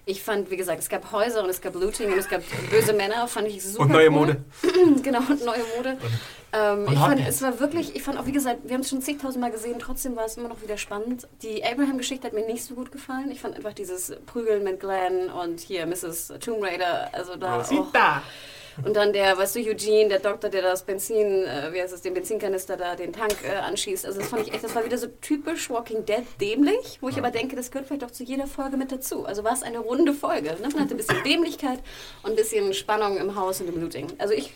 Ich 0.06 0.22
fand, 0.22 0.50
wie 0.50 0.56
gesagt, 0.56 0.80
es 0.80 0.88
gab 0.88 1.12
Häuser 1.12 1.42
und 1.44 1.50
es 1.50 1.60
gab 1.60 1.74
Looting 1.74 2.12
und 2.12 2.18
es 2.18 2.28
gab 2.28 2.42
böse 2.70 2.92
Männer, 2.94 3.28
fand 3.28 3.48
ich 3.48 3.62
super 3.62 3.82
Und 3.84 3.92
neue 3.92 4.06
cool. 4.06 4.10
Mode. 4.10 4.36
genau, 5.02 5.18
und 5.20 5.44
neue 5.44 5.62
Mode. 5.76 5.98
Ähm, 6.52 6.86
ich 6.90 6.98
fand, 6.98 7.20
es 7.28 7.42
war 7.42 7.60
wirklich, 7.60 7.94
ich 7.94 8.02
fand 8.02 8.18
auch, 8.18 8.26
wie 8.26 8.32
gesagt, 8.32 8.60
wir 8.64 8.74
haben 8.74 8.80
es 8.80 8.88
schon 8.88 9.02
zigtausendmal 9.02 9.50
gesehen, 9.50 9.78
trotzdem 9.78 10.16
war 10.16 10.24
es 10.24 10.36
immer 10.36 10.48
noch 10.48 10.62
wieder 10.62 10.78
spannend. 10.78 11.28
Die 11.42 11.62
Abraham-Geschichte 11.62 12.26
hat 12.26 12.32
mir 12.32 12.46
nicht 12.46 12.64
so 12.64 12.74
gut 12.74 12.90
gefallen. 12.90 13.30
Ich 13.30 13.40
fand 13.40 13.54
einfach 13.56 13.74
dieses 13.74 14.16
Prügeln 14.26 14.64
mit 14.64 14.80
Glenn 14.80 15.30
und 15.30 15.60
hier 15.60 15.86
Mrs. 15.86 16.32
Tomb 16.40 16.62
Raider, 16.64 17.10
also 17.12 17.36
da 17.36 17.60
auch. 17.60 17.70
Und 18.84 18.94
dann 18.94 19.12
der, 19.12 19.36
weißt 19.36 19.56
du, 19.56 19.60
Eugene, 19.60 20.08
der 20.08 20.20
Doktor, 20.20 20.48
der 20.48 20.62
das 20.62 20.84
Benzin, 20.84 21.44
äh, 21.44 21.72
wie 21.72 21.80
heißt 21.80 21.92
es, 21.92 22.02
den 22.02 22.14
Benzinkanister 22.14 22.76
da, 22.76 22.96
den 22.96 23.12
Tank 23.12 23.36
äh, 23.44 23.56
anschießt. 23.56 24.06
Also 24.06 24.20
das 24.20 24.28
fand 24.28 24.46
ich 24.46 24.54
echt, 24.54 24.64
das 24.64 24.74
war 24.74 24.84
wieder 24.84 24.98
so 24.98 25.08
typisch 25.20 25.70
Walking 25.70 26.04
Dead 26.04 26.24
dämlich, 26.40 26.98
wo 27.00 27.08
ich 27.08 27.18
aber 27.18 27.30
denke, 27.30 27.56
das 27.56 27.70
gehört 27.70 27.88
vielleicht 27.88 28.04
auch 28.04 28.10
zu 28.10 28.24
jeder 28.24 28.46
Folge 28.46 28.76
mit 28.76 28.92
dazu. 28.92 29.24
Also 29.24 29.44
war 29.44 29.52
es 29.52 29.62
eine 29.62 29.78
runde 29.78 30.12
Folge. 30.12 30.50
Ne? 30.60 30.68
Man 30.72 30.80
hatte 30.80 30.94
ein 30.94 30.96
bisschen 30.96 31.22
Dämlichkeit 31.24 31.80
und 32.22 32.30
ein 32.30 32.36
bisschen 32.36 32.72
Spannung 32.74 33.16
im 33.16 33.34
Haus 33.36 33.60
und 33.60 33.68
im 33.68 33.80
Looting. 33.80 34.08
Also 34.18 34.34
ich, 34.34 34.52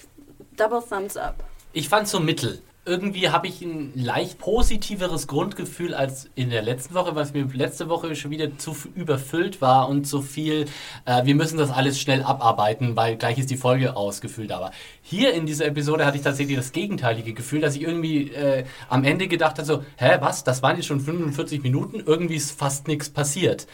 double 0.57 0.83
thumbs 0.83 1.17
up. 1.17 1.45
Ich 1.73 1.89
fand 1.89 2.09
so 2.09 2.21
mittel. 2.21 2.61
Irgendwie 2.87 3.31
habe 3.31 3.47
ich 3.47 3.63
ein 3.63 3.93
leicht 3.95 4.39
positiveres 4.39 5.27
Grundgefühl 5.27 5.95
als 5.95 6.29
in 6.35 6.51
der 6.51 6.63
letzten 6.63 6.95
Woche, 6.95 7.15
was 7.15 7.33
mir 7.33 7.47
letzte 7.53 7.89
Woche 7.89 8.15
schon 8.15 8.31
wieder 8.31 8.59
zu 8.59 8.77
überfüllt 8.95 9.61
war 9.63 9.89
und 9.89 10.07
so 10.07 10.21
viel, 10.21 10.67
äh, 11.07 11.25
wir 11.25 11.35
müssen 11.35 11.57
das 11.57 11.71
alles 11.71 11.99
schnell 11.99 12.23
abarbeiten, 12.23 12.95
weil 12.95 13.17
gleich 13.17 13.39
ist 13.39 13.51
die 13.51 13.57
Folge 13.57 13.97
ausgefüllt. 13.97 14.53
Aber 14.53 14.71
hier 15.03 15.33
in 15.33 15.47
dieser 15.47 15.67
Episode 15.67 16.05
hatte 16.05 16.19
ich 16.19 16.23
tatsächlich 16.23 16.57
das 16.57 16.73
gegenteilige 16.73 17.33
Gefühl, 17.33 17.61
dass 17.61 17.75
ich 17.75 17.83
irgendwie 17.83 18.31
äh, 18.31 18.65
am 18.89 19.05
Ende 19.05 19.29
gedacht 19.29 19.59
habe, 19.59 19.67
so, 19.67 19.85
hä, 19.97 20.19
was, 20.21 20.45
das 20.45 20.63
waren 20.63 20.77
jetzt 20.77 20.87
schon 20.87 21.01
45 21.01 21.63
Minuten, 21.63 22.03
irgendwie 22.05 22.37
ist 22.37 22.59
fast 22.59 22.87
nichts 22.87 23.09
passiert. 23.09 23.67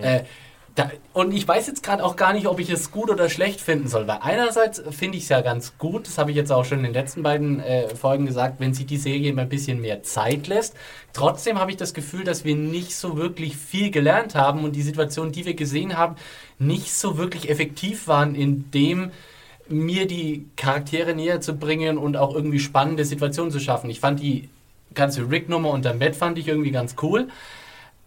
Äh, 0.00 0.24
da, 0.74 0.90
und 1.12 1.32
ich 1.32 1.46
weiß 1.46 1.68
jetzt 1.68 1.84
gerade 1.84 2.02
auch 2.04 2.16
gar 2.16 2.32
nicht, 2.32 2.48
ob 2.48 2.58
ich 2.58 2.68
es 2.68 2.90
gut 2.90 3.08
oder 3.08 3.28
schlecht 3.28 3.60
finden 3.60 3.86
soll, 3.86 4.08
weil 4.08 4.18
einerseits 4.22 4.82
finde 4.90 5.18
ich 5.18 5.24
es 5.24 5.28
ja 5.28 5.40
ganz 5.40 5.78
gut, 5.78 6.08
das 6.08 6.18
habe 6.18 6.30
ich 6.30 6.36
jetzt 6.36 6.50
auch 6.50 6.64
schon 6.64 6.78
in 6.78 6.84
den 6.84 6.94
letzten 6.94 7.22
beiden 7.22 7.60
äh, 7.60 7.94
Folgen 7.94 8.26
gesagt, 8.26 8.58
wenn 8.58 8.74
sich 8.74 8.86
die 8.86 8.96
Serie 8.96 9.32
mal 9.32 9.42
ein 9.42 9.48
bisschen 9.48 9.80
mehr 9.80 10.02
Zeit 10.02 10.48
lässt. 10.48 10.74
Trotzdem 11.12 11.60
habe 11.60 11.70
ich 11.70 11.76
das 11.76 11.94
Gefühl, 11.94 12.24
dass 12.24 12.44
wir 12.44 12.56
nicht 12.56 12.96
so 12.96 13.16
wirklich 13.16 13.56
viel 13.56 13.92
gelernt 13.92 14.34
haben 14.34 14.64
und 14.64 14.74
die 14.74 14.82
Situationen, 14.82 15.30
die 15.30 15.46
wir 15.46 15.54
gesehen 15.54 15.96
haben, 15.96 16.16
nicht 16.58 16.92
so 16.92 17.16
wirklich 17.18 17.48
effektiv 17.48 18.08
waren 18.08 18.34
in 18.34 18.70
dem, 18.72 19.12
mir 19.68 20.08
die 20.08 20.46
Charaktere 20.56 21.14
näher 21.14 21.40
zu 21.40 21.54
bringen 21.56 21.98
und 21.98 22.16
auch 22.16 22.34
irgendwie 22.34 22.58
spannende 22.58 23.04
Situationen 23.04 23.52
zu 23.52 23.60
schaffen. 23.60 23.90
Ich 23.90 24.00
fand 24.00 24.20
die 24.20 24.48
ganze 24.92 25.30
Rick-Nummer 25.30 25.70
unter 25.70 25.94
Matt 25.94 26.16
fand 26.16 26.38
ich 26.38 26.48
irgendwie 26.48 26.70
ganz 26.70 26.96
cool. 27.02 27.28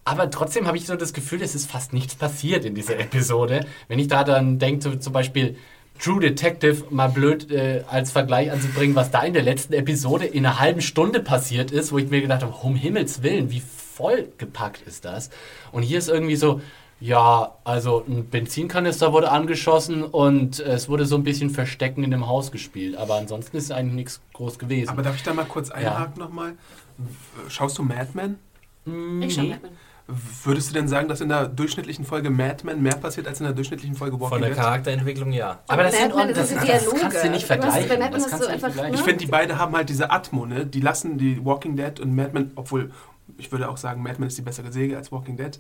Aber 0.08 0.32
trotzdem 0.32 0.68
habe 0.68 0.78
ich 0.78 0.86
so 0.86 0.96
das 0.96 1.12
Gefühl, 1.12 1.42
es 1.42 1.54
ist 1.54 1.70
fast 1.70 1.92
nichts 1.92 2.16
passiert 2.16 2.64
in 2.64 2.76
dieser 2.76 2.98
Episode. 2.98 3.66
Wenn 3.90 4.00
ich 4.00 4.08
da 4.08 4.24
dann 4.24 4.58
denke, 4.58 4.82
so, 4.82 4.96
zum 4.96 5.12
Beispiel 5.12 5.58
True 6.00 6.22
Detective 6.22 6.86
mal 6.92 7.10
blöd 7.10 7.52
äh, 7.52 7.84
als 7.90 8.12
Vergleich 8.12 8.50
anzubringen, 8.50 8.96
was 8.96 9.12
da 9.12 9.24
in 9.24 9.34
der 9.34 9.44
letzten 9.44 9.74
Episode 9.74 10.24
in 10.24 10.46
einer 10.46 10.60
halben 10.60 10.80
Stunde 10.80 11.20
passiert 11.20 11.72
ist, 11.72 11.92
wo 11.92 11.98
ich 11.98 12.10
mir 12.10 12.22
gedacht 12.22 12.42
habe, 12.42 12.54
um 12.62 12.76
Himmels 12.76 13.22
Willen, 13.22 13.52
wie 13.52 13.60
vollgepackt 13.62 14.82
ist 14.88 15.04
das? 15.04 15.30
Und 15.74 15.84
hier 15.84 15.98
ist 15.98 16.08
irgendwie 16.08 16.38
so, 16.38 16.62
ja, 17.02 17.56
also 17.66 18.06
ein 18.08 18.28
Benzinkanister 18.28 19.12
wurde 19.12 19.30
angeschossen 19.30 20.04
und 20.04 20.62
es 20.62 20.88
wurde 20.88 21.06
so 21.06 21.16
ein 21.18 21.24
bisschen 21.24 21.50
Verstecken 21.50 22.06
in 22.06 22.12
dem 22.12 22.28
Haus 22.28 22.54
gespielt. 22.54 22.96
Aber 22.96 23.16
ansonsten 23.16 23.58
ist 23.58 23.74
eigentlich 23.74 23.96
nichts 23.96 24.22
groß 24.32 24.58
gewesen. 24.58 24.90
Aber 24.90 25.02
darf 25.02 25.18
ich 25.18 25.24
da 25.24 25.34
mal 25.34 25.44
kurz 25.44 25.70
einhaken 25.70 26.18
nochmal? 26.18 26.54
Schaust 27.50 27.78
du 27.78 27.84
Mad 27.84 28.12
Men? 28.14 28.40
Ich 29.22 29.34
schon, 29.34 29.44
Nee. 29.44 29.50
Batman. 29.52 29.72
Würdest 30.44 30.70
du 30.70 30.74
denn 30.74 30.88
sagen, 30.88 31.10
dass 31.10 31.20
in 31.20 31.28
der 31.28 31.48
durchschnittlichen 31.50 32.06
Folge 32.06 32.30
Mad 32.30 32.66
Men 32.66 32.82
mehr 32.82 32.96
passiert 32.96 33.28
als 33.28 33.42
in 33.42 33.46
der 33.46 33.54
durchschnittlichen 33.54 33.96
Folge 33.96 34.14
Walking 34.18 34.30
Von 34.30 34.42
der 34.42 34.52
Dead? 34.52 34.60
Charakterentwicklung 34.60 35.34
ja. 35.34 35.60
Aber 35.68 35.84
das 35.84 35.98
sind 35.98 36.16
das 36.16 36.34
das, 36.34 36.50
das 36.50 37.02
kannst 37.02 37.24
du 37.26 37.30
nicht 37.30 37.46
vergleichen. 37.46 38.00
Das 38.00 38.30
kannst 38.30 38.46
du 38.46 38.52
nicht 38.52 38.60
vergleichen. 38.62 38.94
Ich 38.94 39.02
finde, 39.02 39.18
die 39.18 39.28
beide 39.28 39.58
haben 39.58 39.76
halt 39.76 39.90
diese 39.90 40.10
Atmo, 40.10 40.46
ne? 40.46 40.66
Die 40.66 40.80
lassen 40.80 41.18
die 41.18 41.44
Walking 41.44 41.76
Dead 41.76 42.00
und 42.00 42.16
Mad 42.16 42.30
Men, 42.34 42.52
obwohl 42.56 42.92
ich 43.38 43.52
würde 43.52 43.68
auch 43.68 43.76
sagen, 43.76 44.02
Mad 44.02 44.16
Men 44.20 44.30
ist 44.30 44.38
die 44.38 44.44
bessere 44.44 44.72
Serie 44.72 44.96
als 44.96 45.12
Walking 45.12 45.36
Dead. 45.36 45.60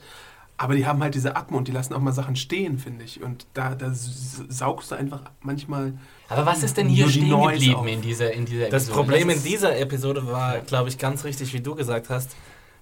Aber 0.59 0.73
die 0.75 0.87
haben 0.87 1.03
halt 1.03 1.13
diese 1.13 1.35
Atmo 1.35 1.57
und 1.57 1.67
die 1.67 1.71
lassen 1.71 1.93
auch 1.93 1.99
mal 1.99 2.13
Sachen 2.13 2.35
stehen, 2.35 2.79
finde 2.79 3.03
ich. 3.05 3.21
Und 3.21 3.45
da, 3.53 3.75
da 3.75 3.91
saugst 3.93 4.89
du 4.91 4.95
einfach 4.95 5.21
manchmal. 5.41 5.93
Aber 6.29 6.47
was 6.47 6.63
ist 6.63 6.77
denn 6.77 6.87
hier 6.87 7.07
stehen 7.09 7.29
Noise 7.29 7.53
geblieben 7.59 7.75
auf. 7.75 7.87
in 7.87 8.01
dieser, 8.01 8.31
in 8.31 8.45
dieser 8.45 8.69
Das 8.69 8.85
Episode? 8.85 8.95
Problem 8.95 9.29
in 9.29 9.43
dieser 9.43 9.77
Episode 9.77 10.25
war, 10.25 10.59
glaube 10.59 10.89
ich, 10.89 10.97
ganz 10.97 11.25
richtig, 11.25 11.53
wie 11.53 11.59
du 11.59 11.75
gesagt 11.75 12.09
hast. 12.09 12.35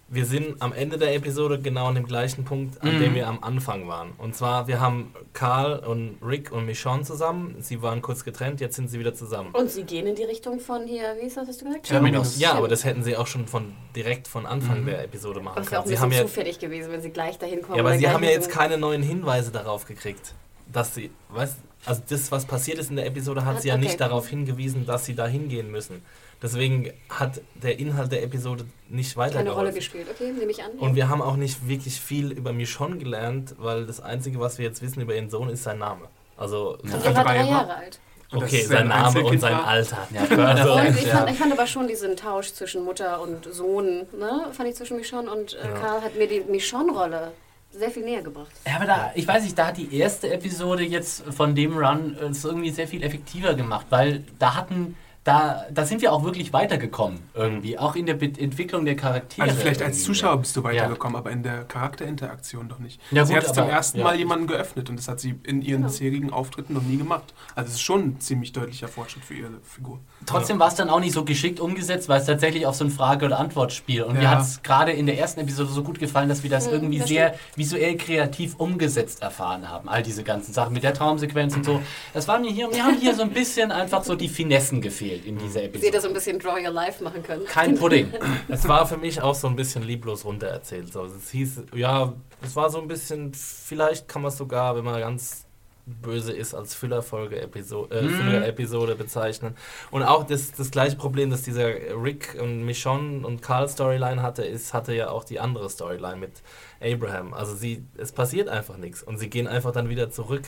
Wir 0.07 0.27
sind 0.27 0.61
am 0.61 0.71
Ende 0.71 0.99
der 0.99 1.15
Episode 1.15 1.59
genau 1.59 1.87
an 1.87 1.95
dem 1.95 2.05
gleichen 2.05 2.45
Punkt, 2.45 2.79
an 2.83 2.95
Mhm. 2.95 2.99
dem 2.99 3.15
wir 3.15 3.27
am 3.27 3.39
Anfang 3.43 3.87
waren. 3.87 4.11
Und 4.19 4.35
zwar, 4.35 4.67
wir 4.67 4.79
haben 4.79 5.11
Carl 5.33 5.79
und 5.79 6.17
Rick 6.21 6.51
und 6.51 6.67
Michonne 6.67 7.01
zusammen. 7.01 7.55
Sie 7.59 7.81
waren 7.81 8.03
kurz 8.03 8.23
getrennt, 8.23 8.61
jetzt 8.61 8.75
sind 8.75 8.87
sie 8.91 8.99
wieder 8.99 9.15
zusammen. 9.15 9.49
Und 9.53 9.71
sie 9.71 9.81
gehen 9.83 10.05
in 10.05 10.13
die 10.13 10.23
Richtung 10.23 10.59
von 10.59 10.85
hier, 10.85 11.15
wie 11.19 11.25
ist 11.25 11.37
das, 11.37 11.47
hast 11.47 11.61
du 11.61 11.65
gesagt? 11.65 11.87
Terminus. 11.87 12.37
Ja, 12.39 12.53
aber 12.53 12.67
das 12.67 12.83
hätten 12.85 13.03
sie 13.03 13.17
auch 13.17 13.25
schon 13.25 13.47
von 13.47 13.73
direkt 13.95 14.27
von 14.27 14.45
Anfang 14.45 14.81
Mhm. 14.81 14.85
der 14.85 15.03
Episode 15.03 15.39
machen 15.39 15.57
Aber 15.57 15.61
es 15.65 15.71
wäre 15.71 15.81
auch 15.81 15.85
können. 15.85 15.93
ein 15.93 15.97
Sie 15.97 16.01
haben 16.03 16.09
bisschen 16.09 16.23
ja, 16.25 16.29
zufällig 16.29 16.59
gewesen, 16.59 16.91
wenn 16.91 17.01
sie 17.01 17.09
gleich 17.09 17.39
dahin 17.39 17.63
kommen. 17.63 17.75
ja, 17.77 17.81
aber 17.83 17.97
sie 17.97 18.07
haben 18.07 18.23
ja 18.23 18.29
jetzt 18.29 18.51
keine 18.51 18.77
neuen 18.77 19.01
Hinweise 19.01 19.51
darauf 19.51 19.85
gekriegt, 19.87 20.35
dass 20.71 20.93
sie, 20.93 21.09
weißt, 21.29 21.55
also 21.87 22.01
das, 22.07 22.31
was 22.31 22.45
passiert 22.45 22.77
ist 22.77 22.91
in 22.91 22.95
der 22.95 23.07
Episode, 23.07 23.43
hat 23.43 23.55
Hat- 23.55 23.61
sie 23.63 23.69
ja 23.69 23.73
okay. 23.75 23.85
nicht 23.85 23.99
darauf 23.99 24.27
hingewiesen, 24.27 24.85
dass 24.85 25.05
sie 25.05 25.15
da 25.15 25.25
hingehen 25.25 25.71
müssen. 25.71 26.03
Deswegen 26.41 26.91
hat 27.09 27.41
der 27.55 27.79
Inhalt 27.79 28.11
der 28.11 28.23
Episode 28.23 28.65
nicht 28.89 29.15
keine 29.15 29.51
Rolle 29.51 29.73
gespielt. 29.73 30.07
Okay, 30.09 30.31
nehme 30.31 30.51
ich 30.51 30.63
an. 30.63 30.71
Und 30.71 30.95
wir 30.95 31.09
haben 31.09 31.21
auch 31.21 31.37
nicht 31.37 31.67
wirklich 31.67 31.99
viel 31.99 32.31
über 32.31 32.53
Michonne 32.53 32.97
gelernt, 32.97 33.55
weil 33.57 33.85
das 33.85 33.99
Einzige, 34.01 34.39
was 34.39 34.57
wir 34.57 34.65
jetzt 34.65 34.81
wissen 34.81 35.01
über 35.01 35.15
ihren 35.15 35.29
Sohn, 35.29 35.49
ist 35.49 35.63
sein 35.63 35.79
Name. 35.79 36.07
Also, 36.37 36.77
Und 36.81 36.93
er 36.93 37.15
war 37.15 37.23
Drei 37.23 37.37
Jahre 37.45 37.75
alt. 37.75 37.99
Und 38.31 38.43
okay, 38.43 38.63
sein 38.63 38.91
ein 38.91 39.03
Name 39.03 39.23
und 39.23 39.39
sein. 39.39 39.53
Alter. 39.53 40.07
Ja, 40.11 40.21
Und 40.21 40.29
Fans, 40.59 40.97
ich, 40.99 41.05
ja. 41.05 41.17
fand, 41.17 41.31
ich 41.31 41.37
fand 41.37 41.53
aber 41.53 41.67
schon 41.67 41.87
diesen 41.87 42.15
Tausch 42.17 42.51
zwischen 42.53 42.83
Mutter 42.83 43.21
und 43.21 43.45
Sohn, 43.53 44.07
ne, 44.17 44.47
fand 44.51 44.67
ich 44.67 44.75
zwischen 44.75 44.97
Michonne 44.97 45.31
und 45.31 45.53
äh, 45.53 45.57
Ja. 45.63 45.73
Karl 45.73 46.01
hat 46.01 46.17
mir 46.17 46.27
die 46.27 46.41
Michonne-Rolle 46.41 47.31
sehr 47.71 47.91
viel 47.91 48.03
näher 48.03 48.21
gebracht. 48.21 48.51
Ja, 48.65 48.77
aber 48.77 48.85
da, 48.85 49.11
ich 49.15 49.27
weiß 49.27 49.43
nicht, 49.43 49.57
da 49.57 49.67
hat 49.67 49.77
die 49.77 49.95
erste 49.95 50.31
Episode 50.33 50.83
jetzt 50.83 51.23
von 51.33 51.55
dem 51.55 51.77
Run 51.77 52.17
äh, 52.19 52.25
es 52.25 52.43
irgendwie 52.43 52.71
sehr 52.71 52.87
viel 52.87 53.03
effektiver 53.03 53.53
gemacht, 53.53 53.85
weil 53.89 54.23
da 54.39 54.55
hatten, 54.55 54.97
da, 55.25 55.65
da 55.73 55.85
sind 55.85 56.01
wir 56.03 56.13
auch 56.13 56.23
wirklich 56.23 56.53
weitergekommen 56.53 57.19
irgendwie, 57.33 57.77
auch 57.79 57.95
in 57.95 58.05
der 58.05 58.13
Be 58.13 58.25
Entwicklung 58.37 58.85
der 58.85 58.95
Charaktere. 58.95 59.47
Also 59.47 59.59
vielleicht 59.59 59.81
als. 59.81 60.03
Zuschauer 60.03 60.37
bist 60.37 60.55
du 60.55 60.61
Ja. 60.61 60.65
weitergekommen, 60.67 61.17
aber 61.17 61.31
in 61.31 61.41
der 61.41 61.63
Charakterinteraktion 61.63 62.69
doch 62.69 62.77
nicht. 62.79 63.01
Ja, 63.11 63.25
sie 63.25 63.33
gut, 63.33 63.43
hat 63.47 63.55
zum 63.55 63.63
aber- 63.63 63.71
ersten 63.73 63.97
ja. 63.97 64.03
Mal 64.03 64.15
jemanden 64.17 64.45
geöffnet 64.45 64.87
und 64.89 64.97
das 64.99 65.07
hat 65.07 65.19
sie 65.19 65.33
in 65.43 65.63
ihren 65.63 65.81
bisherigen 65.83 66.31
Auftritten 66.31 66.73
noch 66.75 66.83
nie 66.83 66.97
gemacht. 66.97 67.33
Also 67.55 67.69
es 67.69 67.75
ist 67.75 67.81
schon 67.81 68.01
ein 68.01 68.19
ziemlich 68.19 68.51
deutlicher 68.53 68.87
Fortschritt 68.87 69.25
für 69.25 69.33
ihre 69.33 69.49
Figur. 69.63 69.99
Trotzdem 70.27 70.59
war 70.59 70.67
es 70.67 70.75
dann 70.75 70.89
auch 70.91 70.99
nicht 70.99 71.13
so 71.13 71.25
geschickt 71.25 71.59
umgesetzt, 71.59 72.07
weil 72.07 72.19
es 72.21 72.27
tatsächlich 72.27 72.67
auch 72.67 72.73
so 72.75 72.85
ein 72.85 72.91
Frage- 72.91 73.25
oder 73.25 73.39
Antwortspiel. 73.39 74.03
Und 74.03 74.17
mir 74.17 74.23
Ja. 74.23 74.29
hat 74.31 74.41
es 74.41 74.61
gerade 74.61 74.91
in 74.91 75.07
der 75.07 75.17
ersten 75.17 75.39
Episode 75.39 75.71
so 75.71 75.81
gut 75.81 75.97
gefallen, 75.99 76.29
dass 76.29 76.43
wir 76.43 76.51
das 76.51 76.67
irgendwie 76.67 76.99
das 76.99 77.07
sehr 77.07 77.33
visuell 77.55 77.97
kreativ 77.97 78.55
umgesetzt 78.57 79.23
erfahren 79.23 79.69
haben. 79.69 79.89
All 79.89 80.03
diese 80.03 80.23
ganzen 80.23 80.53
Sachen 80.53 80.73
mit 80.73 80.83
der 80.83 80.93
Traumsequenz 80.93 81.55
und 81.55 81.65
so. 81.65 81.81
Das 82.13 82.27
war 82.27 82.37
mir 82.37 82.51
hier, 82.51 82.67
mir 82.67 82.83
haben 82.83 82.97
hier 82.99 83.15
so 83.15 83.23
ein 83.23 83.31
bisschen 83.31 83.71
einfach 83.71 84.03
so 84.03 84.13
die 84.15 84.29
Finessen 84.29 84.81
gefehlt 84.81 85.14
in 85.25 85.37
dieser 85.37 85.53
Sie 85.53 85.59
hätte 85.65 85.77
Episode. 85.77 86.01
so 86.01 86.07
ein 86.07 86.13
bisschen 86.13 86.39
Draw 86.39 86.61
Your 86.65 86.71
Life 86.73 87.03
machen 87.03 87.23
können. 87.23 87.45
Kein 87.45 87.75
Pudding. 87.79 88.11
Es 88.47 88.67
war 88.67 88.85
für 88.85 88.97
mich 88.97 89.21
auch 89.21 89.35
so 89.35 89.47
ein 89.47 89.55
bisschen 89.55 89.83
lieblos 89.83 90.25
runtererzählt. 90.25 90.91
So, 90.91 91.05
es 91.05 91.29
hieß, 91.31 91.63
ja, 91.75 92.13
es 92.41 92.55
war 92.55 92.69
so 92.69 92.79
ein 92.81 92.87
bisschen, 92.87 93.33
vielleicht 93.33 94.07
kann 94.07 94.21
man 94.21 94.29
es 94.29 94.37
sogar, 94.37 94.75
wenn 94.75 94.83
man 94.83 94.99
ganz 94.99 95.43
böse 95.87 96.33
ist 96.33 96.55
als 96.55 96.73
Füllerfolge 96.73 97.39
Episode, 97.39 97.95
äh, 97.95 98.01
Mhm. 98.01 98.09
Füller-Episode 98.09 98.95
bezeichnen. 98.95 99.55
Und 99.91 100.01
auch 100.01 100.23
das, 100.25 100.51
das 100.51 100.71
gleiche 100.71 100.95
Problem, 100.95 101.29
das 101.29 101.43
dieser 101.43 101.67
Rick 102.01 102.35
und 102.41 102.63
Michonne 102.65 103.25
und 103.25 103.43
Carl 103.43 103.69
Storyline 103.69 104.23
hatte, 104.23 104.43
ist, 104.43 104.73
hatte 104.73 104.95
ja 104.95 105.09
auch 105.09 105.23
die 105.23 105.39
andere 105.39 105.69
Storyline 105.69 106.15
mit 106.17 106.41
Abraham. 106.81 107.35
Also 107.35 107.53
sie, 107.55 107.83
es 107.97 108.11
passiert 108.11 108.49
einfach 108.49 108.77
nichts 108.77 109.03
und 109.03 109.19
sie 109.19 109.29
gehen 109.29 109.47
einfach 109.47 109.71
dann 109.73 109.87
wieder 109.87 110.09
zurück. 110.09 110.41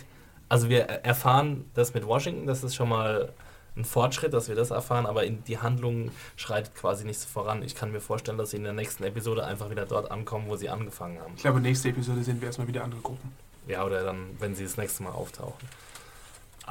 Also 0.49 0.69
wir 0.69 0.79
erfahren 0.83 1.69
das 1.75 1.93
mit 1.93 2.07
Washington, 2.07 2.47
das 2.47 2.63
ist 2.63 2.73
schon 2.73 2.89
mal 2.89 3.31
ein 3.77 3.85
Fortschritt, 3.85 4.33
dass 4.33 4.49
wir 4.49 4.55
das 4.55 4.71
erfahren, 4.71 5.05
aber 5.05 5.23
in 5.23 5.43
die 5.45 5.59
Handlung 5.59 6.11
schreitet 6.35 6.75
quasi 6.75 7.05
nichts 7.05 7.25
voran. 7.25 7.63
Ich 7.63 7.75
kann 7.75 7.91
mir 7.91 8.01
vorstellen, 8.01 8.37
dass 8.37 8.51
sie 8.51 8.57
in 8.57 8.63
der 8.63 8.73
nächsten 8.73 9.03
Episode 9.03 9.45
einfach 9.45 9.69
wieder 9.69 9.85
dort 9.85 10.11
ankommen, 10.11 10.45
wo 10.47 10.55
sie 10.55 10.69
angefangen 10.69 11.19
haben. 11.19 11.33
Ich 11.35 11.43
glaube, 11.43 11.61
nächste 11.61 11.89
Episode 11.89 12.23
sehen 12.23 12.41
wir 12.41 12.47
erstmal 12.47 12.67
wieder 12.67 12.83
andere 12.83 13.01
Gruppen. 13.01 13.31
Ja, 13.67 13.85
oder 13.85 14.03
dann, 14.03 14.35
wenn 14.39 14.55
sie 14.55 14.63
das 14.63 14.77
nächste 14.77 15.03
Mal 15.03 15.11
auftauchen. 15.11 15.67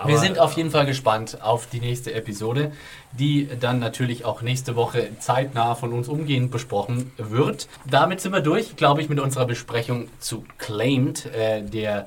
Wir 0.05 0.19
sind 0.19 0.39
auf 0.39 0.53
jeden 0.53 0.70
Fall 0.70 0.85
gespannt 0.85 1.39
auf 1.41 1.69
die 1.69 1.81
nächste 1.81 2.12
Episode, 2.12 2.73
die 3.12 3.49
dann 3.59 3.78
natürlich 3.78 4.27
auch 4.27 4.43
nächste 4.43 4.77
Woche 4.77 5.09
zeitnah 5.20 5.74
von 5.74 5.95
uns 5.95 6.09
umgehend 6.09 6.51
besprochen 6.51 7.12
wird. 7.16 7.66
Damit 7.87 8.20
sind 8.20 8.33
wir 8.33 8.43
durch, 8.43 8.77
glaube 8.77 9.01
ich, 9.01 9.09
mit 9.09 9.19
unserer 9.19 9.47
Besprechung 9.47 10.09
zu 10.19 10.45
Claimed, 10.59 11.24
äh, 11.27 11.62
der 11.62 12.07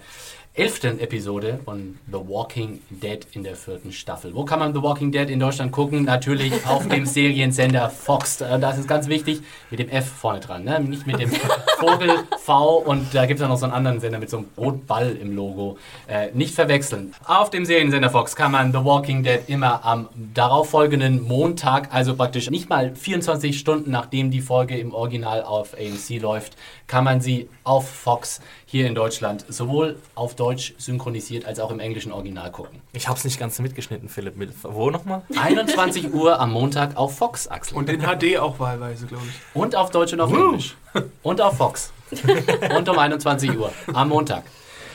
elften 0.56 1.00
Episode 1.00 1.60
von 1.64 1.98
The 2.08 2.18
Walking 2.18 2.82
Dead 2.90 3.20
in 3.32 3.44
der 3.44 3.56
vierten 3.56 3.94
Staffel. 3.94 4.34
Wo 4.36 4.44
kann 4.44 4.60
man 4.60 4.74
The 4.74 4.82
Walking 4.82 5.12
Dead 5.12 5.30
in 5.30 5.40
Deutschland 5.40 5.72
gucken? 5.72 6.04
Natürlich 6.04 6.66
auf 6.66 6.88
dem 6.88 7.06
Seriensender 7.06 7.90
Fox. 7.90 8.42
Äh, 8.42 8.60
Das 8.60 8.78
ist 8.78 8.88
ganz 8.88 9.08
wichtig, 9.08 9.42
mit 9.70 9.80
dem 9.80 9.88
F 9.90 10.08
vorne 10.08 10.40
dran, 10.42 10.64
ne? 10.66 10.80
nicht 10.82 11.08
mit 11.08 11.20
dem 11.20 11.32
Vogel 11.80 12.10
V 12.40 12.78
und 12.80 13.14
da 13.14 13.26
gibt 13.26 13.40
es 13.40 13.46
auch 13.46 13.50
noch 13.50 13.58
so 13.58 13.66
einen 13.66 13.74
anderen 13.74 14.00
Sender 14.02 14.20
mit 14.20 14.30
so 14.30 14.38
einem 14.38 14.48
Rotball 14.58 15.16
im 15.22 15.34
Logo. 15.36 15.78
Äh, 16.08 16.30
nicht 16.34 16.56
verwechseln. 16.56 17.14
Auf 17.26 17.52
dem 17.52 17.64
Seriensender 17.64 18.10
Fox 18.10 18.36
kann 18.36 18.52
man 18.52 18.74
The 18.74 18.84
Walking 18.84 19.24
Dead 19.24 19.40
immer 19.48 19.86
am 19.86 20.10
darauffolgenden 20.34 21.22
Montag, 21.26 21.94
also 21.94 22.16
praktisch 22.16 22.50
nicht 22.50 22.70
mal 22.70 22.94
24 22.96 23.58
Stunden 23.58 23.92
nachdem 23.92 24.30
die 24.32 24.42
Folge 24.42 24.78
im 24.78 24.94
Original 24.94 25.44
auf 25.44 25.74
AMC 25.76 26.20
läuft, 26.22 26.58
kann 26.90 27.06
man 27.06 27.22
sie 27.22 27.48
auf 27.64 27.88
Fox 27.88 28.42
hier 28.66 28.88
in 28.88 28.96
Deutschland 28.96 29.46
sowohl 29.48 29.98
auf 30.16 30.36
Deutsch 30.36 30.74
synchronisiert 30.78 31.46
als 31.46 31.60
auch 31.60 31.72
im 31.72 31.80
englischen 31.80 32.12
Original 32.12 32.52
gucken. 32.52 32.82
Ich 32.92 33.08
habe 33.08 33.18
es 33.18 33.24
nicht 33.24 33.40
ganz 33.40 33.60
mitgeschnitten, 33.60 34.10
Philipp. 34.10 34.36
Mit, 34.36 34.52
wo 34.64 34.90
nochmal? 34.90 35.22
21 35.40 36.14
Uhr 36.14 36.40
am 36.40 36.52
Montag 36.52 36.98
auf 36.98 37.16
Fox, 37.16 37.48
Axel. 37.48 37.78
Und 37.78 37.90
in 37.90 38.02
HD 38.02 38.38
auch 38.40 38.60
wahlweise, 38.60 39.06
glaube 39.06 39.24
ich. 39.28 39.56
Und 39.56 39.76
auf 39.76 39.92
Deutsch 39.92 40.14
und 40.14 40.20
auf 40.20 40.34
Englisch. 40.34 40.76
Und 41.22 41.40
auf 41.40 41.58
Fox. 41.58 41.94
Und 42.76 42.90
um 42.90 42.98
21 42.98 43.56
Uhr 43.56 43.72
am 43.94 44.10
Montag. 44.10 44.44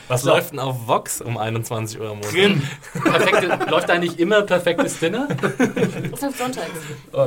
Was 0.07 0.21
So. 0.21 0.29
läuft 0.29 0.51
denn 0.51 0.59
auf 0.59 0.87
Vox 0.87 1.19
um 1.21 1.37
21 1.37 1.99
Uhr 1.99 2.09
am 2.11 2.17
Montag? 2.17 2.31
Drin. 2.31 2.61
Perfekte, 3.03 3.69
läuft 3.71 3.89
da 3.89 3.97
nicht 3.97 4.19
immer 4.19 4.41
perfektes 4.43 4.99
Dinner? 4.99 5.27
Das 5.27 6.21
läuft 6.21 6.37
sonntags. 6.37 6.69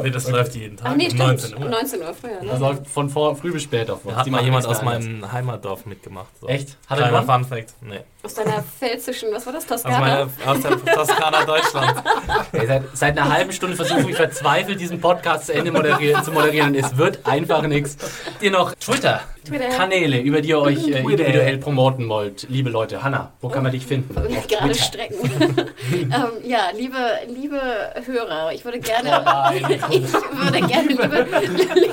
Nee, 0.03 0.11
das 0.11 0.29
läuft 0.31 0.55
jeden 0.55 0.77
Tag 0.77 0.89
Ach 0.93 0.97
nee, 0.97 1.05
um 1.07 1.11
stimmt. 1.11 1.27
19 1.29 1.55
Um 1.55 1.63
Uhr. 1.65 1.69
19 1.71 2.01
Uhr 2.03 2.15
früher, 2.15 2.41
Das 2.43 2.59
ne? 2.61 2.67
läuft 2.67 2.87
von 2.87 3.11
vor, 3.11 3.35
früh 3.37 3.53
bis 3.53 3.63
spät 3.65 3.91
auf 3.91 4.03
Fox. 4.03 4.15
Da 4.15 4.21
hat 4.21 4.27
Die 4.27 4.31
mal 4.31 4.43
jemand 4.45 4.67
aus 4.67 4.83
meinem 4.83 5.31
Heimatdorf 5.33 5.87
mitgemacht. 5.87 6.29
So. 6.41 6.47
Echt? 6.47 6.77
Hat 6.87 6.99
er 7.01 7.09
Kleiner? 7.09 7.23
Fun 7.25 7.45
Fact. 7.45 7.75
Nee. 7.81 8.01
Aus 8.21 8.35
deiner 8.35 8.65
pfälzischen, 8.65 9.29
was 9.33 9.47
war 9.47 9.53
das, 9.53 9.63
Aus, 9.71 9.83
Toskana? 9.83 10.01
meiner, 10.01 10.29
aus 10.45 10.61
der 10.61 10.95
Toskana 10.95 11.45
Deutschland. 11.45 12.03
Ey, 12.51 12.67
seit, 12.67 12.83
seit 12.93 13.17
einer 13.17 13.33
halben 13.33 13.53
Stunde 13.53 13.77
versuche 13.77 14.11
ich 14.11 14.17
verzweifelt, 14.17 14.81
diesen 14.81 15.01
Podcast 15.01 15.47
zu 15.47 15.55
Ende 15.55 15.71
moderieren, 15.71 16.25
zu 16.25 16.33
moderieren. 16.33 16.75
Es 16.75 16.97
wird 16.97 17.25
einfach 17.25 17.63
nichts. 17.63 17.97
Habt 18.27 18.43
ihr 18.43 18.51
noch 18.51 18.75
Twitter-Kanäle, 18.75 20.21
über 20.21 20.41
die 20.41 20.49
ihr 20.49 20.59
euch 20.59 20.79
äh, 20.79 20.81
Twitter. 20.81 21.11
individuell 21.11 21.59
promoten 21.59 22.09
wollt? 22.09 22.47
Liebe 22.49 22.71
Leute, 22.71 23.05
Hanna, 23.05 23.31
wo 23.41 23.51
kann 23.51 23.63
man 23.63 23.71
dich 23.71 23.87
finden? 23.87 24.13
Gerade 24.13 24.43
Twitter. 24.49 24.75
strecken. 24.75 25.21
ähm, 25.93 26.11
ja, 26.43 26.71
liebe, 26.75 26.99
liebe 27.29 27.61
Hörer, 28.05 28.53
ich 28.53 28.65
würde 28.65 28.81
gerne, 28.81 29.23
nein. 29.25 29.81
ich 29.91 30.13
würde 30.13 30.67
gerne, 30.67 30.89
liebe, 30.89 31.27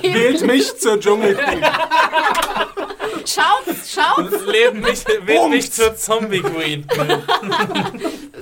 liebe 0.01 0.13
Wählt 0.15 0.41
mich 0.41 0.75
zur 0.79 0.99
Dschungelqueen. 0.99 1.63
schaut, 3.25 3.65
schaut, 3.87 4.31
Leben 4.47 4.81
mich, 4.81 5.03
wählt 5.25 5.49
mich 5.49 5.71
zur 5.71 5.95
Zombie 5.95 6.41
Queen. 6.41 6.85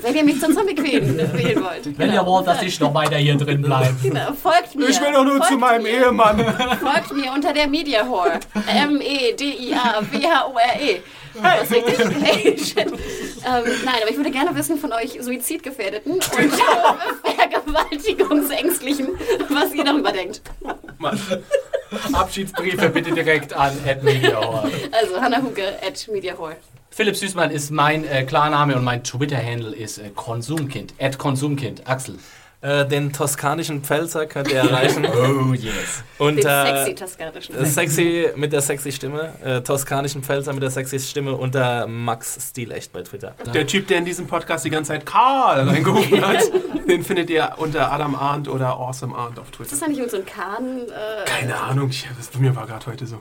wenn 0.01 0.15
ihr 0.15 0.23
mich 0.23 0.39
zum 0.39 0.53
Zombie 0.53 0.75
Queen 0.75 1.17
wählen 1.17 1.63
wollt. 1.63 1.97
Wenn 1.97 2.13
ihr 2.13 2.25
wollt, 2.25 2.47
dass 2.47 2.61
ich 2.61 2.79
noch 2.79 2.93
weiter 2.93 3.17
hier 3.17 3.35
drin 3.35 3.61
bleibe. 3.61 3.95
Genau, 4.01 4.33
folgt 4.33 4.75
mir. 4.75 4.87
Ich 4.89 4.99
will 5.01 5.11
doch 5.11 5.23
nur 5.23 5.37
folgt 5.37 5.51
zu 5.51 5.57
meinem 5.57 5.83
mir, 5.83 6.05
Ehemann. 6.05 6.39
Folgt 6.79 7.13
mir 7.13 7.31
unter 7.31 7.53
der 7.53 7.67
Media 7.67 8.07
Whore. 8.07 8.39
M-E-D-I-A-W-H-O-R-E. 9.75 11.01
Das 11.41 11.63
ist 11.71 11.73
richtig? 11.75 12.75
Ähm, 12.77 13.63
nein, 13.83 13.95
aber 14.01 14.11
ich 14.11 14.17
würde 14.17 14.29
gerne 14.31 14.55
wissen 14.55 14.77
von 14.77 14.93
euch 14.93 15.17
Suizidgefährdeten 15.19 16.13
und 16.13 16.23
Vergewaltigungsängstlichen, 17.25 19.07
was 19.49 19.73
ihr 19.73 19.83
darüber 19.83 20.11
denkt. 20.11 20.41
Abschiedsbriefe 22.13 22.89
bitte 22.89 23.11
direkt 23.13 23.53
an 23.53 23.73
@mediahor. 24.01 24.69
Also 24.91 25.21
Hannah 25.21 25.41
Huge 25.41 25.63
at 25.85 26.07
Media 26.11 26.37
Whore. 26.37 26.57
Philipp 26.89 27.15
Süßmann 27.15 27.49
ist 27.49 27.71
mein 27.71 28.05
äh, 28.05 28.23
Klarname 28.23 28.75
und 28.75 28.83
mein 28.83 29.03
Twitter-Handle 29.03 29.75
ist 29.75 29.97
äh, 29.97 30.09
Konsumkind. 30.13 30.93
Konsumkind. 31.17 31.87
Axel. 31.87 32.19
Äh, 32.63 32.87
den 32.87 33.11
toskanischen 33.11 33.83
Pfälzer 33.83 34.25
könnt 34.25 34.49
ihr 34.49 34.59
erreichen. 34.59 35.05
Oh 35.43 35.53
yes. 35.53 36.03
Und 36.17 36.37
Den 36.37 36.45
äh, 36.47 36.75
sexy 36.85 36.95
toskanischen. 36.95 37.55
äh, 37.55 37.65
sexy 37.65 38.27
mit 38.35 38.53
der 38.53 38.61
sexy 38.61 38.91
Stimme. 38.91 39.33
Äh, 39.43 39.61
toskanischen 39.61 40.23
Pfälzer 40.23 40.53
mit 40.53 40.63
der 40.63 40.69
sexy 40.71 40.97
Stimme 40.99 41.33
unter 41.35 41.85
Max 41.87 42.37
Stilecht 42.49 42.93
bei 42.93 43.01
Twitter. 43.01 43.35
Der 43.53 43.67
Typ, 43.67 43.87
der 43.87 43.97
in 43.97 44.05
diesem 44.05 44.27
Podcast 44.27 44.63
die 44.63 44.69
ganze 44.69 44.93
Zeit 44.93 45.05
Karl 45.05 45.67
reingerufen 45.67 46.25
hat, 46.25 46.39
den 46.87 47.03
findet 47.03 47.29
ihr 47.29 47.51
unter 47.57 47.91
Adam 47.91 48.15
Arndt 48.15 48.47
oder 48.47 48.69
Awesome 48.77 49.13
Arndt 49.15 49.39
auf 49.39 49.47
Ist 49.49 49.55
Twitter. 49.57 49.69
das 49.71 49.79
da 49.81 49.87
nicht 49.87 49.97
irgend 49.97 50.11
so 50.11 50.17
ein 50.17 50.25
Kahn? 50.25 50.79
Äh, 50.87 51.25
Keine 51.29 51.59
Ahnung, 51.59 51.89
ich, 51.89 52.07
das 52.17 52.27
bei 52.27 52.39
mir 52.39 52.55
war 52.55 52.65
gerade 52.65 52.85
heute 52.85 53.05
so. 53.05 53.19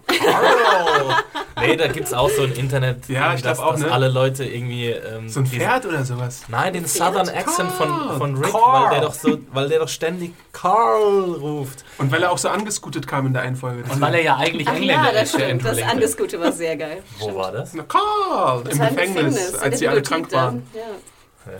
Nee, 1.60 1.76
da 1.76 1.86
gibt 1.88 2.06
es 2.06 2.12
auch 2.14 2.30
so 2.30 2.42
ein 2.42 2.52
Internet, 2.52 3.08
Ja, 3.08 3.34
ich 3.34 3.42
dass, 3.42 3.58
auch, 3.58 3.72
dass 3.72 3.80
ne? 3.82 3.90
alle 3.92 4.08
Leute 4.08 4.44
irgendwie. 4.44 4.86
Ähm, 4.90 5.28
So 5.28 5.40
ein 5.40 5.44
diese- 5.44 5.56
Pferd 5.56 5.86
oder 5.86 6.04
sowas. 6.04 6.42
Nein, 6.48 6.72
den 6.72 6.86
Southern 6.86 7.28
Accent 7.28 7.70
von, 7.72 8.18
von 8.18 8.36
Rick, 8.36 8.52
Carl. 8.52 8.84
weil 8.84 8.90
der 8.90 9.00
doch 9.08 9.14
so, 9.14 9.31
weil 9.52 9.68
der 9.68 9.80
doch 9.80 9.88
ständig 9.88 10.32
Carl 10.52 11.34
ruft. 11.34 11.84
Und 11.98 12.10
weil 12.10 12.22
er 12.22 12.32
auch 12.32 12.38
so 12.38 12.48
angescootet 12.48 13.06
kam 13.06 13.26
in 13.26 13.32
der 13.32 13.42
einen 13.42 13.56
Folge. 13.56 13.84
Und 13.90 14.00
weil 14.00 14.14
er 14.14 14.22
ja 14.22 14.36
eigentlich 14.36 14.68
Ach 14.68 14.74
Engländer 14.74 15.06
ja, 15.06 15.12
das 15.12 15.34
ist, 15.34 15.40
stimmt. 15.40 15.64
Das. 15.64 15.82
Angeskute 15.82 16.40
war 16.40 16.52
sehr 16.52 16.76
geil. 16.76 17.02
Wo 17.18 17.34
war 17.34 17.52
das? 17.52 17.74
Na, 17.74 17.82
Karl! 17.82 18.64
Das 18.64 18.74
Im 18.74 18.80
Gefängnis, 18.80 19.50
in 19.50 19.60
als 19.60 19.78
sie 19.78 19.88
alle 19.88 20.02
krank 20.02 20.32
waren. 20.32 20.66
Da. 20.72 20.78
Ja. 20.80 20.86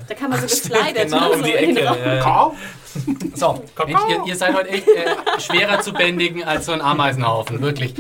Da 0.06 0.14
kam 0.14 0.30
man 0.30 0.46
so 0.46 0.46
gekleidet. 0.46 1.10
Genau 1.10 1.32
um 1.32 1.38
so 1.38 1.44
die 1.44 1.54
Ecke. 1.54 1.88
Raum. 2.22 2.56
Ja? 2.56 3.06
So, 3.34 3.64
Mensch, 3.86 4.00
ihr, 4.08 4.22
ihr 4.26 4.36
seid 4.36 4.54
heute 4.54 4.68
echt 4.68 4.86
äh, 4.86 5.40
schwerer 5.40 5.80
zu 5.80 5.92
bändigen 5.92 6.44
als 6.44 6.66
so 6.66 6.72
ein 6.72 6.80
Ameisenhaufen, 6.80 7.60
wirklich. 7.60 7.94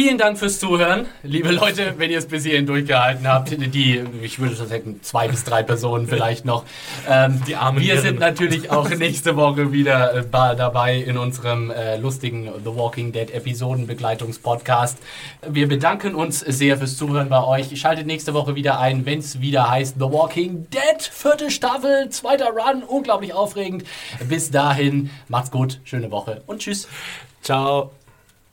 Vielen 0.00 0.16
Dank 0.16 0.38
fürs 0.38 0.60
Zuhören, 0.60 1.06
liebe 1.24 1.50
Leute, 1.50 1.94
wenn 1.96 2.08
ihr 2.08 2.18
es 2.18 2.26
bis 2.26 2.44
hierhin 2.44 2.66
durchgehalten 2.66 3.26
habt. 3.26 3.50
Die, 3.50 4.04
ich 4.22 4.38
würde 4.38 4.54
schon 4.54 4.68
sagen, 4.68 5.00
zwei 5.02 5.26
bis 5.26 5.42
drei 5.42 5.64
Personen 5.64 6.06
vielleicht 6.06 6.44
noch. 6.44 6.62
Ähm, 7.08 7.42
Die 7.48 7.56
armen 7.56 7.80
wir 7.80 8.00
sind 8.00 8.20
natürlich 8.20 8.70
auch 8.70 8.88
nächste 8.90 9.34
Woche 9.34 9.72
wieder 9.72 10.14
äh, 10.14 10.22
dabei 10.30 10.98
in 10.98 11.18
unserem 11.18 11.72
äh, 11.72 11.96
lustigen 11.96 12.48
The 12.62 12.76
Walking 12.76 13.10
Dead 13.10 13.28
Episodenbegleitungspodcast. 13.28 14.98
Wir 15.48 15.66
bedanken 15.66 16.14
uns 16.14 16.38
sehr 16.38 16.78
fürs 16.78 16.96
Zuhören 16.96 17.28
bei 17.28 17.42
euch. 17.42 17.76
Schaltet 17.80 18.06
nächste 18.06 18.34
Woche 18.34 18.54
wieder 18.54 18.78
ein, 18.78 19.04
wenn 19.04 19.18
es 19.18 19.40
wieder 19.40 19.68
heißt 19.68 19.96
The 19.98 20.12
Walking 20.12 20.68
Dead, 20.70 21.02
vierte 21.02 21.50
Staffel, 21.50 22.08
zweiter 22.10 22.50
Run, 22.50 22.84
unglaublich 22.84 23.32
aufregend. 23.34 23.82
Bis 24.28 24.52
dahin, 24.52 25.10
macht's 25.26 25.50
gut, 25.50 25.80
schöne 25.82 26.12
Woche 26.12 26.42
und 26.46 26.60
tschüss. 26.60 26.86
Ciao. 27.42 27.90